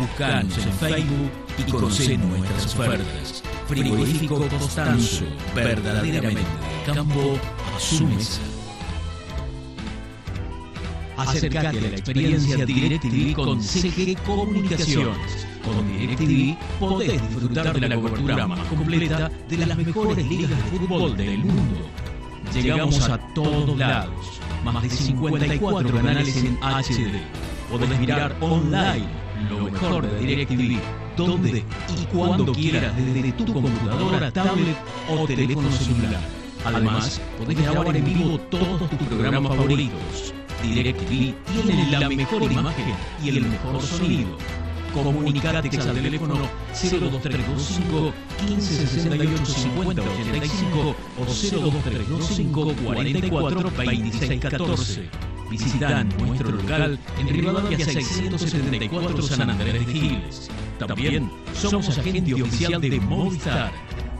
Buscanos 0.00 0.58
en 0.58 0.72
Facebook 0.72 1.30
y 1.56 1.70
conoce 1.70 2.18
nuestras 2.18 2.74
ofertas. 2.74 3.44
Frigorífico 3.68 4.48
Constanzo, 4.48 5.24
verdaderamente 5.54 6.42
campo 6.84 7.38
a 7.76 7.78
su 7.78 8.08
mesa. 8.08 8.40
Acércate 11.16 11.68
a 11.68 11.72
la 11.72 11.88
experiencia 11.90 12.66
DirecTV 12.66 13.36
con 13.36 13.62
CG 13.62 14.20
Comunicaciones. 14.24 15.45
Con 15.66 15.98
DirecTV 15.98 16.56
podés 16.78 17.20
disfrutar 17.28 17.78
de 17.78 17.88
la 17.88 17.96
cobertura 17.96 18.46
más 18.46 18.60
completa 18.68 19.28
de 19.48 19.66
las 19.66 19.76
mejores 19.76 20.24
ligas 20.24 20.50
de 20.50 20.56
fútbol 20.78 21.16
del 21.16 21.38
mundo. 21.38 21.80
Llegamos 22.54 23.08
a 23.08 23.18
todos 23.34 23.76
lados. 23.76 24.40
Más 24.64 24.80
de 24.80 24.90
54 24.90 25.92
canales 25.96 26.36
en 26.36 26.56
HD. 26.58 27.20
Podés 27.68 27.98
mirar 27.98 28.36
online 28.40 29.08
lo 29.50 29.70
mejor 29.70 30.08
de 30.08 30.20
DirecTV, 30.20 30.80
donde 31.16 31.58
y 31.58 32.04
cuando 32.14 32.52
quieras 32.52 32.96
desde 32.96 33.32
tu 33.32 33.52
computadora, 33.52 34.30
tablet 34.30 34.76
o 35.10 35.26
teléfono 35.26 35.70
celular. 35.72 36.20
Además, 36.64 37.20
podés 37.38 37.60
grabar 37.60 37.96
en 37.96 38.04
vivo 38.04 38.38
todos 38.50 38.88
tus 38.88 39.08
programas 39.08 39.56
favoritos. 39.56 40.32
DirecTV 40.62 41.34
tiene 41.64 41.90
la 41.90 42.08
mejor 42.08 42.42
imagen 42.52 42.94
y 43.22 43.28
el 43.30 43.46
mejor 43.46 43.82
sonido. 43.82 44.38
Comunicate 45.02 45.78
al 45.78 45.94
teléfono 45.94 46.34
02325 46.72 48.12
1568 48.48 49.44
50 49.44 50.02
85 50.02 50.96
o 51.18 51.24
02325 51.24 52.74
44 52.82 53.70
26 53.76 54.40
14. 54.40 55.10
Visita 55.50 56.02
nuestro 56.02 56.50
local 56.50 56.98
en 57.18 57.28
Rivadavia 57.28 57.78
674 57.78 59.22
San 59.22 59.50
Andrés 59.50 59.86
de 59.86 59.92
Giles. 59.92 60.50
También 60.78 61.30
somos 61.54 61.98
agente 61.98 62.34
oficial 62.34 62.80
de 62.80 62.98
Movistar. 63.00 63.72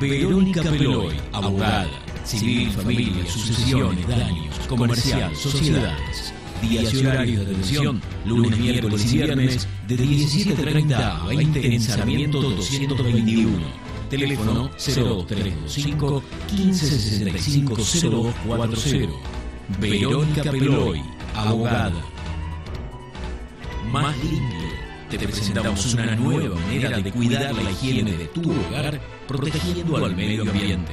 Verónica 0.00 0.62
Peloy, 0.62 1.14
abogada, 1.32 1.88
civil, 2.24 2.70
familia, 2.72 3.26
sucesiones, 3.26 4.08
daños, 4.08 4.58
comercial, 4.66 5.34
sociedades. 5.36 6.29
Días 6.62 6.92
y 6.92 7.06
horarios 7.06 7.46
de 7.46 7.52
atención, 7.52 8.02
lunes, 8.26 8.58
miércoles 8.58 9.12
y 9.12 9.16
viernes, 9.16 9.68
de 9.88 9.96
17.30 9.96 10.94
a 10.94 11.26
20 11.26 11.74
en 11.74 11.80
Sarmiento 11.80 12.42
221. 12.42 13.58
Teléfono 14.10 14.70
0325 14.76 16.22
1565 16.52 17.76
0240. 17.76 19.14
Verónica 19.80 20.50
Peloy, 20.50 21.02
abogada. 21.34 21.92
Más 23.90 24.16
limpio. 24.18 24.68
Te 25.08 25.18
presentamos 25.18 25.94
una 25.94 26.14
nueva 26.14 26.56
manera 26.56 26.98
de 26.98 27.10
cuidar 27.10 27.54
la 27.54 27.70
higiene 27.70 28.12
de 28.12 28.26
tu 28.26 28.50
hogar, 28.50 29.00
protegiendo 29.26 30.04
al 30.04 30.14
medio 30.14 30.42
ambiente. 30.42 30.92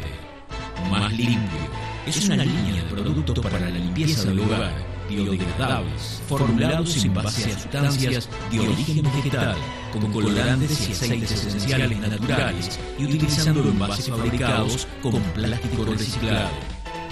Más 0.90 1.12
limpio. 1.12 1.60
Es 2.06 2.26
una 2.30 2.46
línea 2.46 2.84
de 2.84 2.90
productos 2.90 3.40
para 3.40 3.60
la 3.60 3.70
limpieza 3.70 4.24
del 4.30 4.40
hogar 4.40 4.97
biodegradables, 5.10 6.22
formulados 6.28 7.04
en 7.04 7.14
base 7.14 7.52
a 7.52 7.60
sustancias 7.60 8.30
de 8.52 8.60
origen 8.60 9.04
vegetal, 9.04 9.56
con 9.92 10.12
colorantes 10.12 10.90
y 10.90 10.92
aceites 10.92 11.32
esenciales 11.32 11.98
naturales 12.00 12.80
y 12.98 13.06
utilizando 13.06 13.62
envases 13.62 14.10
fabricados 14.10 14.88
con 15.02 15.22
plástico 15.34 15.86
reciclado. 15.86 16.50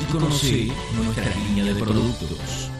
y 0.00 0.04
conoce 0.12 0.72
nuestra 0.96 1.26
línea 1.34 1.64
de 1.64 1.74
productos. 1.74 2.70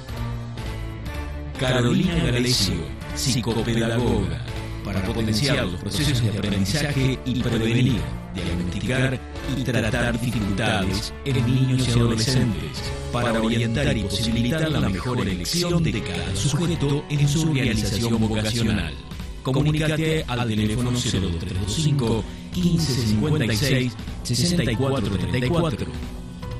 Carolina 1.59 2.24
Galecio, 2.24 2.86
psicopedagoga, 3.15 4.43
para 4.82 5.02
potenciar 5.02 5.66
los 5.66 5.78
procesos 5.81 6.23
de 6.23 6.31
aprendizaje 6.31 7.19
y 7.27 7.43
prevenir, 7.43 8.01
diagnosticar 8.35 9.20
y 9.57 9.62
tratar 9.62 10.20
dificultades 10.20 11.12
en 11.24 11.47
niños 11.47 11.89
y 11.89 11.90
adolescentes, 11.90 12.93
para 13.12 13.32
orientar 13.40 13.97
y 13.97 14.02
posibilitar 14.05 14.70
la 14.70 14.89
mejor 14.89 15.20
elección 15.20 15.82
de 15.82 16.02
cada 16.02 16.36
sujeto 16.36 17.05
en 17.09 17.28
su 17.28 17.52
realización 17.52 18.20
vocacional. 18.20 18.94
Comunícate 19.43 20.24
al 20.28 20.48
teléfono 20.48 20.90
0325 20.90 22.24
1556 22.55 23.93
6434. 24.23 25.86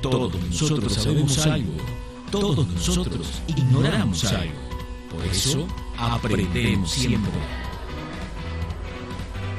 Todos 0.01 0.33
nosotros 0.33 0.93
sabemos 0.93 1.37
algo, 1.45 1.73
todos 2.31 2.67
nosotros 2.67 3.41
ignoramos 3.47 4.23
algo. 4.25 4.71
Por 5.11 5.25
eso, 5.25 5.67
aprendemos 5.97 6.91
siempre. 6.91 7.31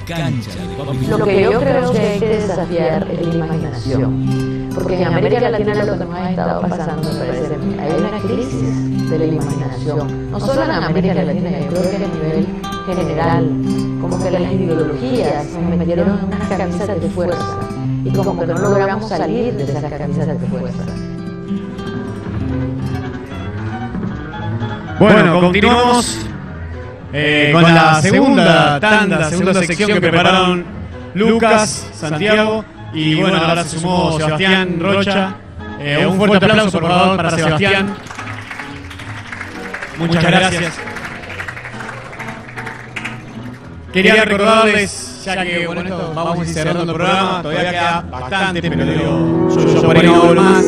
Cancha 0.07 0.51
de 0.51 0.75
papi. 0.77 1.07
Lo 1.07 1.25
que 1.25 1.43
yo 1.43 1.61
creo 1.61 1.93
que 1.93 1.99
hay 2.01 2.21
que 2.21 2.29
desafiar 2.29 3.09
es 3.11 3.27
la 3.27 3.35
imaginación. 3.35 4.69
Porque 4.75 4.97
en 5.01 5.07
América 5.07 5.51
Latina 5.51 5.85
lo 5.85 5.99
que 5.99 6.05
nos 6.05 6.15
ha 6.15 6.31
estado 6.31 6.61
pasando, 6.63 7.13
me 7.13 7.19
parece, 7.19 7.55
hay 7.79 7.93
una 8.01 8.19
crisis 8.21 9.11
de 9.11 9.19
la 9.19 9.25
imaginación. 9.27 10.31
No 10.31 10.41
solo 10.41 10.63
en 10.65 10.71
América 10.71 11.15
Latina, 11.15 11.51
yo 11.61 11.67
creo 11.69 11.83
que 11.83 11.97
a 11.97 11.99
nivel 11.99 12.47
general, 12.87 13.51
como 14.01 14.23
que 14.23 14.31
las 14.31 14.53
ideologías 14.53 15.47
nos 15.47 15.77
metieron 15.77 16.09
en 16.19 16.25
unas 16.25 16.49
camisas 16.49 17.01
de 17.01 17.09
fuerza 17.11 17.59
y 18.05 18.11
como 18.11 18.39
que 18.41 18.47
no 18.47 18.59
logramos 18.59 19.09
salir 19.09 19.55
de 19.55 19.65
esas 19.65 19.85
camisas 19.85 20.27
de 20.27 20.47
fuerza. 20.49 20.85
Bueno, 24.99 25.41
continuamos 25.41 26.27
eh, 27.13 27.51
con 27.53 27.63
la 27.63 28.01
segunda 28.01 28.81
tanda, 28.81 29.29
segunda 29.29 29.55
sección 29.55 29.91
que 29.91 30.01
prepararon 30.01 30.65
Lucas, 31.15 31.89
Santiago 31.93 32.65
y 32.93 33.15
bueno, 33.21 33.39
ahora 33.39 33.65
se 33.65 33.79
sumó 33.79 34.19
Sebastián 34.19 34.79
Rocha. 34.81 35.37
Eh, 35.81 36.07
un 36.07 36.17
fuerte 36.17 36.45
aplauso 36.47 36.79
por 36.81 36.91
favor 36.91 37.17
para 37.17 37.31
Sebastián. 37.31 37.97
Muchas 39.99 40.25
gracias. 40.25 40.79
Quería 43.93 44.25
recordarles, 44.25 45.23
ya 45.25 45.43
que 45.45 45.67
bueno, 45.67 45.83
esto 45.83 46.13
vamos 46.15 46.39
a 46.39 46.43
ir 46.43 46.55
cerrando 46.55 46.83
el 46.83 46.95
programa, 46.95 47.43
todavía 47.43 47.71
queda 47.71 48.05
bastante, 48.11 48.63
pero 48.63 48.85
digo, 48.87 49.49
yo, 49.55 49.75
yo 49.75 49.83
por 49.83 49.97
ahí 49.97 50.07
no 50.07 50.23
hablo 50.23 50.43
más. 50.43 50.65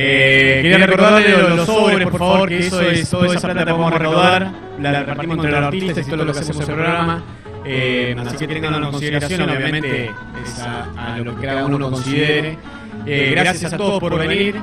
Eh, 0.00 0.60
quería 0.62 0.86
recordarle 0.86 1.28
lo 1.30 1.48
de 1.48 1.56
los 1.56 1.66
sobres, 1.66 2.08
por 2.08 2.18
favor, 2.18 2.48
que 2.48 2.58
eso 2.58 2.80
es, 2.80 3.10
toda 3.10 3.26
esa 3.34 3.40
plata 3.40 3.64
que 3.64 3.72
vamos 3.72 3.92
a 3.92 3.98
recaudar, 3.98 4.52
la 4.80 5.02
repartimos 5.02 5.36
entre 5.38 5.50
los 5.50 5.64
artistas 5.64 6.06
y 6.06 6.10
todo 6.10 6.24
lo 6.24 6.32
que 6.32 6.38
hacemos 6.38 6.56
en 6.56 6.70
el 6.70 6.76
programa. 6.76 7.22
Eh, 7.64 8.16
así 8.18 8.36
que 8.36 8.46
tengan 8.46 8.74
en 8.74 8.90
consideración, 8.90 9.50
obviamente, 9.50 10.10
es 10.44 10.60
a, 10.60 11.14
a 11.14 11.18
lo 11.18 11.36
que 11.36 11.46
cada 11.46 11.66
uno 11.66 11.90
considere. 11.90 12.58
Eh, 13.06 13.32
gracias 13.32 13.72
a 13.72 13.76
todos 13.76 13.98
por 13.98 14.16
venir. 14.18 14.54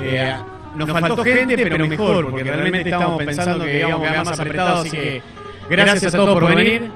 Eh, 0.00 0.36
nos 0.76 0.88
faltó 0.90 1.24
gente, 1.24 1.56
pero 1.56 1.88
mejor, 1.88 2.30
porque 2.30 2.44
realmente 2.44 2.90
estamos 2.90 3.24
pensando 3.24 3.64
que 3.64 3.78
íbamos 3.80 4.00
a 4.06 4.10
quedar 4.10 4.24
más 4.24 4.40
apretados, 4.40 4.80
así 4.80 4.90
que 4.90 5.22
gracias 5.68 6.14
a 6.14 6.16
todos 6.16 6.34
por 6.38 6.54
venir. 6.54 6.90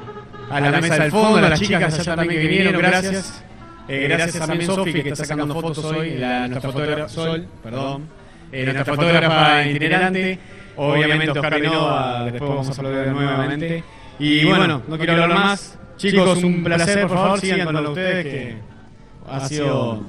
A 0.48 0.60
la 0.60 0.80
mesa 0.80 0.98
del 0.98 1.10
fondo, 1.10 1.38
a 1.38 1.48
las 1.48 1.60
chicas 1.60 1.98
allá 1.98 2.16
también 2.16 2.40
que 2.40 2.48
vinieron, 2.48 2.80
gracias. 2.80 3.44
Eh, 3.92 4.06
gracias 4.06 4.46
también 4.46 4.70
Sofi 4.70 5.02
que 5.02 5.08
está 5.08 5.24
sacando 5.24 5.52
fotos 5.52 5.84
hoy, 5.84 6.16
la, 6.16 6.46
nuestra 6.46 6.70
fotógrafa 6.70 7.08
Sol, 7.08 7.48
perdón, 7.60 8.08
eh, 8.52 8.62
nuestra 8.62 8.84
fotógrafa 8.84 9.66
itinerante, 9.66 10.38
obviamente 10.76 11.30
Oscar 11.32 11.60
Vinova, 11.60 12.24
después 12.26 12.50
vamos 12.50 12.68
a 12.68 12.72
aplaudir 12.72 13.08
nuevamente. 13.08 13.84
Y 14.20 14.44
bueno, 14.44 14.82
no 14.86 14.96
quiero 14.96 15.14
hablar 15.14 15.34
más. 15.34 15.76
Chicos, 15.96 16.40
un 16.44 16.62
placer, 16.62 17.08
por 17.08 17.16
favor, 17.16 17.40
sigan 17.40 17.66
con 17.66 17.86
ustedes 17.88 18.24
que 18.24 18.56
ha 19.28 19.48
sido 19.48 20.04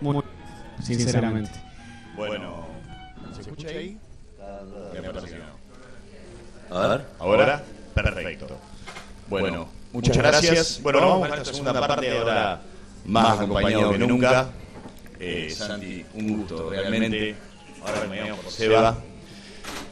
muy 0.00 0.22
sinceramente. 0.82 1.50
Bueno, 2.16 2.66
¿se 3.34 3.42
escucha 3.42 3.68
ahí? 3.68 3.98
A 6.70 6.88
ver. 6.88 7.04
¿Ahora? 7.18 7.62
Perfecto. 7.94 8.58
Bueno, 9.28 9.68
muchas 9.92 10.16
gracias. 10.16 10.80
Bueno, 10.82 11.00
vamos 11.00 11.28
con 11.28 11.38
esta 11.38 11.52
segunda 11.52 11.86
parte 11.86 12.16
ahora 12.16 12.62
más 13.06 13.40
acompañado 13.40 13.92
que 13.92 13.98
nunca. 13.98 14.50
Eh, 15.18 15.48
Santi, 15.50 16.04
un 16.14 16.38
gusto 16.38 16.70
realmente. 16.70 17.34
Ahora 17.82 18.06
me 18.08 18.34
por 18.34 18.52
Seba. 18.52 18.98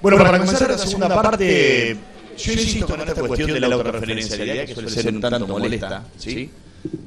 Bueno, 0.02 0.18
para 0.18 0.38
comenzar 0.38 0.70
la 0.70 0.78
segunda 0.78 1.08
parte, 1.08 1.96
yo 2.36 2.52
insisto 2.52 2.94
en 2.94 3.00
esta 3.08 3.22
cuestión 3.22 3.52
de 3.52 3.60
la 3.60 3.66
autorreferencialidad 3.66 4.66
que 4.66 4.74
suele 4.74 4.90
ser 4.90 5.14
un 5.14 5.20
tanto 5.20 5.46
molesta, 5.46 6.04
¿sí? 6.18 6.50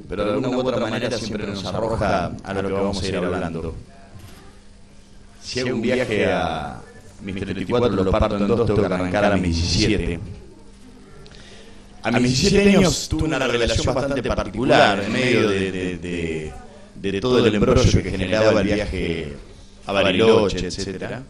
Pero 0.10 0.26
de 0.26 0.32
alguna 0.32 0.50
u 0.50 0.60
otra 0.60 0.78
manera 0.78 1.18
siempre 1.18 1.46
nos 1.46 1.64
arroja 1.66 2.32
a 2.44 2.54
lo 2.54 2.68
que 2.68 2.74
vamos 2.74 3.04
a 3.04 3.08
ir 3.08 3.18
hablando. 3.18 3.76
Si 5.42 5.60
hago 5.60 5.76
un 5.76 5.82
viaje 5.82 6.26
a 6.32 6.82
mis 7.22 7.36
34, 7.36 7.90
lo 8.04 8.12
parto 8.12 8.38
en 8.38 8.48
dos, 8.48 8.66
tengo 8.66 8.80
que 8.80 8.94
arrancar 8.94 9.26
a 9.26 9.38
mis 9.38 9.56
17. 9.56 10.20
A 12.04 12.12
mis 12.20 12.40
17 12.40 12.78
años 12.78 13.10
tuve 13.10 13.24
una 13.24 13.40
relación 13.40 13.94
bastante 13.94 14.24
particular 14.24 15.04
en 15.04 15.12
medio 15.12 15.50
de, 15.50 15.72
de, 15.72 15.98
de, 15.98 16.54
de 16.96 17.22
todo 17.22 17.46
el 17.46 17.54
embrollo 17.54 18.04
que 18.04 18.12
generaba 18.12 18.62
el 18.62 18.68
viaje 18.68 19.34
a 19.86 19.92
Bariloche, 19.92 20.68
etcétera. 20.68 21.24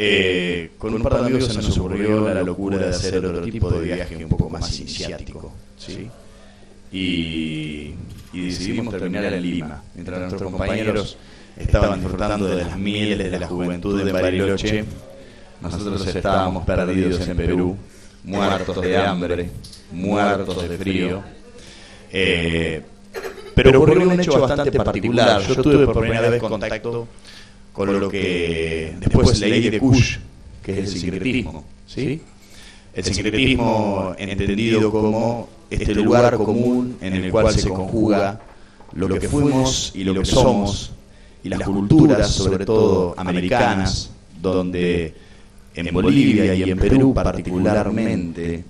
Eh, 0.00 0.70
con 0.78 0.94
un 0.94 1.02
par 1.02 1.14
de 1.14 1.26
amigos 1.26 1.48
se 1.48 1.54
nos 1.54 1.76
ocurrió 1.76 2.32
la 2.32 2.42
locura 2.42 2.78
de 2.78 2.88
hacer 2.90 3.24
otro 3.24 3.42
tipo 3.42 3.70
de 3.70 3.80
viaje 3.80 4.16
un 4.16 4.28
poco 4.28 4.48
más 4.48 4.78
iniciático, 4.78 5.52
¿sí? 5.76 6.08
Y, 6.92 7.94
y 8.32 8.46
decidimos 8.46 8.94
terminar 8.94 9.24
en 9.24 9.42
Lima, 9.42 9.82
mientras 9.94 10.20
nuestros 10.20 10.42
compañeros 10.50 11.18
estaban 11.56 12.00
disfrutando 12.00 12.46
de 12.46 12.64
las 12.64 12.78
mieles 12.78 13.30
de 13.30 13.38
la 13.40 13.48
juventud 13.48 14.02
de 14.02 14.12
Bariloche, 14.12 14.84
nosotros 15.60 16.06
estábamos 16.06 16.64
perdidos 16.64 17.26
en 17.26 17.36
Perú, 17.36 17.76
muertos 18.28 18.82
de 18.82 18.96
hambre, 18.96 19.50
muertos 19.90 20.68
de 20.68 20.76
frío. 20.76 21.22
Eh, 22.12 22.82
pero 23.54 23.80
ocurrió 23.80 24.08
un 24.08 24.20
hecho 24.20 24.40
bastante 24.40 24.72
particular. 24.72 25.42
Yo 25.42 25.62
tuve 25.62 25.86
por 25.86 26.00
primera 26.00 26.28
vez 26.28 26.40
contacto 26.40 27.08
con 27.72 28.00
lo 28.00 28.08
que 28.08 28.94
después 28.98 29.38
leí 29.40 29.70
de 29.70 29.78
Kush, 29.78 30.18
que 30.62 30.72
es 30.72 30.78
el 30.78 30.88
sincretismo. 30.88 31.64
¿sí? 31.86 32.20
El 32.94 33.04
sincretismo 33.04 34.14
entendido 34.18 34.90
como 34.90 35.48
este 35.70 35.94
lugar 35.94 36.36
común 36.36 36.96
en 37.00 37.14
el 37.14 37.30
cual 37.30 37.52
se 37.52 37.68
conjuga 37.68 38.40
lo 38.92 39.08
que 39.08 39.28
fuimos 39.28 39.92
y 39.94 40.04
lo 40.04 40.14
que 40.14 40.24
somos, 40.24 40.92
y 41.42 41.48
las 41.48 41.62
culturas, 41.62 42.30
sobre 42.30 42.64
todo 42.64 43.14
americanas, 43.16 44.10
donde 44.40 45.14
en 45.74 45.94
Bolivia 45.94 46.54
y 46.54 46.62
en 46.70 46.78
Perú 46.78 47.14
particularmente 47.14 48.64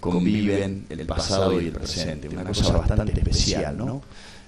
conviven 0.00 0.86
el 0.88 1.06
pasado 1.06 1.60
y 1.60 1.66
el 1.66 1.72
presente, 1.72 2.28
una 2.28 2.44
cosa 2.44 2.76
bastante 2.76 3.12
especial, 3.12 3.76
¿no? 3.76 4.02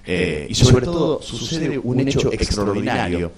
Eh, 0.07 0.47
y 0.49 0.55
sobre 0.55 0.87
todo 0.87 1.21
sucede 1.23 1.79
un 1.79 2.01
hecho 2.01 2.33
extraordinario. 2.33 3.33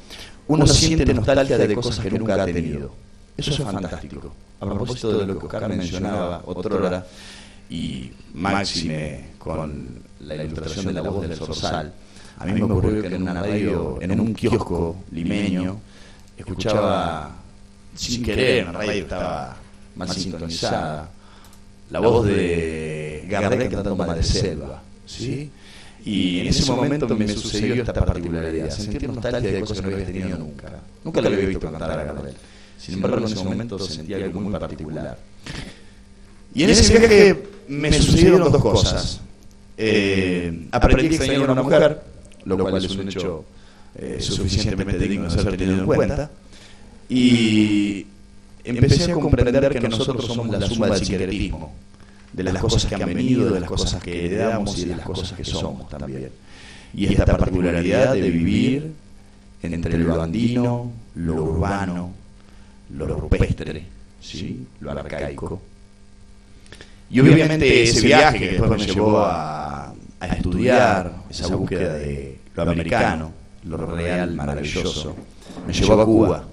Uno 0.48 0.66
siente 0.66 1.12
nostalgia 1.12 1.58
de 1.58 1.74
cosas 1.74 1.98
que 1.98 2.10
nunca 2.10 2.42
ha 2.42 2.46
tenido. 2.46 2.92
Eso 3.36 3.50
es 3.50 3.58
fantástico. 3.58 4.32
A 4.60 4.66
propósito 4.66 5.18
de 5.18 5.26
lo 5.26 5.38
que 5.38 5.46
Oscar 5.46 5.68
mencionaba 5.68 6.42
otrora, 6.44 7.04
y 7.72 8.12
máxime 8.34 9.32
con 9.38 10.02
la 10.20 10.36
ilustración 10.36 10.86
de 10.86 10.92
la 10.92 11.02
voz 11.02 11.26
del 11.26 11.36
Sorsal, 11.36 11.92
a 12.38 12.44
mí 12.44 12.52
me 12.52 12.62
ocurrió 12.64 13.02
que 13.02 13.14
en 13.14 13.22
una 13.22 13.34
radio, 13.34 13.98
en 14.00 14.20
un 14.20 14.34
kiosco 14.34 14.96
limeño, 15.10 15.80
escuchaba 16.36 17.41
sin 17.94 18.22
querer, 18.22 18.66
la 18.66 18.72
radio 18.72 19.02
estaba 19.02 19.56
mal 19.96 20.08
sintonizada, 20.08 21.10
la 21.90 22.00
voz 22.00 22.26
de 22.26 23.26
Gardel 23.28 23.68
cantando 23.68 23.96
Madre 23.96 24.22
Selva, 24.22 24.82
¿sí? 25.06 25.50
Y 26.04 26.40
en 26.40 26.46
ese 26.48 26.70
momento 26.70 27.08
me 27.08 27.28
sucedió 27.28 27.74
esta 27.74 27.92
particularidad, 27.92 28.70
sentir 28.70 29.08
nostalgia 29.08 29.52
de 29.52 29.60
cosas 29.60 29.80
que 29.80 29.86
no 29.86 29.94
había 29.94 30.06
tenido 30.06 30.38
nunca. 30.38 30.80
Nunca 31.04 31.20
le 31.20 31.28
había 31.28 31.46
visto 31.46 31.70
cantar 31.70 31.92
a 31.92 32.04
Gardel. 32.04 32.34
Sin 32.78 32.94
embargo, 32.94 33.18
en 33.18 33.24
ese 33.24 33.44
momento 33.44 33.78
sentía 33.78 34.16
algo 34.16 34.40
muy 34.40 34.52
particular. 34.52 35.16
Y 36.54 36.64
en 36.64 36.70
ese 36.70 36.98
viaje 36.98 37.42
me 37.68 37.92
sucedieron 37.92 38.50
dos 38.50 38.60
cosas. 38.60 39.20
Eh, 39.76 40.68
aprendí 40.72 41.06
a 41.06 41.08
extrañar 41.08 41.48
a 41.48 41.52
una 41.52 41.62
mujer, 41.62 42.02
lo 42.44 42.58
cual 42.58 42.84
es 42.84 42.90
un 42.90 43.08
hecho 43.08 43.44
eh, 43.96 44.18
suficientemente 44.20 44.98
digno 44.98 45.24
de 45.24 45.30
ser 45.30 45.56
tenido 45.56 45.78
en 45.78 45.86
cuenta. 45.86 46.30
Y 47.08 48.06
empecé 48.64 49.10
a 49.10 49.14
comprender 49.14 49.80
que 49.80 49.88
nosotros 49.88 50.26
somos 50.26 50.48
la 50.48 50.66
suma 50.66 50.88
del 50.88 51.04
secretismo, 51.04 51.74
de 52.32 52.42
las 52.44 52.62
cosas 52.62 52.86
que 52.86 52.94
han 52.94 53.06
venido, 53.06 53.50
de 53.50 53.60
las 53.60 53.68
cosas 53.68 54.02
que 54.02 54.26
heredamos 54.26 54.78
y 54.78 54.86
de 54.86 54.96
las 54.96 55.06
cosas 55.06 55.32
que 55.32 55.44
somos 55.44 55.88
también. 55.88 56.30
Y 56.94 57.06
esta 57.06 57.24
particularidad 57.24 58.14
de 58.14 58.30
vivir 58.30 58.92
entre 59.62 59.98
lo 59.98 60.20
andino, 60.20 60.92
lo 61.14 61.34
urbano, 61.34 62.12
lo 62.90 63.06
rupestre, 63.06 63.84
¿sí? 64.20 64.66
lo 64.80 64.90
arcaico. 64.90 65.60
Y 67.10 67.20
obviamente 67.20 67.82
ese 67.82 68.06
viaje 68.06 68.38
que 68.38 68.48
después 68.52 68.70
me 68.70 68.86
llevó 68.86 69.18
a, 69.20 69.92
a 70.20 70.26
estudiar 70.28 71.12
esa 71.28 71.54
búsqueda 71.54 71.94
de 71.94 72.38
lo 72.54 72.62
americano, 72.62 73.32
lo 73.64 73.76
real, 73.76 74.34
maravilloso, 74.34 75.14
me 75.66 75.72
llevó 75.72 76.00
a 76.00 76.04
Cuba. 76.04 76.48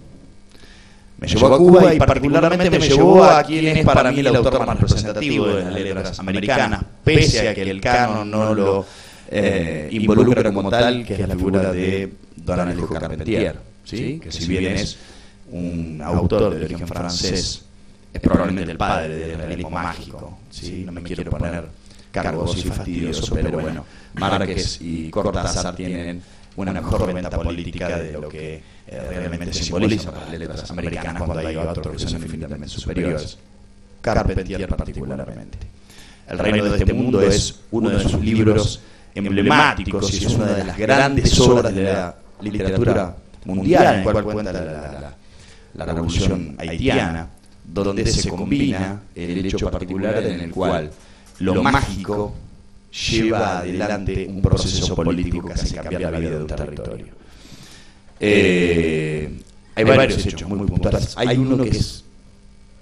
Me 1.20 1.28
llevó 1.28 1.54
a 1.54 1.58
Cuba 1.58 1.94
y 1.94 2.00
particularmente 2.00 2.70
me 2.70 2.80
llevó 2.80 3.24
a 3.24 3.44
quien 3.44 3.78
es 3.78 3.86
para 3.86 4.12
mí 4.12 4.20
el 4.20 4.36
autor 4.36 4.66
más 4.66 4.80
representativo 4.80 5.48
de 5.48 5.64
las 5.64 5.74
letras 5.74 6.20
americanas, 6.20 6.84
pese 7.04 7.50
a 7.50 7.54
que 7.54 7.64
el 7.64 7.82
canon 7.82 8.30
no 8.30 8.54
lo 8.54 8.86
eh, 9.30 9.90
involucra 9.92 10.52
como 10.52 10.70
tal, 10.70 11.06
que 11.06 11.14
es 11.14 11.28
la 11.28 11.36
figura 11.36 11.72
de 11.72 12.12
Don 12.38 12.60
Alejo 12.60 12.88
Carpentier, 12.88 13.56
¿sí? 13.84 14.20
que 14.20 14.32
si 14.32 14.48
bien 14.48 14.74
es 14.76 14.98
un 15.52 16.02
autor 16.04 16.56
de 16.56 16.66
origen 16.66 16.88
francés, 16.88 17.66
es 18.14 18.22
probablemente 18.22 18.72
el 18.72 18.78
padre 18.78 19.16
del 19.16 19.38
realismo 19.38 19.70
mágico. 19.70 20.38
¿sí? 20.50 20.84
No 20.86 20.92
me 20.92 21.04
quiero 21.04 21.30
poner 21.30 21.66
cargos 22.12 22.58
y 22.58 22.62
fastidiosos, 22.62 23.30
pero 23.30 23.52
bueno, 23.52 23.86
Márquez 24.16 24.80
y 24.82 25.10
Cortázar 25.10 25.76
tienen 25.76 26.22
una 26.56 26.74
mejor 26.74 27.14
venta 27.14 27.30
política 27.30 27.98
de 27.98 28.14
lo 28.14 28.30
que 28.30 28.62
eh, 28.92 29.00
realmente 29.08 29.54
simbolizan 29.54 30.16
las 30.16 30.40
letras 30.40 30.72
americanas 30.72 31.22
cuando 31.22 31.48
hay 31.48 31.56
otros 31.56 31.96
que 31.96 32.10
son 32.10 32.24
infinitamente 32.24 32.70
superiores. 32.70 33.38
Carpentier 34.02 34.68
particularmente. 34.68 35.60
El 36.28 36.40
reino 36.40 36.64
de 36.64 36.78
este 36.78 36.94
mundo 36.94 37.22
es 37.22 37.60
uno 37.70 37.90
de 37.90 38.00
sus 38.00 38.20
libros 38.20 38.80
emblemáticos 39.14 40.12
y 40.14 40.26
es 40.26 40.34
una 40.34 40.54
de 40.54 40.64
las 40.64 40.78
grandes 40.78 41.40
obras 41.40 41.74
de 41.74 41.84
la 41.84 42.16
literatura 42.42 43.16
mundial, 43.46 43.96
en 43.98 44.04
cual 44.04 44.24
cuenta 44.24 44.54
la 45.74 45.86
revolución 45.86 46.56
haitiana, 46.58 47.28
donde 47.64 48.08
se 48.08 48.28
combina 48.28 49.02
el 49.14 49.46
hecho 49.46 49.70
particular 49.70 50.24
en 50.24 50.40
el 50.40 50.52
cual 50.52 50.90
lo 51.40 51.62
mágico 51.62 52.34
lleva 53.12 53.60
adelante 53.60 54.26
un 54.28 54.42
proceso 54.42 54.96
político 54.96 55.46
que 55.46 55.54
hace 55.54 55.76
cambiar 55.76 56.12
la 56.12 56.20
vida 56.20 56.32
de 56.32 56.42
un 56.42 56.48
territorio. 56.48 57.19
Eh, 58.20 59.30
hay 59.76 59.84
varios 59.84 60.26
hechos 60.26 60.48
muy 60.50 60.68
puntuales. 60.68 61.16
Hay 61.18 61.38
uno 61.38 61.64
que 61.64 61.70
es 61.70 62.04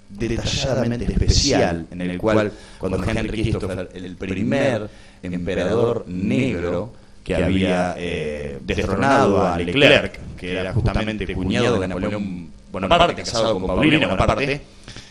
detalladamente 0.08 1.04
especial, 1.04 1.86
en 1.90 2.00
el 2.00 2.18
cual 2.18 2.52
cuando 2.78 3.02
Henry 3.04 3.28
Christopher, 3.28 3.88
el 3.94 4.16
primer 4.16 4.88
emperador 5.22 6.04
negro 6.06 6.92
que 7.24 7.34
había 7.34 7.94
eh, 7.98 8.58
destronado 8.64 9.46
a 9.46 9.58
Leclerc, 9.58 10.18
que 10.36 10.58
era 10.58 10.72
justamente 10.72 11.34
cuñado 11.34 11.78
de 11.80 11.88
Napoleón 11.88 12.48
Bonaparte, 12.72 13.14
casado 13.22 13.54
con 13.54 13.66
Paulina 13.66 14.08
Bonaparte, 14.08 14.60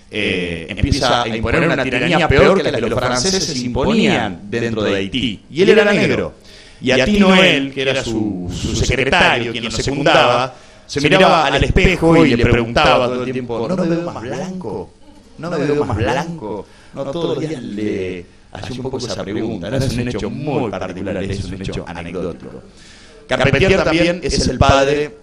eh, 0.10 0.68
empieza 0.70 1.24
a 1.24 1.28
imponer 1.28 1.68
una 1.68 1.84
tiranía 1.84 2.28
peor 2.28 2.62
que 2.62 2.72
la 2.72 2.80
que 2.80 2.90
los 2.90 2.99
franceses 2.99 3.62
imponían 3.64 4.41
dentro 4.49 4.84
de 4.84 4.95
Haití. 4.95 5.44
Y 5.49 5.62
él 5.62 5.70
era 5.70 5.91
negro. 5.94 6.34
Y 6.82 6.91
a 6.91 7.06
Ti 7.06 7.20
Noel, 7.20 7.74
que 7.74 7.82
era 7.82 8.04
su, 8.04 8.52
su 8.54 8.76
secretario, 8.76 9.52
quien 9.52 9.64
lo 9.64 9.72
secundaba, 9.72 10.54
se 10.86 11.02
miraba 11.02 11.48
al 11.48 11.64
espejo 11.64 12.26
y 12.26 12.36
le 12.36 12.44
preguntaba 12.44 13.08
todo 13.08 13.24
el 13.24 13.32
tiempo, 13.32 13.68
¿no 13.68 13.76
me 13.76 13.88
veo 13.88 14.12
más 14.12 14.22
blanco? 14.22 14.90
¿No 15.38 15.52
me 15.52 15.58
veo 15.58 15.86
más 15.86 15.98
blanco? 15.98 16.66
No, 16.94 17.06
todos 17.12 17.36
los 17.36 17.48
días 17.48 17.62
le 17.62 18.26
hacía 18.52 18.76
un 18.78 18.84
poco 18.84 18.98
esa 18.98 19.24
pregunta. 19.24 19.70
¿no? 19.70 19.78
Es 19.78 19.94
un 19.94 20.08
hecho 20.08 20.30
muy 20.30 20.72
particular, 20.72 21.24
es 21.24 21.44
un 21.44 21.62
hecho 21.62 21.86
anecdótico. 21.88 22.62
Carpentier 23.28 23.84
también 23.84 24.20
es 24.24 24.48
el 24.48 24.58
padre 24.58 25.18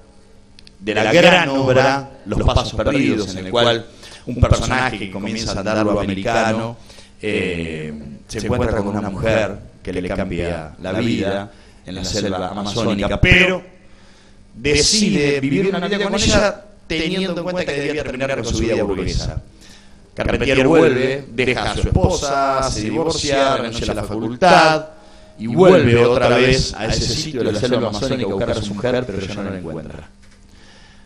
de 0.78 0.94
la 0.94 1.12
gran 1.12 1.48
obra 1.48 2.10
Los 2.26 2.42
Pasos 2.42 2.74
Perdidos, 2.74 3.34
en 3.34 3.46
el 3.46 3.50
cual 3.50 3.86
un 4.26 4.36
personaje 4.36 4.98
que 4.98 5.10
comienza 5.10 5.52
a 5.52 5.58
andar 5.58 5.84
lo 5.84 6.00
americano 6.00 6.76
eh, 7.20 7.92
se 8.28 8.38
encuentra 8.38 8.78
con 8.78 8.88
una 8.88 9.08
mujer 9.08 9.73
que 9.84 9.92
le 9.92 10.08
cambia 10.08 10.74
la 10.82 10.92
vida 10.92 11.52
en 11.86 11.94
la 11.94 12.04
selva 12.04 12.48
amazónica, 12.48 13.20
pero 13.20 13.62
decide 14.54 15.38
vivir 15.40 15.68
una 15.68 15.86
vida 15.86 16.04
con 16.04 16.14
ella 16.14 16.64
teniendo 16.86 17.36
en 17.36 17.42
cuenta 17.44 17.64
que 17.64 17.80
debía 17.80 18.02
terminar 18.02 18.42
con 18.42 18.52
su 18.52 18.58
vida 18.58 18.82
burguesa. 18.82 19.42
Carpentier 20.14 20.66
vuelve, 20.66 21.24
deja 21.28 21.72
a 21.72 21.74
su 21.74 21.80
esposa, 21.80 22.70
se 22.70 22.82
divorcia, 22.82 23.56
renuncia 23.56 23.92
a 23.92 23.94
la 23.94 24.04
facultad 24.04 24.86
y 25.38 25.48
vuelve 25.48 26.04
otra 26.04 26.28
vez 26.28 26.72
a 26.74 26.86
ese 26.86 27.06
sitio 27.06 27.42
de 27.42 27.52
la 27.52 27.60
selva 27.60 27.88
amazónica 27.88 28.24
a 28.24 28.34
buscar 28.34 28.50
a 28.50 28.54
su 28.54 28.74
mujer, 28.74 29.04
pero 29.06 29.20
ya 29.20 29.34
no 29.34 29.50
la 29.50 29.58
encuentra. 29.58 30.08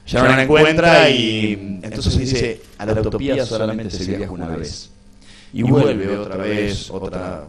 Ya 0.06 0.22
no 0.22 0.28
la 0.28 0.42
encuentra 0.42 1.10
y 1.10 1.80
entonces 1.82 2.16
dice, 2.16 2.62
a 2.78 2.86
la 2.86 3.00
utopía 3.00 3.44
solamente 3.44 3.90
se 3.98 4.16
viaja 4.16 4.30
una 4.32 4.46
vez. 4.46 4.90
Y 5.52 5.62
vuelve 5.62 6.16
otra 6.16 6.36
vez, 6.36 6.90
otra 6.90 7.46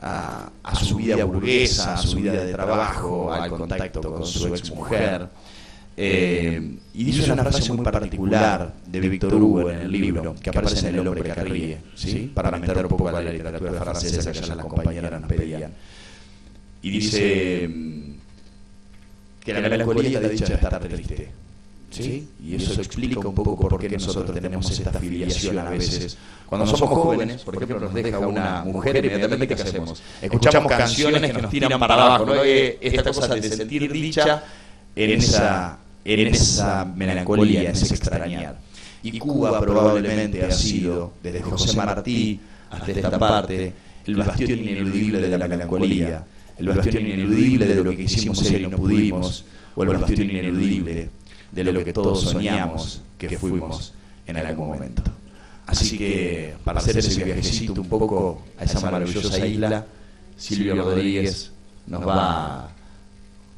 a, 0.00 0.50
a, 0.62 0.74
su 0.74 0.96
vida 0.96 1.24
burguesa, 1.24 1.94
a 1.94 1.96
su 1.96 2.16
vida 2.16 2.32
de 2.44 2.52
trabajo, 2.52 3.32
al 3.32 3.50
contacto 3.50 4.00
con 4.00 4.26
su 4.26 4.54
ex 4.54 4.70
mujer. 4.74 5.28
Eh, 5.96 6.76
y 6.92 7.04
dice 7.04 7.30
una 7.32 7.44
frase 7.44 7.72
muy 7.72 7.84
particular 7.84 8.74
de 8.84 9.00
Víctor 9.00 9.34
Hugo 9.34 9.70
en 9.70 9.80
el 9.80 9.92
libro, 9.92 10.34
que 10.42 10.50
aparece 10.50 10.88
en 10.88 10.96
El 10.96 11.06
hombre 11.06 11.22
que 11.22 11.34
ríe, 11.34 11.78
¿sí? 11.94 12.32
para 12.34 12.50
meter 12.58 12.84
un 12.84 12.88
poco 12.88 13.08
a 13.08 13.12
la 13.12 13.30
literatura 13.30 13.72
francesa 13.72 14.32
que 14.32 14.40
ya 14.40 14.56
las 14.56 14.66
compañeras 14.66 15.20
nos 15.20 15.28
pedían. 15.28 15.72
Y 16.82 16.90
dice 16.90 17.70
que 19.40 19.52
la 19.52 19.60
melancolía 19.60 20.18
está 20.18 20.28
dicha 20.28 20.46
de 20.46 20.54
estar 20.54 20.78
triste. 20.80 21.30
¿Sí? 22.02 22.28
Y 22.42 22.56
eso 22.56 22.80
explica 22.80 23.28
un 23.28 23.34
poco 23.34 23.56
por 23.56 23.78
qué 23.78 23.88
nosotros 23.88 24.32
tenemos 24.32 24.70
esta 24.70 24.92
filiación 24.98 25.58
a 25.58 25.70
veces. 25.70 26.16
Cuando 26.46 26.66
somos 26.66 26.88
jóvenes, 26.90 27.42
por 27.42 27.56
ejemplo, 27.56 27.80
nos 27.80 27.94
deja 27.94 28.18
una 28.18 28.64
mujer, 28.64 28.96
inmediatamente 28.96 29.54
¿qué 29.54 29.62
hacemos? 29.62 30.02
Escuchamos 30.20 30.70
canciones 30.70 31.32
que 31.32 31.42
nos 31.42 31.50
tiran 31.50 31.78
para 31.78 31.94
abajo, 31.94 32.26
¿no? 32.26 32.34
Esta 32.42 33.02
cosa 33.02 33.34
de 33.34 33.42
sentir 33.42 33.90
dicha 33.92 34.44
en 34.96 35.10
esa, 35.10 35.78
en 36.04 36.26
esa 36.28 36.84
melancolía, 36.84 37.62
en 37.62 37.72
ese 37.72 37.94
extrañar. 37.94 38.58
Y 39.02 39.18
Cuba 39.18 39.60
probablemente 39.60 40.44
ha 40.44 40.50
sido, 40.50 41.12
desde 41.22 41.42
José 41.42 41.76
Martí 41.76 42.40
hasta 42.70 42.90
esta 42.90 43.18
parte, 43.18 43.72
el 44.06 44.16
bastión 44.16 44.58
ineludible 44.58 45.20
de 45.20 45.38
la 45.38 45.48
melancolía, 45.48 46.24
el 46.58 46.68
bastión 46.68 47.06
ineludible 47.06 47.66
de 47.66 47.74
lo 47.76 47.90
que 47.90 47.96
quisimos 47.98 48.38
ser 48.38 48.62
y 48.62 48.66
no 48.66 48.76
pudimos, 48.76 49.44
o 49.76 49.82
el 49.82 49.98
bastión 49.98 50.30
ineludible 50.30 51.10
de 51.54 51.64
lo 51.64 51.84
que 51.84 51.92
todos 51.92 52.22
soñamos 52.22 53.00
que 53.16 53.38
fuimos 53.38 53.92
en 54.26 54.36
algún 54.36 54.68
momento. 54.68 55.02
Así 55.66 55.96
que 55.96 56.54
para 56.64 56.80
hacer 56.80 56.98
ese 56.98 57.24
viajecito 57.24 57.80
un 57.80 57.88
poco 57.88 58.42
a 58.58 58.64
esa 58.64 58.80
maravillosa 58.80 59.46
isla, 59.46 59.84
Silvio 60.36 60.74
Rodríguez 60.76 61.52
nos 61.86 62.06
va 62.06 62.58
a 62.58 62.68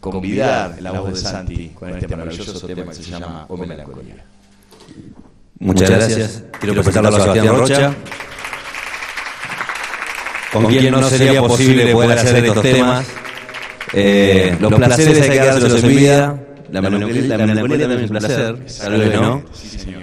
convidar 0.01 0.77
la 0.81 0.93
voz 0.93 1.15
de 1.15 1.17
Santi 1.17 1.69
con 1.71 1.97
este 1.97 2.17
maravilloso 2.17 2.67
tema 2.67 2.85
que 2.93 2.95
se 2.95 3.11
llama 3.11 3.47
O 3.49 3.57
Melancolía. 3.57 4.25
Muchas 5.59 5.91
gracias. 5.91 6.45
Quiero 6.61 6.75
presentarlo 6.75 7.09
a 7.09 7.21
Sebastián 7.21 7.47
Rocha, 7.49 7.95
con 10.53 10.67
quien 10.67 10.91
no 10.93 11.09
sería 11.09 11.41
posible 11.41 11.93
poder 11.93 12.19
hacer 12.19 12.45
estos 12.45 12.63
temas. 12.63 13.07
Eh, 13.93 14.57
los 14.61 14.75
placeres 14.75 15.23
hay 15.23 15.31
que 15.31 15.45
dárselos 15.45 15.83
en 15.83 15.89
vida. 15.89 16.46
La 16.71 16.83
melancolía, 16.83 17.37
la 17.37 17.47
melancolía 17.47 17.89
también 17.89 18.05
es 18.05 18.11
un 18.11 18.19
placer, 18.19 18.67
tal 18.79 18.99
vez 18.99 19.21
no. 19.21 19.45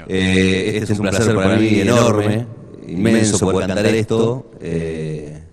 Eh, 0.08 0.78
este 0.78 0.94
es 0.94 1.00
un 1.00 1.08
placer 1.08 1.36
para 1.36 1.56
mí 1.58 1.80
enorme, 1.82 2.46
inmenso 2.88 3.40
poder 3.40 3.68
cantar 3.68 3.86
esto. 3.88 4.52
Eh, 4.62 5.44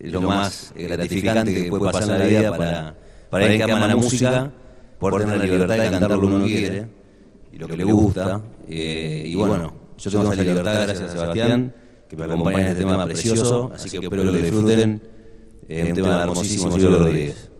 lo 0.00 0.20
más 0.22 0.72
gratificante 0.76 1.54
que 1.54 1.70
puede 1.70 1.92
pasar 1.92 2.02
en 2.14 2.18
la 2.18 2.26
vida 2.26 2.56
para, 2.56 2.94
para 3.30 3.46
el 3.46 3.56
que 3.56 3.72
ama 3.72 3.86
la 3.86 3.96
música, 3.96 4.50
poder 4.98 5.22
tener 5.22 5.38
la 5.38 5.44
libertad 5.44 5.76
de 5.76 5.90
cantar 5.90 6.10
lo 6.10 6.20
que 6.20 6.26
uno 6.26 6.44
quiere 6.44 6.86
y 7.52 7.58
lo 7.58 7.68
que 7.68 7.76
le 7.76 7.84
gusta. 7.84 8.40
Eh, 8.68 9.24
y 9.26 9.34
bueno, 9.34 9.72
yo 9.98 10.10
tengo 10.10 10.32
esa 10.32 10.42
libertad 10.42 10.74
gracias 10.84 11.00
a 11.00 11.08
Sebastián, 11.12 11.74
que 12.08 12.16
me 12.16 12.24
acompaña 12.24 12.60
en 12.60 12.66
este 12.66 12.80
tema 12.80 13.04
precioso, 13.04 13.70
así 13.74 13.90
que 13.90 13.98
espero 13.98 14.22
que 14.22 14.30
lo 14.30 14.32
disfruten. 14.32 15.02
Es 15.68 15.88
un 15.88 15.94
tema 15.94 16.22
hermosísimo, 16.22 16.72
Silvio 16.72 16.98
Rodríguez. 16.98 17.51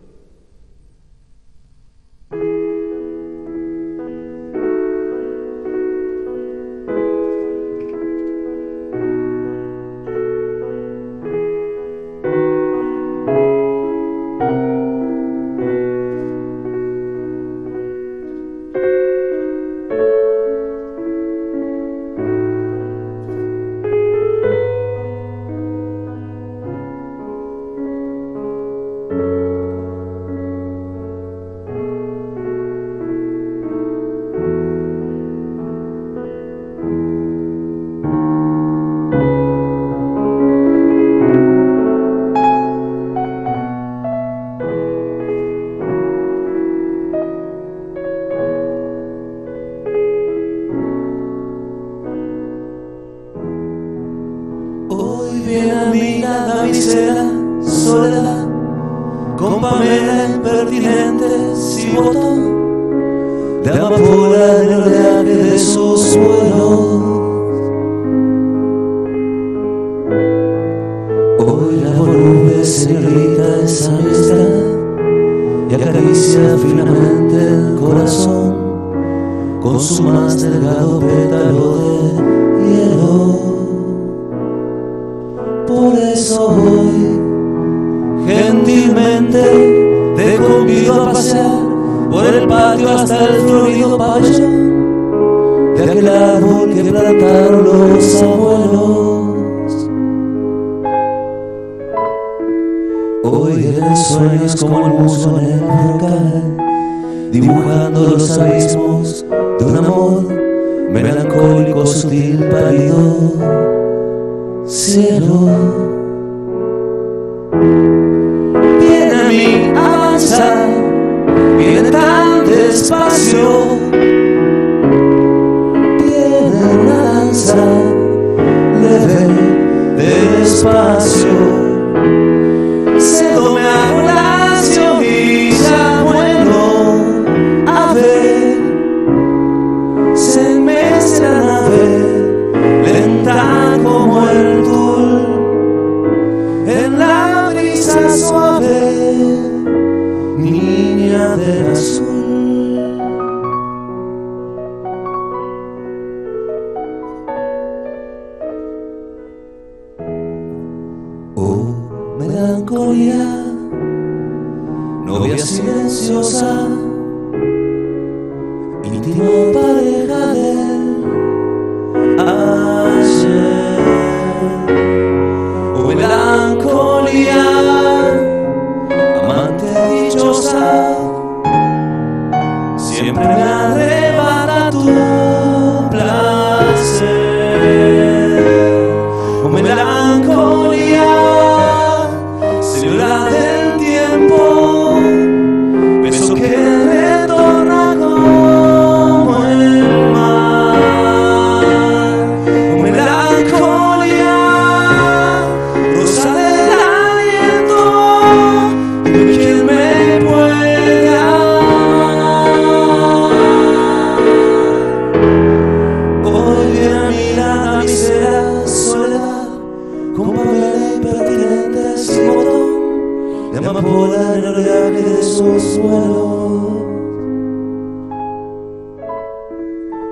Vuelos. 226.07 226.83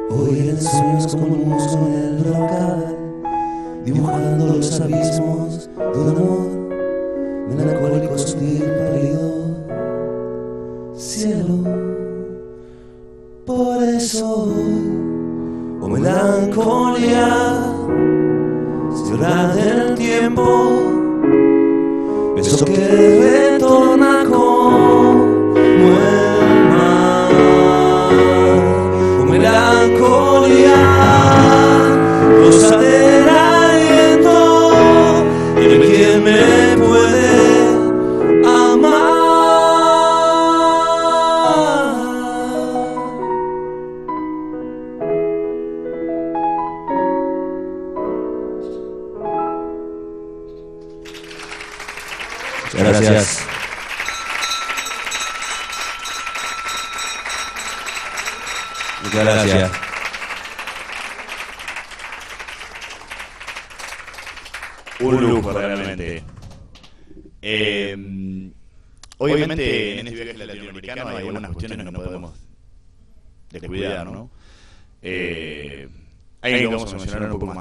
Hoy 0.09 0.39
eran 0.39 0.61
sueños 0.61 1.07
como 1.07 1.25
un 1.25 1.49
musgo 1.49 1.87
en 1.87 1.93
el 1.93 2.17
brocal, 2.17 2.97
dibujando 3.85 4.47
los 4.47 4.79
abismos 4.79 5.50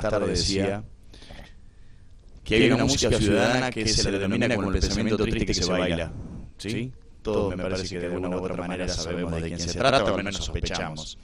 más 0.02 0.10
tarde 0.10 0.30
decía 0.30 0.84
que 2.44 2.54
hay 2.56 2.70
una 2.70 2.84
música 2.84 3.16
ciudadana 3.16 3.70
que 3.70 3.86
se 3.86 4.10
la 4.10 4.18
denomina 4.18 4.54
como 4.56 4.70
el 4.70 4.80
pensamiento 4.80 5.18
triste 5.18 5.46
que 5.46 5.54
se 5.54 5.70
baila. 5.70 6.12
¿Sí? 6.56 6.92
Todos 7.22 7.54
me 7.54 7.62
parece 7.62 7.88
que 7.88 8.00
de 8.00 8.06
alguna 8.06 8.36
u 8.36 8.42
otra 8.42 8.56
manera 8.56 8.88
sabemos 8.88 9.32
de 9.40 9.42
quién 9.42 9.58
se 9.58 9.78
trata, 9.78 10.04
o 10.04 10.08
al 10.08 10.16
menos 10.16 10.36
sospechamos. 10.36 11.18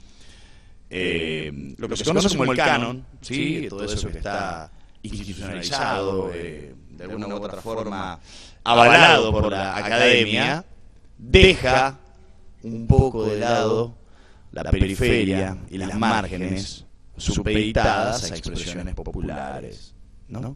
Eh, 0.89 1.73
lo 1.77 1.89
que 1.89 1.97
se 1.97 2.05
conoce 2.05 2.37
como 2.37 2.51
el 2.51 2.57
canon, 2.57 3.05
¿sí? 3.21 3.67
todo 3.69 3.83
eso 3.83 4.09
que 4.09 4.17
está 4.17 4.71
institucionalizado, 5.01 6.31
eh, 6.33 6.73
de 6.91 7.03
alguna 7.03 7.27
u 7.27 7.43
otra 7.43 7.61
forma 7.61 8.19
avalado 8.63 9.31
por 9.31 9.51
la 9.51 9.75
academia, 9.75 10.63
deja 11.17 11.99
un 12.63 12.87
poco 12.87 13.25
de 13.25 13.39
lado 13.39 13.95
la 14.51 14.71
periferia 14.71 15.57
y 15.69 15.77
las 15.77 15.93
márgenes 15.95 16.86
supeditadas 17.17 18.31
a 18.31 18.35
expresiones 18.35 18.95
populares. 18.95 19.93
¿no? 20.29 20.55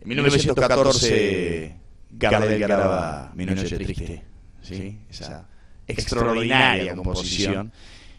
En 0.00 0.08
1914, 0.08 1.76
Gardel 2.10 2.60
graba 2.60 3.32
Mi 3.34 3.46
Noche 3.46 3.76
Triste, 3.76 4.22
¿sí? 4.62 5.00
esa 5.08 5.48
extraordinaria 5.86 6.94
composición, 6.94 7.72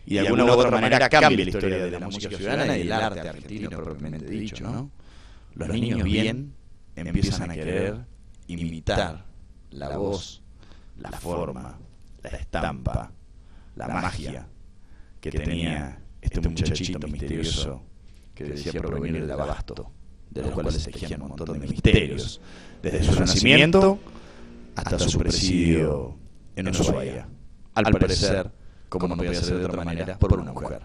y 0.06 0.15
de 0.15 0.19
alguna 0.22 0.45
u 0.45 0.49
otra 0.49 0.72
manera 0.72 1.10
cambia 1.10 1.45
la 1.45 1.49
historia 1.49 1.86
de 1.86 1.91
la 1.91 1.99
música 1.99 2.36
ciudadana 2.36 2.78
y 2.78 2.80
del 2.80 2.91
arte 2.91 3.28
argentino 3.28 3.69
propiamente 3.69 4.26
dicho. 4.26 4.64
¿no? 4.64 4.90
Los 5.56 5.69
niños 5.69 6.03
bien, 6.03 6.53
empiezan 6.95 7.52
a 7.52 7.53
querer 7.53 7.95
imitar 8.48 9.26
la 9.72 9.98
voz, 9.98 10.41
la 10.98 11.11
forma, 11.11 11.78
la 12.24 12.30
estampa, 12.30 13.11
la 13.76 13.88
magia 13.88 14.48
que 15.19 15.32
tenía 15.32 15.99
este 16.28 16.49
muchachito 16.49 17.08
misterioso 17.08 17.82
que 18.36 18.44
decía 18.44 18.74
provenir 18.74 19.22
del 19.22 19.32
abasto, 19.32 19.91
de 20.30 20.41
los 20.44 20.52
cuales 20.52 20.76
se 20.76 20.91
tejían 20.91 21.22
un 21.22 21.30
montón 21.30 21.60
de 21.60 21.68
misterios, 21.68 22.40
desde 22.82 23.04
su 23.04 23.20
nacimiento 23.20 23.99
hasta 24.76 24.99
su 24.99 25.18
presidio 25.18 26.16
en 26.56 26.68
Ushuaia. 26.68 27.28
Al 27.74 27.86
parecer, 27.86 28.52
como 28.90 29.08
no 29.08 29.18
podía 29.18 29.34
ser 29.34 29.58
de 29.58 29.66
otra 29.66 29.84
manera, 29.84 30.18
por 30.20 30.40
una 30.40 30.52
mujer. 30.52 30.82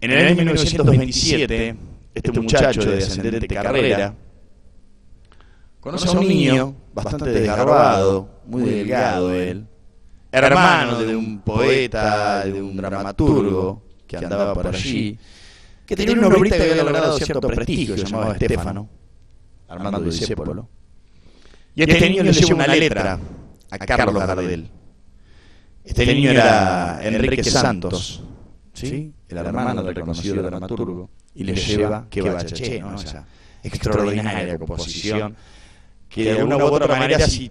En 0.00 0.10
el 0.10 0.26
año 0.26 0.36
1927, 0.36 1.76
este 2.14 2.32
muchacho 2.32 2.84
de 2.84 2.96
descendente 2.96 3.46
carrera 3.48 4.14
conoce 5.80 6.08
a 6.08 6.12
un 6.12 6.28
niño 6.28 6.74
bastante 6.92 7.30
desgarbado, 7.30 8.28
muy 8.46 8.62
delgado 8.62 9.34
él, 9.34 9.66
hermano 10.42 10.98
de 10.98 11.14
un 11.14 11.40
poeta, 11.40 12.44
de 12.44 12.60
un 12.60 12.76
dramaturgo 12.76 13.82
que 14.06 14.16
andaba 14.16 14.54
por 14.54 14.66
allí, 14.66 15.16
que 15.86 15.94
tenía 15.94 16.14
una 16.14 16.28
obrita 16.28 16.56
que 16.56 16.62
había 16.62 16.82
logrado 16.82 17.18
cierto 17.18 17.48
prestigio, 17.48 17.94
llamado 17.94 18.32
Estefano, 18.32 18.88
Armando 19.68 20.00
Discépolo. 20.00 20.68
Y 21.74 21.82
este 21.82 22.08
niño 22.08 22.22
le 22.22 22.32
lleva 22.32 22.54
una 22.54 22.66
letra 22.66 23.18
a 23.70 23.78
Carlos 23.78 24.26
Gardel. 24.26 24.70
Este 25.84 26.06
niño 26.06 26.30
era 26.30 27.00
Enrique 27.02 27.44
Santos, 27.44 28.22
¿sí? 28.72 29.12
el 29.28 29.36
hermano 29.36 29.82
del 29.82 29.94
reconocido 29.94 30.42
dramaturgo, 30.42 31.10
y 31.34 31.44
le 31.44 31.54
lleva 31.54 32.06
que 32.08 32.22
bachaché, 32.22 32.80
¿no? 32.80 32.94
esa 32.94 33.26
extraordinaria 33.62 34.58
composición, 34.58 35.36
que 36.08 36.24
de 36.24 36.30
alguna 36.32 36.56
u 36.56 36.62
otra 36.62 36.86
manera 36.96 37.26
si 37.26 37.50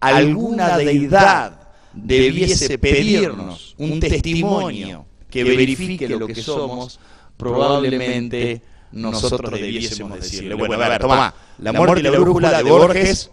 alguna 0.00 0.78
deidad 0.78 1.59
debiese 1.92 2.78
pedirnos 2.78 3.74
un 3.78 4.00
testimonio 4.00 5.06
que 5.30 5.44
verifique 5.44 6.08
lo 6.08 6.26
que 6.26 6.34
somos, 6.34 6.98
probablemente 7.36 8.62
nosotros 8.92 9.52
debiésemos 9.52 10.20
decirle, 10.20 10.54
bueno, 10.54 10.74
a 10.74 10.88
ver, 10.88 11.00
toma, 11.00 11.34
la 11.58 11.72
muerte 11.72 12.00
y 12.00 12.02
la 12.02 12.10
brújula 12.10 12.62
de 12.62 12.70
Borges 12.70 13.30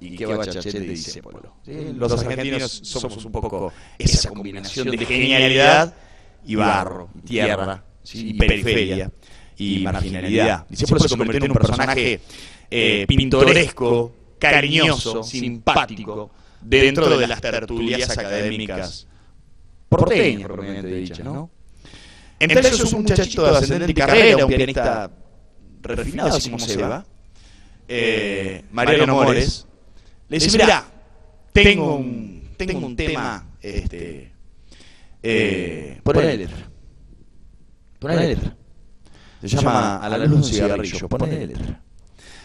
y 0.00 0.16
qué 0.16 0.26
bachachet 0.26 0.72
de 0.72 0.80
Discépolo. 0.80 1.54
Los 1.66 2.12
argentinos 2.12 2.80
somos 2.84 3.24
un 3.24 3.32
poco 3.32 3.72
esa 3.98 4.28
combinación 4.30 4.90
de 4.90 4.98
genialidad 4.98 5.94
y 6.44 6.54
barro, 6.54 7.08
y 7.16 7.20
tierra, 7.22 7.84
y 8.12 8.34
periferia, 8.34 9.10
y 9.56 9.78
marginalidad. 9.80 10.66
Discépolo 10.68 11.00
se 11.00 11.08
convirtió 11.08 11.44
en 11.44 11.50
un 11.50 11.56
personaje 11.56 12.20
eh, 12.70 13.04
pintoresco, 13.08 14.12
cariñoso, 14.38 15.22
simpático, 15.22 16.30
dentro 16.60 17.18
de 17.18 17.26
las 17.26 17.40
tertulias 17.40 18.10
académicas 18.10 19.06
porteñas, 19.88 20.48
propiamente 20.48 20.94
dichas, 20.94 21.24
¿no? 21.24 21.50
Entre 22.38 22.60
ellos 22.60 22.80
es 22.80 22.92
un 22.92 23.02
muchachito 23.02 23.50
de 23.50 23.58
ascendente 23.58 23.94
carrera, 23.94 24.44
un 24.44 24.52
pianista 24.52 25.10
refinado, 25.82 26.36
así 26.36 26.50
como 26.50 26.64
se 26.64 26.76
va, 26.76 27.04
eh, 27.88 28.64
Mariano 28.70 29.14
Mores, 29.14 29.66
le 30.28 30.38
dice, 30.38 30.58
mira, 30.58 30.84
tengo 31.52 31.96
un, 31.96 32.50
tengo 32.56 32.86
un 32.86 32.94
tema, 32.94 33.46
este, 33.60 34.32
eh, 35.22 36.00
poné 36.02 36.22
la 36.24 36.34
letra. 38.22 38.56
Se 39.40 39.48
llama 39.48 39.96
A 39.98 40.08
la 40.08 40.18
luz 40.18 40.30
de 40.30 40.36
un 40.36 40.44
cigarrillo, 40.44 41.08
letra. 41.26 41.82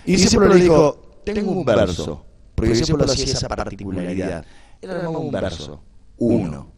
Y 0.06 0.16
Discépolo 0.16 0.54
le 0.54 0.62
dijo, 0.62 1.22
tengo 1.26 1.52
un 1.52 1.66
verso, 1.66 2.26
porque 2.64 2.80
Discépolo 2.80 3.06
hacía 3.06 3.26
esa 3.26 3.48
particularidad. 3.48 4.46
Él 4.82 4.90
armaba 4.90 5.20
un 5.20 5.32
verso, 5.32 5.82
uno, 6.18 6.72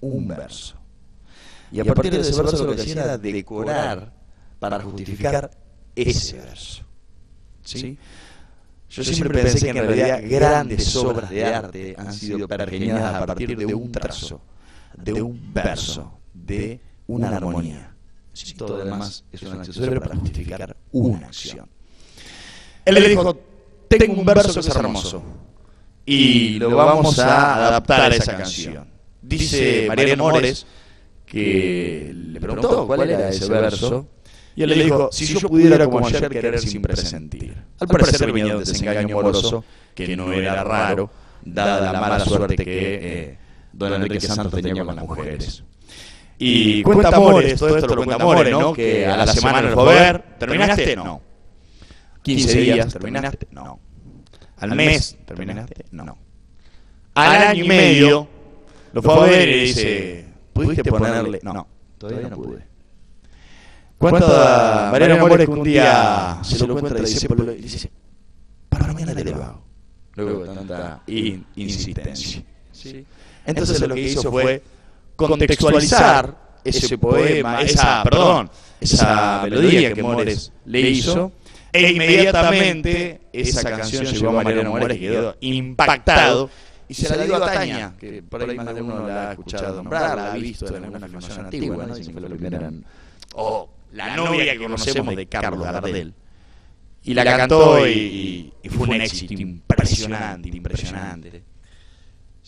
un 0.00 0.28
verso. 0.28 0.76
Y 1.72 1.80
a 1.80 1.84
partir 1.84 2.12
de 2.12 2.20
ese 2.20 2.40
verso 2.40 2.64
lo 2.64 2.74
que 2.74 2.82
hacía 2.82 3.04
era 3.04 3.18
decorar 3.18 4.12
para 4.58 4.80
justificar 4.80 5.50
ese 5.94 6.38
verso. 6.38 6.84
¿Sí? 7.62 7.98
Yo 8.88 9.04
siempre 9.04 9.42
pensé 9.42 9.72
que 9.72 9.78
en 9.78 9.86
realidad 9.86 10.20
grandes 10.24 10.96
obras 10.96 11.28
de 11.28 11.44
arte 11.44 11.94
han 11.98 12.12
sido 12.12 12.48
pergeñadas 12.48 13.14
a 13.14 13.26
partir 13.26 13.56
de 13.56 13.74
un 13.74 13.92
trazo, 13.92 14.40
de 14.96 15.20
un 15.20 15.52
verso, 15.52 16.20
de 16.32 16.80
una 17.08 17.36
armonía. 17.36 17.94
Si 18.32 18.54
todo 18.54 18.78
lo 18.78 18.84
demás 18.84 19.24
es 19.32 19.42
un 19.42 19.58
accesorio 19.58 20.00
para 20.00 20.16
justificar 20.16 20.76
una 20.92 21.26
acción. 21.26 21.68
Él 22.84 22.94
le 22.94 23.08
dijo, 23.08 23.36
tengo 23.88 24.20
un 24.20 24.24
verso 24.24 24.54
que 24.54 24.68
es 24.68 24.76
hermoso 24.76 25.22
y 26.04 26.58
lo 26.58 26.74
vamos 26.74 27.18
a 27.18 27.66
adaptar 27.66 28.12
a 28.12 28.14
esa 28.14 28.36
canción. 28.36 28.88
Dice 29.20 29.86
Mariano 29.88 30.24
Mores 30.24 30.66
que 31.26 32.12
le 32.14 32.40
preguntó 32.40 32.86
cuál 32.86 33.10
era 33.10 33.28
ese 33.28 33.48
verso 33.48 34.06
y 34.56 34.62
él 34.62 34.70
le 34.70 34.84
dijo, 34.84 35.08
si 35.12 35.26
yo 35.26 35.48
pudiera 35.48 35.84
como 35.84 36.06
ayer 36.06 36.28
querer 36.28 36.58
sin 36.58 36.82
presentir. 36.82 37.54
Al 37.78 37.86
parecer 37.86 38.32
venía 38.32 38.56
un 38.56 38.64
desengaño 38.64 39.16
amoroso 39.16 39.64
que 39.94 40.16
no 40.16 40.32
era 40.32 40.64
raro, 40.64 41.10
dada 41.44 41.92
la 41.92 42.00
mala 42.00 42.20
suerte 42.20 42.56
que 42.56 42.98
eh, 43.00 43.38
don 43.72 43.92
Enrique 43.92 44.20
Santos 44.20 44.60
tenía 44.60 44.84
con 44.84 44.96
las 44.96 45.04
mujeres. 45.04 45.62
Y 46.38 46.82
cuenta 46.82 47.08
Amores, 47.08 47.58
todo 47.58 47.76
esto 47.76 47.94
lo 47.94 48.04
cuenta 48.04 48.22
Amores, 48.22 48.50
¿no? 48.50 48.72
Que 48.72 49.06
a 49.06 49.16
la 49.16 49.26
semana 49.26 49.62
lo 49.62 49.74
fue 49.74 49.98
a 49.98 50.02
ver, 50.02 50.24
¿terminaste? 50.38 50.96
No. 50.96 51.27
15 52.36 52.60
días, 52.60 52.92
¿terminaste? 52.92 53.48
No. 53.50 53.80
Al 54.58 54.74
mes, 54.74 55.16
¿terminaste? 55.24 55.86
No. 55.90 56.18
Al 57.14 57.42
año 57.42 57.64
y 57.64 57.68
medio, 57.68 58.28
lo 58.92 59.02
fue 59.02 59.14
a 59.14 59.20
ver 59.20 59.48
y 59.48 59.60
dice, 59.60 60.26
¿pudiste 60.52 60.84
ponerle? 60.84 61.40
No, 61.42 61.66
todavía 61.96 62.28
no 62.28 62.36
pude. 62.36 62.66
Cuenta 63.96 64.88
a 64.88 64.92
Mariano 64.92 65.26
Mores 65.26 65.46
que 65.46 65.52
un 65.52 65.64
día 65.64 66.38
se 66.42 66.66
lo 66.66 66.76
encuentra 66.76 67.00
y 67.00 67.10
dice, 67.10 67.28
dice 67.60 67.90
para 68.68 68.92
mañana 68.92 69.14
te 69.14 69.24
lo 69.24 69.42
hago. 69.42 69.62
Luego 70.14 70.44
de 70.44 70.54
tanta 70.54 71.02
in 71.06 71.44
insistencia. 71.56 72.42
¿sí? 72.72 73.04
Entonces 73.44 73.80
lo 73.80 73.94
que 73.94 74.02
hizo 74.02 74.30
fue 74.30 74.62
contextualizar 75.16 76.48
ese 76.62 76.98
poema, 76.98 77.62
esa, 77.62 78.02
perdón, 78.04 78.50
esa 78.80 79.40
melodía 79.42 79.92
que 79.92 80.02
Mores 80.02 80.52
le 80.64 80.80
hizo, 80.80 81.32
e 81.72 81.90
inmediatamente 81.90 83.20
esa 83.32 83.70
canción 83.70 84.04
llegó 84.04 84.30
a 84.30 84.42
Mariano 84.44 84.70
Mores 84.70 84.98
que 84.98 85.08
quedó 85.08 85.36
impactado 85.40 86.50
y 86.88 86.94
se 86.94 87.14
la 87.14 87.24
dio 87.24 87.36
a 87.36 87.52
Tania, 87.52 87.94
que 87.98 88.22
por 88.22 88.42
ahí 88.42 88.56
más 88.56 88.74
de 88.74 88.82
uno 88.82 89.06
la 89.06 89.28
ha 89.28 89.32
escuchado 89.32 89.76
nombrar, 89.76 90.16
la 90.16 90.32
ha 90.32 90.36
visto 90.36 90.74
en 90.74 90.84
alguna 90.84 91.06
filmación 91.06 91.44
antigua, 91.44 91.86
¿no? 91.86 91.94
Dicen 91.94 92.14
que 92.14 92.20
fue 92.20 92.28
la 92.28 92.34
primera, 92.34 92.72
o 93.34 93.68
la 93.92 94.16
novia 94.16 94.52
que 94.52 94.58
conocemos 94.58 95.14
de 95.14 95.26
Carlos 95.26 95.62
Gardel. 95.62 96.14
Y 97.04 97.14
la 97.14 97.24
cantó 97.24 97.86
y, 97.86 98.52
y 98.62 98.68
fue 98.68 98.88
un 98.88 99.00
éxito 99.00 99.34
impresionante, 99.34 100.48
impresionante. 100.48 101.42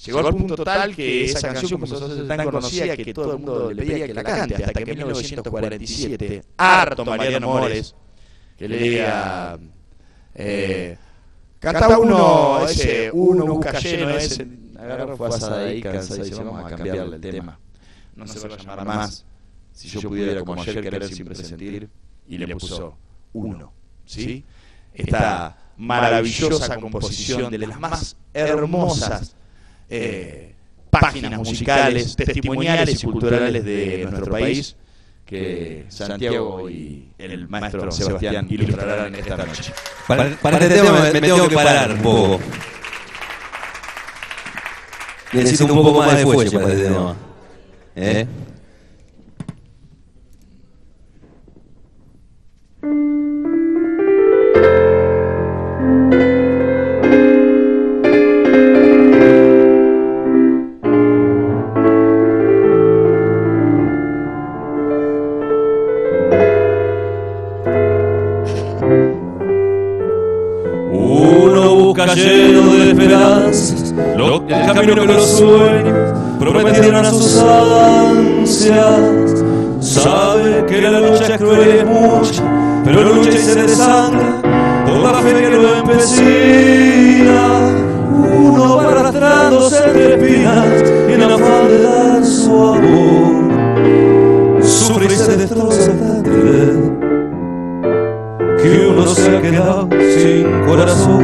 Llegó 0.04 0.18
al 0.20 0.34
punto 0.34 0.64
tal 0.64 0.96
que 0.96 1.24
esa 1.26 1.48
canción 1.48 1.72
comenzó 1.72 2.04
a 2.04 2.08
ser 2.08 2.26
tan 2.26 2.44
conocida 2.44 2.96
que 2.96 3.12
todo 3.12 3.32
el 3.32 3.38
mundo 3.38 3.72
le 3.72 3.82
pedía 3.82 4.06
que 4.06 4.14
la 4.14 4.24
cante, 4.24 4.54
hasta 4.64 4.72
que 4.72 4.90
en 4.90 4.98
1947, 4.98 6.42
harto 6.56 7.04
Mariano 7.04 7.46
Mores, 7.46 7.94
que 8.60 8.68
le 8.68 8.76
diga, 8.76 9.58
eh, 10.34 10.98
canta 11.58 11.98
uno, 11.98 12.66
ese, 12.68 13.10
uno 13.10 13.46
busca 13.46 13.72
lleno, 13.78 14.10
ese, 14.10 14.46
agarró, 14.78 15.16
fue 15.16 15.28
a 15.28 15.54
ahí, 15.60 15.80
cansado, 15.80 16.20
y 16.20 16.24
dice, 16.28 16.44
vamos 16.44 16.66
a 16.66 16.76
cambiarle 16.76 17.16
el 17.16 17.22
tema. 17.22 17.58
No 18.14 18.26
se 18.26 18.46
va 18.46 18.54
a 18.54 18.58
llamar 18.58 18.84
más. 18.84 19.24
si 19.72 19.88
yo 19.88 20.06
pudiera 20.06 20.44
como 20.44 20.60
ayer 20.60 20.82
querer 20.82 21.08
sin 21.08 21.24
presentir, 21.24 21.88
y 22.28 22.36
le 22.36 22.54
puso 22.54 22.98
uno, 23.32 23.72
¿sí? 24.04 24.44
Esta 24.92 25.56
maravillosa 25.78 26.78
composición 26.78 27.50
de 27.50 27.56
las 27.56 27.80
más 27.80 28.14
hermosas 28.34 29.36
eh, 29.88 30.54
páginas 30.90 31.38
musicales, 31.38 32.14
testimoniales 32.14 33.02
y 33.02 33.06
culturales 33.06 33.64
de 33.64 34.06
nuestro 34.10 34.30
país 34.30 34.76
que 35.30 35.84
Santiago 35.88 36.68
y 36.68 37.08
el 37.16 37.48
maestro 37.48 37.90
Sebastián 37.92 38.46
ilustrarán 38.50 39.14
esta 39.14 39.36
noche. 39.36 39.72
Para, 40.08 40.28
para 40.30 40.58
este 40.58 40.74
tema 40.74 41.00
me, 41.00 41.12
me 41.12 41.20
tengo 41.20 41.48
que 41.48 41.54
parar 41.54 41.92
un 41.92 42.02
poco. 42.02 42.40
Necesito 45.32 45.72
un 45.72 45.84
poco 45.84 45.98
más 46.00 46.16
de 46.16 46.24
fuelle 46.24 46.58
para 46.58 46.72
este 46.72 46.88
tema. 46.88 47.16
¿Eh? 47.94 48.26
Camino 74.50 74.94
que 74.94 75.06
los 75.12 75.26
sueños 75.26 76.18
prometieron 76.38 77.06
a 77.06 77.10
sus 77.10 77.38
ansias. 77.38 79.44
Sabe 79.80 80.66
que 80.66 80.82
la 80.82 81.00
lucha 81.00 81.34
es 81.34 81.38
cruel 81.38 81.66
y 81.66 81.70
es 81.78 81.86
mucha, 81.86 82.42
pero 82.84 83.02
lucha 83.02 83.30
y 83.30 83.38
se 83.38 83.62
desangra 83.62 84.42
por 84.86 84.98
la 84.98 85.14
fe 85.14 85.32
que 85.34 85.50
lo 85.50 85.74
empecina. 85.76 87.40
Uno 88.12 88.76
va 88.76 88.90
arrastrándose 88.90 89.78
entre 89.86 90.14
espinas 90.14 90.66
y 91.08 91.12
en 91.12 91.22
afán 91.22 91.68
de 91.68 91.82
dar 91.82 92.24
su 92.24 92.50
amor. 92.50 93.50
Sufre 94.62 95.06
y 95.06 95.16
se 95.16 95.36
destroza 95.36 95.92
creer 96.22 96.76
que 98.62 98.86
uno 98.88 99.06
se 99.06 99.36
ha 99.36 99.40
quedado 99.40 99.88
sin 100.18 100.44
corazón. 100.66 101.22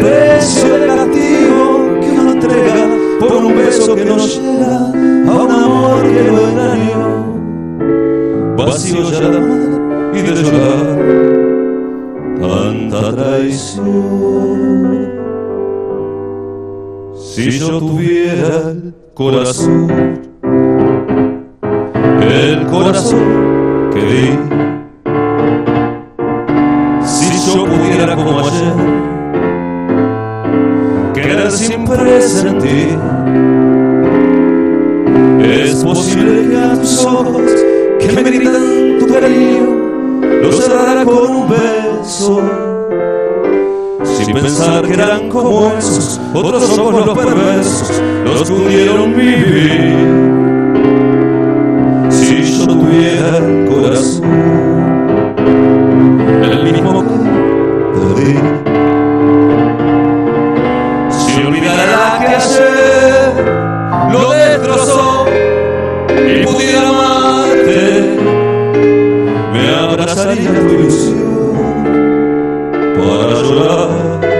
Precio 0.00 0.75
por 3.20 3.32
un 3.32 3.56
beso 3.56 3.94
que 3.94 4.04
no 4.04 4.16
llega 4.18 4.76
a 4.76 5.34
un 5.42 5.50
amor 5.50 6.02
que 6.02 6.22
lo 6.30 6.48
engañó. 6.48 7.06
Vacío 8.56 9.10
ya 9.10 9.20
de 9.20 9.36
amar 9.36 10.12
y 10.14 10.22
de 10.22 10.32
llorar 10.42 10.86
tanta 12.40 13.14
traición. 13.14 13.86
Si 17.14 17.50
yo 17.58 17.78
tuviera 17.78 18.70
el 18.70 18.94
corazón, 19.14 19.90
el 22.22 22.66
corazón 22.66 23.90
que 23.92 24.00
di, 24.00 24.38
que 38.00 38.12
me 38.12 38.22
gritan 38.22 38.98
tu 38.98 39.06
cariño, 39.06 39.66
lo 40.42 40.52
cerrara 40.52 41.04
con 41.04 41.30
un 41.30 41.48
beso 41.48 42.42
sin 44.02 44.34
pensar 44.34 44.84
que 44.84 44.94
eran 44.94 45.28
como 45.28 45.70
esos 45.78 46.20
otros 46.34 46.78
ojos 46.78 47.06
los 47.06 47.18
perversos, 47.18 48.02
los 48.24 48.50
hundieron 48.50 49.16
mi 49.16 49.34
vida. 49.34 49.96
Si 52.10 52.58
yo 52.58 52.66
tuviera 52.66 53.36
el 53.38 53.68
corazón, 53.68 54.24
el 56.42 56.64
mismo 56.64 57.04
que 57.04 58.22
di, 58.22 58.34
si 61.10 61.42
olvidara 61.42 62.18
que 62.18 62.26
ayer 62.34 63.44
lo 64.12 64.30
destrozó 64.30 65.45
y 66.16 66.44
pudiera 66.44 66.88
amarte, 66.88 68.16
me 69.52 69.68
abrazaría 69.68 70.52
tu 70.54 70.74
ilusión 70.74 71.52
para 72.96 73.42
llorar 73.42 74.35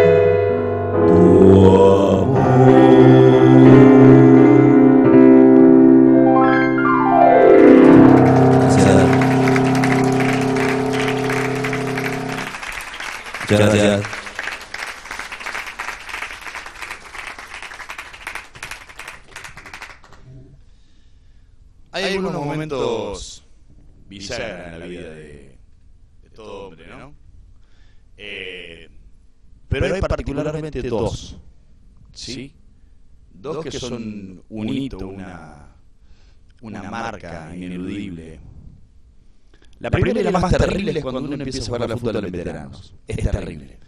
La 39.86 39.90
primera 39.90 40.18
y 40.18 40.24
la 40.24 40.32
más 40.32 40.50
terrible 40.50 40.98
es 40.98 41.00
cuando 41.00 41.20
uno 41.20 41.34
empieza 41.34 41.62
a 41.62 41.66
jugar 41.66 41.82
al 41.84 41.96
fútbol 41.96 42.24
en 42.24 42.32
veteranos. 42.32 42.92
Es 43.06 43.30
terrible. 43.30 43.78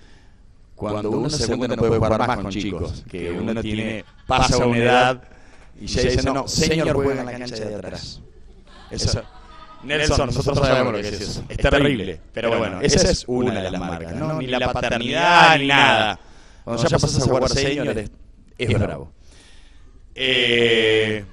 Cuando 0.77 1.11
uno 1.11 1.29
se 1.29 1.57
cuenta 1.57 1.75
no 1.75 1.83
puede 1.83 1.97
jugar 1.97 2.19
más 2.19 2.39
con 2.39 2.51
chicos, 2.51 3.05
que 3.11 3.33
uno 3.33 3.61
tiene, 3.61 4.05
pasa 4.25 4.65
una 4.65 4.79
edad 4.79 5.25
y 5.81 5.87
ya 5.89 6.03
dice, 6.03 6.23
no, 6.23 6.47
señor 6.47 6.93
juega 6.95 7.21
en 7.21 7.27
la 7.27 7.33
cancha 7.33 7.65
de 7.65 7.75
atrás. 7.75 8.21
Eso, 8.93 9.23
Nelson, 9.83 10.27
nosotros 10.27 10.69
sabemos 10.69 10.93
lo 10.93 11.01
que 11.01 11.09
es 11.09 11.21
eso. 11.21 11.45
Es 11.49 11.57
terrible. 11.57 12.21
Pero 12.33 12.57
bueno, 12.57 12.81
esa 12.81 13.11
es 13.11 13.25
una 13.27 13.61
de 13.61 13.71
las 13.73 13.81
marcas, 13.81 14.15
¿no? 14.15 14.39
Ni 14.39 14.47
la 14.47 14.73
paternidad 14.73 15.59
ni 15.59 15.67
nada. 15.67 16.21
Cuando 16.63 16.81
ya 16.81 16.97
pasas 16.97 17.19
a 17.19 17.25
jugar 17.29 17.49
señor 17.49 17.99
es, 17.99 18.11
es 18.57 18.79
bravo. 18.79 19.11
Eh, 20.15 21.25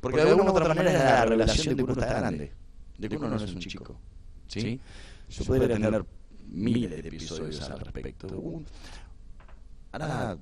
porque 0.00 0.20
de 0.20 0.30
alguna 0.30 0.52
u 0.52 0.54
otra 0.54 0.68
manera 0.68 0.92
es 0.92 0.98
la 0.98 1.24
revelación 1.24 1.76
de 1.76 1.84
que 1.84 1.90
uno 1.90 2.00
está 2.00 2.20
grande. 2.20 2.52
De 2.98 3.08
que 3.08 3.16
uno 3.16 3.28
no 3.28 3.36
es 3.36 3.52
un 3.52 3.58
chico. 3.58 3.98
¿Sí? 4.60 4.80
Yo 5.30 5.44
podría 5.44 5.68
tener 5.74 6.04
miles 6.48 6.90
de 7.02 7.08
episodios 7.08 7.60
al 7.70 7.80
respecto. 7.80 8.26
Un- 8.28 8.66
Ahora, 9.92 10.36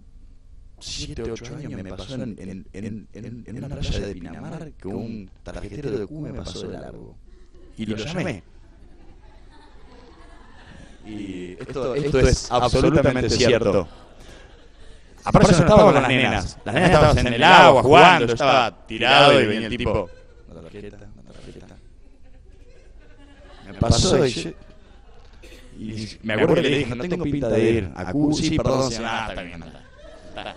7, 0.79 1.23
8 1.33 1.57
años 1.57 1.73
me 1.83 1.91
pasó 1.91 2.15
en, 2.15 2.23
en, 2.39 2.67
en, 2.73 3.09
en, 3.13 3.45
en 3.47 3.65
una 3.65 3.69
playa 3.77 4.07
de 4.07 4.15
Pinamar 4.15 4.73
que 4.73 4.89
un 4.89 5.31
tarjetero 5.43 5.91
de 5.99 6.07
Q 6.07 6.21
me 6.21 6.33
pasó 6.33 6.67
de 6.69 6.79
largo. 6.79 7.17
Y 7.77 7.87
lo 7.87 7.97
llamé. 7.97 8.43
Y 11.07 11.53
esto, 11.61 11.95
esto 11.95 12.21
es 12.21 12.51
absolutamente 12.51 13.31
cierto. 13.31 13.89
Aparte 15.25 15.53
yo 15.53 15.59
estaba 15.59 15.85
con 15.85 15.95
las 15.95 16.09
nenas. 16.09 16.59
Las 16.65 16.75
nenas 16.75 16.91
estaban 16.91 17.19
en 17.27 17.33
el 17.35 17.43
agua 17.45 17.83
jugando, 17.83 18.27
yo 18.27 18.33
estaba 18.33 18.87
tirado 18.87 19.41
y 19.41 19.47
venía 19.47 19.67
el 19.69 19.77
tipo. 19.77 20.09
Tarjeta. 20.63 20.99
Pasó 23.81 24.27
y 24.27 24.31
yo- 24.31 24.51
y 25.79 26.19
me 26.23 26.35
acuerdo 26.35 26.55
que 26.57 26.61
le 26.63 26.79
dije, 26.79 26.95
no 26.95 27.05
tengo 27.05 27.25
pinta 27.25 27.49
de 27.49 27.71
ir 27.71 27.91
a 27.95 28.13
Q. 28.13 28.35
Sí, 28.35 28.57
perdón, 28.57 28.91
señor. 28.93 29.07
Ah, 29.11 29.27
está 29.31 29.43
bien. 29.43 29.65
Está. 30.29 30.57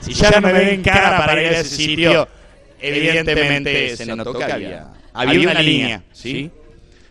Si 0.00 0.12
ya 0.14 0.30
no 0.32 0.40
me 0.46 0.52
ven 0.52 0.82
cara 0.82 1.16
para 1.18 1.40
ir 1.42 1.48
a 1.48 1.60
ese 1.60 1.76
sitio, 1.76 2.28
evidentemente 2.80 3.96
se 3.96 4.06
notó 4.16 4.34
que 4.34 4.44
había, 4.44 4.88
había 5.14 5.50
una 5.50 5.62
línea, 5.62 6.02
¿sí? 6.12 6.50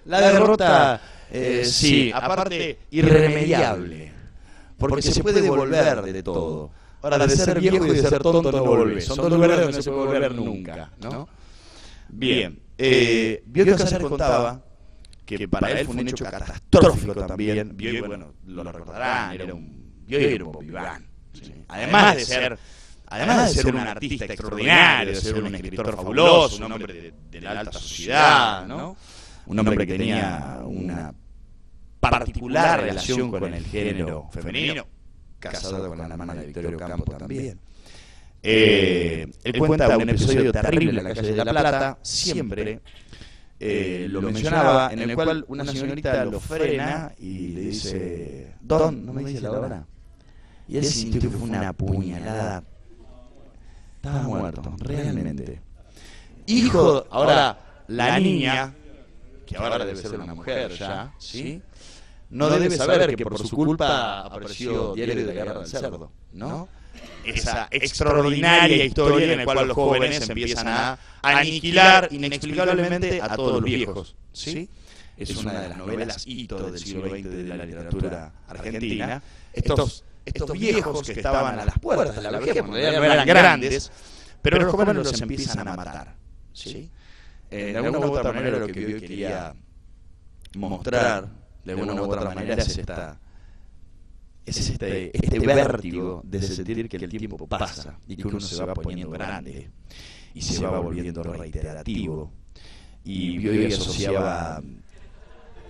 La 0.06 0.22
derrota, 0.22 1.02
eh, 1.32 1.64
sí, 1.66 2.12
aparte 2.14 2.80
irremediable, 2.92 4.12
porque 4.78 5.02
se 5.02 5.22
puede 5.22 5.42
volver 5.50 6.02
de 6.02 6.24
todo. 6.24 6.72
Ahora, 7.04 7.18
de 7.26 7.36
ser 7.36 7.60
viejo 7.60 7.86
y 7.88 7.90
de 7.96 8.02
ser 8.02 8.22
tonto 8.22 8.52
no 8.52 8.64
volvés. 8.64 9.06
Son 9.06 9.18
dos 9.18 9.32
lugares 9.32 9.58
donde 9.62 9.78
no 9.78 9.82
se 9.82 9.90
puede 9.92 10.06
volver 10.06 10.36
nunca, 10.36 10.92
¿no? 11.00 11.28
Bien, 12.10 12.60
eh, 12.78 13.42
Bioy 13.46 13.70
Casares 13.70 14.08
contaba 14.08 14.62
que 15.26 15.48
para 15.48 15.72
él 15.72 15.86
fue 15.86 15.96
un 15.96 16.08
hecho 16.08 16.26
catastrófico 16.26 17.14
también. 17.26 17.76
Bioy, 17.76 18.02
bueno, 18.02 18.34
lo 18.46 18.64
recordarán, 18.64 19.34
era 19.34 19.54
un, 19.54 20.04
Bioy 20.06 20.24
era 20.36 20.46
un 20.46 20.52
bobiván. 20.52 21.08
¿sí? 21.34 21.54
Además 21.68 22.16
de 22.16 22.26
ser 22.26 22.60
además 23.08 23.54
de 23.54 23.62
ser 23.62 23.76
un 23.76 23.82
artista 23.82 24.26
extraordinario, 24.26 25.14
de 25.14 25.20
ser 25.20 25.44
un 25.44 25.54
escritor 25.54 25.96
fabuloso, 25.96 26.66
un 26.66 26.72
hombre 26.72 26.94
de, 26.94 27.14
de 27.30 27.42
la 27.42 27.60
alta 27.60 27.74
sociedad, 27.74 28.66
¿no? 28.66 28.96
Un 29.48 29.60
hombre 29.60 29.76
que 29.78 29.98
tenía 29.98 30.62
una 30.64 31.14
particular 32.00 32.82
relación 32.82 33.30
con 33.30 33.54
el 33.54 33.66
género 33.66 34.30
femenino, 34.32 34.86
casado 35.40 35.88
con 35.88 35.98
la 35.98 36.06
hermana 36.06 36.34
de 36.34 36.46
Victorio 36.46 36.78
Campo 36.78 37.16
también. 37.18 37.60
Eh, 38.44 39.28
él 39.44 39.58
cuenta 39.60 39.98
un 39.98 40.10
episodio 40.10 40.52
terrible 40.52 41.00
en 41.00 41.04
la 41.04 41.14
calle 41.14 41.32
de 41.32 41.46
La 41.46 41.52
Plata, 41.52 42.00
siempre 42.02 42.82
eh, 43.64 44.08
lo 44.10 44.24
mencionaba, 44.24 44.92
en 44.92 45.02
el 45.02 45.14
cual 45.14 45.46
una 45.48 45.64
señorita 45.64 46.26
lo 46.26 46.40
frena 46.40 47.14
y 47.20 47.50
le 47.50 47.62
dice, 47.62 48.56
Don, 48.60 49.06
¿no 49.06 49.14
me 49.14 49.24
dice 49.24 49.42
la 49.42 49.52
hora? 49.52 49.86
Y 50.68 50.78
él 50.78 50.86
sintió 50.86 51.22
que 51.22 51.30
fue 51.30 51.48
una 51.48 51.72
puñalada. 51.72 52.64
Estaba 53.98 54.24
muerto, 54.24 54.76
realmente. 54.80 55.62
Hijo, 56.48 57.06
ahora, 57.12 57.84
la 57.88 58.20
niña, 58.20 58.74
que 59.46 59.58
ahora 59.58 59.86
debe 59.86 60.02
ser 60.02 60.20
una 60.20 60.34
mujer 60.34 60.72
ya, 60.72 61.14
¿sí? 61.20 61.62
No 62.32 62.50
debe 62.50 62.76
saber 62.76 63.16
que 63.16 63.24
por 63.24 63.38
su 63.38 63.56
culpa 63.56 64.22
apareció 64.22 64.96
Diario 64.96 65.16
de 65.18 65.26
la 65.26 65.34
Guerra 65.34 65.60
del 65.60 65.68
Cerdo, 65.68 66.12
¿no? 66.34 66.68
Esa 67.24 67.68
extraordinaria 67.70 68.84
historia 68.84 69.32
en 69.32 69.40
la 69.40 69.46
cual 69.46 69.68
los 69.68 69.76
jóvenes 69.76 70.28
empiezan 70.28 70.68
a 70.68 70.98
aniquilar 71.22 72.08
inexplicablemente 72.12 73.22
a 73.22 73.36
todos 73.36 73.54
los 73.54 73.64
viejos, 73.64 74.16
¿sí? 74.34 74.70
Es 75.18 75.36
una 75.36 75.62
de 75.62 75.70
las 75.70 75.78
novelas 75.78 76.26
hito 76.26 76.72
del 76.72 76.80
siglo 76.80 77.10
XX 77.10 77.24
de 77.30 77.44
la 77.44 77.66
literatura 77.66 78.32
argentina. 78.48 79.22
Estos 79.54 80.04
estos 80.26 80.52
viejos 80.52 81.02
que 81.04 81.14
estaban 81.14 81.60
a 81.60 81.66
las 81.66 81.80
puertas 81.80 82.16
de 82.16 82.32
la 82.32 82.40
vejez, 82.40 82.64
no 82.64 82.76
eran 82.78 83.26
grandes, 83.26 83.92
pero 84.42 84.60
los 84.60 84.72
jóvenes 84.72 84.96
los 84.96 85.22
empiezan 85.22 85.68
a 85.68 85.76
matar. 85.76 86.16
¿sí? 86.54 86.90
Eh, 87.50 87.72
de 87.72 87.78
alguna 87.78 88.00
u 88.00 88.12
otra 88.14 88.32
manera 88.32 88.60
lo 88.60 88.68
que 88.68 88.82
yo 88.82 89.00
quería 89.00 89.54
mostrar, 90.56 91.28
de 91.64 91.72
alguna 91.72 91.94
u 91.94 92.04
otra 92.04 92.34
manera, 92.34 92.62
es 92.62 92.78
esta 92.78 93.20
es 94.46 94.70
este, 94.70 95.16
este 95.16 95.40
vértigo 95.40 96.22
de 96.24 96.42
sentir 96.42 96.90
que 96.90 96.98
el 96.98 97.10
tiempo 97.10 97.48
pasa 97.48 97.98
y 98.08 98.16
que 98.16 98.28
uno 98.28 98.40
se 98.40 98.64
va 98.64 98.74
poniendo 98.74 99.10
grande 99.12 99.70
y 100.34 100.42
se 100.42 100.64
va 100.64 100.80
volviendo 100.80 101.24
reiterativo. 101.24 102.32
Y 103.04 103.40
yo 103.40 103.52
hoy 103.52 103.66
asociaba, 103.66 104.62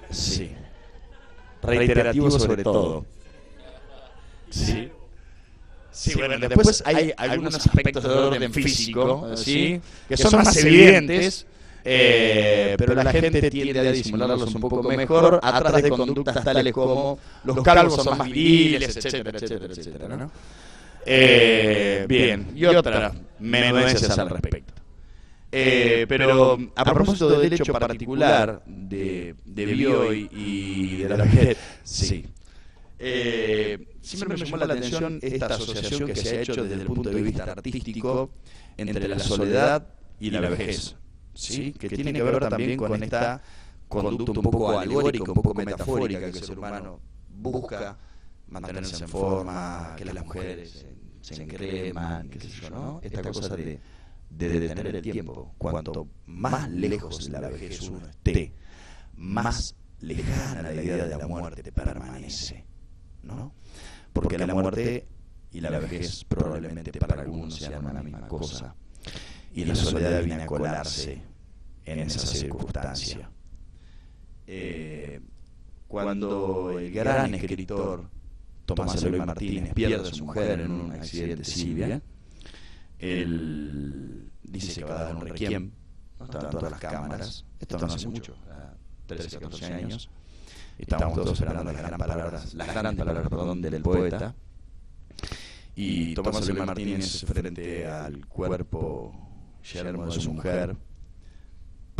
sí, 0.09 0.51
reiterativo 1.61 2.31
sobre 2.31 2.63
todo. 2.63 3.05
Sí. 4.49 4.89
Sí, 5.93 6.13
bueno, 6.15 6.39
después 6.39 6.81
hay 6.85 7.11
algunos 7.17 7.55
aspectos 7.55 8.03
de 8.03 8.09
orden 8.09 8.53
físico, 8.53 9.35
¿sí? 9.35 9.81
que 10.07 10.15
son 10.15 10.37
más 10.37 10.55
evidentes, 10.55 11.45
eh, 11.83 12.75
pero 12.77 12.93
la 12.95 13.11
gente 13.11 13.49
tiende 13.49 13.79
a 13.79 13.91
disimularlos 13.91 14.53
un 14.53 14.61
poco 14.61 14.83
mejor 14.83 15.39
atrás 15.41 15.81
de 15.81 15.89
conductas 15.89 16.43
tales 16.43 16.73
como 16.73 17.17
los 17.43 17.61
calvos 17.61 18.03
son 18.03 18.17
más 18.17 18.27
viriles, 18.27 18.97
etcétera, 18.97 19.37
etcétera, 19.37 19.73
etcétera. 19.73 20.29
Eh, 21.05 22.05
bien, 22.07 22.51
y 22.55 22.65
otra 22.65 23.11
menudencias 23.39 24.17
al 24.17 24.29
respecto. 24.29 24.73
Eh, 25.53 26.05
pero 26.07 26.57
a 26.75 26.85
propósito 26.85 27.29
del 27.29 27.51
hecho 27.51 27.73
particular 27.73 28.63
de, 28.65 29.35
de 29.43 29.65
Bioy 29.65 30.29
y 30.31 30.97
de 30.97 31.09
la 31.09 31.17
vejez, 31.17 31.57
sí. 31.83 32.25
Eh, 33.03 33.79
siempre 33.99 34.29
me 34.29 34.45
llamó 34.45 34.57
la 34.57 34.65
atención 34.65 35.19
esta 35.21 35.47
asociación 35.47 36.07
que 36.07 36.15
se 36.15 36.37
ha 36.37 36.41
hecho 36.41 36.63
desde 36.63 36.81
el 36.81 36.87
punto 36.87 37.09
de 37.09 37.21
vista 37.21 37.43
artístico 37.43 38.29
entre 38.77 39.07
la 39.07 39.19
soledad 39.19 39.87
y 40.19 40.29
la 40.29 40.41
vejez. 40.41 40.95
¿Sí? 41.41 41.73
que 41.73 41.89
tiene 41.89 42.13
que 42.13 42.23
ver 42.23 42.39
también 42.49 42.77
con 42.77 43.01
esta 43.01 43.41
conducta 43.87 44.31
un 44.31 44.43
poco 44.43 44.77
alegórica, 44.77 45.31
un 45.31 45.33
poco 45.33 45.53
metafórica 45.53 46.19
que 46.19 46.37
el 46.37 46.43
ser 46.43 46.57
humano 46.57 46.99
busca 47.29 47.97
mantenerse 48.47 49.03
en 49.03 49.09
forma, 49.09 49.95
que 49.97 50.05
las 50.05 50.25
mujeres 50.25 50.85
se 51.21 51.43
encreman, 51.43 52.29
qué 52.29 52.39
sé 52.39 52.47
yo, 52.47 52.69
¿no? 52.69 52.99
Esta 53.03 53.21
cosa 53.21 53.55
de, 53.55 53.79
de 54.29 54.59
detener 54.59 54.95
el 54.95 55.01
tiempo. 55.01 55.53
Cuanto 55.57 56.07
más 56.25 56.69
lejos 56.69 57.31
de 57.31 57.39
la 57.39 57.49
vejez 57.49 57.81
uno 57.89 58.07
esté, 58.07 58.53
más 59.15 59.75
lejana 59.99 60.61
la 60.63 60.73
idea 60.73 61.05
de 61.05 61.17
la 61.17 61.27
muerte 61.27 61.71
permanece, 61.71 62.65
¿no? 63.23 63.53
Porque 64.13 64.37
la 64.37 64.53
muerte 64.53 65.07
y 65.51 65.59
la 65.59 65.69
vejez 65.69 66.23
probablemente 66.25 66.97
para 66.99 67.21
algunos 67.21 67.55
sean 67.55 67.85
una 67.85 68.01
misma 68.01 68.27
cosa 68.27 68.75
y 69.53 69.65
la 69.65 69.75
soledad 69.75 70.23
viene 70.23 70.43
a 70.43 70.45
colarse 70.45 71.30
en 71.85 71.99
esa 71.99 72.19
circunstancia. 72.19 73.29
Eh, 74.47 75.21
cuando 75.87 76.77
el 76.79 76.91
gran 76.91 77.33
escritor 77.35 78.09
Tomás 78.65 79.03
Eloy 79.03 79.19
Martínez 79.19 79.73
pierde 79.73 80.07
a 80.07 80.13
su 80.13 80.25
mujer 80.25 80.61
en 80.61 80.71
un 80.71 80.91
accidente 80.91 81.43
civil, 81.43 82.01
él 82.99 84.31
dice 84.43 84.81
que 84.81 84.85
va 84.85 84.99
a 84.99 85.03
dar 85.05 85.15
un 85.15 85.21
requiem, 85.21 85.71
estaban 86.21 86.49
todas 86.49 86.71
las 86.71 86.79
cámaras, 86.79 87.45
esto 87.59 87.77
no 87.77 87.85
hace 87.87 88.07
mucho, 88.07 88.35
13, 89.07 89.39
14 89.39 89.65
años, 89.73 90.09
estábamos 90.77 91.17
todos 91.17 91.33
esperando 91.33 91.63
las 91.63 91.75
grandes 91.75 91.99
palabras, 91.99 92.53
las 92.53 92.67
grandes 92.67 92.95
palabras 93.05 93.29
perdón, 93.29 93.61
del 93.61 93.81
poeta, 93.81 94.35
y 95.75 96.13
Tomás 96.13 96.47
Eloy 96.47 96.65
Martínez 96.65 97.25
frente 97.25 97.87
al 97.87 98.25
cuerpo 98.27 99.13
yermo 99.73 100.05
de 100.05 100.11
su 100.11 100.33
mujer, 100.33 100.75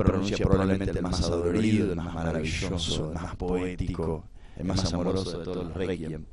pronuncia 0.04 0.38
probablemente 0.38 0.92
el 0.98 1.02
más 1.02 1.22
adolorido, 1.22 1.92
el 1.92 1.96
más 1.96 2.14
maravilloso, 2.14 3.10
el 3.10 3.16
más 3.16 3.36
poético, 3.36 4.26
el 4.58 4.66
más 4.66 4.94
amoroso 4.94 5.40
de 5.40 5.46
todos 5.46 5.66
los 5.66 5.74
requiem. 5.74 6.26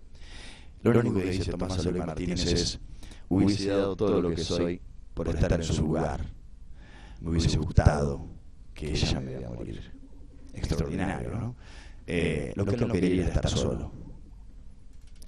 Lo 0.83 0.91
único 0.91 1.17
que 1.17 1.31
dice 1.31 1.51
Tomás 1.51 1.85
Eloy 1.85 1.99
Martínez 2.01 2.47
es, 2.47 2.81
hubiese 3.29 3.69
dado 3.69 3.97
todo 3.97 4.23
lo 4.23 4.31
que 4.31 4.43
soy 4.43 4.81
por 5.15 5.29
estar 5.29 5.53
en 5.53 5.63
su 5.63 5.83
lugar. 5.83 6.25
Me 7.21 7.31
hubiese 7.31 7.59
gustado 7.59 8.27
que 8.75 8.91
ella 8.91 9.21
me 9.21 9.37
vea 9.37 9.51
morir. 9.51 9.93
Extraordinario, 10.55 11.31
¿no? 11.31 11.57
Eh, 12.07 12.53
lo 12.55 12.65
que 12.65 12.75
él 12.75 12.81
no 12.81 12.93
quería 12.93 13.23
era 13.23 13.35
estar 13.35 13.49
solo. 13.51 13.93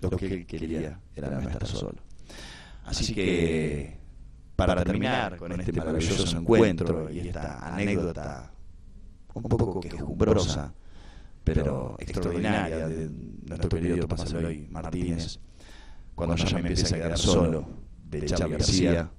Lo 0.01 0.11
que 0.11 0.27
él 0.27 0.47
quería 0.47 1.01
era 1.15 1.31
no 1.31 1.41
estar 1.41 1.67
solo. 1.67 1.99
Así 2.85 3.12
que 3.12 3.99
para 4.66 4.85
terminar 4.85 5.37
con 5.37 5.61
este 5.61 5.73
maravilloso 5.73 6.37
encuentro 6.37 7.11
y 7.11 7.20
esta 7.20 7.74
anécdota 7.74 8.51
un 9.35 9.43
poco 9.43 9.81
quejumbrosa, 9.81 10.73
pero 11.45 11.97
extraordinaria 11.99 12.89
de 12.89 13.11
nuestro 13.47 13.69
querido 13.69 14.07
Tomás 14.07 14.32
Eloy 14.32 14.66
Martínez, 14.70 15.39
cuando 16.15 16.37
ya 16.37 16.55
me 16.55 16.61
empieza 16.61 16.95
a 16.95 16.99
quedar 16.99 17.19
solo, 17.19 17.69
de 18.05 18.24
Charlie 18.27 18.57
García, 18.57 19.11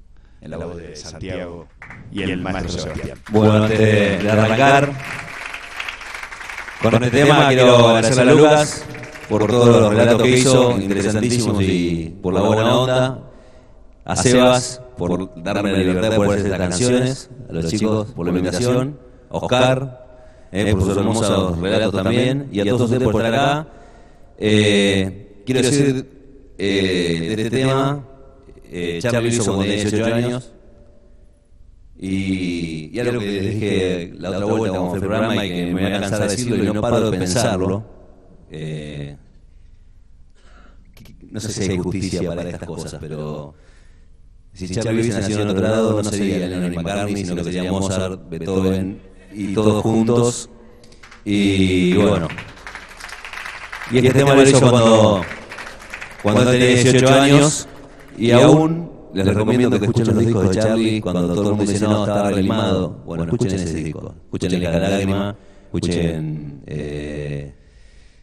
en 0.41 0.51
la 0.51 0.57
voz 0.57 0.77
de 0.77 0.95
Santiago 0.95 1.67
y 2.11 2.23
el 2.23 2.41
maestro 2.41 2.81
Sebastián. 2.81 3.19
Bueno, 3.31 3.63
antes 3.63 3.79
de 3.79 4.29
arrancar 4.29 4.91
con 6.81 7.03
este 7.03 7.23
tema, 7.23 7.47
quiero 7.49 7.89
agradecer 7.89 8.27
a 8.27 8.33
Lucas 8.33 8.85
por 9.29 9.47
todos 9.47 9.81
los 9.81 9.89
relatos 9.93 10.21
que 10.21 10.29
hizo, 10.29 10.79
interesantísimos 10.79 11.61
y 11.61 12.17
por 12.21 12.33
la 12.33 12.41
buena 12.41 12.77
onda, 12.77 13.30
a 14.05 14.15
Sebas 14.15 14.81
por 14.97 15.41
darme 15.41 15.71
la 15.71 15.77
libertad 15.77 16.11
de 16.11 16.15
poder 16.15 16.31
hacer 16.39 16.45
estas 16.45 16.59
canciones, 16.59 17.29
a 17.49 17.53
los 17.53 17.67
chicos 17.67 18.07
por 18.11 18.25
la 18.25 18.37
invitación, 18.37 18.97
a 19.29 19.37
Oscar, 19.37 20.47
eh, 20.51 20.71
por 20.73 20.83
sus 20.83 20.97
hermosos 20.97 21.59
relatos 21.59 21.93
también, 21.93 22.49
y 22.51 22.59
a 22.59 22.65
todos 22.65 22.81
ustedes 22.81 23.03
por 23.03 23.23
estar 23.23 23.33
acá. 23.33 23.67
Eh, 24.37 25.43
quiero 25.45 25.61
decir 25.61 26.05
eh, 26.57 27.33
de 27.35 27.43
este 27.43 27.57
tema, 27.57 28.05
eh, 28.65 28.99
Charlie 29.01 29.29
hizo 29.29 29.43
cuando 29.45 29.63
tenía 29.63 29.83
18 29.83 30.13
años, 30.13 30.51
y, 31.97 32.89
y 32.91 32.99
algo 32.99 33.19
que 33.19 33.25
les 33.27 33.53
dije 33.53 34.13
la 34.17 34.31
otra 34.31 34.45
vuelta 34.45 34.69
cuando 34.69 34.89
fue 34.89 34.97
el 34.97 35.05
programa 35.05 35.45
y 35.45 35.49
que 35.49 35.65
me 35.67 35.73
voy 35.73 35.83
a 35.83 35.99
cansar 35.99 36.19
de 36.21 36.27
decirlo 36.29 36.63
y 36.63 36.67
no 36.67 36.81
paro 36.81 37.11
de 37.11 37.17
pensarlo, 37.17 37.83
eh, 38.49 39.15
no 41.29 41.39
sé 41.39 41.51
si 41.51 41.71
hay 41.71 41.77
justicia 41.77 42.27
para 42.27 42.41
estas 42.49 42.67
cosas, 42.67 42.97
pero 42.99 43.53
si 44.53 44.67
Charlie 44.69 45.01
hubiese 45.01 45.19
nacido 45.19 45.41
en 45.41 45.47
otro 45.49 45.63
lado, 45.63 46.03
no 46.03 46.09
sería 46.09 46.47
Lennon 46.47 46.73
y 46.73 46.75
McCartney, 46.75 47.25
sino 47.25 47.35
que 47.35 47.43
sería 47.43 47.71
Mozart, 47.71 48.29
Beethoven 48.29 49.01
y 49.33 49.53
todos 49.53 49.81
juntos. 49.81 50.49
Y, 51.23 51.93
bueno. 51.95 52.27
Y 53.91 53.97
este 53.97 54.11
tema 54.11 54.33
lo 54.33 54.43
hizo 54.43 54.59
cuando, 54.59 55.21
cuando 56.23 56.51
tenía 56.51 56.67
18 56.67 57.07
años 57.09 57.67
y 58.17 58.31
aún 58.31 58.89
les 59.13 59.25
recomiendo 59.25 59.69
que 59.79 59.85
escuchen 59.85 60.07
los 60.07 60.25
discos 60.25 60.49
de 60.49 60.61
Charlie 60.61 61.01
cuando 61.01 61.27
todo 61.27 61.51
el 61.51 61.55
mundo 61.55 61.71
dice 61.71 61.85
no, 61.85 62.05
está 62.05 62.29
relimado. 62.29 62.89
Bueno, 63.05 63.23
escuchen 63.23 63.53
ese 63.53 63.73
disco. 63.73 64.15
Escuchen 64.25 64.63
La 64.63 64.79
Lágrima, 64.79 65.35
escuchen 65.65 66.63
eh, 66.65 67.53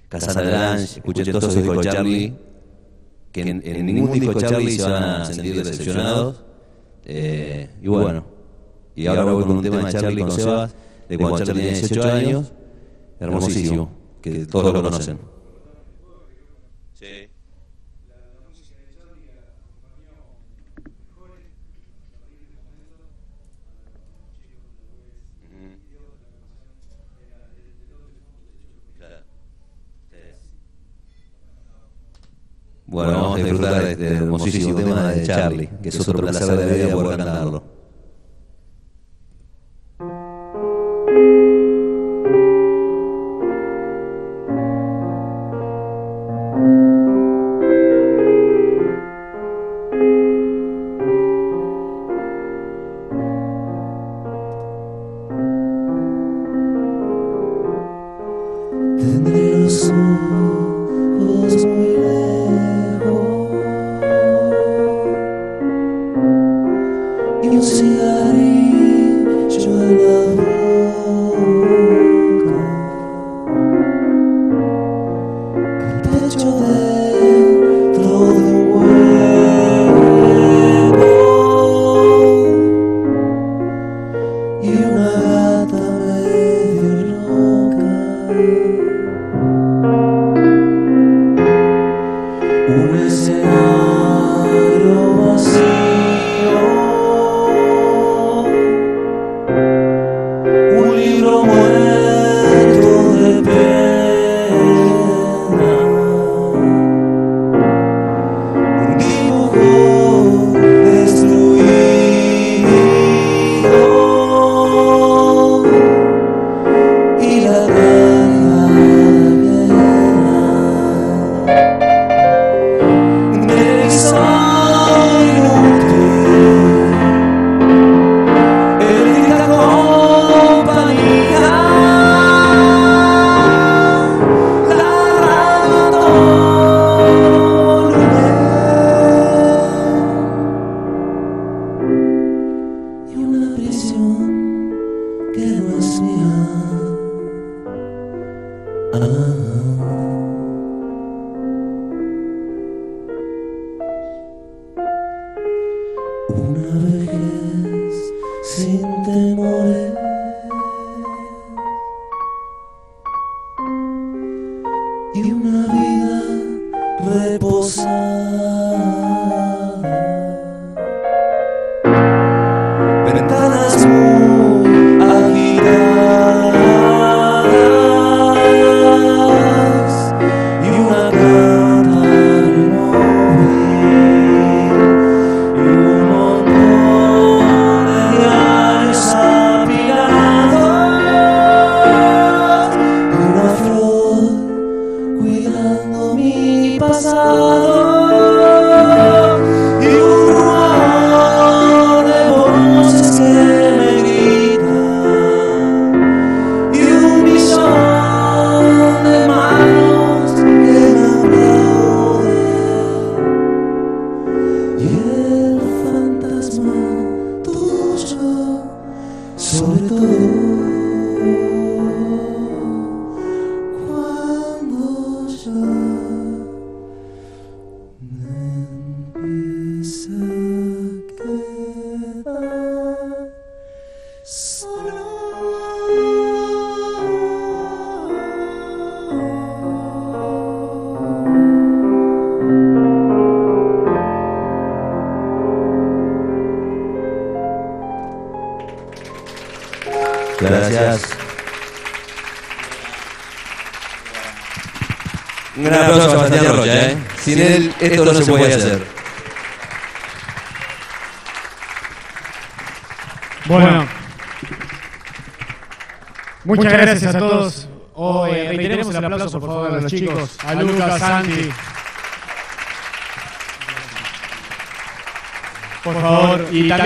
Casandra 0.09 0.51
Lange, 0.51 0.85
escuchen 0.85 1.27
todos 1.27 1.45
esos 1.45 1.57
discos 1.57 1.85
de 1.85 1.91
Charlie 1.91 2.48
que 3.33 3.43
en, 3.43 3.63
en 3.65 3.87
ningún 3.87 4.13
disco 4.13 4.33
de 4.33 4.41
Charlie 4.47 4.77
se 4.77 4.83
van 4.83 5.03
a 5.03 5.25
sentir 5.25 5.65
decepcionados. 5.65 6.45
Eh, 7.05 7.71
y 7.81 7.89
bueno, 7.89 8.25
y 8.95 9.07
ahora 9.07 9.25
voy 9.25 9.45
con 9.45 9.59
un 9.59 9.63
tema 9.63 9.85
de 9.85 9.93
Charlie 9.93 10.23
con 10.23 10.31
Sebas, 10.33 10.75
de 11.09 11.19
cuando 11.19 11.39
Charlie 11.39 11.63
tenía 11.63 11.79
18 11.79 12.03
años, 12.13 12.53
hermosísimo, 13.21 13.91
que 14.21 14.47
todos 14.47 14.73
lo 14.73 14.83
conocen. 14.83 15.19
Sí. 16.95 17.29
Bueno, 32.91 33.13
vamos 33.13 33.35
a 33.35 33.43
disfrutar 33.45 33.85
de 33.85 33.93
este 33.93 34.09
hermosísimo 34.15 34.75
tema 34.75 35.13
de 35.13 35.27
Charlie, 35.27 35.69
que 35.83 35.91
es 35.91 36.01
otro 36.01 36.21
placer 36.21 36.57
de 36.57 36.75
vida 36.75 36.91
poder 36.91 37.19
cantarlo. 37.19 37.63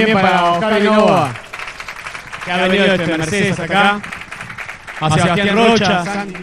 También 0.06 0.26
para 0.26 0.52
Oscar 0.52 0.82
Nova, 0.82 1.34
que 2.44 2.52
ha 2.52 2.68
venido 2.68 2.84
desde 2.84 3.18
Mercedes 3.18 3.60
acá, 3.60 4.02
a 5.00 5.10
Sebastián 5.10 5.56
Rocha, 5.56 6.04
Santi. 6.04 6.40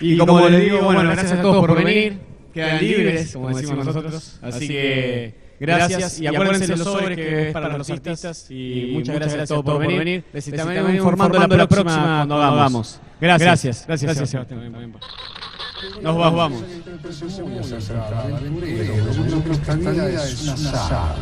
Y 0.00 0.18
como 0.18 0.48
les 0.48 0.60
digo, 0.60 0.82
bueno, 0.82 1.02
gracias 1.02 1.32
a 1.32 1.42
todos 1.42 1.66
por 1.66 1.76
venir. 1.76 2.18
Quedan 2.52 2.80
libres, 2.80 3.32
como 3.32 3.48
decimos 3.48 3.86
nosotros. 3.86 4.38
Así 4.42 4.68
que 4.68 5.34
gracias. 5.60 6.20
Y 6.20 6.26
acuérdense 6.26 6.76
los 6.76 6.80
sobres 6.80 7.16
que 7.16 7.48
es 7.48 7.52
para 7.52 7.76
los 7.76 7.88
artistas. 7.88 8.46
Y 8.50 8.90
muchas 8.94 9.14
gracias 9.14 9.42
a 9.42 9.46
todos 9.46 9.64
por 9.64 9.78
venir. 9.78 10.24
Les 10.32 10.48
estaremos 10.48 10.92
informando 10.92 11.56
la 11.56 11.68
próxima 11.68 12.24
cuando 12.26 12.42
hagamos. 12.42 13.00
Gracias. 13.20 13.86
Gracias, 13.86 14.04
gracias 14.04 14.30
Sebastián. 14.30 14.92
Nos 16.02 16.16
vamos. 16.16 16.62
Vamos. 17.72 19.50
Esta 19.50 19.74
vida 19.74 20.24
es 20.24 20.42
una 20.42 20.56
saga. 20.56 21.14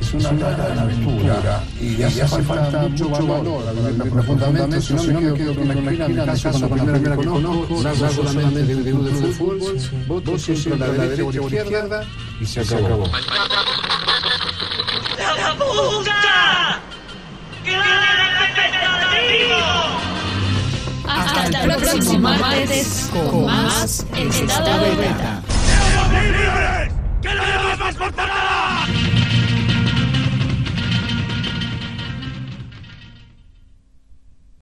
Es 0.00 0.14
una 0.14 0.30
gran 0.32 0.78
aventura 0.80 1.62
y 1.80 1.90
le 1.90 2.04
hace 2.04 2.26
falta 2.42 2.82
mucho 2.82 3.08
valor 3.08 3.74
vivirla 3.74 4.04
profundamente. 4.04 4.80
Si 4.82 4.94
no 4.94 5.02
me 5.04 5.34
quedo 5.34 5.54
con 5.54 5.62
una 5.64 5.74
esquina, 5.74 6.06
en 6.06 6.16
mi 6.16 6.24
caso, 6.24 6.68
con 6.68 6.76
la 6.76 6.84
primera 6.84 7.16
que 7.16 7.24
conozco, 7.26 7.82
solamente 8.10 8.64
de 8.64 8.92
un 8.92 9.04
de 9.04 9.32
fútbol, 9.32 9.78
voto 10.08 10.38
siempre 10.38 10.74
a 10.74 10.76
la 10.76 10.88
derecha 10.88 11.22
o 11.22 11.46
a 11.46 11.50
la 11.50 11.56
izquierda 11.56 12.04
y 12.40 12.46
se 12.46 12.60
acabó. 12.60 13.06
¡La 15.18 15.54
puta! 15.56 16.80
Hasta 21.06 21.64
el 21.64 21.76
próximo 21.76 22.28
martes 22.28 23.10
con 23.12 23.46
más 23.46 24.06
Estado 24.16 24.78
de 24.84 24.90
Beta. 24.96 25.41